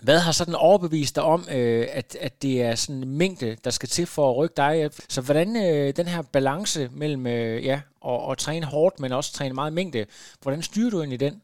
Hvad 0.07 0.19
har 0.27 0.33
sådan 0.33 0.63
overbevist 0.69 1.17
dig 1.17 1.25
om, 1.35 1.41
øh, 1.59 1.85
at, 2.01 2.09
at 2.27 2.35
det 2.43 2.55
er 2.69 2.75
sådan 2.75 3.03
en 3.03 3.19
mængde, 3.23 3.51
der 3.65 3.73
skal 3.79 3.89
til 3.97 4.07
for 4.17 4.25
at 4.31 4.37
rykke 4.39 4.57
dig? 4.65 4.75
Så 5.15 5.21
hvordan 5.27 5.49
øh, 5.65 5.87
den 6.01 6.09
her 6.15 6.23
balance 6.37 6.81
mellem 7.03 7.25
øh, 7.37 7.57
ja, 7.71 7.79
at, 8.11 8.21
at 8.31 8.39
træne 8.45 8.67
hårdt, 8.75 8.97
men 9.03 9.13
også 9.19 9.31
træne 9.33 9.55
meget 9.61 9.73
mængde, 9.79 10.03
hvordan 10.43 10.63
styrer 10.69 10.91
du 10.91 10.99
egentlig 10.99 11.25
den? 11.27 11.35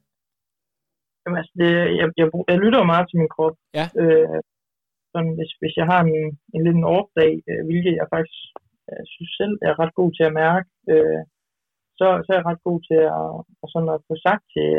Jamen, 1.23 1.39
altså, 1.41 1.53
det, 1.61 1.71
jeg, 2.01 2.07
jeg, 2.21 2.27
jeg 2.53 2.59
lytter 2.65 2.91
meget 2.93 3.07
til 3.09 3.19
min 3.21 3.33
krop. 3.35 3.57
Ja. 3.79 3.87
Øh, 4.03 4.39
sådan, 5.13 5.33
hvis, 5.39 5.53
hvis 5.61 5.75
jeg 5.81 5.87
har 5.93 6.01
en, 6.05 6.17
en 6.55 6.63
lille 6.67 6.83
off-dag, 6.97 7.33
øh, 7.51 7.61
hvilket 7.69 7.95
jeg 8.01 8.07
faktisk 8.15 8.39
øh, 8.89 9.03
synes 9.13 9.33
selv 9.41 9.55
er 9.69 9.75
ret 9.83 9.95
god 10.01 10.11
til 10.15 10.25
at 10.29 10.37
mærke, 10.45 10.69
øh, 10.93 11.23
så, 11.99 12.07
så 12.25 12.29
er 12.33 12.39
jeg 12.39 12.49
ret 12.51 12.63
god 12.69 12.79
til 12.89 13.01
at, 13.21 13.31
at, 13.63 13.69
sådan 13.73 13.91
at 13.95 14.05
få 14.09 14.15
sagt 14.27 14.45
til, 14.55 14.71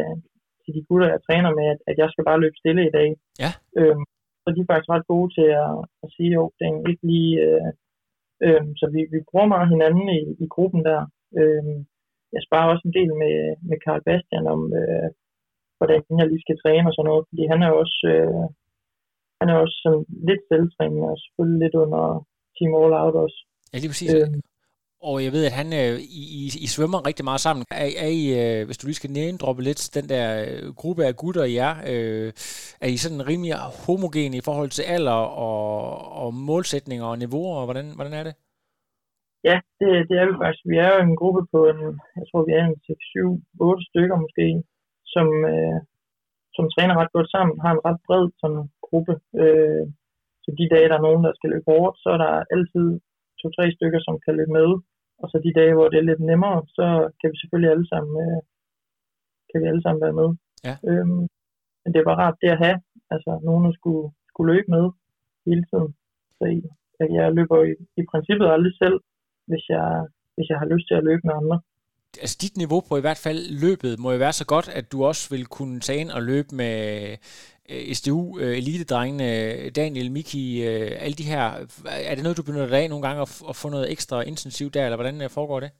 til 0.62 0.72
de 0.76 0.86
gutter, 0.88 1.07
jeg 1.14 1.22
træner 1.28 1.51
med, 1.60 1.68
at, 1.74 1.80
at 1.89 1.95
jeg 2.01 2.07
skal 2.10 2.28
bare 2.30 2.41
løbe 2.43 2.57
stille 2.62 2.84
i 2.88 2.95
dag. 2.99 3.10
Ja. 3.43 3.51
Øh, 3.80 3.99
så 4.41 4.47
de 4.55 4.62
er 4.62 4.70
faktisk 4.72 4.93
ret 4.95 5.07
gode 5.14 5.30
til 5.38 5.49
at, 5.66 5.74
at 6.03 6.10
sige, 6.16 6.32
at 6.39 6.49
det 6.57 6.66
er 6.68 6.89
ikke 6.91 7.05
lige... 7.14 7.34
Øh, 7.47 7.70
øh, 8.45 8.64
så 8.80 8.86
vi, 8.93 9.01
vi 9.14 9.20
bruger 9.30 9.47
meget 9.53 9.72
hinanden 9.74 10.07
i, 10.20 10.22
i 10.43 10.47
gruppen 10.55 10.82
der. 10.89 11.01
Øh, 11.39 11.64
jeg 12.36 12.41
sparer 12.47 12.72
også 12.72 12.84
en 12.88 12.97
del 12.99 13.12
med, 13.24 13.36
med 13.70 13.78
Carl 13.86 14.01
Bastian 14.07 14.45
om, 14.55 14.62
øh, 14.82 15.10
hvordan 15.78 16.01
jeg 16.20 16.28
lige 16.28 16.45
skal 16.45 16.60
træne 16.64 16.89
og 16.89 16.93
sådan 16.93 17.10
noget, 17.12 17.26
fordi 17.30 17.43
han 17.53 17.60
er 17.68 17.72
også, 17.82 17.99
øh, 18.14 18.45
han 19.39 19.47
er 19.51 19.57
også 19.64 19.78
sådan 19.84 20.05
lidt 20.30 20.43
selvtrænende 20.51 21.07
og 21.14 21.18
selvfølgelig 21.24 21.60
lidt 21.64 21.76
under 21.84 22.03
Team 22.55 22.72
All 22.80 22.93
Out 23.03 23.16
også. 23.26 23.39
Ja, 23.74 23.78
lige 23.80 23.91
præcis. 23.93 24.13
Øh, 24.13 24.28
Og 25.09 25.24
jeg 25.26 25.32
ved, 25.32 25.43
at 25.49 25.57
han, 25.59 25.67
øh, 25.82 25.95
I, 26.22 26.24
I, 26.39 26.43
I 26.65 26.67
svømmer 26.76 27.07
rigtig 27.09 27.26
meget 27.30 27.41
sammen. 27.45 27.65
Er, 27.72 27.89
er 28.05 28.11
I, 28.22 28.24
øh, 28.41 28.65
hvis 28.65 28.78
du 28.78 28.88
lige 28.88 29.01
skal 29.01 29.11
name-droppe 29.11 29.61
lidt, 29.63 29.82
den 29.97 30.09
der 30.13 30.26
øh, 30.47 30.74
gruppe 30.82 31.05
af 31.05 31.15
gutter, 31.22 31.43
I 31.43 31.55
er, 31.55 31.74
øh, 31.91 32.28
er 32.82 32.89
I 32.95 32.97
sådan 32.97 33.28
rimelig 33.28 33.53
homogen 33.86 34.34
i 34.34 34.45
forhold 34.47 34.70
til 34.70 34.84
alder 34.95 35.20
og, 35.47 35.72
og 36.24 36.34
målsætninger 36.34 37.05
og 37.05 37.17
niveauer, 37.17 37.55
og 37.59 37.65
hvordan, 37.65 37.86
hvordan 37.97 38.13
er 38.13 38.24
det? 38.24 38.36
ja, 39.47 39.55
det, 39.80 39.89
det 40.09 40.15
er 40.22 40.26
vi 40.30 40.36
faktisk. 40.41 40.63
Vi 40.72 40.78
er 40.86 40.89
jo 40.95 40.99
en 41.03 41.20
gruppe 41.22 41.41
på 41.53 41.59
en, 41.72 41.80
jeg 42.20 42.26
tror 42.28 42.47
vi 42.47 42.53
er 42.59 42.65
en 42.65 42.80
6, 42.88 42.99
7, 42.99 43.41
8 43.59 43.84
stykker 43.89 44.17
måske, 44.26 44.45
som, 45.13 45.28
øh, 45.51 45.78
som 46.55 46.65
træner 46.74 46.95
ret 47.01 47.15
godt 47.15 47.30
sammen, 47.36 47.55
har 47.63 47.72
en 47.74 47.86
ret 47.88 47.99
bred 48.07 48.26
sådan, 48.41 48.63
gruppe. 48.88 49.13
Øh, 49.41 49.84
så 50.43 50.49
de 50.59 50.72
dage, 50.74 50.89
der 50.89 50.97
er 50.97 51.07
nogen, 51.07 51.24
der 51.28 51.34
skal 51.36 51.49
løbe 51.49 51.70
hårdt, 51.72 51.95
så 52.03 52.07
er 52.15 52.20
der 52.26 52.34
altid 52.55 52.88
to-tre 53.42 53.66
stykker, 53.78 54.00
som 54.04 54.16
kan 54.26 54.36
løbe 54.40 54.54
med. 54.60 54.70
Og 55.22 55.26
så 55.30 55.36
de 55.46 55.58
dage, 55.60 55.74
hvor 55.76 55.88
det 55.90 55.98
er 56.00 56.10
lidt 56.10 56.24
nemmere, 56.32 56.60
så 56.78 56.86
kan 57.20 57.28
vi 57.32 57.38
selvfølgelig 57.40 57.72
alle 57.72 57.88
sammen, 57.92 58.14
øh, 58.26 58.40
kan 59.50 59.58
vi 59.62 59.68
alle 59.72 59.84
sammen 59.84 60.02
være 60.06 60.20
med. 60.22 60.30
Ja. 60.68 60.76
Øhm, 60.90 61.24
men 61.82 61.90
det 61.96 62.02
var 62.08 62.16
rart 62.22 62.42
det 62.42 62.50
at 62.56 62.62
have, 62.66 62.78
altså 63.14 63.32
nogen, 63.48 63.64
der 63.68 63.74
skulle, 63.80 64.06
skulle 64.30 64.54
løbe 64.54 64.70
med 64.76 64.86
hele 65.48 65.64
tiden. 65.72 65.92
Så 66.38 66.44
jeg, 67.00 67.08
jeg 67.18 67.34
løber 67.38 67.58
i, 67.72 67.74
i 68.02 68.04
princippet 68.12 68.48
aldrig 68.56 68.74
selv, 68.84 68.98
hvis 69.50 69.64
jeg, 69.76 69.88
hvis 70.36 70.50
jeg 70.52 70.58
har 70.62 70.68
lyst 70.74 70.88
til 70.88 70.96
at 71.00 71.06
løbe 71.10 71.24
med 71.28 71.34
andre. 71.42 71.60
Altså 72.24 72.38
dit 72.42 72.58
niveau 72.58 72.82
på 72.90 72.98
i 72.98 73.06
hvert 73.06 73.22
fald 73.26 73.42
løbet 73.66 74.00
må 74.00 74.12
jo 74.12 74.18
være 74.18 74.40
så 74.42 74.46
godt, 74.54 74.68
at 74.80 74.92
du 74.92 74.98
også 75.10 75.24
vil 75.34 75.46
kunne 75.46 75.80
tage 75.80 76.00
ind 76.00 76.12
og 76.18 76.22
løbe 76.32 76.52
med 76.62 76.76
Øh, 77.72 77.84
SDU, 77.99 78.22
øh, 78.41 78.53
elitedrengene, 78.61 79.28
øh, 79.39 79.72
Daniel, 79.80 80.11
Miki, 80.11 80.43
alle 81.05 81.17
de 81.22 81.30
her. 81.32 81.43
Er 82.09 82.13
det 82.15 82.24
noget, 82.24 82.39
du 82.39 82.47
benytter 82.47 82.70
dig 82.70 82.82
af 82.84 82.89
nogle 82.89 83.05
gange 83.07 83.22
at, 83.26 83.32
at 83.51 83.55
få 83.61 83.67
noget 83.70 83.91
ekstra 83.91 84.17
intensivt 84.32 84.74
der, 84.74 84.84
eller 84.86 84.99
hvordan 84.99 85.30
foregår 85.38 85.59
det? 85.59 85.72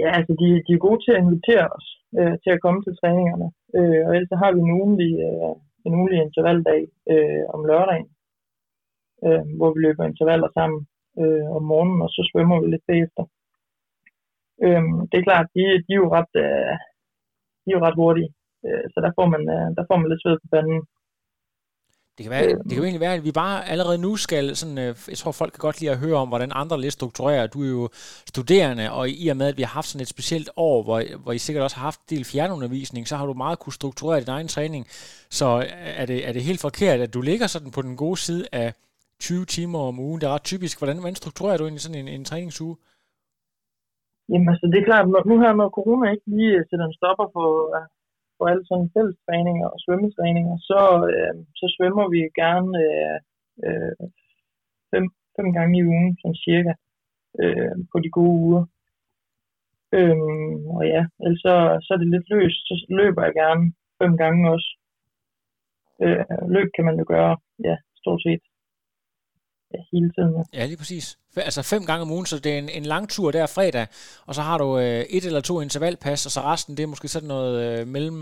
Ja, 0.00 0.08
altså 0.18 0.32
de, 0.40 0.48
de 0.66 0.72
er 0.74 0.86
gode 0.86 1.00
til 1.04 1.12
at 1.14 1.22
invitere 1.24 1.66
os 1.76 1.86
øh, 2.18 2.34
til 2.42 2.50
at 2.54 2.62
komme 2.64 2.80
til 2.82 2.96
træningerne. 3.00 3.48
Øh, 3.78 4.00
og 4.06 4.10
ellers 4.14 4.30
så 4.32 4.36
har 4.42 4.50
vi 4.52 4.60
en 4.60 4.76
ugenlig, 4.80 5.12
øh, 5.26 5.54
en 5.86 5.94
ugenlig 5.98 6.18
intervaldag 6.26 6.82
øh, 7.12 7.44
om 7.54 7.60
lørdagen, 7.70 8.08
øh, 9.26 9.42
hvor 9.58 9.70
vi 9.74 9.78
løber 9.86 10.04
intervaller 10.04 10.50
sammen 10.58 10.80
øh, 11.20 11.46
om 11.56 11.62
morgenen, 11.72 12.02
og 12.06 12.10
så 12.14 12.20
svømmer 12.30 12.56
vi 12.60 12.66
lidt 12.68 12.86
bagefter. 12.90 13.24
Øh, 14.64 14.82
det 15.10 15.16
er 15.18 15.28
klart, 15.28 15.46
de, 15.54 15.62
de 15.86 15.92
er 15.94 16.02
jo 16.04 16.08
ret, 16.16 16.32
øh, 16.44 16.74
de 17.62 17.68
er 17.70 17.76
jo 17.76 17.84
ret 17.86 18.00
hurtige, 18.02 18.30
øh, 18.66 18.84
så 18.92 18.98
der 19.04 19.12
får, 19.18 19.26
man, 19.34 19.42
øh, 19.56 19.66
der 19.76 19.84
får 19.88 19.96
man 19.98 20.08
lidt 20.10 20.22
sved 20.22 20.36
på 20.42 20.48
panden. 20.54 20.80
Det 22.16 22.24
kan, 22.24 22.30
være, 22.30 22.48
det 22.48 22.70
kan 22.70 22.78
jo 22.82 22.84
egentlig 22.84 23.06
være, 23.06 23.14
at 23.14 23.24
vi 23.24 23.32
bare 23.32 23.68
allerede 23.72 23.98
nu 24.06 24.16
skal, 24.16 24.56
sådan, 24.56 24.78
øh, 24.78 24.94
jeg 25.12 25.18
tror 25.18 25.32
folk 25.32 25.52
kan 25.52 25.66
godt 25.66 25.80
lide 25.80 25.90
at 25.90 26.02
høre 26.04 26.18
om, 26.22 26.28
hvordan 26.28 26.50
andre 26.54 26.80
lidt 26.80 26.92
strukturerer. 26.92 27.46
Du 27.46 27.58
er 27.62 27.70
jo 27.78 27.88
studerende, 28.32 28.92
og 28.92 29.04
i 29.24 29.28
og 29.28 29.36
med, 29.36 29.46
at 29.46 29.56
vi 29.56 29.62
har 29.62 29.74
haft 29.78 29.88
sådan 29.88 30.02
et 30.02 30.14
specielt 30.16 30.50
år, 30.56 30.82
hvor, 30.86 30.98
hvor 31.22 31.32
I 31.32 31.38
sikkert 31.38 31.64
også 31.64 31.76
har 31.76 31.86
haft 31.90 32.00
del 32.10 32.24
fjernundervisning, 32.32 33.08
så 33.08 33.16
har 33.16 33.26
du 33.26 33.34
meget 33.34 33.58
kunne 33.58 33.72
strukturere 33.80 34.20
din 34.20 34.36
egen 34.36 34.48
træning. 34.48 34.82
Så 35.38 35.48
er 36.00 36.06
det, 36.06 36.28
er 36.28 36.32
det 36.32 36.42
helt 36.42 36.60
forkert, 36.60 37.00
at 37.00 37.14
du 37.14 37.20
ligger 37.20 37.46
sådan 37.46 37.70
på 37.76 37.82
den 37.82 37.96
gode 37.96 38.18
side 38.26 38.44
af 38.52 38.68
20 39.20 39.44
timer 39.44 39.78
om 39.90 39.98
ugen? 40.06 40.20
Det 40.20 40.26
er 40.26 40.34
ret 40.34 40.50
typisk. 40.52 40.74
Hvordan, 40.80 40.98
hvordan 41.00 41.20
strukturerer 41.22 41.58
du 41.58 41.64
egentlig 41.64 41.84
sådan 41.86 42.00
en, 42.02 42.08
en 42.08 42.24
træningsuge? 42.24 42.76
Jamen 44.30 44.48
altså, 44.52 44.66
det 44.72 44.78
er 44.78 44.88
klart, 44.90 45.06
når, 45.12 45.22
nu 45.30 45.34
her 45.42 45.52
når 45.60 45.68
corona 45.78 46.04
ikke 46.14 46.28
lige 46.36 46.64
sætter 46.68 46.86
en 46.86 46.98
stopper 47.00 47.26
på, 47.36 47.44
på 48.38 48.44
alle 48.50 48.64
sådan 48.66 48.90
fællestræninger 48.96 49.66
og 49.74 49.78
svømmetræninger, 49.84 50.56
så, 50.70 50.80
øh, 51.12 51.34
så 51.60 51.66
svømmer 51.74 52.06
vi 52.14 52.20
gerne 52.42 52.72
øh, 52.86 53.18
øh, 53.66 54.04
fem, 54.92 55.04
fem 55.36 55.48
gange 55.56 55.74
i 55.78 55.86
ugen, 55.92 56.12
sådan 56.20 56.42
cirka, 56.46 56.72
øh, 57.42 57.76
på 57.92 57.96
de 58.04 58.10
gode 58.18 58.40
uger. 58.48 58.64
Øhm, 59.98 60.56
og 60.76 60.82
ja, 60.94 61.02
ellers 61.24 61.40
så, 61.46 61.54
så 61.84 61.88
er 61.94 61.98
det 61.98 62.10
lidt 62.14 62.30
løst, 62.34 62.62
så 62.68 62.74
løber 62.88 63.22
jeg 63.24 63.34
gerne 63.42 63.64
fem 64.00 64.12
gange 64.22 64.50
også. 64.54 64.68
Øh, 66.02 66.24
løb 66.54 66.68
kan 66.76 66.84
man 66.84 66.96
jo 67.00 67.04
gøre, 67.14 67.34
ja, 67.68 67.76
stort 68.00 68.22
set 68.22 68.42
ja, 69.74 69.80
hele 69.92 70.10
tiden. 70.16 70.44
Ja, 70.58 70.66
lige 70.66 70.80
præcis. 70.82 71.06
Altså 71.48 71.62
fem 71.74 71.82
gange 71.88 72.02
om 72.06 72.14
ugen, 72.16 72.26
så 72.26 72.36
det 72.44 72.50
er 72.54 72.58
en, 72.64 72.70
en 72.78 72.86
lang 72.94 73.04
tur 73.14 73.28
der 73.30 73.54
fredag, 73.56 73.86
og 74.28 74.32
så 74.36 74.42
har 74.48 74.56
du 74.62 74.68
øh, 74.84 75.02
et 75.16 75.24
eller 75.28 75.42
to 75.50 75.54
intervalpas, 75.66 76.20
og 76.26 76.32
så 76.34 76.40
resten, 76.52 76.76
det 76.76 76.82
er 76.82 76.92
måske 76.92 77.08
sådan 77.14 77.32
noget 77.36 77.54
øh, 77.64 77.82
mellem... 77.94 78.18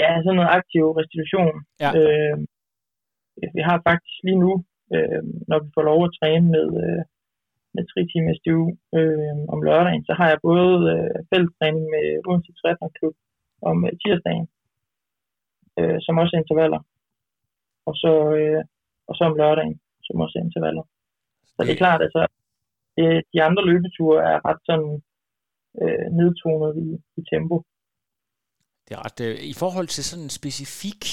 Ja, 0.00 0.08
sådan 0.24 0.38
noget 0.40 0.54
aktiv 0.58 0.82
restitution. 1.00 1.54
Ja. 1.84 1.90
Øh, 1.98 2.36
vi 3.56 3.62
har 3.68 3.76
faktisk 3.88 4.16
lige 4.26 4.42
nu, 4.44 4.52
øh, 4.94 5.22
når 5.50 5.58
vi 5.64 5.68
får 5.76 5.84
lov 5.90 6.00
at 6.04 6.14
træne 6.18 6.46
med, 6.56 6.66
øh, 6.84 7.02
med 7.74 7.84
3 7.92 8.00
timer 8.12 8.32
SDU 8.38 8.64
øh, 8.98 9.36
om 9.54 9.58
lørdagen, 9.66 10.04
så 10.08 10.12
har 10.18 10.26
jeg 10.32 10.38
både 10.50 10.74
øh, 10.94 11.16
fællestræning 11.30 11.84
med 11.94 12.04
Odense 12.28 12.52
Triathlon 12.58 12.96
Klub 12.98 13.14
om 13.70 13.76
øh, 13.86 13.92
tirsdagen, 14.02 14.46
øh, 15.78 15.98
som 16.04 16.18
også 16.22 16.32
er 16.34 16.42
intervaller. 16.42 16.80
Og 17.88 17.94
så, 18.02 18.12
øh, 18.38 18.62
og 19.08 19.12
så 19.16 19.22
om 19.30 19.36
lørdagen, 19.40 19.76
som 20.06 20.20
også 20.24 20.34
er 20.38 20.46
intervaller. 20.48 20.84
Så 21.54 21.60
det 21.64 21.72
er 21.72 21.82
klart, 21.84 22.00
altså, 22.06 22.22
det, 22.96 23.06
de 23.32 23.42
andre 23.42 23.62
løbeture 23.70 24.20
er 24.32 24.38
ret 24.48 24.60
sådan 24.68 24.92
øh, 25.82 26.06
nedtonet 26.18 26.72
i, 26.86 26.88
i 27.20 27.22
tempo. 27.32 27.56
Det 28.88 28.92
er 28.96 29.04
ret... 29.06 29.20
Øh, 29.26 29.36
I 29.52 29.54
forhold 29.62 29.86
til 29.86 30.04
sådan 30.04 30.24
en 30.24 30.36
specifik 30.40 31.04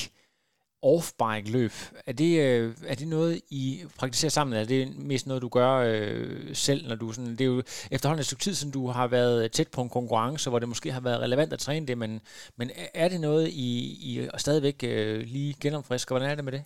off-bike 0.94 1.50
løb, 1.58 1.72
er 2.10 2.14
det, 2.22 2.32
øh, 2.46 2.68
er 2.92 2.96
det 2.96 3.08
noget, 3.08 3.34
I 3.62 3.64
praktiserer 4.00 4.30
sammen, 4.30 4.56
er 4.56 4.66
det 4.66 4.84
mest 5.12 5.28
noget, 5.28 5.42
du 5.42 5.50
gør 5.50 5.72
øh, 5.92 6.56
selv, 6.68 6.88
når 6.90 6.96
du 6.96 7.08
sådan... 7.12 7.32
Det 7.32 7.42
er 7.42 7.52
jo 7.56 7.62
efterhånden 7.96 8.20
et 8.20 8.26
stykke 8.26 8.46
tid, 8.46 8.54
siden 8.54 8.74
du 8.74 8.88
har 8.88 9.08
været 9.08 9.52
tæt 9.52 9.70
på 9.76 9.82
en 9.82 9.90
konkurrence, 9.90 10.50
hvor 10.50 10.60
det 10.60 10.68
måske 10.68 10.92
har 10.92 11.02
været 11.02 11.22
relevant 11.22 11.54
at 11.54 11.60
træne 11.60 11.88
det, 11.88 11.98
men, 11.98 12.12
men 12.58 12.68
er 12.94 13.08
det 13.10 13.22
noget, 13.22 13.48
I, 13.48 13.70
I 14.10 14.12
stadigvæk 14.38 14.78
øh, 14.94 15.20
lige 15.36 15.56
genomfrisker? 15.62 16.14
Hvordan 16.14 16.32
er 16.32 16.36
det 16.36 16.46
med 16.46 16.56
det? 16.58 16.64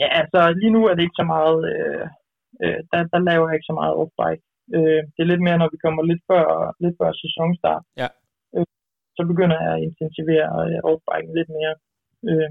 Ja, 0.00 0.08
altså 0.20 0.40
lige 0.60 0.74
nu 0.76 0.80
er 0.86 0.94
det 0.94 1.02
ikke 1.02 1.20
så 1.22 1.26
meget, 1.34 1.60
øh, 1.72 2.06
øh, 2.62 2.80
der, 2.90 3.00
der 3.12 3.20
laver 3.28 3.46
jeg 3.46 3.56
ikke 3.56 3.70
så 3.70 3.76
meget 3.80 3.94
off-bike. 4.00 4.44
Øh, 4.76 5.02
det 5.14 5.20
er 5.22 5.30
lidt 5.32 5.46
mere, 5.46 5.60
når 5.60 5.68
vi 5.74 5.78
kommer 5.84 6.02
lidt 6.10 6.22
før, 6.30 6.44
lidt 6.84 6.96
før 7.00 7.10
sæsonstart. 7.24 7.84
Ja. 8.02 8.08
Øh, 8.56 8.66
så 9.16 9.22
begynder 9.30 9.58
jeg 9.64 9.72
at 9.76 9.84
intensivere 9.88 10.50
øh, 10.66 10.80
off-biken 10.90 11.32
lidt 11.38 11.50
mere. 11.58 11.74
Øh, 12.30 12.50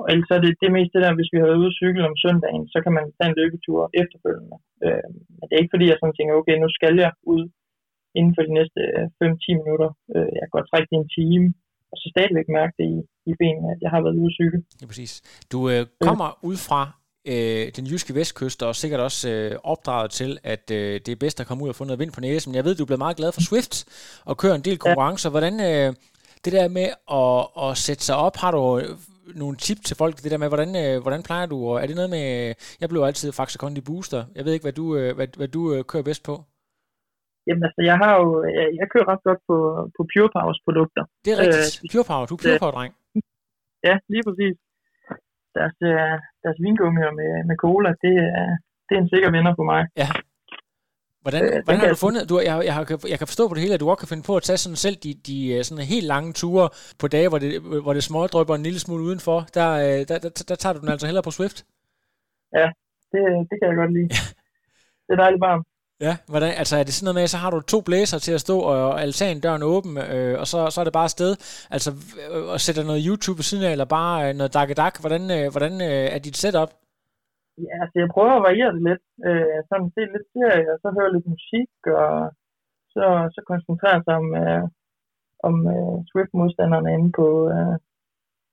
og 0.00 0.06
ellers 0.12 0.30
er 0.34 0.40
det, 0.44 0.52
det 0.60 0.66
er 0.68 0.76
mest 0.78 0.92
det 0.94 1.04
der, 1.04 1.18
hvis 1.18 1.32
vi 1.32 1.38
har 1.38 1.48
været 1.48 1.60
ude 1.62 1.72
at 1.72 1.78
cykle 1.80 2.08
om 2.10 2.20
søndagen, 2.24 2.64
så 2.74 2.78
kan 2.84 2.92
man 2.98 3.06
tage 3.16 3.28
en 3.30 3.38
løbetur 3.40 3.80
efterfølgende. 4.02 4.58
Øh, 4.86 5.10
men 5.38 5.44
det 5.46 5.54
er 5.54 5.62
ikke 5.62 5.74
fordi, 5.74 5.86
jeg 5.90 5.98
sådan 5.98 6.16
tænker, 6.16 6.34
okay, 6.40 6.56
nu 6.58 6.68
skal 6.78 6.94
jeg 7.04 7.12
ud 7.34 7.42
inden 8.18 8.32
for 8.36 8.42
de 8.46 8.52
næste 8.58 8.80
5-10 9.20 9.60
minutter. 9.60 9.90
Øh, 10.14 10.28
jeg 10.36 10.42
kan 10.44 10.56
godt 10.56 10.68
trække 10.70 10.88
det 10.90 10.98
en 10.98 11.10
time, 11.18 11.46
og 11.92 11.96
så 12.00 12.06
stadigvæk 12.14 12.48
mærke 12.58 12.74
det 12.78 12.86
i, 12.96 12.98
i 13.30 13.32
benene, 13.40 13.68
at 13.74 13.80
jeg 13.84 13.90
har 13.94 14.00
været 14.04 14.18
ude 14.20 14.30
at 14.32 14.36
cykle. 14.40 14.60
Ja, 14.80 14.84
præcis. 14.90 15.12
Du 15.52 15.58
øh, 15.72 15.82
kommer 16.06 16.28
ud 16.48 16.56
fra 16.68 16.80
øh, 17.26 17.72
den 17.76 17.86
jyske 17.86 18.14
vestkyst, 18.14 18.62
og 18.62 18.76
sikkert 18.76 19.00
også 19.00 19.30
øh, 19.30 19.58
opdraget 19.64 20.10
til, 20.10 20.38
at 20.42 20.70
øh, 20.70 21.00
det 21.06 21.08
er 21.08 21.16
bedst 21.16 21.40
at 21.40 21.46
komme 21.46 21.64
ud 21.64 21.68
og 21.68 21.74
få 21.74 21.84
noget 21.84 21.98
vind 21.98 22.12
på 22.12 22.20
næsen. 22.20 22.50
Men 22.50 22.56
jeg 22.56 22.64
ved, 22.64 22.74
du 22.74 22.82
er 22.82 22.86
blevet 22.86 23.06
meget 23.06 23.16
glad 23.16 23.32
for 23.32 23.40
Swift 23.40 23.74
og 24.24 24.36
kører 24.36 24.54
en 24.54 24.66
del 24.68 24.78
konkurrencer. 24.78 25.30
Hvordan 25.30 25.54
øh, 25.60 25.94
det 26.44 26.52
der 26.52 26.68
med 26.68 26.88
at, 27.22 27.68
at 27.68 27.76
sætte 27.86 28.04
sig 28.04 28.16
op, 28.16 28.36
har 28.36 28.50
du 28.50 28.78
øh, 28.78 28.84
nogle 29.42 29.56
tip 29.56 29.80
til 29.84 29.96
folk, 29.96 30.16
det 30.16 30.30
der 30.30 30.42
med, 30.42 30.48
hvordan, 30.48 30.70
øh, 30.82 31.02
hvordan 31.02 31.22
plejer 31.22 31.46
du, 31.46 31.58
og 31.70 31.82
er 31.82 31.86
det 31.86 31.96
noget 31.96 32.10
med, 32.10 32.54
jeg 32.80 32.88
blev 32.88 33.02
altid 33.02 33.32
Faxe 33.32 33.58
Kondi 33.58 33.80
Booster. 33.80 34.24
Jeg 34.36 34.44
ved 34.44 34.52
ikke, 34.52 34.64
hvad 34.64 34.72
du, 34.80 34.96
øh, 34.96 35.14
hvad, 35.16 35.28
hvad 35.36 35.48
du 35.48 35.62
øh, 35.74 35.84
kører 35.84 36.02
bedst 36.02 36.24
på. 36.24 36.34
Jamen 37.46 37.64
altså, 37.68 37.82
jeg 37.90 37.96
har 38.02 38.12
jo, 38.20 38.26
jeg, 38.56 38.66
jeg 38.80 38.86
kører 38.92 39.08
ret 39.12 39.22
godt 39.28 39.40
på, 39.48 39.56
på 39.96 40.02
Pure 40.10 40.30
Powers 40.36 40.60
produkter. 40.66 41.02
Det 41.24 41.30
er 41.32 41.38
rigtigt. 41.42 41.70
Øh, 41.82 41.88
Pure 41.92 42.06
Power. 42.10 42.26
Du 42.26 42.34
er 42.34 42.40
Pure 42.44 42.58
Power-dreng. 42.62 42.92
Ja, 43.88 43.94
lige 44.12 44.24
præcis. 44.28 44.56
Deres, 45.58 45.76
øh, 45.90 46.14
deres 46.44 46.58
vingummier 46.64 47.10
med, 47.20 47.30
med 47.48 47.56
cola, 47.64 47.90
det 48.04 48.14
er, 48.40 48.48
det 48.86 48.92
er 48.94 49.00
en 49.02 49.12
sikker 49.14 49.30
vinder 49.36 49.54
for 49.58 49.66
mig. 49.72 49.82
Ja. 50.02 50.08
Hvordan, 51.24 51.42
øh, 51.44 51.58
hvordan 51.64 51.80
har 51.80 51.88
du 51.94 52.00
fundet, 52.06 52.22
du, 52.30 52.34
jeg, 52.50 52.56
jeg, 52.68 52.74
jeg 53.12 53.18
kan 53.20 53.30
forstå 53.32 53.44
på 53.48 53.54
det 53.54 53.62
hele, 53.64 53.74
at 53.74 53.82
du 53.82 53.88
også 53.90 54.02
kan 54.02 54.12
finde 54.12 54.28
på 54.30 54.34
at 54.36 54.44
tage 54.48 54.62
sådan 54.64 54.82
selv 54.86 54.96
de, 55.04 55.10
de 55.28 55.64
sådan 55.66 55.92
helt 55.94 56.08
lange 56.14 56.30
ture 56.40 56.66
på 57.00 57.06
dage, 57.14 57.28
hvor 57.30 57.40
det, 57.44 57.50
hvor 57.84 57.92
det 57.96 58.02
smådrøber 58.08 58.54
en 58.54 58.66
lille 58.68 58.80
smule 58.84 59.02
udenfor. 59.08 59.38
Der, 59.56 59.68
der, 60.08 60.16
der, 60.24 60.30
der 60.50 60.56
tager 60.62 60.74
du 60.74 60.80
den 60.82 60.92
altså 60.92 61.06
hellere 61.08 61.26
på 61.28 61.36
Swift. 61.38 61.58
Ja, 62.58 62.66
det, 63.12 63.20
det 63.48 63.54
kan 63.58 63.68
jeg 63.70 63.76
godt 63.82 63.92
lide. 63.98 64.10
det 65.06 65.12
er 65.14 65.20
dejligt 65.24 65.44
varmt. 65.48 65.66
Ja, 66.06 66.14
hvordan, 66.32 66.50
altså 66.62 66.74
er 66.80 66.84
det 66.84 66.94
sådan 66.94 67.06
noget 67.06 67.20
med, 67.20 67.26
så 67.32 67.38
har 67.42 67.50
du 67.52 67.58
to 67.60 67.78
blæser 67.88 68.18
til 68.26 68.34
at 68.36 68.44
stå, 68.46 68.56
og 68.72 68.82
altandøren 69.04 69.62
åben, 69.74 69.92
øh, 70.14 70.34
og 70.40 70.46
så, 70.52 70.58
så 70.72 70.76
er 70.80 70.86
det 70.86 70.98
bare 71.00 71.14
sted. 71.16 71.32
Altså, 71.74 71.90
øh, 72.32 72.44
og 72.52 72.58
sætter 72.66 72.84
noget 72.88 73.04
YouTube 73.06 73.38
ved 73.40 73.48
siden 73.50 73.64
af, 73.68 73.72
eller 73.72 73.94
bare 73.98 74.14
øh, 74.24 74.32
noget 74.38 74.54
dak 74.56 74.70
dak. 74.82 74.94
Hvordan, 75.02 75.22
øh, 75.36 75.46
hvordan 75.54 75.74
øh, 75.88 76.06
er 76.14 76.20
dit 76.26 76.36
setup? 76.42 76.70
Ja, 77.64 77.74
altså 77.82 77.96
jeg 78.02 78.08
prøver 78.14 78.34
at 78.36 78.46
variere 78.48 78.72
det 78.76 78.82
lidt. 78.88 79.04
Øh, 79.28 79.58
sådan 79.68 79.90
se 79.94 80.02
lidt 80.14 80.28
serie, 80.34 80.68
og 80.74 80.78
så 80.82 80.88
høre 80.98 81.14
lidt 81.14 81.28
musik, 81.34 81.72
og 82.02 82.12
så, 82.94 83.04
så 83.34 83.40
koncentrere 83.50 83.98
sig 84.06 84.14
om, 84.20 84.28
øh, 84.42 84.64
om 85.48 85.54
øh, 85.74 85.96
Swift-modstanderne 86.10 86.90
inde 86.96 87.10
på, 87.20 87.28
øh, 87.54 87.76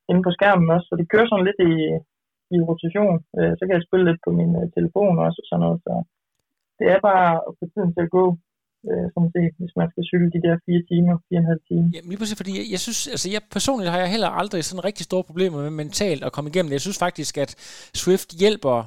inde 0.10 0.22
på 0.26 0.32
skærmen 0.38 0.74
også. 0.76 0.88
Så 0.90 0.96
det 1.00 1.12
kører 1.12 1.28
sådan 1.30 1.48
lidt 1.50 1.62
i, 1.72 1.74
i 2.56 2.58
rotation. 2.70 3.16
Øh, 3.38 3.52
så 3.58 3.62
kan 3.64 3.76
jeg 3.76 3.88
spille 3.88 4.08
lidt 4.10 4.22
på 4.26 4.32
min 4.40 4.52
øh, 4.60 4.68
telefon 4.78 5.16
også, 5.26 5.40
og 5.44 5.48
sådan 5.50 5.64
noget. 5.66 5.80
Så 5.88 5.94
det 6.80 6.88
er 6.94 7.00
bare 7.10 7.30
at 7.48 7.52
få 7.60 7.64
tiden 7.74 7.92
til 7.96 8.04
at 8.08 8.12
gå, 8.20 8.26
øh, 8.90 9.06
som 9.14 9.24
det, 9.38 9.46
hvis 9.60 9.74
man 9.80 9.88
skal 9.92 10.04
cykle 10.10 10.30
de 10.36 10.42
der 10.46 10.56
fire 10.66 10.84
timer, 10.90 11.14
fire 11.28 11.40
og 11.40 11.44
en 11.44 11.52
halv 11.54 11.64
time. 11.70 11.86
Jamen 11.96 12.10
lige 12.12 12.22
præcis, 12.22 12.40
fordi 12.42 12.54
jeg, 12.60 12.66
jeg 12.74 12.82
synes, 12.86 13.02
altså 13.14 13.28
jeg 13.36 13.42
personligt 13.58 13.92
har 13.94 14.00
jeg 14.04 14.12
heller 14.16 14.30
aldrig 14.42 14.62
sådan 14.64 14.88
rigtig 14.90 15.04
store 15.10 15.26
problemer 15.30 15.58
med 15.66 15.74
mentalt 15.84 16.24
at 16.28 16.32
komme 16.36 16.50
igennem 16.50 16.70
det. 16.70 16.78
Jeg 16.78 16.86
synes 16.88 17.00
faktisk, 17.06 17.34
at 17.44 17.52
Swift 18.02 18.30
hjælper 18.42 18.78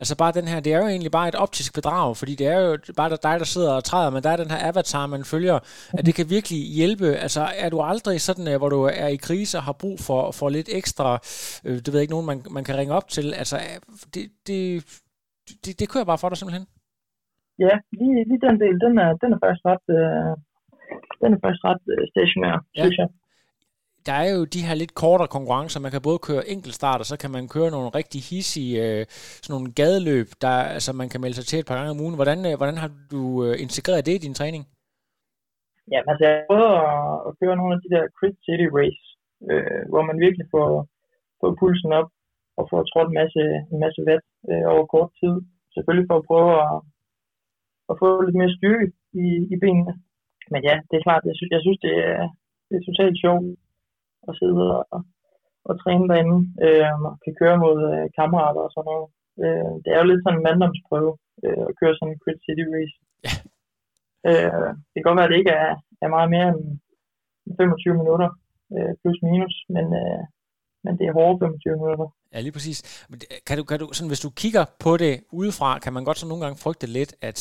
Altså 0.00 0.16
bare 0.16 0.32
den 0.32 0.48
her, 0.48 0.60
det 0.60 0.72
er 0.72 0.78
jo 0.78 0.88
egentlig 0.88 1.10
bare 1.10 1.28
et 1.28 1.34
optisk 1.34 1.74
bedrag, 1.74 2.16
fordi 2.16 2.34
det 2.34 2.46
er 2.46 2.58
jo 2.58 2.78
bare 2.96 3.10
dig, 3.10 3.38
der 3.38 3.44
sidder 3.44 3.72
og 3.72 3.84
træder, 3.84 4.10
men 4.10 4.22
der 4.22 4.30
er 4.30 4.36
den 4.36 4.50
her 4.50 4.68
avatar, 4.68 5.06
man 5.06 5.24
følger, 5.24 5.58
at 5.92 6.06
det 6.06 6.14
kan 6.14 6.30
virkelig 6.30 6.58
hjælpe. 6.58 7.16
Altså 7.16 7.40
er 7.56 7.68
du 7.68 7.80
aldrig 7.80 8.20
sådan, 8.20 8.48
øh, 8.48 8.56
hvor 8.56 8.68
du 8.68 8.82
er 8.82 9.06
i 9.06 9.16
krise 9.16 9.58
og 9.58 9.62
har 9.62 9.72
brug 9.72 10.00
for, 10.00 10.30
for 10.30 10.48
lidt 10.48 10.68
ekstra, 10.72 11.18
øh, 11.64 11.76
det 11.76 11.86
ved 11.86 11.94
jeg 11.94 12.02
ikke, 12.02 12.12
nogen 12.12 12.26
man, 12.26 12.42
man 12.50 12.64
kan 12.64 12.76
ringe 12.76 12.94
op 12.94 13.08
til, 13.08 13.34
altså 13.34 13.56
øh, 13.56 13.96
det, 14.14 14.30
det, 14.46 14.84
det, 15.64 15.80
det 15.80 15.88
kører 15.88 16.04
bare 16.04 16.18
for 16.18 16.28
dig 16.28 16.38
simpelthen? 16.38 16.66
Ja, 17.64 17.74
lige, 17.98 18.24
lige 18.28 18.40
den 18.46 18.56
del, 18.62 18.76
den 18.86 18.94
er, 19.04 19.10
den 19.22 19.30
er 19.34 19.38
faktisk 19.42 19.64
ret, 19.70 19.86
øh, 19.98 20.32
den 21.22 21.30
er 21.34 21.40
faktisk 21.44 21.64
ret 21.70 21.84
øh, 21.94 22.02
stationær, 22.12 22.56
ja. 22.76 22.82
synes 22.82 22.98
jeg. 23.02 23.08
Der 24.08 24.16
er 24.22 24.28
jo 24.36 24.42
de 24.54 24.66
her 24.66 24.74
lidt 24.82 24.94
kortere 25.02 25.34
konkurrencer. 25.36 25.84
Man 25.84 25.92
kan 25.94 26.06
både 26.08 26.20
køre 26.28 26.48
enkeltstart, 26.54 27.00
og 27.02 27.06
så 27.10 27.16
kan 27.22 27.30
man 27.36 27.44
køre 27.54 27.70
nogle 27.76 27.88
rigtig 28.00 28.20
hissige 28.30 28.74
øh, 28.84 29.02
sådan 29.42 29.52
nogle 29.54 29.68
gadeløb, 29.80 30.28
der 30.44 30.54
altså, 30.76 30.90
man 31.00 31.08
kan 31.12 31.20
melde 31.22 31.36
sig 31.36 31.46
til 31.46 31.58
et 31.58 31.68
par 31.68 31.76
gange 31.78 31.92
om 31.94 32.02
ugen. 32.04 32.18
Hvordan, 32.18 32.38
øh, 32.48 32.54
hvordan 32.60 32.78
har 32.82 32.90
du 33.12 33.22
øh, 33.46 33.54
integreret 33.64 34.06
det 34.08 34.14
i 34.16 34.24
din 34.26 34.38
træning? 34.40 34.62
Ja, 35.92 36.00
altså 36.10 36.22
jeg 36.28 36.34
prøver 36.50 36.72
at, 36.90 37.16
at 37.28 37.32
køre 37.40 37.56
nogle 37.60 37.74
af 37.74 37.80
de 37.84 37.92
der 37.94 38.04
Crit 38.18 38.36
City 38.46 38.68
Race, 38.78 39.04
øh, 39.50 39.82
hvor 39.90 40.02
man 40.08 40.16
virkelig 40.24 40.46
får, 40.54 40.68
får 41.40 41.50
pulsen 41.60 41.92
op 42.00 42.08
og 42.58 42.64
får 42.70 42.80
trådt 42.90 43.08
en 43.10 43.18
masse, 43.20 43.42
en 43.72 43.78
masse 43.84 44.00
vat 44.10 44.24
øh, 44.50 44.64
over 44.72 44.84
kort 44.94 45.10
tid. 45.20 45.34
Selvfølgelig 45.74 46.08
for 46.10 46.18
at 46.18 46.28
prøve 46.30 46.52
at, 46.66 46.74
at 47.90 47.94
få 48.02 48.08
lidt 48.22 48.38
mere 48.40 48.56
styrke 48.58 48.86
i, 49.24 49.26
i 49.54 49.56
benene. 49.62 49.94
Men 50.52 50.60
ja, 50.68 50.74
det 50.88 50.94
er 50.96 51.06
klart, 51.06 51.28
jeg 51.30 51.36
synes, 51.36 51.52
jeg 51.56 51.62
synes 51.64 51.80
det, 51.86 51.94
er, 52.12 52.24
det 52.68 52.74
er 52.76 52.86
totalt 52.88 53.16
sjovt 53.24 53.46
at 54.28 54.34
sidde 54.40 54.64
og, 54.94 55.00
og 55.68 55.74
træne 55.82 56.08
derinde, 56.10 56.38
øh, 56.66 56.92
og 57.08 57.14
kan 57.24 57.34
køre 57.40 57.56
mod 57.64 57.78
øh, 57.92 58.06
kammerater 58.18 58.62
og 58.66 58.72
sådan 58.72 58.88
noget. 58.90 59.08
Øh, 59.42 59.72
det 59.82 59.90
er 59.90 59.98
jo 60.00 60.08
lidt 60.08 60.22
sådan 60.22 60.38
en 60.38 60.46
manddomsprøve 60.46 61.12
øh, 61.44 61.64
at 61.70 61.76
køre 61.80 61.94
sådan 61.96 62.12
en 62.12 62.22
Crit 62.22 62.40
City 62.46 62.64
Race. 62.74 62.96
Ja. 63.26 63.32
Øh, 64.30 64.70
det 64.90 64.96
kan 64.96 65.06
godt 65.06 65.18
være, 65.18 65.28
at 65.28 65.32
det 65.32 65.40
ikke 65.42 65.56
er, 65.64 65.72
er 66.04 66.14
meget 66.16 66.30
mere 66.34 66.48
end 66.52 66.62
25 67.60 67.94
minutter, 68.02 68.28
øh, 68.74 68.92
plus 69.00 69.18
minus, 69.28 69.56
men, 69.74 69.86
øh, 70.02 70.22
men 70.88 70.98
det 70.98 71.06
er 71.06 71.12
hårde 71.12 71.38
25 71.38 71.76
minutter. 71.82 72.08
Ja, 72.34 72.40
lige 72.40 72.52
præcis. 72.52 73.06
Men 73.10 73.20
kan 73.46 73.56
du, 73.58 73.64
kan 73.64 73.78
du, 73.78 73.86
sådan, 73.92 74.12
hvis 74.12 74.24
du 74.26 74.30
kigger 74.42 74.64
på 74.84 74.96
det 74.96 75.14
udefra, 75.40 75.78
kan 75.84 75.92
man 75.92 76.04
godt 76.04 76.18
så 76.18 76.26
nogle 76.28 76.44
gange 76.44 76.62
frygte 76.64 76.86
lidt, 76.98 77.12
at 77.28 77.38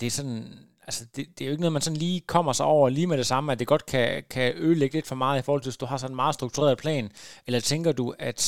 det 0.00 0.06
er 0.06 0.14
sådan, 0.20 0.42
altså 0.88 1.02
det, 1.14 1.22
det 1.34 1.40
er 1.40 1.48
jo 1.48 1.54
ikke 1.54 1.64
noget, 1.64 1.78
man 1.78 1.86
sådan 1.86 2.02
lige 2.06 2.20
kommer 2.34 2.52
sig 2.52 2.66
over 2.66 2.88
lige 2.88 3.10
med 3.10 3.18
det 3.22 3.26
samme, 3.32 3.52
at 3.52 3.58
det 3.60 3.72
godt 3.72 3.86
kan, 3.92 4.06
kan 4.34 4.48
ødelægge 4.64 4.94
lidt 4.96 5.08
for 5.08 5.18
meget 5.24 5.38
i 5.38 5.44
forhold 5.44 5.62
til, 5.62 5.70
hvis 5.70 5.82
du 5.82 5.86
har 5.90 5.96
sådan 5.98 6.12
en 6.12 6.22
meget 6.22 6.34
struktureret 6.38 6.78
plan, 6.84 7.04
eller 7.46 7.60
tænker 7.60 7.92
du, 8.00 8.06
at 8.30 8.40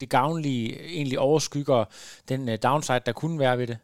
det 0.00 0.08
gavnlige 0.16 0.66
egentlig 0.98 1.18
overskygger 1.28 1.80
den 2.30 2.40
uh, 2.52 2.54
downside, 2.66 3.06
der 3.08 3.18
kunne 3.20 3.38
være 3.44 3.58
ved 3.60 3.66
det? 3.72 3.78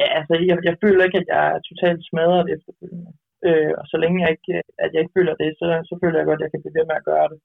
Ja, 0.00 0.08
altså, 0.18 0.34
jeg, 0.48 0.56
jeg 0.68 0.74
føler 0.84 1.02
ikke, 1.04 1.18
at 1.22 1.28
jeg 1.32 1.42
er 1.54 1.60
totalt 1.70 2.00
smadret 2.10 2.46
efterfølgende. 2.54 3.12
Øh, 3.48 3.72
og 3.80 3.84
så 3.90 3.96
længe 4.02 4.16
jeg 4.22 4.30
ikke, 4.34 4.52
at 4.84 4.90
jeg 4.92 5.00
ikke 5.02 5.16
føler 5.18 5.34
det, 5.42 5.50
så, 5.60 5.66
så 5.88 5.94
føler 6.02 6.18
jeg 6.18 6.28
godt, 6.28 6.40
at 6.40 6.44
jeg 6.44 6.52
kan 6.52 6.62
blive 6.62 6.76
ved 6.78 6.86
med 6.90 7.00
at 7.00 7.08
gøre 7.10 7.28
det. 7.32 7.38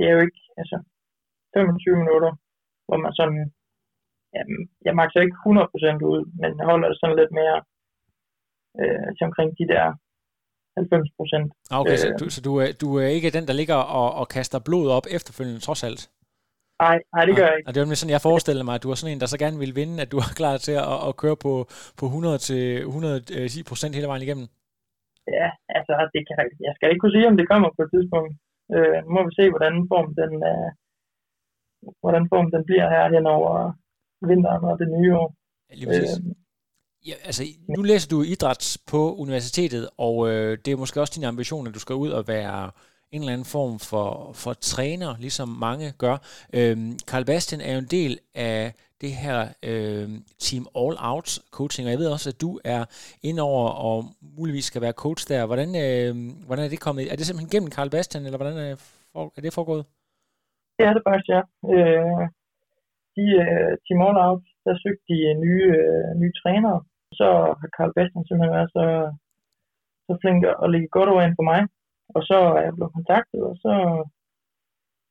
Det 0.00 0.08
er 0.08 0.14
jo 0.16 0.20
ikke, 0.26 0.40
altså, 0.62 0.76
25 1.54 1.96
minutter, 2.02 2.32
hvor 2.86 2.98
man 3.04 3.12
sådan, 3.20 3.40
jamen, 4.34 4.58
jeg 4.86 4.94
makser 5.00 5.20
ikke 5.20 5.38
100% 5.46 6.10
ud, 6.12 6.20
men 6.40 6.50
jeg 6.58 6.66
holder 6.70 6.88
det 6.88 6.98
sådan 7.00 7.20
lidt 7.20 7.32
mere 7.40 7.58
øh, 8.80 9.08
til 9.16 9.24
omkring 9.28 9.50
de 9.60 9.66
der 9.74 9.84
90%. 10.78 11.50
Ah, 11.70 11.80
Okay, 11.80 11.92
øh, 11.92 11.98
så, 12.02 12.08
Øh. 12.08 12.18
du, 12.20 12.24
så 12.34 12.40
du, 12.48 12.52
er, 12.62 12.68
du 12.82 12.88
er 13.02 13.08
ikke 13.16 13.34
den, 13.36 13.46
der 13.48 13.54
ligger 13.60 13.78
og, 14.00 14.08
og 14.20 14.26
kaster 14.36 14.60
blod 14.68 14.86
op 14.96 15.06
efterfølgende, 15.16 15.60
trods 15.66 15.84
alt? 15.88 16.02
Nej, 16.86 16.98
nej, 17.14 17.24
det 17.28 17.34
gør 17.36 17.46
jeg 17.50 17.56
ikke. 17.58 17.68
Og 17.68 17.72
det 17.72 17.80
var 17.80 17.86
nemlig 17.86 18.00
sådan, 18.02 18.16
jeg 18.16 18.28
forestillede 18.30 18.66
mig, 18.68 18.74
at 18.76 18.82
du 18.82 18.88
var 18.90 18.98
sådan 19.00 19.12
en, 19.14 19.22
der 19.22 19.30
så 19.34 19.38
gerne 19.44 19.58
ville 19.62 19.78
vinde, 19.80 19.96
at 20.04 20.12
du 20.12 20.18
er 20.24 20.30
klar 20.40 20.56
til 20.66 20.76
at, 20.92 20.98
at 21.08 21.12
køre 21.22 21.38
på, 21.46 21.52
på 22.00 22.04
100 22.06 22.38
til 22.48 22.62
110 22.78 23.62
procent 23.70 23.94
hele 23.96 24.10
vejen 24.12 24.24
igennem. 24.26 24.46
Ja, 25.38 25.48
altså, 25.78 25.94
det 26.14 26.22
kan, 26.28 26.36
jeg 26.66 26.72
skal 26.76 26.88
ikke 26.90 27.02
kunne 27.02 27.16
sige, 27.16 27.30
om 27.32 27.36
det 27.40 27.46
kommer 27.52 27.68
på 27.76 27.82
et 27.86 27.90
tidspunkt. 27.94 28.32
Øh, 28.74 28.98
nu 29.04 29.10
må 29.14 29.20
vi 29.28 29.32
se, 29.38 29.44
hvordan 29.54 29.74
form 29.92 30.08
den, 30.20 30.32
øh, 30.50 30.68
hvordan 32.02 32.24
form 32.32 32.46
den 32.54 32.62
bliver 32.68 32.86
her 32.94 33.04
hen 33.14 33.26
over 33.36 33.52
vinteren 34.30 34.64
og 34.70 34.78
det 34.80 34.88
nye 34.96 35.12
år. 35.22 35.28
Lige 35.80 35.86
præcis. 35.86 36.18
Øh, 36.18 36.34
Ja, 37.06 37.14
altså, 37.24 37.42
nu 37.76 37.82
læser 37.82 38.08
du 38.08 38.22
idræt 38.22 38.78
på 38.86 39.14
universitetet, 39.14 39.88
og 39.98 40.30
øh, 40.30 40.58
det 40.64 40.72
er 40.72 40.76
måske 40.76 41.00
også 41.00 41.12
din 41.16 41.24
ambition, 41.24 41.66
at 41.66 41.74
du 41.74 41.78
skal 41.78 41.94
ud 41.94 42.10
og 42.10 42.28
være 42.28 42.70
en 43.12 43.20
eller 43.20 43.32
anden 43.32 43.52
form 43.56 43.74
for, 43.90 44.06
for 44.42 44.52
træner, 44.52 45.10
ligesom 45.24 45.48
mange 45.48 45.86
gør. 46.04 46.16
Øhm, 46.58 46.92
Carl 47.10 47.24
Bastian 47.30 47.60
er 47.60 47.72
jo 47.76 47.80
en 47.86 47.92
del 47.98 48.12
af 48.34 48.72
det 49.02 49.12
her 49.22 49.38
øh, 49.70 50.08
Team 50.44 50.64
All 50.80 50.96
Out 51.10 51.28
coaching, 51.58 51.84
og 51.86 51.92
jeg 51.92 52.00
ved 52.02 52.14
også, 52.16 52.28
at 52.32 52.40
du 52.44 52.50
er 52.64 52.82
indover 53.30 53.68
og 53.88 53.96
muligvis 54.38 54.64
skal 54.64 54.82
være 54.82 55.00
coach 55.04 55.22
der. 55.30 55.46
Hvordan, 55.50 55.68
øh, 55.84 56.12
hvordan 56.46 56.64
er 56.64 56.72
det 56.72 56.84
kommet? 56.86 57.12
Er 57.12 57.16
det 57.16 57.26
simpelthen 57.26 57.52
gennem 57.54 57.70
Carl 57.76 57.90
Bastian, 57.90 58.24
eller 58.26 58.38
hvordan 58.40 58.58
er, 58.58 58.74
for, 59.12 59.32
er 59.36 59.40
det 59.42 59.58
foregået? 59.58 59.84
det 60.80 60.88
er 60.88 60.94
det 60.96 61.04
faktisk, 61.08 61.28
ja. 61.36 61.42
Øh, 61.74 62.22
de, 63.16 63.24
øh, 63.44 63.72
Team 63.84 64.00
All 64.06 64.18
Out, 64.26 64.44
der 64.64 64.74
søgte 64.82 65.04
de 65.10 65.18
øh, 65.30 65.34
nye, 65.44 65.66
øh, 65.80 66.10
nye 66.20 66.34
trænere. 66.40 66.78
Så 67.18 67.28
har 67.60 67.68
Carl 67.76 67.92
Bastian 67.96 68.24
simpelthen 68.24 68.56
været 68.56 68.70
så, 68.76 68.84
så 70.06 70.12
flink 70.20 70.40
at 70.64 70.70
lægge 70.72 70.88
godt 70.96 71.08
over 71.12 71.22
ind 71.26 71.36
for 71.38 71.46
mig. 71.52 71.60
Og 72.16 72.22
så 72.28 72.36
er 72.58 72.62
jeg 72.66 72.74
blevet 72.76 72.92
kontaktet, 72.98 73.40
og 73.50 73.54
så, 73.62 73.72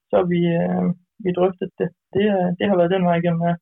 så 0.10 0.14
har 0.20 0.28
vi, 0.36 0.42
øh, 0.62 0.84
vi 1.24 1.30
drøftet 1.38 1.70
det. 1.80 1.90
Det, 2.14 2.24
det 2.60 2.66
har 2.70 2.78
været 2.80 2.94
den 2.96 3.06
vej 3.10 3.18
igennem 3.22 3.42
her. 3.48 3.56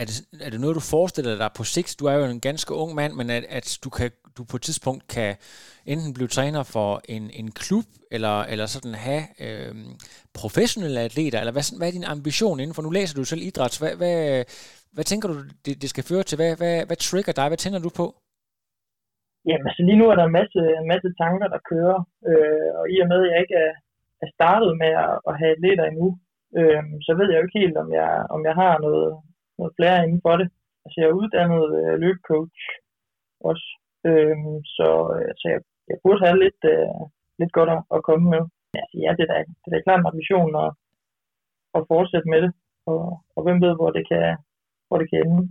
Er 0.00 0.04
det, 0.04 0.16
er 0.46 0.50
det 0.50 0.60
noget, 0.60 0.74
du 0.74 0.80
forestiller 0.80 1.38
dig 1.38 1.50
på 1.56 1.64
sigt? 1.64 1.96
Du 2.00 2.04
er 2.06 2.12
jo 2.12 2.24
en 2.24 2.40
ganske 2.40 2.74
ung 2.74 2.94
mand, 2.94 3.12
men 3.12 3.30
at, 3.30 3.44
at 3.48 3.78
du, 3.84 3.90
kan, 3.90 4.10
du 4.36 4.44
på 4.44 4.56
et 4.56 4.62
tidspunkt 4.62 5.08
kan 5.08 5.36
enten 5.86 6.14
blive 6.14 6.28
træner 6.28 6.62
for 6.62 7.00
en, 7.08 7.30
en 7.30 7.50
klub, 7.50 7.84
eller, 8.10 8.42
eller 8.42 8.66
sådan 8.66 8.94
have 8.94 9.22
øh, 9.46 9.74
professionelle 10.34 11.00
atleter, 11.00 11.38
eller 11.40 11.52
hvad, 11.52 11.62
sådan- 11.62 11.78
hvad 11.78 11.88
er 11.88 11.92
din 11.92 12.04
ambition 12.04 12.60
inden 12.60 12.74
for? 12.74 12.82
Nu 12.82 12.90
læser 12.90 13.14
du 13.16 13.24
selv 13.24 13.42
idræt. 13.42 13.78
Hvad, 13.78 13.96
hvad, 13.96 14.44
hvad 14.92 15.04
tænker 15.04 15.28
du, 15.28 15.34
det, 15.64 15.82
det 15.82 15.90
skal 15.90 16.04
føre 16.04 16.22
til? 16.22 16.36
Hvad, 16.36 16.56
hvad, 16.56 16.86
hvad 16.86 16.96
trigger 16.96 17.32
dig? 17.32 17.48
Hvad 17.48 17.58
tænder 17.58 17.78
du 17.78 17.90
på? 17.96 18.06
Jamen, 19.48 19.70
så 19.76 19.80
lige 19.82 20.00
nu 20.00 20.06
er 20.08 20.16
der 20.16 20.24
en 20.26 20.38
masse, 20.40 20.60
en 20.80 20.88
masse 20.92 21.10
tanker, 21.22 21.48
der 21.54 21.66
kører, 21.70 21.98
øh, 22.30 22.68
og 22.78 22.84
i 22.94 22.96
og 23.02 23.08
med, 23.12 23.20
at 23.24 23.30
jeg 23.32 23.40
ikke 23.44 23.58
er, 23.66 23.74
er 24.24 24.28
startet 24.36 24.72
med 24.82 24.92
at, 25.06 25.14
at 25.28 25.38
have 25.40 25.52
atleter 25.56 25.84
endnu, 25.84 26.08
øh, 26.58 26.82
så 27.06 27.10
ved 27.18 27.26
jeg 27.28 27.38
jo 27.38 27.46
ikke 27.46 27.60
helt, 27.62 27.76
om 27.82 27.88
jeg, 28.00 28.10
om 28.34 28.40
jeg 28.48 28.54
har 28.62 28.74
noget, 28.86 29.08
noget 29.58 29.72
flere 29.78 30.04
inden 30.04 30.20
for 30.26 30.34
det. 30.40 30.48
Altså, 30.84 30.96
jeg 31.00 31.08
er 31.08 31.20
uddannet 31.20 31.64
øh, 31.80 31.94
løbcoach 32.02 32.60
også, 33.50 33.66
øh, 34.08 34.36
så, 34.76 34.88
øh, 35.16 35.30
så 35.40 35.44
jeg, 35.52 35.60
jeg 35.90 35.98
burde 36.02 36.24
have 36.26 36.38
lidt, 36.44 36.60
øh, 36.74 37.00
lidt 37.40 37.52
godt 37.58 37.70
at, 37.76 37.82
at 37.96 38.04
komme 38.08 38.26
med. 38.34 38.42
Altså, 38.82 38.96
ja, 39.04 39.10
det 39.16 39.22
er 39.24 39.30
da, 39.32 39.36
det 39.62 39.68
er 39.68 39.74
da 39.74 39.86
klart 39.86 40.00
en 40.00 40.10
ambition 40.12 40.52
at, 40.64 40.70
at 41.76 41.86
fortsætte 41.92 42.28
med 42.32 42.40
det, 42.44 42.52
og, 42.92 43.02
og 43.36 43.40
hvem 43.44 43.58
ved, 43.64 43.72
hvor 43.76 43.90
det 43.96 44.04
kan, 44.10 44.24
hvor 44.88 44.98
det 44.98 45.08
kan 45.10 45.20
ende. 45.26 45.42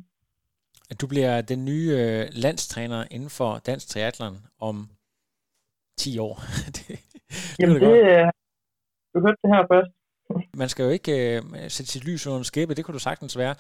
At 0.91 1.01
du 1.01 1.07
bliver 1.07 1.41
den 1.41 1.65
nye 1.65 1.89
øh, 1.99 2.27
landstræner 2.31 3.05
inden 3.11 3.29
for 3.29 3.59
dansk 3.65 3.87
triathlon 3.87 4.37
om 4.59 4.89
10 5.97 6.17
år. 6.19 6.35
det, 6.75 6.87
det 6.87 6.99
Jamen, 7.59 7.75
det, 7.75 7.81
godt. 7.81 7.99
øh, 7.99 8.31
du 9.13 9.19
hørte 9.25 9.37
det 9.43 9.49
her 9.55 9.63
først. 9.71 9.91
Man 10.61 10.69
skal 10.69 10.83
jo 10.83 10.89
ikke 10.89 11.37
øh, 11.37 11.43
sætte 11.69 11.91
sit 11.91 12.05
lys 12.05 12.27
under 12.27 12.37
en 12.37 12.43
skæbe, 12.43 12.75
det 12.75 12.85
kunne 12.85 12.93
du 12.93 12.99
sagtens 12.99 13.37
være. 13.37 13.55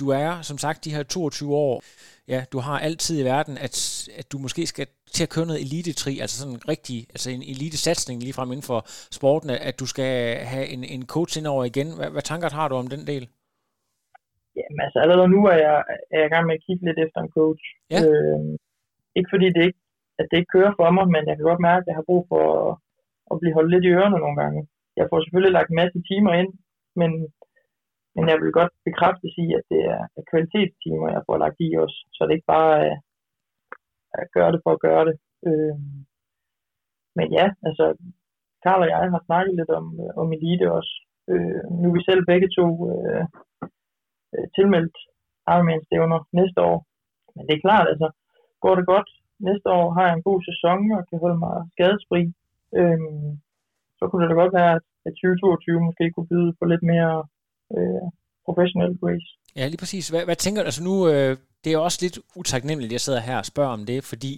Du 0.00 0.08
er, 0.08 0.42
som 0.42 0.58
sagt, 0.58 0.84
de 0.84 0.94
her 0.94 1.02
22 1.02 1.54
år, 1.54 1.82
ja, 2.28 2.44
du 2.52 2.58
har 2.58 2.78
altid 2.78 3.20
i 3.20 3.24
verden, 3.24 3.58
at, 3.58 4.08
at 4.16 4.32
du 4.32 4.38
måske 4.38 4.66
skal 4.66 4.86
til 5.12 5.22
at 5.22 5.28
køre 5.28 5.46
noget 5.46 5.60
elitetri, 5.60 6.18
altså 6.18 6.38
sådan 6.38 6.54
en 6.54 6.68
rigtig, 6.68 7.06
altså 7.10 7.30
en 7.30 7.42
elitesatsning 7.42 8.22
lige 8.22 8.32
frem 8.32 8.52
inden 8.52 8.62
for 8.62 8.86
sporten, 9.10 9.50
at 9.50 9.80
du 9.80 9.86
skal 9.86 10.36
have 10.36 10.66
en, 10.66 10.84
en 10.84 11.06
coach 11.06 11.38
indover 11.38 11.64
igen. 11.64 11.94
Hvad, 11.96 12.10
hvad 12.10 12.22
tanker 12.22 12.50
har 12.50 12.68
du 12.68 12.74
om 12.74 12.86
den 12.86 13.06
del? 13.06 13.28
Jamen 14.56 14.80
altså 14.84 14.98
allerede 14.98 15.30
nu 15.36 15.40
er 15.52 15.58
jeg, 15.66 15.76
er 16.12 16.18
jeg 16.20 16.26
i 16.28 16.32
gang 16.34 16.46
med 16.46 16.56
at 16.56 16.64
kigge 16.66 16.84
lidt 16.86 16.98
efter 17.04 17.18
en 17.20 17.34
coach. 17.38 17.64
Ja. 17.92 17.98
Øh, 18.02 18.40
ikke 19.18 19.32
fordi 19.32 19.46
det 19.56 19.62
ikke, 19.68 19.80
at 20.20 20.26
det 20.30 20.36
ikke 20.38 20.54
kører 20.56 20.72
for 20.78 20.88
mig, 20.96 21.06
men 21.14 21.22
jeg 21.28 21.36
kan 21.36 21.48
godt 21.50 21.66
mærke, 21.68 21.82
at 21.82 21.90
jeg 21.90 21.98
har 21.98 22.08
brug 22.10 22.22
for 22.32 22.44
at, 22.60 22.70
at 23.30 23.38
blive 23.40 23.56
holdt 23.56 23.72
lidt 23.72 23.84
i 23.86 23.94
ørerne 23.96 24.18
nogle 24.24 24.38
gange. 24.42 24.60
Jeg 24.98 25.06
får 25.08 25.18
selvfølgelig 25.20 25.56
lagt 25.56 25.70
en 25.70 25.80
masse 25.82 25.98
timer 26.10 26.32
ind, 26.40 26.50
men, 27.00 27.10
men 28.14 28.24
jeg 28.30 28.36
vil 28.40 28.58
godt 28.60 28.72
bekræfte 28.88 29.26
sige, 29.36 29.52
at 29.58 29.64
det 29.72 29.82
er 29.94 30.02
er 30.18 30.24
kvalitetstimer, 30.30 31.06
jeg 31.16 31.22
får 31.28 31.36
lagt 31.44 31.58
i 31.66 31.70
os, 31.84 31.94
så 32.14 32.20
det 32.26 32.34
ikke 32.34 32.52
bare 32.56 32.74
er 32.90 32.96
at 34.12 34.26
gøre 34.36 34.52
det 34.52 34.60
for 34.64 34.72
at 34.74 34.84
gøre 34.88 35.04
det. 35.08 35.16
Øh, 35.48 35.76
men 37.18 37.26
ja, 37.38 37.46
altså 37.68 37.84
Karl 38.64 38.82
og 38.84 38.88
jeg 38.88 38.98
har 39.14 39.22
snakket 39.26 39.54
lidt 39.56 39.70
om, 39.78 39.86
øh, 40.02 40.12
om 40.20 40.32
elite 40.36 40.66
også. 40.78 40.92
Øh, 41.30 41.62
nu 41.80 41.84
er 41.88 41.94
vi 41.96 42.02
selv 42.08 42.22
begge 42.30 42.48
to 42.58 42.66
øh, 42.90 43.24
tilmeldt 44.60 44.96
Ironman-stævner 45.54 46.20
næste 46.38 46.60
år. 46.70 46.78
Men 47.34 47.42
det 47.46 47.54
er 47.54 47.64
klart, 47.66 47.86
altså, 47.92 48.08
går 48.64 48.74
det 48.78 48.86
godt 48.94 49.10
næste 49.48 49.68
år, 49.78 49.86
har 49.96 50.04
jeg 50.06 50.14
en 50.16 50.26
god 50.28 50.40
sæson 50.48 50.78
og 50.96 51.02
kan 51.08 51.18
holde 51.24 51.38
mig 51.44 51.56
skadesfri, 51.74 52.22
øhm, 52.78 53.28
så 53.98 54.02
kunne 54.06 54.22
det 54.22 54.30
da 54.30 54.36
godt 54.42 54.54
være, 54.60 54.74
at 55.06 55.12
2022 55.14 55.86
måske 55.88 56.04
kunne 56.14 56.30
byde 56.32 56.52
på 56.58 56.64
lidt 56.72 56.84
mere 56.92 57.14
øh, 57.76 58.06
professionel 58.46 58.92
race. 59.06 59.28
Ja, 59.58 59.64
lige 59.68 59.82
præcis. 59.82 60.04
Hvad, 60.12 60.22
hvad 60.28 60.38
tænker 60.38 60.60
du? 60.62 60.66
Altså 60.70 60.82
nu, 60.88 60.94
øh, 61.12 61.32
det 61.64 61.72
er 61.72 61.78
også 61.78 61.98
lidt 62.02 62.18
utaknemmeligt, 62.36 62.88
at 62.88 62.92
jeg 62.92 63.00
sidder 63.00 63.20
her 63.20 63.38
og 63.38 63.46
spørger 63.46 63.70
om 63.70 63.86
det, 63.86 64.04
fordi 64.04 64.32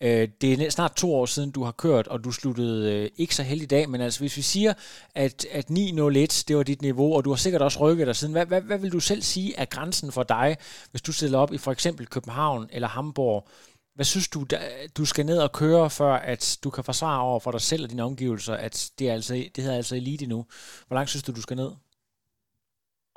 øh, 0.00 0.28
det 0.40 0.66
er 0.66 0.70
snart 0.70 0.94
to 0.96 1.14
år 1.14 1.26
siden, 1.26 1.50
du 1.50 1.62
har 1.64 1.72
kørt, 1.72 2.08
og 2.08 2.24
du 2.24 2.30
sluttede 2.30 2.78
øh, 2.94 3.10
ikke 3.16 3.34
så 3.34 3.42
heldig 3.42 3.70
dag, 3.70 3.88
men 3.90 4.00
altså 4.00 4.20
hvis 4.20 4.36
vi 4.36 4.42
siger, 4.42 4.72
at, 5.14 5.46
at 5.58 5.64
9.01, 5.70 6.44
det 6.48 6.56
var 6.56 6.62
dit 6.62 6.82
niveau, 6.82 7.16
og 7.16 7.24
du 7.24 7.30
har 7.30 7.36
sikkert 7.36 7.62
også 7.62 7.78
rykket 7.80 8.06
dig 8.06 8.16
siden, 8.16 8.34
hvad, 8.34 8.46
hvad, 8.46 8.62
hvad 8.62 8.78
vil 8.78 8.92
du 8.92 9.00
selv 9.00 9.22
sige 9.22 9.50
er 9.58 9.64
grænsen 9.64 10.12
for 10.12 10.22
dig, 10.22 10.56
hvis 10.90 11.02
du 11.02 11.12
stiller 11.12 11.38
op 11.38 11.52
i 11.52 11.58
for 11.58 11.72
eksempel 11.72 12.06
København 12.06 12.68
eller 12.72 12.88
Hamburg? 12.88 13.48
Hvad 13.94 14.04
synes 14.04 14.28
du, 14.28 14.40
der, 14.50 14.60
du 14.98 15.04
skal 15.04 15.26
ned 15.26 15.38
og 15.38 15.52
køre, 15.52 15.90
før 15.90 16.14
at 16.32 16.58
du 16.64 16.70
kan 16.70 16.84
forsvare 16.84 17.20
over 17.20 17.40
for 17.40 17.50
dig 17.50 17.60
selv 17.60 17.84
og 17.84 17.90
dine 17.90 18.02
omgivelser, 18.02 18.54
at 18.54 18.90
det, 18.98 19.08
er 19.08 19.14
altså, 19.18 19.34
det 19.34 19.64
hedder 19.64 19.76
altså 19.76 19.96
elite 19.96 20.26
nu? 20.26 20.38
Hvor 20.86 20.94
langt 20.94 21.10
synes 21.10 21.24
du, 21.26 21.32
du 21.32 21.42
skal 21.46 21.56
ned? 21.56 21.70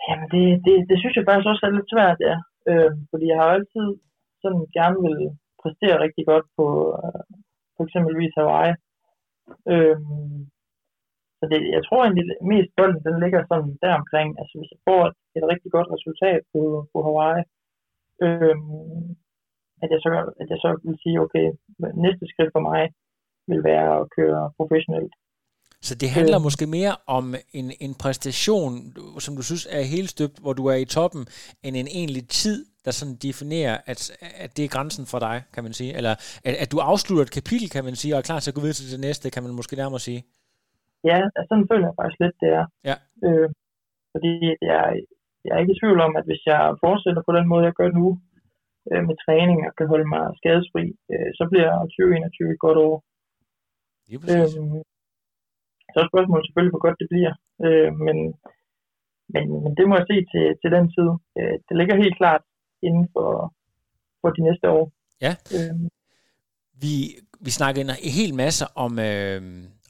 Jamen, 0.07 0.27
det, 0.33 0.43
det, 0.65 0.73
det 0.89 0.97
synes 1.01 1.15
jeg 1.15 1.25
faktisk 1.27 1.47
også 1.51 1.63
er 1.67 1.75
lidt 1.77 1.91
svært, 1.93 2.17
ja. 2.29 2.35
Øh, 2.69 2.91
fordi 3.11 3.25
jeg 3.31 3.37
har 3.41 3.49
altid 3.57 3.87
sådan 4.41 4.65
gerne 4.77 4.97
vil 5.05 5.19
præstere 5.61 6.03
rigtig 6.05 6.23
godt 6.31 6.47
på 6.57 6.65
øh, 7.03 7.23
for 7.75 7.83
eksempelvis 7.87 8.33
Hawaii. 8.39 8.73
Øh, 9.71 9.97
så 11.39 11.43
det, 11.51 11.59
jeg 11.77 11.83
tror 11.83 12.01
egentlig 12.03 12.25
mest 12.53 12.71
bolden, 12.77 13.03
den 13.07 13.15
ligger 13.23 13.41
sådan 13.49 13.71
der 13.83 13.93
omkring. 14.01 14.29
Altså 14.39 14.53
hvis 14.57 14.73
jeg 14.73 14.81
får 14.89 15.01
et, 15.09 15.17
et 15.37 15.45
rigtig 15.51 15.71
godt 15.75 15.89
resultat 15.95 16.41
på, 16.53 16.61
på 16.91 16.97
Hawaii, 17.07 17.43
øh, 18.25 18.57
at 19.83 19.89
jeg 19.93 19.99
så, 20.05 20.11
at 20.41 20.47
jeg 20.53 20.59
så 20.65 20.69
vil 20.85 20.97
sige, 21.03 21.21
okay, 21.25 21.47
næste 22.05 22.25
skridt 22.31 22.51
for 22.55 22.63
mig 22.71 22.83
vil 23.49 23.63
være 23.71 23.91
at 24.01 24.09
køre 24.17 24.41
professionelt. 24.57 25.13
Så 25.87 25.93
det 26.01 26.09
handler 26.17 26.37
Øh. 26.39 26.45
måske 26.47 26.65
mere 26.79 26.93
om 27.17 27.25
en, 27.59 27.67
en 27.85 27.93
præstation, 28.03 28.73
som 29.25 29.33
du 29.39 29.43
synes 29.49 29.63
er 29.77 29.83
helt 29.95 30.09
støbt, 30.15 30.37
hvor 30.43 30.53
du 30.59 30.63
er 30.73 30.77
i 30.85 30.87
toppen, 30.97 31.21
end 31.65 31.73
en 31.81 31.89
egentlig 31.99 32.23
tid, 32.41 32.57
der 32.85 32.91
sådan 32.99 33.15
definerer, 33.27 33.75
at, 33.91 33.99
at 34.43 34.49
det 34.57 34.63
er 34.65 34.73
grænsen 34.75 35.05
for 35.11 35.19
dig, 35.27 35.37
kan 35.53 35.63
man 35.67 35.73
sige. 35.79 35.91
Eller 35.97 36.13
at, 36.47 36.55
at 36.63 36.69
du 36.73 36.77
afslutter 36.91 37.23
et 37.27 37.35
kapitel, 37.39 37.67
kan 37.75 37.83
man 37.87 37.95
sige, 38.01 38.11
og 38.13 38.17
er 38.17 38.27
klar 38.29 38.39
til 38.39 38.51
at 38.51 38.57
gå 38.57 38.61
videre 38.65 38.79
til 38.79 38.93
det 38.95 39.01
næste, 39.07 39.25
kan 39.33 39.43
man 39.43 39.53
måske 39.59 39.75
nærmere 39.81 40.01
sige. 40.09 40.21
Ja, 41.09 41.15
altså, 41.25 41.39
sådan 41.49 41.67
føler 41.71 41.85
jeg 41.89 41.95
faktisk 41.99 42.19
lidt, 42.23 42.37
det 42.43 42.49
er. 42.59 42.65
Ja. 42.89 42.95
Øh, 43.25 43.47
fordi 44.13 44.33
jeg, 44.71 44.81
jeg 45.45 45.51
er 45.55 45.61
ikke 45.63 45.75
i 45.75 45.79
tvivl 45.81 45.99
om, 46.07 46.13
at 46.19 46.25
hvis 46.29 46.43
jeg 46.51 46.61
fortsætter 46.85 47.21
på 47.25 47.33
den 47.37 47.45
måde, 47.51 47.67
jeg 47.69 47.75
gør 47.79 47.89
nu, 47.99 48.07
øh, 48.91 49.03
med 49.09 49.15
træning 49.25 49.59
og 49.67 49.73
kan 49.77 49.87
holde 49.93 50.07
mig 50.13 50.23
skadesfri, 50.39 50.85
øh, 51.11 51.29
så 51.37 51.43
bliver 51.51 51.71
2021 51.79 52.53
et 52.55 52.63
godt 52.65 52.79
år. 52.87 52.95
Lige 54.07 54.19
præcis. 54.21 54.51
Øhm, 54.57 54.81
så 55.91 55.97
er 55.99 56.11
spørgsmålet 56.11 56.45
selvfølgelig, 56.45 56.73
hvor 56.73 56.85
godt 56.87 57.01
det 57.01 57.11
bliver. 57.13 57.33
Øh, 57.65 57.89
men, 58.05 58.17
men, 59.33 59.45
men 59.63 59.71
det 59.77 59.85
må 59.87 59.93
jeg 59.99 60.07
se 60.11 60.17
til, 60.31 60.45
til 60.61 60.69
den 60.75 60.85
tid. 60.95 61.09
Øh, 61.39 61.55
det 61.67 61.75
ligger 61.79 62.03
helt 62.03 62.17
klart 62.21 62.43
inden 62.87 63.05
for, 63.13 63.29
for 64.21 64.29
de 64.37 64.41
næste 64.47 64.65
år. 64.77 64.83
Ja. 65.25 65.33
Øhm, 65.55 65.87
Vi, 66.83 66.95
vi 67.45 67.51
snakkede 67.59 67.83
en 67.85 67.91
hel 68.19 68.31
masse 68.43 68.65
om, 68.85 68.91
øh, 69.09 69.39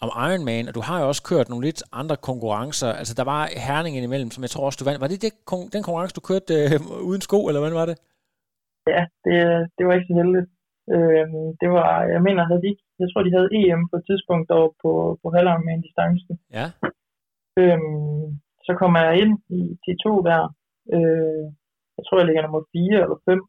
om 0.04 0.10
Ironman, 0.28 0.68
og 0.70 0.74
du 0.78 0.82
har 0.88 0.98
jo 1.02 1.08
også 1.12 1.24
kørt 1.32 1.50
nogle 1.50 1.66
lidt 1.68 1.82
andre 2.02 2.18
konkurrencer. 2.30 2.92
Altså, 3.00 3.14
der 3.20 3.26
var 3.34 3.42
Herning 3.68 3.94
imellem, 3.98 4.32
som 4.32 4.42
jeg 4.44 4.50
tror 4.50 4.66
også, 4.66 4.78
du 4.80 4.86
vandt. 4.90 5.02
Var 5.02 5.08
det, 5.12 5.22
det 5.22 5.32
den 5.76 5.84
konkurrence, 5.84 6.18
du 6.20 6.24
kørte 6.30 6.54
øh, 6.62 7.08
uden 7.10 7.22
sko, 7.28 7.40
eller 7.48 7.62
hvad 7.62 7.72
var 7.82 7.86
det? 7.92 7.98
ja, 8.88 9.04
det, 9.26 9.36
det 9.78 9.84
var 9.88 9.94
ikke 9.94 10.10
så 10.10 10.16
heldigt. 10.22 10.50
Øhm, 10.96 11.48
det 11.62 11.70
var, 11.78 11.92
jeg 12.14 12.22
mener, 12.28 12.50
havde 12.50 12.64
de 12.68 12.76
jeg 13.02 13.10
tror, 13.10 13.22
de 13.24 13.36
havde 13.38 13.54
EM 13.60 13.82
på 13.90 13.96
et 14.00 14.06
tidspunkt 14.10 14.46
deroppe 14.52 14.78
på, 14.84 14.92
på 15.22 15.28
halvarmen 15.36 15.82
distancen. 15.86 16.34
Ja. 16.58 16.68
Øhm, 17.62 18.26
så 18.68 18.72
kommer 18.82 19.00
jeg 19.08 19.16
ind 19.24 19.34
i 19.60 19.62
T2 19.84 20.06
der. 20.30 20.42
Øh, 20.96 21.46
jeg 21.98 22.04
tror, 22.04 22.18
jeg 22.18 22.28
ligger 22.28 22.44
nummer 22.44 22.64
4 22.72 23.04
eller 23.06 23.20
5. 23.26 23.46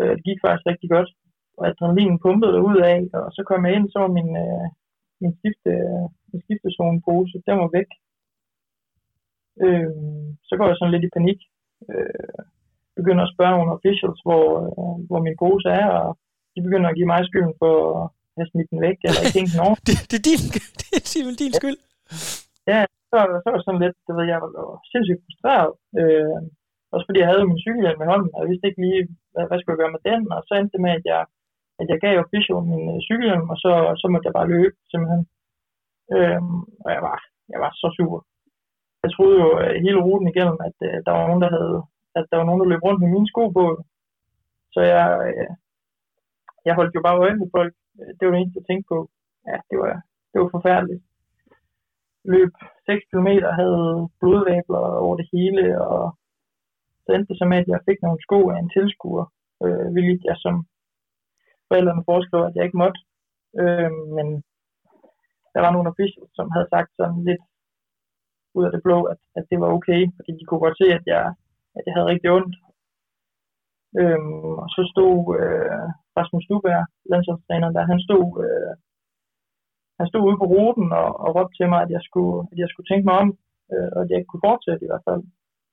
Øh, 0.00 0.12
det 0.16 0.22
gik 0.28 0.38
faktisk 0.44 0.66
rigtig 0.70 0.90
godt. 0.96 1.10
Og 1.58 1.62
adrenalinen 1.70 2.22
pumpede 2.24 2.58
ud 2.68 2.78
af, 2.92 2.98
og 3.18 3.30
så 3.36 3.42
kom 3.48 3.66
jeg 3.66 3.74
ind, 3.76 3.86
så 3.94 4.00
min, 4.18 4.30
øh, 4.44 4.66
min, 5.22 5.32
skifte, 5.38 5.72
min 6.30 6.42
skiftezone-pose, 6.44 7.36
den 7.48 7.56
var 7.62 7.70
væk. 7.78 7.90
Øh, 9.64 9.90
så 10.48 10.52
går 10.58 10.66
jeg 10.68 10.76
sådan 10.76 10.94
lidt 10.94 11.08
i 11.08 11.14
panik. 11.16 11.40
Øh, 11.90 12.40
begynder 12.98 13.24
at 13.24 13.34
spørge 13.34 13.56
nogle 13.56 13.74
officials, 13.76 14.20
hvor, 14.26 14.44
øh, 14.66 14.96
hvor 15.08 15.20
min 15.26 15.36
pose 15.42 15.68
er, 15.82 15.88
og 16.02 16.10
de 16.54 16.60
begynder 16.66 16.88
at 16.90 16.96
give 16.98 17.10
mig 17.12 17.20
skylden 17.28 17.54
for 17.62 17.74
at 17.96 18.02
have 18.36 18.48
smidt 18.50 18.70
den 18.72 18.80
væk, 18.86 18.98
eller 19.06 19.20
ikke 19.26 19.52
den 19.54 19.64
over. 19.66 19.76
Det, 19.88 19.94
det 20.10 20.16
er 20.20 20.24
din, 20.30 20.42
det 20.80 20.88
er 20.98 21.04
simpelthen 21.12 21.42
din 21.44 21.54
skyld. 21.60 21.78
så, 23.10 23.18
så 23.42 23.46
var 23.48 23.56
det 23.58 23.66
sådan 23.66 23.84
lidt, 23.84 23.96
det 24.06 24.14
ved 24.18 24.26
jeg, 24.32 24.38
var 24.42 24.50
sindssygt 24.92 25.22
frustreret. 25.26 25.72
Øh, 26.00 26.38
også 26.94 27.06
fordi 27.08 27.18
jeg 27.20 27.30
havde 27.30 27.50
min 27.50 27.62
cykelhjelm 27.64 28.00
i 28.02 28.10
hånden, 28.12 28.30
og 28.34 28.38
jeg 28.40 28.48
vidste 28.50 28.68
ikke 28.68 28.82
lige, 28.86 29.02
hvad, 29.32 29.44
hvad 29.48 29.58
skulle 29.58 29.74
jeg 29.74 29.82
gøre 29.82 29.96
med 29.96 30.04
den, 30.10 30.20
og 30.34 30.40
så 30.46 30.52
endte 30.54 30.74
det 30.74 30.84
med, 30.86 30.92
at 30.98 31.04
jeg, 31.12 31.22
at 31.80 31.86
jeg 31.92 31.98
gav 32.04 32.14
official 32.24 32.60
min 32.72 32.84
øh, 32.94 33.00
cykelhjelm, 33.08 33.46
og 33.52 33.56
så, 33.64 33.72
så 34.00 34.06
måtte 34.08 34.26
jeg 34.28 34.36
bare 34.38 34.52
løbe, 34.54 34.76
simpelthen. 34.90 35.22
Øh, 36.14 36.42
og 36.84 36.90
jeg 36.96 37.02
var, 37.08 37.18
jeg 37.52 37.60
var 37.64 37.70
så 37.80 37.88
sur. 37.96 38.16
Jeg 39.02 39.10
troede 39.12 39.36
jo 39.44 39.48
øh, 39.62 39.74
hele 39.84 40.00
ruten 40.06 40.28
igennem, 40.28 40.56
at 40.68 40.76
øh, 40.88 40.96
der 41.04 41.12
var 41.14 41.22
nogen, 41.26 41.42
der 41.44 41.50
havde, 41.56 41.76
at 42.18 42.24
der 42.30 42.36
var 42.38 42.46
nogen, 42.46 42.60
der 42.62 42.70
løb 42.72 42.82
rundt 42.84 43.00
med 43.02 43.10
mine 43.14 43.28
sko 43.32 43.42
på. 43.58 43.64
Så 44.74 44.80
jeg, 44.92 45.06
øh, 45.28 45.50
jeg 46.66 46.74
holdt 46.78 46.94
jo 46.94 47.02
bare 47.06 47.20
øje 47.24 47.36
med 47.36 47.48
folk. 47.56 47.74
Det 48.16 48.22
var 48.24 48.32
det 48.32 48.40
eneste, 48.40 48.60
jeg 48.60 48.68
tænkte 48.68 48.88
på. 48.92 48.98
Ja, 49.48 49.56
det 49.70 49.76
var, 49.82 49.92
det 50.32 50.38
var 50.40 50.48
forfærdeligt 50.56 51.02
løb 52.24 52.52
6 52.86 53.04
km, 53.10 53.28
havde 53.60 54.08
blodvæbler 54.20 54.82
over 55.04 55.16
det 55.16 55.28
hele, 55.32 55.62
og 55.88 56.04
så 57.04 57.08
endte 57.12 57.30
det 57.30 57.38
som, 57.38 57.52
at 57.52 57.68
jeg 57.68 57.80
fik 57.88 57.98
nogle 58.02 58.22
sko 58.26 58.38
af 58.50 58.58
en 58.58 58.70
tilskuer, 58.76 59.26
øh, 59.64 59.86
hvilket 59.92 60.24
jeg 60.30 60.36
som 60.44 60.54
forældrene 61.68 62.04
foreslog, 62.10 62.46
at 62.46 62.54
jeg 62.56 62.64
ikke 62.64 62.82
måtte. 62.84 63.00
Øh, 63.60 63.92
men 64.16 64.26
der 65.54 65.60
var 65.64 65.72
nogle 65.72 65.90
officials, 65.92 66.32
som 66.38 66.46
havde 66.54 66.68
sagt 66.74 66.90
sådan 66.96 67.24
lidt 67.28 67.44
ud 68.54 68.64
af 68.64 68.72
det 68.72 68.82
blå, 68.86 68.98
at, 69.12 69.20
at 69.38 69.44
det 69.50 69.60
var 69.60 69.68
okay, 69.76 70.00
fordi 70.16 70.30
de 70.38 70.44
kunne 70.44 70.64
godt 70.66 70.78
se, 70.82 70.86
at 70.98 71.04
jeg, 71.06 71.24
at 71.76 71.82
jeg 71.86 71.94
havde 71.94 72.10
rigtig 72.12 72.30
ondt. 72.30 72.56
Øhm, 74.00 74.52
og 74.62 74.68
så 74.74 74.82
stod 74.92 75.16
øh, 75.40 75.88
Rasmus 76.18 76.46
Duberg, 76.48 76.84
landsholdstræneren 77.12 77.74
der, 77.76 77.90
han 77.92 78.00
stod, 78.06 78.26
øh, 78.46 78.72
han 79.98 80.06
stod 80.10 80.22
ude 80.28 80.40
på 80.40 80.46
ruten 80.52 80.88
og, 81.02 81.08
og 81.24 81.28
råbte 81.36 81.56
til 81.56 81.68
mig, 81.72 81.80
at 81.82 81.90
jeg 81.96 82.02
skulle, 82.08 82.36
at 82.52 82.56
jeg 82.62 82.68
skulle 82.70 82.88
tænke 82.88 83.06
mig 83.08 83.16
om, 83.22 83.28
øh, 83.72 83.88
og 83.94 83.98
at 84.02 84.08
jeg 84.08 84.18
ikke 84.18 84.30
kunne 84.32 84.48
fortsætte 84.50 84.84
i 84.84 84.90
hvert 84.90 85.06
fald, 85.08 85.22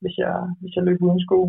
hvis 0.01 0.15
jeg, 0.23 0.35
hvis 0.61 0.75
jeg 0.75 0.83
løb 0.85 0.99
uden 1.07 1.21
sko. 1.27 1.39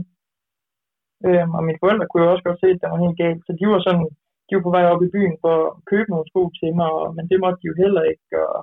Øh, 1.27 1.47
og 1.57 1.63
mine 1.67 1.83
forældre 1.83 2.07
kunne 2.09 2.25
jo 2.25 2.33
også 2.33 2.47
godt 2.49 2.61
se, 2.61 2.69
at 2.73 2.81
det 2.81 2.91
var 2.91 3.05
helt 3.05 3.21
galt, 3.25 3.43
så 3.47 3.53
de 3.61 3.65
var 3.73 3.81
sådan, 3.87 4.07
de 4.47 4.53
var 4.57 4.65
på 4.67 4.75
vej 4.77 4.85
op 4.93 5.03
i 5.07 5.13
byen 5.17 5.37
for 5.45 5.55
at 5.67 5.73
købe 5.91 6.09
nogle 6.11 6.27
sko 6.31 6.43
til 6.61 6.71
mig, 6.79 6.91
og, 7.01 7.07
men 7.17 7.25
det 7.31 7.39
måtte 7.43 7.61
de 7.61 7.69
jo 7.71 7.75
heller 7.83 8.03
ikke, 8.13 8.27
og 8.47 8.59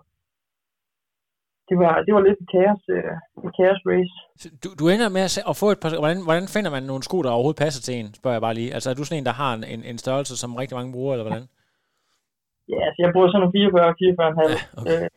det 1.70 1.76
var, 1.84 1.94
det 2.06 2.12
var 2.16 2.22
lidt 2.28 2.40
en 2.44 2.50
kaos, 2.56 2.82
øh, 2.98 3.14
en 3.46 3.52
kaos 3.60 3.80
race. 3.92 4.16
Så 4.42 4.48
Du, 4.64 4.70
du 4.80 4.84
ender 4.94 5.10
med 5.18 5.24
at, 5.28 5.32
se- 5.36 5.48
at 5.52 5.56
få 5.62 5.68
et 5.76 5.80
par... 5.84 5.90
Hvordan, 6.04 6.20
hvordan 6.28 6.48
finder 6.56 6.72
man 6.76 6.84
nogle 6.90 7.04
sko, 7.08 7.18
der 7.24 7.32
overhovedet 7.38 7.64
passer 7.66 7.82
til 7.86 7.94
en, 8.00 8.08
spørger 8.20 8.36
jeg 8.38 8.46
bare 8.48 8.58
lige. 8.60 8.74
Altså 8.76 8.88
er 8.90 8.96
du 8.98 9.04
sådan 9.06 9.20
en, 9.22 9.30
der 9.30 9.36
har 9.44 9.52
en, 9.58 9.64
en, 9.74 9.82
en 9.92 9.98
størrelse, 10.04 10.34
som 10.42 10.56
rigtig 10.62 10.76
mange 10.80 10.94
bruger, 10.96 11.14
eller 11.14 11.28
hvordan? 11.28 11.46
Ja, 12.74 12.80
altså 12.88 13.00
jeg 13.04 13.12
bruger 13.14 13.30
sådan 13.30 13.42
nogle 13.44 13.58
44 13.60 13.92
og 13.92 13.96
44 14.00 14.52
Ja, 14.56 14.60
okay. 14.82 14.98
øh, 15.04 15.10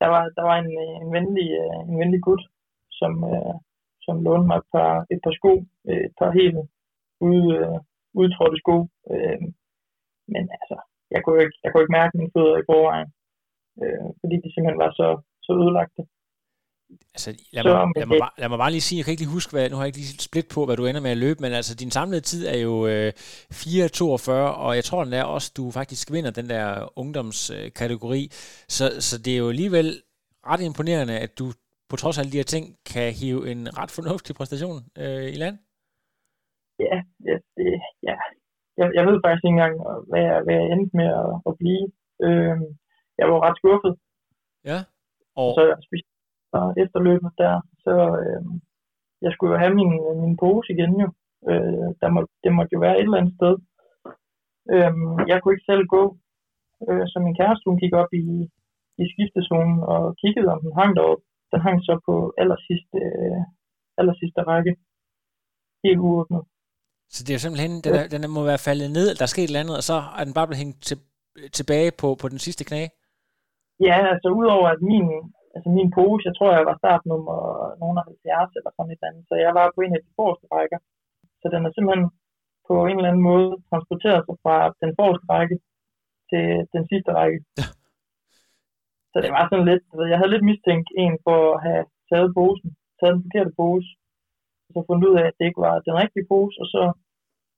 der 0.00 0.08
var, 0.14 0.22
der 0.38 0.44
var 0.50 0.56
en, 0.62 0.70
øh, 0.82 0.94
en, 1.02 1.08
venlig, 1.16 1.48
øh, 1.62 1.78
en 1.90 1.96
venlig 2.02 2.20
gut, 2.28 2.42
som, 3.00 3.12
øh, 3.32 3.54
som 4.06 4.14
lånte 4.26 4.46
mig 4.50 4.58
et 4.62 4.68
par, 4.74 4.92
et 5.14 5.20
par 5.24 5.34
sko, 5.38 5.52
øh, 5.88 6.00
et 6.08 6.14
par 6.20 6.30
helt 6.40 6.56
ude, 7.28 7.48
øh, 7.62 7.78
udtrådte 8.20 8.58
sko. 8.62 8.76
Øh, 9.12 9.40
men 10.32 10.44
altså, 10.56 10.76
jeg 11.14 11.20
kunne, 11.24 11.38
ikke, 11.44 11.56
jeg 11.62 11.68
kunne 11.70 11.82
ikke 11.84 11.96
mærke 12.00 12.16
mine 12.18 12.34
fødder 12.36 12.56
i 12.60 12.68
forvejen, 12.70 13.08
øh, 13.82 14.06
fordi 14.20 14.34
de 14.42 14.48
simpelthen 14.52 14.84
var 14.84 14.92
så, 15.00 15.08
så 15.46 15.52
ødelagte. 15.62 16.02
Altså, 17.16 17.30
lad 17.52 17.62
Så, 17.62 17.68
mig, 17.68 17.86
men 17.86 17.92
lad, 18.00 18.06
mig 18.06 18.14
det- 18.14 18.22
bare, 18.24 18.34
lad 18.42 18.48
mig 18.48 18.58
bare 18.64 18.70
lige 18.74 18.86
sige, 18.86 18.96
jeg 18.98 19.04
kan 19.04 19.12
ikke 19.12 19.22
lige 19.24 19.36
huske, 19.38 19.50
hvad, 19.52 19.64
nu 19.70 19.76
har 19.76 19.82
jeg 19.84 19.90
ikke 19.90 19.98
lige 20.02 20.18
split 20.30 20.48
på, 20.54 20.60
hvad 20.66 20.76
du 20.76 20.86
ender 20.86 21.00
med 21.06 21.10
at 21.16 21.22
løbe, 21.26 21.38
men 21.44 21.52
altså 21.52 21.72
din 21.82 21.90
samlede 21.98 22.20
tid 22.30 22.40
er 22.54 22.58
jo 22.68 22.74
øh, 22.92 23.12
4.42, 23.52 24.30
og 24.64 24.70
jeg 24.78 24.84
tror 24.88 25.04
den 25.04 25.12
er 25.20 25.24
også, 25.36 25.48
du 25.56 25.64
faktisk 25.78 26.12
vinder 26.14 26.30
den 26.40 26.48
der 26.54 26.98
ungdomskategori, 27.02 28.22
så, 28.76 28.84
så 29.08 29.14
det 29.24 29.32
er 29.34 29.38
jo 29.44 29.48
alligevel 29.54 29.88
ret 30.50 30.60
imponerende, 30.70 31.14
at 31.26 31.32
du 31.38 31.46
på 31.90 31.96
trods 31.96 32.16
af 32.18 32.20
alle 32.22 32.32
de 32.32 32.40
her 32.42 32.50
ting, 32.54 32.64
kan 32.92 33.06
hive 33.20 33.40
en 33.52 33.62
ret 33.80 33.90
fornuftig 33.98 34.32
præstation 34.38 34.78
øh, 35.02 35.26
i 35.34 35.36
land. 35.42 35.56
Ja, 36.86 36.96
ja, 37.28 37.36
det, 37.56 37.66
ja. 38.08 38.16
Jeg, 38.78 38.86
jeg 38.96 39.04
ved 39.08 39.16
faktisk 39.24 39.44
ikke 39.44 39.54
engang, 39.56 39.74
hvad 40.10 40.20
jeg, 40.28 40.36
hvad 40.44 40.54
jeg 40.58 40.66
endte 40.74 40.96
med 41.00 41.08
at, 41.22 41.30
at 41.48 41.52
blive. 41.60 41.84
Øh, 42.26 42.56
jeg 43.18 43.26
var 43.32 43.38
ret 43.46 43.58
skuffet, 43.60 43.92
Ja. 44.70 44.78
Og, 45.42 45.50
så 45.56 45.62
specielt 45.86 46.16
efter 46.82 46.98
løbet 47.08 47.30
der, 47.42 47.54
så 47.84 47.94
øh, 48.22 48.42
jeg 49.24 49.30
skulle 49.32 49.52
jo 49.52 49.58
have 49.62 49.74
min, 49.80 49.92
min 50.22 50.36
pose 50.42 50.72
igen 50.74 50.92
jo. 51.04 51.08
Øh, 51.50 51.88
der 52.00 52.08
må, 52.14 52.20
det 52.44 52.50
måtte 52.56 52.74
jo 52.74 52.80
være 52.86 52.96
et 52.96 53.06
eller 53.08 53.20
andet 53.20 53.34
sted. 53.38 53.54
Øh, 54.74 54.92
jeg 55.30 55.36
kunne 55.38 55.54
ikke 55.54 55.70
selv 55.70 55.84
gå, 55.96 56.02
øh, 56.88 57.04
så 57.10 57.16
min 57.26 57.38
kæreste 57.40 57.68
hun 57.68 57.80
gik 57.82 57.94
op 58.02 58.12
i, 58.22 58.26
i 59.02 59.04
skiftezonen 59.12 59.78
og 59.92 60.02
kiggede, 60.22 60.52
om 60.54 60.60
den 60.64 60.72
hang 60.78 60.90
deroppe. 60.96 61.24
Den 61.52 61.60
hang 61.66 61.78
så 61.88 61.94
på 62.08 62.14
aller 62.40 62.58
sidste, 62.68 62.96
øh, 63.06 63.40
aller 63.98 64.14
sidste 64.20 64.40
række. 64.50 64.72
Helt 65.84 66.00
uåbnet. 66.08 66.42
så 67.14 67.20
det 67.24 67.30
er 67.30 67.38
jo 67.38 67.44
simpelthen, 67.44 67.72
den, 67.84 67.94
er, 68.00 68.06
den 68.14 68.30
må 68.36 68.42
være 68.52 68.66
faldet 68.68 68.90
ned, 68.96 69.06
eller 69.06 69.20
der 69.20 69.28
er 69.28 69.34
sket 69.34 69.44
et 69.44 69.50
eller 69.50 69.64
andet, 69.64 69.76
og 69.80 69.84
så 69.90 69.96
er 70.18 70.24
den 70.24 70.34
bare 70.38 70.46
blevet 70.46 70.62
hængt 70.62 70.78
til, 70.88 70.98
tilbage 71.58 71.90
på, 72.00 72.08
på 72.22 72.26
den 72.32 72.40
sidste 72.46 72.64
knæ. 72.64 72.82
Ja, 73.88 73.96
altså 74.12 74.28
udover 74.40 74.68
at 74.74 74.80
min, 74.90 75.06
altså 75.54 75.68
min 75.78 75.90
pose, 75.96 76.26
jeg 76.28 76.34
tror, 76.36 76.50
jeg 76.58 76.66
var 76.70 76.76
startnummer 76.82 77.36
nogen 77.82 77.98
af 78.00 78.04
70 78.04 78.58
eller 78.58 78.72
sådan 78.72 78.94
et 78.94 79.06
andet, 79.08 79.24
så 79.28 79.34
jeg 79.44 79.52
var 79.58 79.66
på 79.74 79.80
en 79.80 79.96
af 79.96 80.02
de 80.06 80.16
forreste 80.18 80.46
rækker. 80.56 80.78
Så 81.40 81.46
den 81.54 81.60
er 81.66 81.72
simpelthen 81.72 82.06
på 82.68 82.74
en 82.90 82.96
eller 82.96 83.10
anden 83.10 83.28
måde 83.32 83.50
transporteret 83.70 84.22
sig 84.26 84.36
fra 84.44 84.56
den 84.82 84.90
forreste 84.98 85.26
række 85.34 85.56
til 86.30 86.46
den 86.74 86.84
sidste 86.90 87.10
række. 87.18 87.40
Ja. 87.58 87.66
Så 89.12 89.16
det 89.24 89.32
var 89.36 89.44
sådan 89.48 89.68
lidt, 89.70 89.84
jeg 90.12 90.18
havde 90.18 90.32
lidt 90.34 90.48
mistænkt 90.50 90.88
en 91.04 91.14
for 91.26 91.38
at 91.54 91.60
have 91.66 91.84
taget 92.10 92.34
posen, 92.38 92.70
taget 92.98 93.14
den 93.14 93.24
forkerte 93.26 93.52
pose, 93.60 93.88
og 94.66 94.70
så 94.74 94.80
fundet 94.88 95.08
ud 95.08 95.14
af, 95.20 95.24
at 95.26 95.36
det 95.38 95.44
ikke 95.46 95.64
var 95.66 95.74
den 95.86 95.94
rigtige 96.02 96.28
pose, 96.32 96.56
og 96.62 96.66
så 96.74 96.82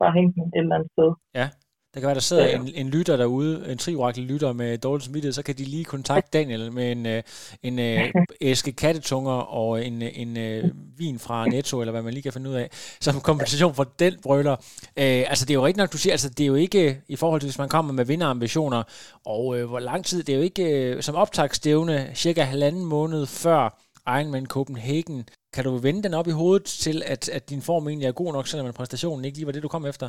bare 0.01 0.17
hængt 0.19 0.35
den 0.35 0.47
et 0.57 0.65
eller 0.65 0.77
andet 0.77 0.93
sted. 0.97 1.11
Ja. 1.39 1.47
Der 1.95 2.01
kan 2.01 2.07
være, 2.07 2.15
der 2.15 2.21
sidder 2.21 2.45
Ja, 2.45 2.51
ja. 2.51 2.57
en, 2.57 2.69
en 2.75 2.89
lytter 2.89 3.17
derude, 3.17 3.73
en 3.73 3.79
triorakel 3.79 4.25
lytter 4.25 4.53
med 4.53 4.79
dårlig 4.79 5.05
smittighed, 5.05 5.33
så 5.33 5.43
kan 5.43 5.55
de 5.55 5.65
lige 5.65 5.85
kontakte 5.85 6.39
Daniel 6.39 6.73
med 6.73 6.93
en, 6.93 7.07
øh, 7.07 7.23
en 7.63 7.79
øh, 7.79 8.13
æske 8.41 8.73
kattetunger 8.73 9.33
og 9.33 9.85
en, 9.87 10.03
øh, 10.03 10.11
en 10.15 10.37
øh, 10.37 10.65
vin 10.99 11.19
fra 11.19 11.47
Netto, 11.47 11.81
eller 11.81 11.93
hvad 11.93 12.03
man 12.03 12.13
lige 12.13 12.23
kan 12.23 12.33
finde 12.33 12.51
ud 12.51 12.55
af, 12.55 12.71
som 13.01 13.21
kompensation 13.21 13.75
for 13.75 13.85
den 13.85 14.15
brøler. 14.23 14.53
Øh, 14.53 15.25
altså, 15.29 15.45
det 15.45 15.51
er 15.51 15.55
jo 15.55 15.67
rigtigt 15.67 15.79
nok, 15.79 15.93
du 15.93 15.99
siger, 15.99 16.13
altså, 16.13 16.29
det 16.29 16.41
er 16.41 16.47
jo 16.47 16.55
ikke 16.55 17.01
i 17.09 17.17
forhold 17.17 17.41
til, 17.41 17.47
hvis 17.47 17.59
man 17.59 17.69
kommer 17.69 17.93
med 17.93 18.05
vinderambitioner, 18.05 18.83
og 19.27 19.59
øh, 19.59 19.69
hvor 19.69 19.79
lang 19.79 20.05
tid, 20.05 20.23
det 20.23 20.33
er 20.33 20.37
jo 20.37 20.43
ikke 20.43 20.65
øh, 20.65 21.03
som 21.03 21.15
optagsstævne, 21.15 22.11
cirka 22.15 22.43
halvanden 22.43 22.85
måned 22.85 23.27
før 23.27 23.79
Ironman 24.09 24.47
Copenhagen. 24.47 25.29
Kan 25.53 25.65
du 25.65 25.77
vende 25.77 26.03
den 26.03 26.15
op 26.15 26.29
i 26.29 26.31
hovedet 26.31 26.67
til, 26.67 27.03
at, 27.07 27.29
at 27.29 27.51
din 27.51 27.63
form 27.63 27.89
egentlig 27.89 28.07
er 28.07 28.13
god 28.13 28.33
nok, 28.33 28.49
selvom 28.49 28.73
præstationen 28.73 29.25
ikke 29.25 29.39
lige 29.39 29.47
var 29.47 29.53
det, 29.53 29.63
du 29.63 29.69
kom 29.69 29.87
efter? 29.87 30.09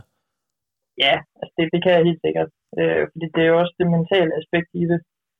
Ja, 1.06 1.16
altså 1.40 1.54
det, 1.58 1.66
det 1.74 1.80
kan 1.84 1.94
jeg 1.94 2.08
helt 2.10 2.24
sikkert. 2.26 2.50
Øh, 2.80 3.04
fordi 3.12 3.26
det 3.36 3.42
er 3.44 3.52
jo 3.52 3.60
også 3.62 3.76
det 3.80 3.88
mentale 3.98 4.32
aspekt 4.40 4.70
i 4.82 4.84
det. 4.92 5.00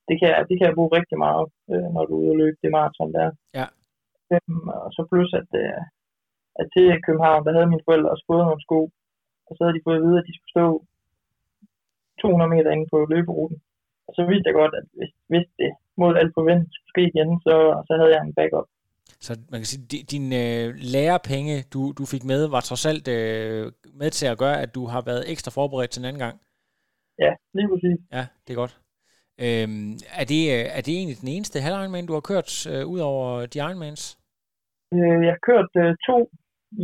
Det 0.10 0.16
kan, 0.22 0.30
det 0.50 0.56
kan 0.56 0.68
jeg 0.68 0.78
bruge 0.78 0.96
rigtig 1.00 1.18
meget, 1.26 1.46
øh, 1.72 1.88
når 1.96 2.04
du 2.06 2.14
er 2.16 2.22
ude 2.22 2.34
og 2.34 2.40
løbe 2.42 2.58
det 2.64 2.72
maraton 2.76 3.12
der. 3.18 3.30
Ja. 3.60 3.68
Øhm, 4.34 4.68
og 4.86 4.90
så 4.96 5.02
plus, 5.12 5.32
at, 5.42 5.50
øh, 5.64 5.82
at 6.60 6.66
til 6.74 6.86
København, 7.06 7.46
der 7.46 7.56
havde 7.56 7.72
mine 7.72 7.86
forældre 7.88 8.14
også 8.14 8.26
fået 8.32 8.46
nogle 8.48 8.66
sko, 8.66 8.80
og 9.48 9.52
så 9.54 9.62
havde 9.64 9.78
de 9.78 9.86
fået 9.88 10.00
at 10.00 10.06
vide, 10.06 10.20
at 10.20 10.28
de 10.28 10.36
skulle 10.36 10.56
stå 10.56 10.66
200 12.22 12.54
meter 12.56 12.72
inde 12.72 12.88
på 12.94 12.98
løberuten. 13.12 13.58
Og 14.08 14.12
så 14.18 14.22
vidste 14.30 14.48
jeg 14.50 14.60
godt, 14.62 14.74
at 14.80 14.86
hvis, 14.98 15.12
hvis 15.32 15.48
det 15.60 15.72
mod 16.02 16.14
alt 16.22 16.34
forventet 16.38 16.70
skulle 16.74 16.94
ske 16.94 17.04
igen, 17.12 17.30
så, 17.46 17.56
så 17.88 17.94
havde 18.00 18.14
jeg 18.16 18.22
en 18.24 18.38
backup. 18.40 18.68
Så 19.26 19.32
man 19.52 19.60
kan 19.60 19.70
sige, 19.72 19.84
at 20.02 20.12
dine 20.12 20.36
øh, 20.46 20.66
lærepenge, 20.96 21.56
du, 21.74 21.82
du 22.00 22.04
fik 22.14 22.24
med, 22.32 22.42
var 22.56 22.62
trods 22.70 22.86
alt 22.92 23.08
øh, 23.18 23.64
med 24.02 24.10
til 24.12 24.28
at 24.32 24.38
gøre, 24.44 24.58
at 24.64 24.76
du 24.78 24.84
har 24.94 25.02
været 25.10 25.32
ekstra 25.32 25.52
forberedt 25.58 25.92
til 25.92 26.02
en 26.02 26.10
anden 26.10 26.24
gang. 26.26 26.36
Ja, 27.24 27.32
lige 27.58 27.70
præcis. 27.72 27.98
Ja, 28.18 28.24
det 28.44 28.52
er 28.54 28.60
godt. 28.64 28.76
Øhm, 29.46 29.92
er, 30.22 30.26
det, 30.34 30.42
øh, 30.56 30.66
er 30.78 30.82
det 30.86 30.94
egentlig 30.96 31.20
den 31.24 31.32
eneste 31.36 31.66
halv 31.66 32.08
du 32.10 32.14
har 32.18 32.26
kørt 32.32 32.52
øh, 32.74 32.84
ud 32.94 33.00
over 33.12 33.46
de 33.52 33.58
Ironmans? 33.60 34.04
Øh, 34.96 35.20
jeg 35.26 35.34
har 35.36 35.44
kørt 35.50 35.72
øh, 35.84 35.92
to 36.08 36.18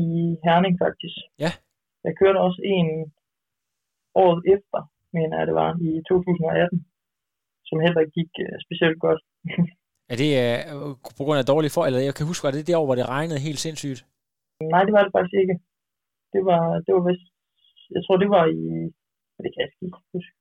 i 0.03 0.05
Herning 0.45 0.75
faktisk. 0.85 1.17
Ja. 1.43 1.51
Jeg 2.05 2.13
kørte 2.19 2.39
også 2.47 2.61
en 2.75 2.89
året 4.23 4.41
efter, 4.55 4.79
mener 5.17 5.35
jeg 5.37 5.47
det 5.49 5.55
var, 5.63 5.71
i 5.87 5.91
2018, 6.09 6.85
som 7.67 7.77
heller 7.85 8.01
ikke 8.01 8.17
gik 8.19 8.31
øh, 8.45 8.55
specielt 8.65 8.99
godt. 9.05 9.21
Er 10.11 10.17
det 10.21 10.29
øh, 10.41 10.59
på 11.17 11.21
grund 11.25 11.39
af 11.41 11.49
dårlige 11.53 11.75
for, 11.75 11.83
eller 11.87 11.99
jeg 12.07 12.15
kan 12.15 12.29
huske, 12.29 12.45
var 12.45 12.53
det 12.53 12.67
det 12.67 12.79
år, 12.79 12.85
hvor 12.87 12.97
det 12.99 13.09
regnede 13.15 13.45
helt 13.47 13.61
sindssygt? 13.65 13.99
Nej, 14.73 14.83
det 14.87 14.93
var 14.97 15.03
det 15.03 15.11
faktisk 15.15 15.37
ikke. 15.43 15.55
Det 16.33 16.41
var, 16.49 16.61
det 16.85 16.91
var 16.95 17.03
vist, 17.09 17.27
jeg 17.95 18.01
tror 18.03 18.17
det 18.23 18.29
var 18.35 18.45
i, 18.59 18.63
det 19.43 19.49
kan 19.51 19.61
jeg 19.61 19.69
ikke 19.85 19.99
huske. 20.15 20.31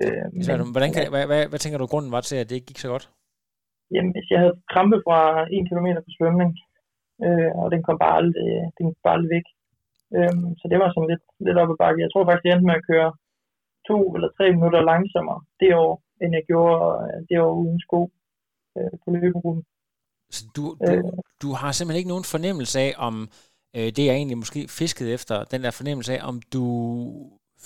Øh, 0.00 0.24
Så, 0.46 0.50
men, 0.56 0.72
hvordan 0.74 0.90
kan, 0.94 1.02
hvad, 1.12 1.24
hvad, 1.30 1.42
hvad 1.50 1.60
tænker 1.60 1.78
du, 1.78 1.86
grunden 1.92 2.12
var 2.16 2.22
til, 2.24 2.36
at 2.40 2.48
det 2.48 2.56
ikke 2.56 2.70
gik 2.70 2.82
så 2.82 2.88
godt? 2.94 3.06
Jamen, 3.94 4.12
hvis 4.14 4.28
jeg 4.32 4.38
havde 4.42 4.56
krampe 4.72 4.98
fra 5.06 5.20
1 5.56 5.68
km 5.68 5.88
på 6.06 6.10
svømning, 6.18 6.50
øh, 7.24 7.50
og 7.60 7.66
den 7.74 7.80
kom 7.86 7.96
bare 8.04 8.16
aldrig, 8.20 8.46
den 8.76 8.84
kom 8.86 9.00
bare 9.06 9.16
aldrig 9.16 9.32
væk. 9.36 9.46
Øh, 10.16 10.34
så 10.60 10.64
det 10.70 10.78
var 10.82 10.88
sådan 10.90 11.10
lidt, 11.12 11.24
lidt 11.46 11.60
op 11.62 11.72
ad 11.74 11.80
bakke. 11.82 12.04
Jeg 12.04 12.10
tror 12.10 12.24
faktisk, 12.26 12.44
jeg 12.46 12.52
endte 12.54 12.70
med 12.70 12.80
at 12.80 12.88
køre 12.90 13.10
to 13.88 13.98
eller 14.14 14.30
tre 14.38 14.46
minutter 14.56 14.88
langsommere 14.92 15.40
det 15.60 15.70
år, 15.84 15.94
end 16.22 16.30
jeg 16.38 16.44
gjorde 16.50 16.78
øh, 17.04 17.18
det 17.28 17.36
år 17.46 17.52
uden 17.62 17.80
sko 17.86 18.00
øh, 18.78 18.90
på 19.04 19.10
løberuten. 19.10 19.64
Så 20.30 20.44
du, 20.56 20.76
du, 20.86 20.92
du 21.42 21.52
har 21.52 21.72
simpelthen 21.72 21.98
ikke 21.98 22.08
nogen 22.14 22.24
fornemmelse 22.24 22.80
af, 22.80 22.92
om 22.96 23.28
øh, 23.76 23.88
det 23.96 24.10
er 24.10 24.14
egentlig 24.14 24.38
måske 24.38 24.68
fisket 24.68 25.14
efter, 25.14 25.44
den 25.44 25.62
der 25.62 25.70
fornemmelse 25.70 26.12
af, 26.16 26.28
om 26.28 26.42
du 26.52 26.64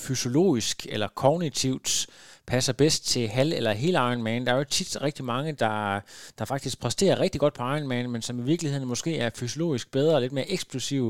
fysiologisk 0.06 0.86
eller 0.94 1.08
kognitivt 1.08 2.06
passer 2.46 2.74
bedst 2.82 3.02
til 3.12 3.28
halv 3.28 3.52
eller 3.52 3.72
hele 3.72 3.98
Ironman. 3.98 4.44
Der 4.46 4.52
er 4.52 4.58
jo 4.58 4.64
tit 4.64 5.02
rigtig 5.02 5.24
mange, 5.24 5.52
der, 5.52 6.00
der 6.38 6.44
faktisk 6.44 6.80
præsterer 6.82 7.20
rigtig 7.20 7.40
godt 7.40 7.54
på 7.54 7.62
Ironman, 7.62 8.10
men 8.10 8.22
som 8.22 8.38
i 8.38 8.42
virkeligheden 8.52 8.88
måske 8.88 9.18
er 9.18 9.30
fysiologisk 9.40 9.92
bedre 9.92 10.14
og 10.16 10.20
lidt 10.20 10.32
mere 10.32 10.52
eksplosiv, 10.56 11.04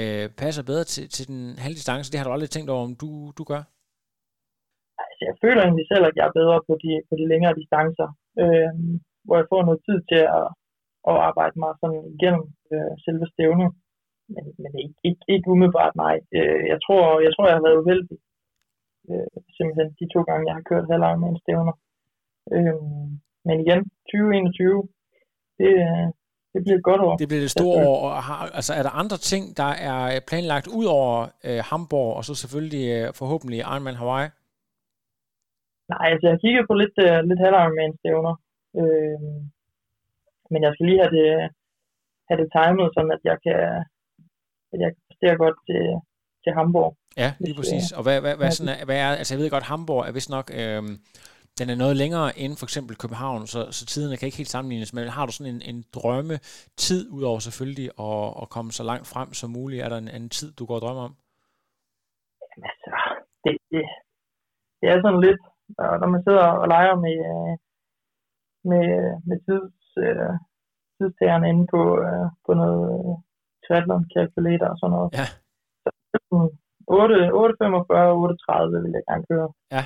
øh, 0.00 0.28
passer 0.42 0.62
bedre 0.70 0.84
til, 0.84 1.08
til 1.08 1.24
den 1.28 1.58
halve 1.58 1.74
distance. 1.74 2.10
Det 2.10 2.18
har 2.18 2.26
du 2.26 2.32
aldrig 2.32 2.50
tænkt 2.50 2.70
over, 2.70 2.84
om 2.84 2.94
du, 3.02 3.10
du 3.38 3.44
gør? 3.52 3.62
Altså, 5.04 5.22
jeg 5.28 5.36
føler 5.44 5.62
egentlig 5.62 5.86
selv, 5.92 6.04
at 6.10 6.16
jeg 6.16 6.26
er 6.26 6.38
bedre 6.40 6.58
på 6.68 6.74
de, 6.82 6.92
på 7.08 7.14
de 7.20 7.24
længere 7.32 7.54
distancer, 7.60 8.08
øh, 8.42 8.72
hvor 9.24 9.36
jeg 9.40 9.46
får 9.52 9.62
noget 9.64 9.80
tid 9.88 9.98
til 10.10 10.22
at, 10.38 10.46
at 11.10 11.16
arbejde 11.28 11.56
mig 11.62 11.72
sådan 11.80 12.02
igennem 12.14 12.44
øh, 12.72 12.92
selve 13.04 13.26
stævnet. 13.32 13.70
Men, 14.34 14.44
men 14.62 14.72
ikke, 14.84 14.98
ikke, 15.08 15.24
ikke 15.34 15.50
umiddelbart, 15.54 15.94
nej. 16.04 16.16
Øh, 16.36 16.62
jeg, 16.72 16.78
tror, 16.84 17.02
jeg 17.26 17.32
tror, 17.32 17.46
jeg 17.48 17.56
har 17.58 17.66
været 17.66 17.82
uheldig. 17.82 18.18
Øh, 19.10 19.36
simpelthen 19.56 19.88
de 20.00 20.06
to 20.14 20.20
gange, 20.28 20.48
jeg 20.48 20.56
har 20.58 20.68
kørt 20.70 20.90
halvlang 20.92 21.16
med 21.20 21.28
en 21.28 21.42
stævner. 21.44 21.74
Øh, 22.54 22.76
men 23.46 23.56
igen, 23.64 23.80
2021, 24.10 24.88
det, 25.58 25.70
det 26.52 26.60
bliver 26.64 26.78
et 26.78 26.88
godt 26.90 27.02
år. 27.06 27.16
Det 27.22 27.28
bliver 27.28 27.44
det 27.46 27.56
store 27.58 27.78
år. 27.88 27.98
Og 28.06 28.22
har, 28.28 28.38
altså, 28.58 28.72
er 28.78 28.82
der 28.84 28.98
andre 29.02 29.18
ting, 29.30 29.44
der 29.60 29.70
er 29.90 30.20
planlagt 30.28 30.68
ud 30.78 30.86
over 30.98 31.14
øh, 31.48 31.60
Hamburg, 31.70 32.10
og 32.18 32.22
så 32.28 32.34
selvfølgelig 32.42 32.84
øh, 32.96 33.06
forhåbentlig 33.20 33.58
Ironman 33.72 34.00
Hawaii? 34.02 34.28
Nej, 35.92 36.06
altså 36.12 36.24
jeg 36.26 36.34
har 36.34 36.44
kigget 36.44 36.64
på 36.70 36.74
lidt, 36.82 36.96
uh, 37.06 37.18
lidt 37.28 37.40
halvlang 37.44 37.72
stævner. 38.00 38.34
Øh, 38.80 39.20
men 40.52 40.60
jeg 40.64 40.72
skal 40.72 40.86
lige 40.86 41.02
have 41.04 41.14
det, 41.18 41.30
have 42.28 42.38
det 42.42 42.48
timet, 42.56 42.86
sådan 42.94 43.12
at 43.16 43.22
jeg 43.30 43.36
kan, 43.44 43.58
at 44.72 44.78
jeg 44.82 44.90
kan 44.92 45.02
præstere 45.08 45.36
godt 45.44 45.58
til, 45.68 45.82
til 46.44 46.52
Hamburg. 46.58 46.90
Ja, 47.22 47.30
lige 47.44 47.56
præcis. 47.58 47.92
Og 47.96 48.02
hvad, 48.02 48.20
hvad, 48.20 48.34
hvad, 48.36 48.50
sådan 48.50 48.74
er, 48.74 48.84
hvad 48.84 48.98
er, 49.04 49.10
altså 49.20 49.34
jeg 49.34 49.40
ved 49.40 49.50
godt, 49.50 49.70
Hamburg 49.72 50.02
er 50.08 50.12
vist 50.12 50.30
nok, 50.36 50.46
øh, 50.60 50.82
den 51.58 51.70
er 51.70 51.78
noget 51.82 51.96
længere 52.02 52.28
end 52.38 52.52
for 52.60 52.66
eksempel 52.66 52.94
København, 53.02 53.46
så, 53.46 53.60
så 53.78 53.82
tiderne 53.86 54.16
kan 54.16 54.26
ikke 54.26 54.40
helt 54.42 54.54
sammenlignes, 54.56 54.94
men 54.94 55.08
har 55.16 55.26
du 55.26 55.32
sådan 55.32 55.54
en, 55.54 55.62
en 55.70 55.84
drømme 55.96 56.36
tid, 56.86 57.02
udover 57.16 57.38
selvfølgelig 57.38 57.88
at, 58.08 58.26
at 58.42 58.50
komme 58.54 58.70
så 58.72 58.84
langt 58.90 59.06
frem 59.12 59.28
som 59.32 59.50
muligt? 59.50 59.82
Er 59.84 59.88
der 59.88 59.98
en, 59.98 60.08
en 60.08 60.28
tid, 60.28 60.52
du 60.58 60.66
går 60.66 60.74
og 60.74 60.80
drømmer 60.80 61.04
om? 61.08 61.14
Jamen 62.50 62.66
altså, 62.72 62.90
det, 63.44 63.52
det, 63.72 63.82
det 64.80 64.86
er 64.88 64.96
sådan 65.04 65.24
lidt, 65.26 65.42
når 66.00 66.08
man 66.14 66.22
sidder 66.26 66.46
og 66.62 66.68
leger 66.74 66.96
med, 67.06 67.16
med, 68.70 68.88
med 69.28 69.38
tids, 69.46 69.78
øh, 70.06 70.34
tidstagerne 70.98 71.48
inde 71.52 71.64
på, 71.74 71.82
øh, 72.06 72.26
på 72.46 72.50
noget 72.62 72.86
triathlon 73.64 74.04
calculator 74.14 74.68
og 74.72 74.78
sådan 74.78 74.94
noget. 74.96 75.10
Ja. 75.20 75.26
Så 75.82 75.88
8, 76.88 77.14
8.45 77.42 78.02
8.30 78.26 78.82
vil 78.84 78.96
jeg 78.98 79.04
gerne 79.10 79.24
køre. 79.30 79.48
Ja, 79.76 79.84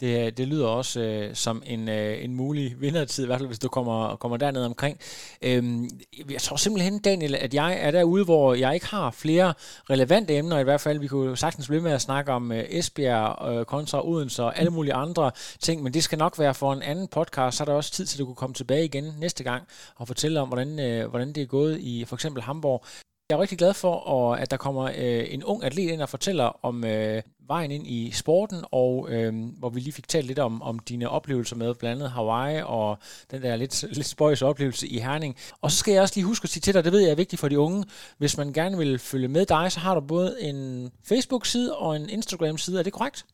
det, 0.00 0.36
det 0.36 0.48
lyder 0.48 0.66
også 0.66 1.00
øh, 1.00 1.34
som 1.34 1.62
en, 1.66 1.88
øh, 1.88 2.24
en 2.24 2.34
mulig 2.34 2.80
vindertid, 2.80 3.24
i 3.24 3.26
hvert 3.26 3.38
fald 3.38 3.46
hvis 3.46 3.58
du 3.58 3.68
kommer, 3.68 4.16
kommer 4.16 4.36
derned 4.36 4.64
omkring. 4.64 4.98
Øhm, 5.42 5.90
jeg 6.30 6.40
tror 6.40 6.56
simpelthen, 6.56 6.98
Daniel, 6.98 7.34
at 7.34 7.54
jeg 7.54 7.78
er 7.80 7.90
derude, 7.90 8.24
hvor 8.24 8.54
jeg 8.54 8.74
ikke 8.74 8.86
har 8.86 9.10
flere 9.10 9.54
relevante 9.90 10.36
emner, 10.36 10.58
i 10.58 10.64
hvert 10.64 10.80
fald. 10.80 10.98
Vi 10.98 11.06
kunne 11.06 11.36
sagtens 11.36 11.66
blive 11.66 11.82
med 11.82 11.92
at 11.92 12.00
snakke 12.00 12.32
om 12.32 12.52
øh, 12.52 12.64
Esbjerg 12.68 13.58
øh, 13.58 13.64
kontra 13.64 14.08
Odense 14.08 14.44
og 14.44 14.58
alle 14.58 14.70
mulige 14.70 14.94
andre 14.94 15.30
ting, 15.60 15.82
men 15.82 15.94
det 15.94 16.04
skal 16.04 16.18
nok 16.18 16.38
være 16.38 16.54
for 16.54 16.72
en 16.72 16.82
anden 16.82 17.08
podcast, 17.08 17.56
så 17.56 17.62
er 17.62 17.64
der 17.64 17.72
også 17.72 17.92
tid 17.92 18.06
til, 18.06 18.16
at 18.16 18.18
du 18.18 18.26
kunne 18.26 18.36
komme 18.36 18.54
tilbage 18.54 18.84
igen 18.84 19.14
næste 19.18 19.44
gang 19.44 19.62
og 19.96 20.06
fortælle 20.06 20.40
om, 20.40 20.48
hvordan, 20.48 20.80
øh, 20.80 21.08
hvordan 21.10 21.32
det 21.32 21.42
er 21.42 21.46
gået 21.46 21.80
i 21.80 22.04
for 22.04 22.16
eksempel 22.16 22.42
Hamburg. 22.42 22.84
Jeg 23.30 23.36
er 23.36 23.40
rigtig 23.40 23.58
glad 23.58 23.74
for, 23.74 24.34
at 24.34 24.50
der 24.50 24.56
kommer 24.56 24.84
øh, 24.84 25.26
en 25.28 25.44
ung 25.44 25.64
atlet 25.64 25.90
ind 25.90 26.02
og 26.02 26.08
fortæller 26.08 26.58
om 26.62 26.84
øh, 26.84 27.22
vejen 27.48 27.70
ind 27.70 27.86
i 27.86 28.10
sporten, 28.10 28.58
og 28.72 29.08
øh, 29.10 29.32
hvor 29.58 29.68
vi 29.68 29.80
lige 29.80 29.92
fik 29.92 30.08
talt 30.08 30.26
lidt 30.26 30.38
om, 30.38 30.62
om 30.62 30.78
dine 30.78 31.08
oplevelser 31.08 31.56
med 31.56 31.74
blandt 31.74 32.02
andet 32.02 32.10
Hawaii 32.10 32.62
og 32.66 32.98
den 33.30 33.42
der 33.42 33.56
lidt, 33.56 33.82
lidt 33.96 34.06
spøjs 34.06 34.42
oplevelse 34.42 34.88
i 34.88 34.98
Herning. 34.98 35.36
Og 35.62 35.70
så 35.70 35.76
skal 35.76 35.92
jeg 35.92 36.02
også 36.02 36.14
lige 36.16 36.26
huske 36.26 36.44
at 36.44 36.48
sige 36.48 36.60
til 36.60 36.74
dig, 36.74 36.84
det 36.84 36.92
ved 36.92 37.00
jeg 37.00 37.10
er 37.10 37.16
vigtigt 37.16 37.40
for 37.40 37.48
de 37.48 37.58
unge, 37.58 37.84
hvis 38.18 38.38
man 38.38 38.52
gerne 38.52 38.76
vil 38.76 38.98
følge 38.98 39.28
med 39.28 39.46
dig, 39.46 39.72
så 39.72 39.80
har 39.80 39.94
du 39.94 40.00
både 40.00 40.42
en 40.42 40.90
Facebook-side 41.08 41.76
og 41.76 41.96
en 41.96 42.08
Instagram-side, 42.08 42.78
er 42.78 42.82
det 42.82 42.92
korrekt? 42.92 43.26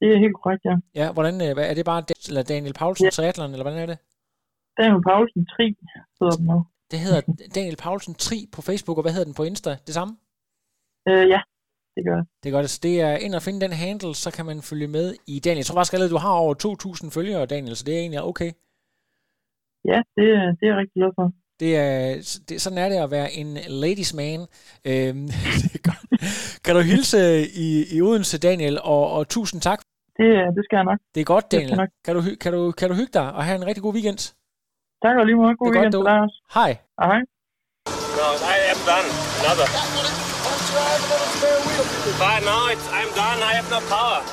Det 0.00 0.08
er 0.14 0.18
helt 0.18 0.36
korrekt, 0.42 0.64
ja. 0.64 0.76
Ja, 1.00 1.12
hvordan, 1.12 1.34
øh, 1.34 1.70
er 1.70 1.74
det 1.74 1.84
bare 1.84 2.02
eller 2.28 2.42
Daniel 2.42 2.74
Paulsen 2.74 3.04
ja. 3.04 3.10
Triathlon, 3.10 3.50
eller 3.50 3.64
hvordan 3.64 3.82
er 3.82 3.86
det? 3.86 3.98
Daniel 4.78 5.02
Paulsen 5.02 5.46
3 5.46 5.74
hedder 6.20 6.36
den 6.36 6.46
nu. 6.46 6.66
Det 6.90 6.98
hedder 6.98 7.20
Daniel 7.54 7.76
Paulsen 7.76 8.14
3 8.14 8.36
på 8.52 8.62
Facebook, 8.62 8.96
og 8.98 9.02
hvad 9.02 9.12
hedder 9.12 9.24
den 9.24 9.34
på 9.34 9.42
Insta? 9.42 9.70
Det 9.86 9.94
samme? 9.94 10.16
Øh, 11.08 11.28
ja, 11.34 11.40
det 11.96 12.02
gør 12.08 12.16
det. 12.20 12.26
Det 12.42 12.48
er 12.48 12.54
godt. 12.56 12.70
Så 12.70 12.80
det 12.82 12.94
er 13.00 13.14
ind 13.16 13.34
og 13.34 13.42
finde 13.42 13.60
den 13.60 13.72
handle, 13.84 14.14
så 14.14 14.30
kan 14.36 14.46
man 14.46 14.62
følge 14.70 14.88
med 14.88 15.06
i 15.26 15.34
Daniel. 15.44 15.58
Jeg 15.58 15.66
tror 15.66 15.74
faktisk 15.78 15.92
allerede, 15.92 16.14
du 16.16 16.24
har 16.26 16.34
over 16.44 16.54
2.000 16.54 17.10
følgere, 17.16 17.46
Daniel, 17.46 17.76
så 17.76 17.84
det 17.84 17.94
er 17.94 18.00
egentlig 18.00 18.22
okay. 18.22 18.50
Ja, 19.90 19.98
det, 20.16 20.24
det 20.58 20.64
er 20.66 20.70
jeg 20.72 20.76
rigtig 20.82 20.98
glad 21.00 21.12
for. 21.18 21.26
Det 21.60 21.76
er, 21.76 22.40
det, 22.48 22.60
sådan 22.60 22.78
er 22.78 22.88
det 22.88 22.96
at 22.96 23.10
være 23.10 23.32
en 23.32 23.58
ladies 23.84 24.14
man. 24.14 24.40
Øhm, 24.90 25.28
kan 26.64 26.74
du 26.76 26.80
hilse 26.92 27.20
i, 27.66 27.68
i 27.96 28.02
Odense, 28.02 28.38
Daniel, 28.48 28.78
og, 28.94 29.12
og 29.12 29.28
tusind 29.28 29.60
tak. 29.60 29.80
Det, 30.18 30.28
det 30.56 30.62
skal 30.64 30.76
jeg 30.76 30.84
nok. 30.84 30.98
Det 31.14 31.20
er 31.20 31.24
godt, 31.24 31.52
Daniel. 31.52 31.88
Kan 32.04 32.14
du, 32.16 32.22
kan, 32.40 32.52
du, 32.52 32.70
kan 32.78 32.88
du 32.88 32.94
hygge 32.94 33.12
dig 33.12 33.32
og 33.32 33.44
have 33.44 33.56
en 33.56 33.66
rigtig 33.66 33.82
god 33.82 33.94
weekend? 33.94 34.20
Tak 35.04 35.16
og 35.20 35.26
lige 35.26 35.36
måde. 35.36 35.56
God 35.56 35.68
weekend 35.74 35.92
til 35.92 36.00
dig 36.08 36.20
også. 36.24 36.36
Hej. 36.54 36.70
Hej. 37.00 37.20
No, 38.18 38.28
I 38.54 38.58
am 38.72 38.80
done. 38.90 39.08
Another. 39.40 40.21
I'm 42.90 43.08
done. 43.14 43.42
I 43.42 43.52
have 43.54 43.68
no 43.70 43.80
power. 43.88 44.22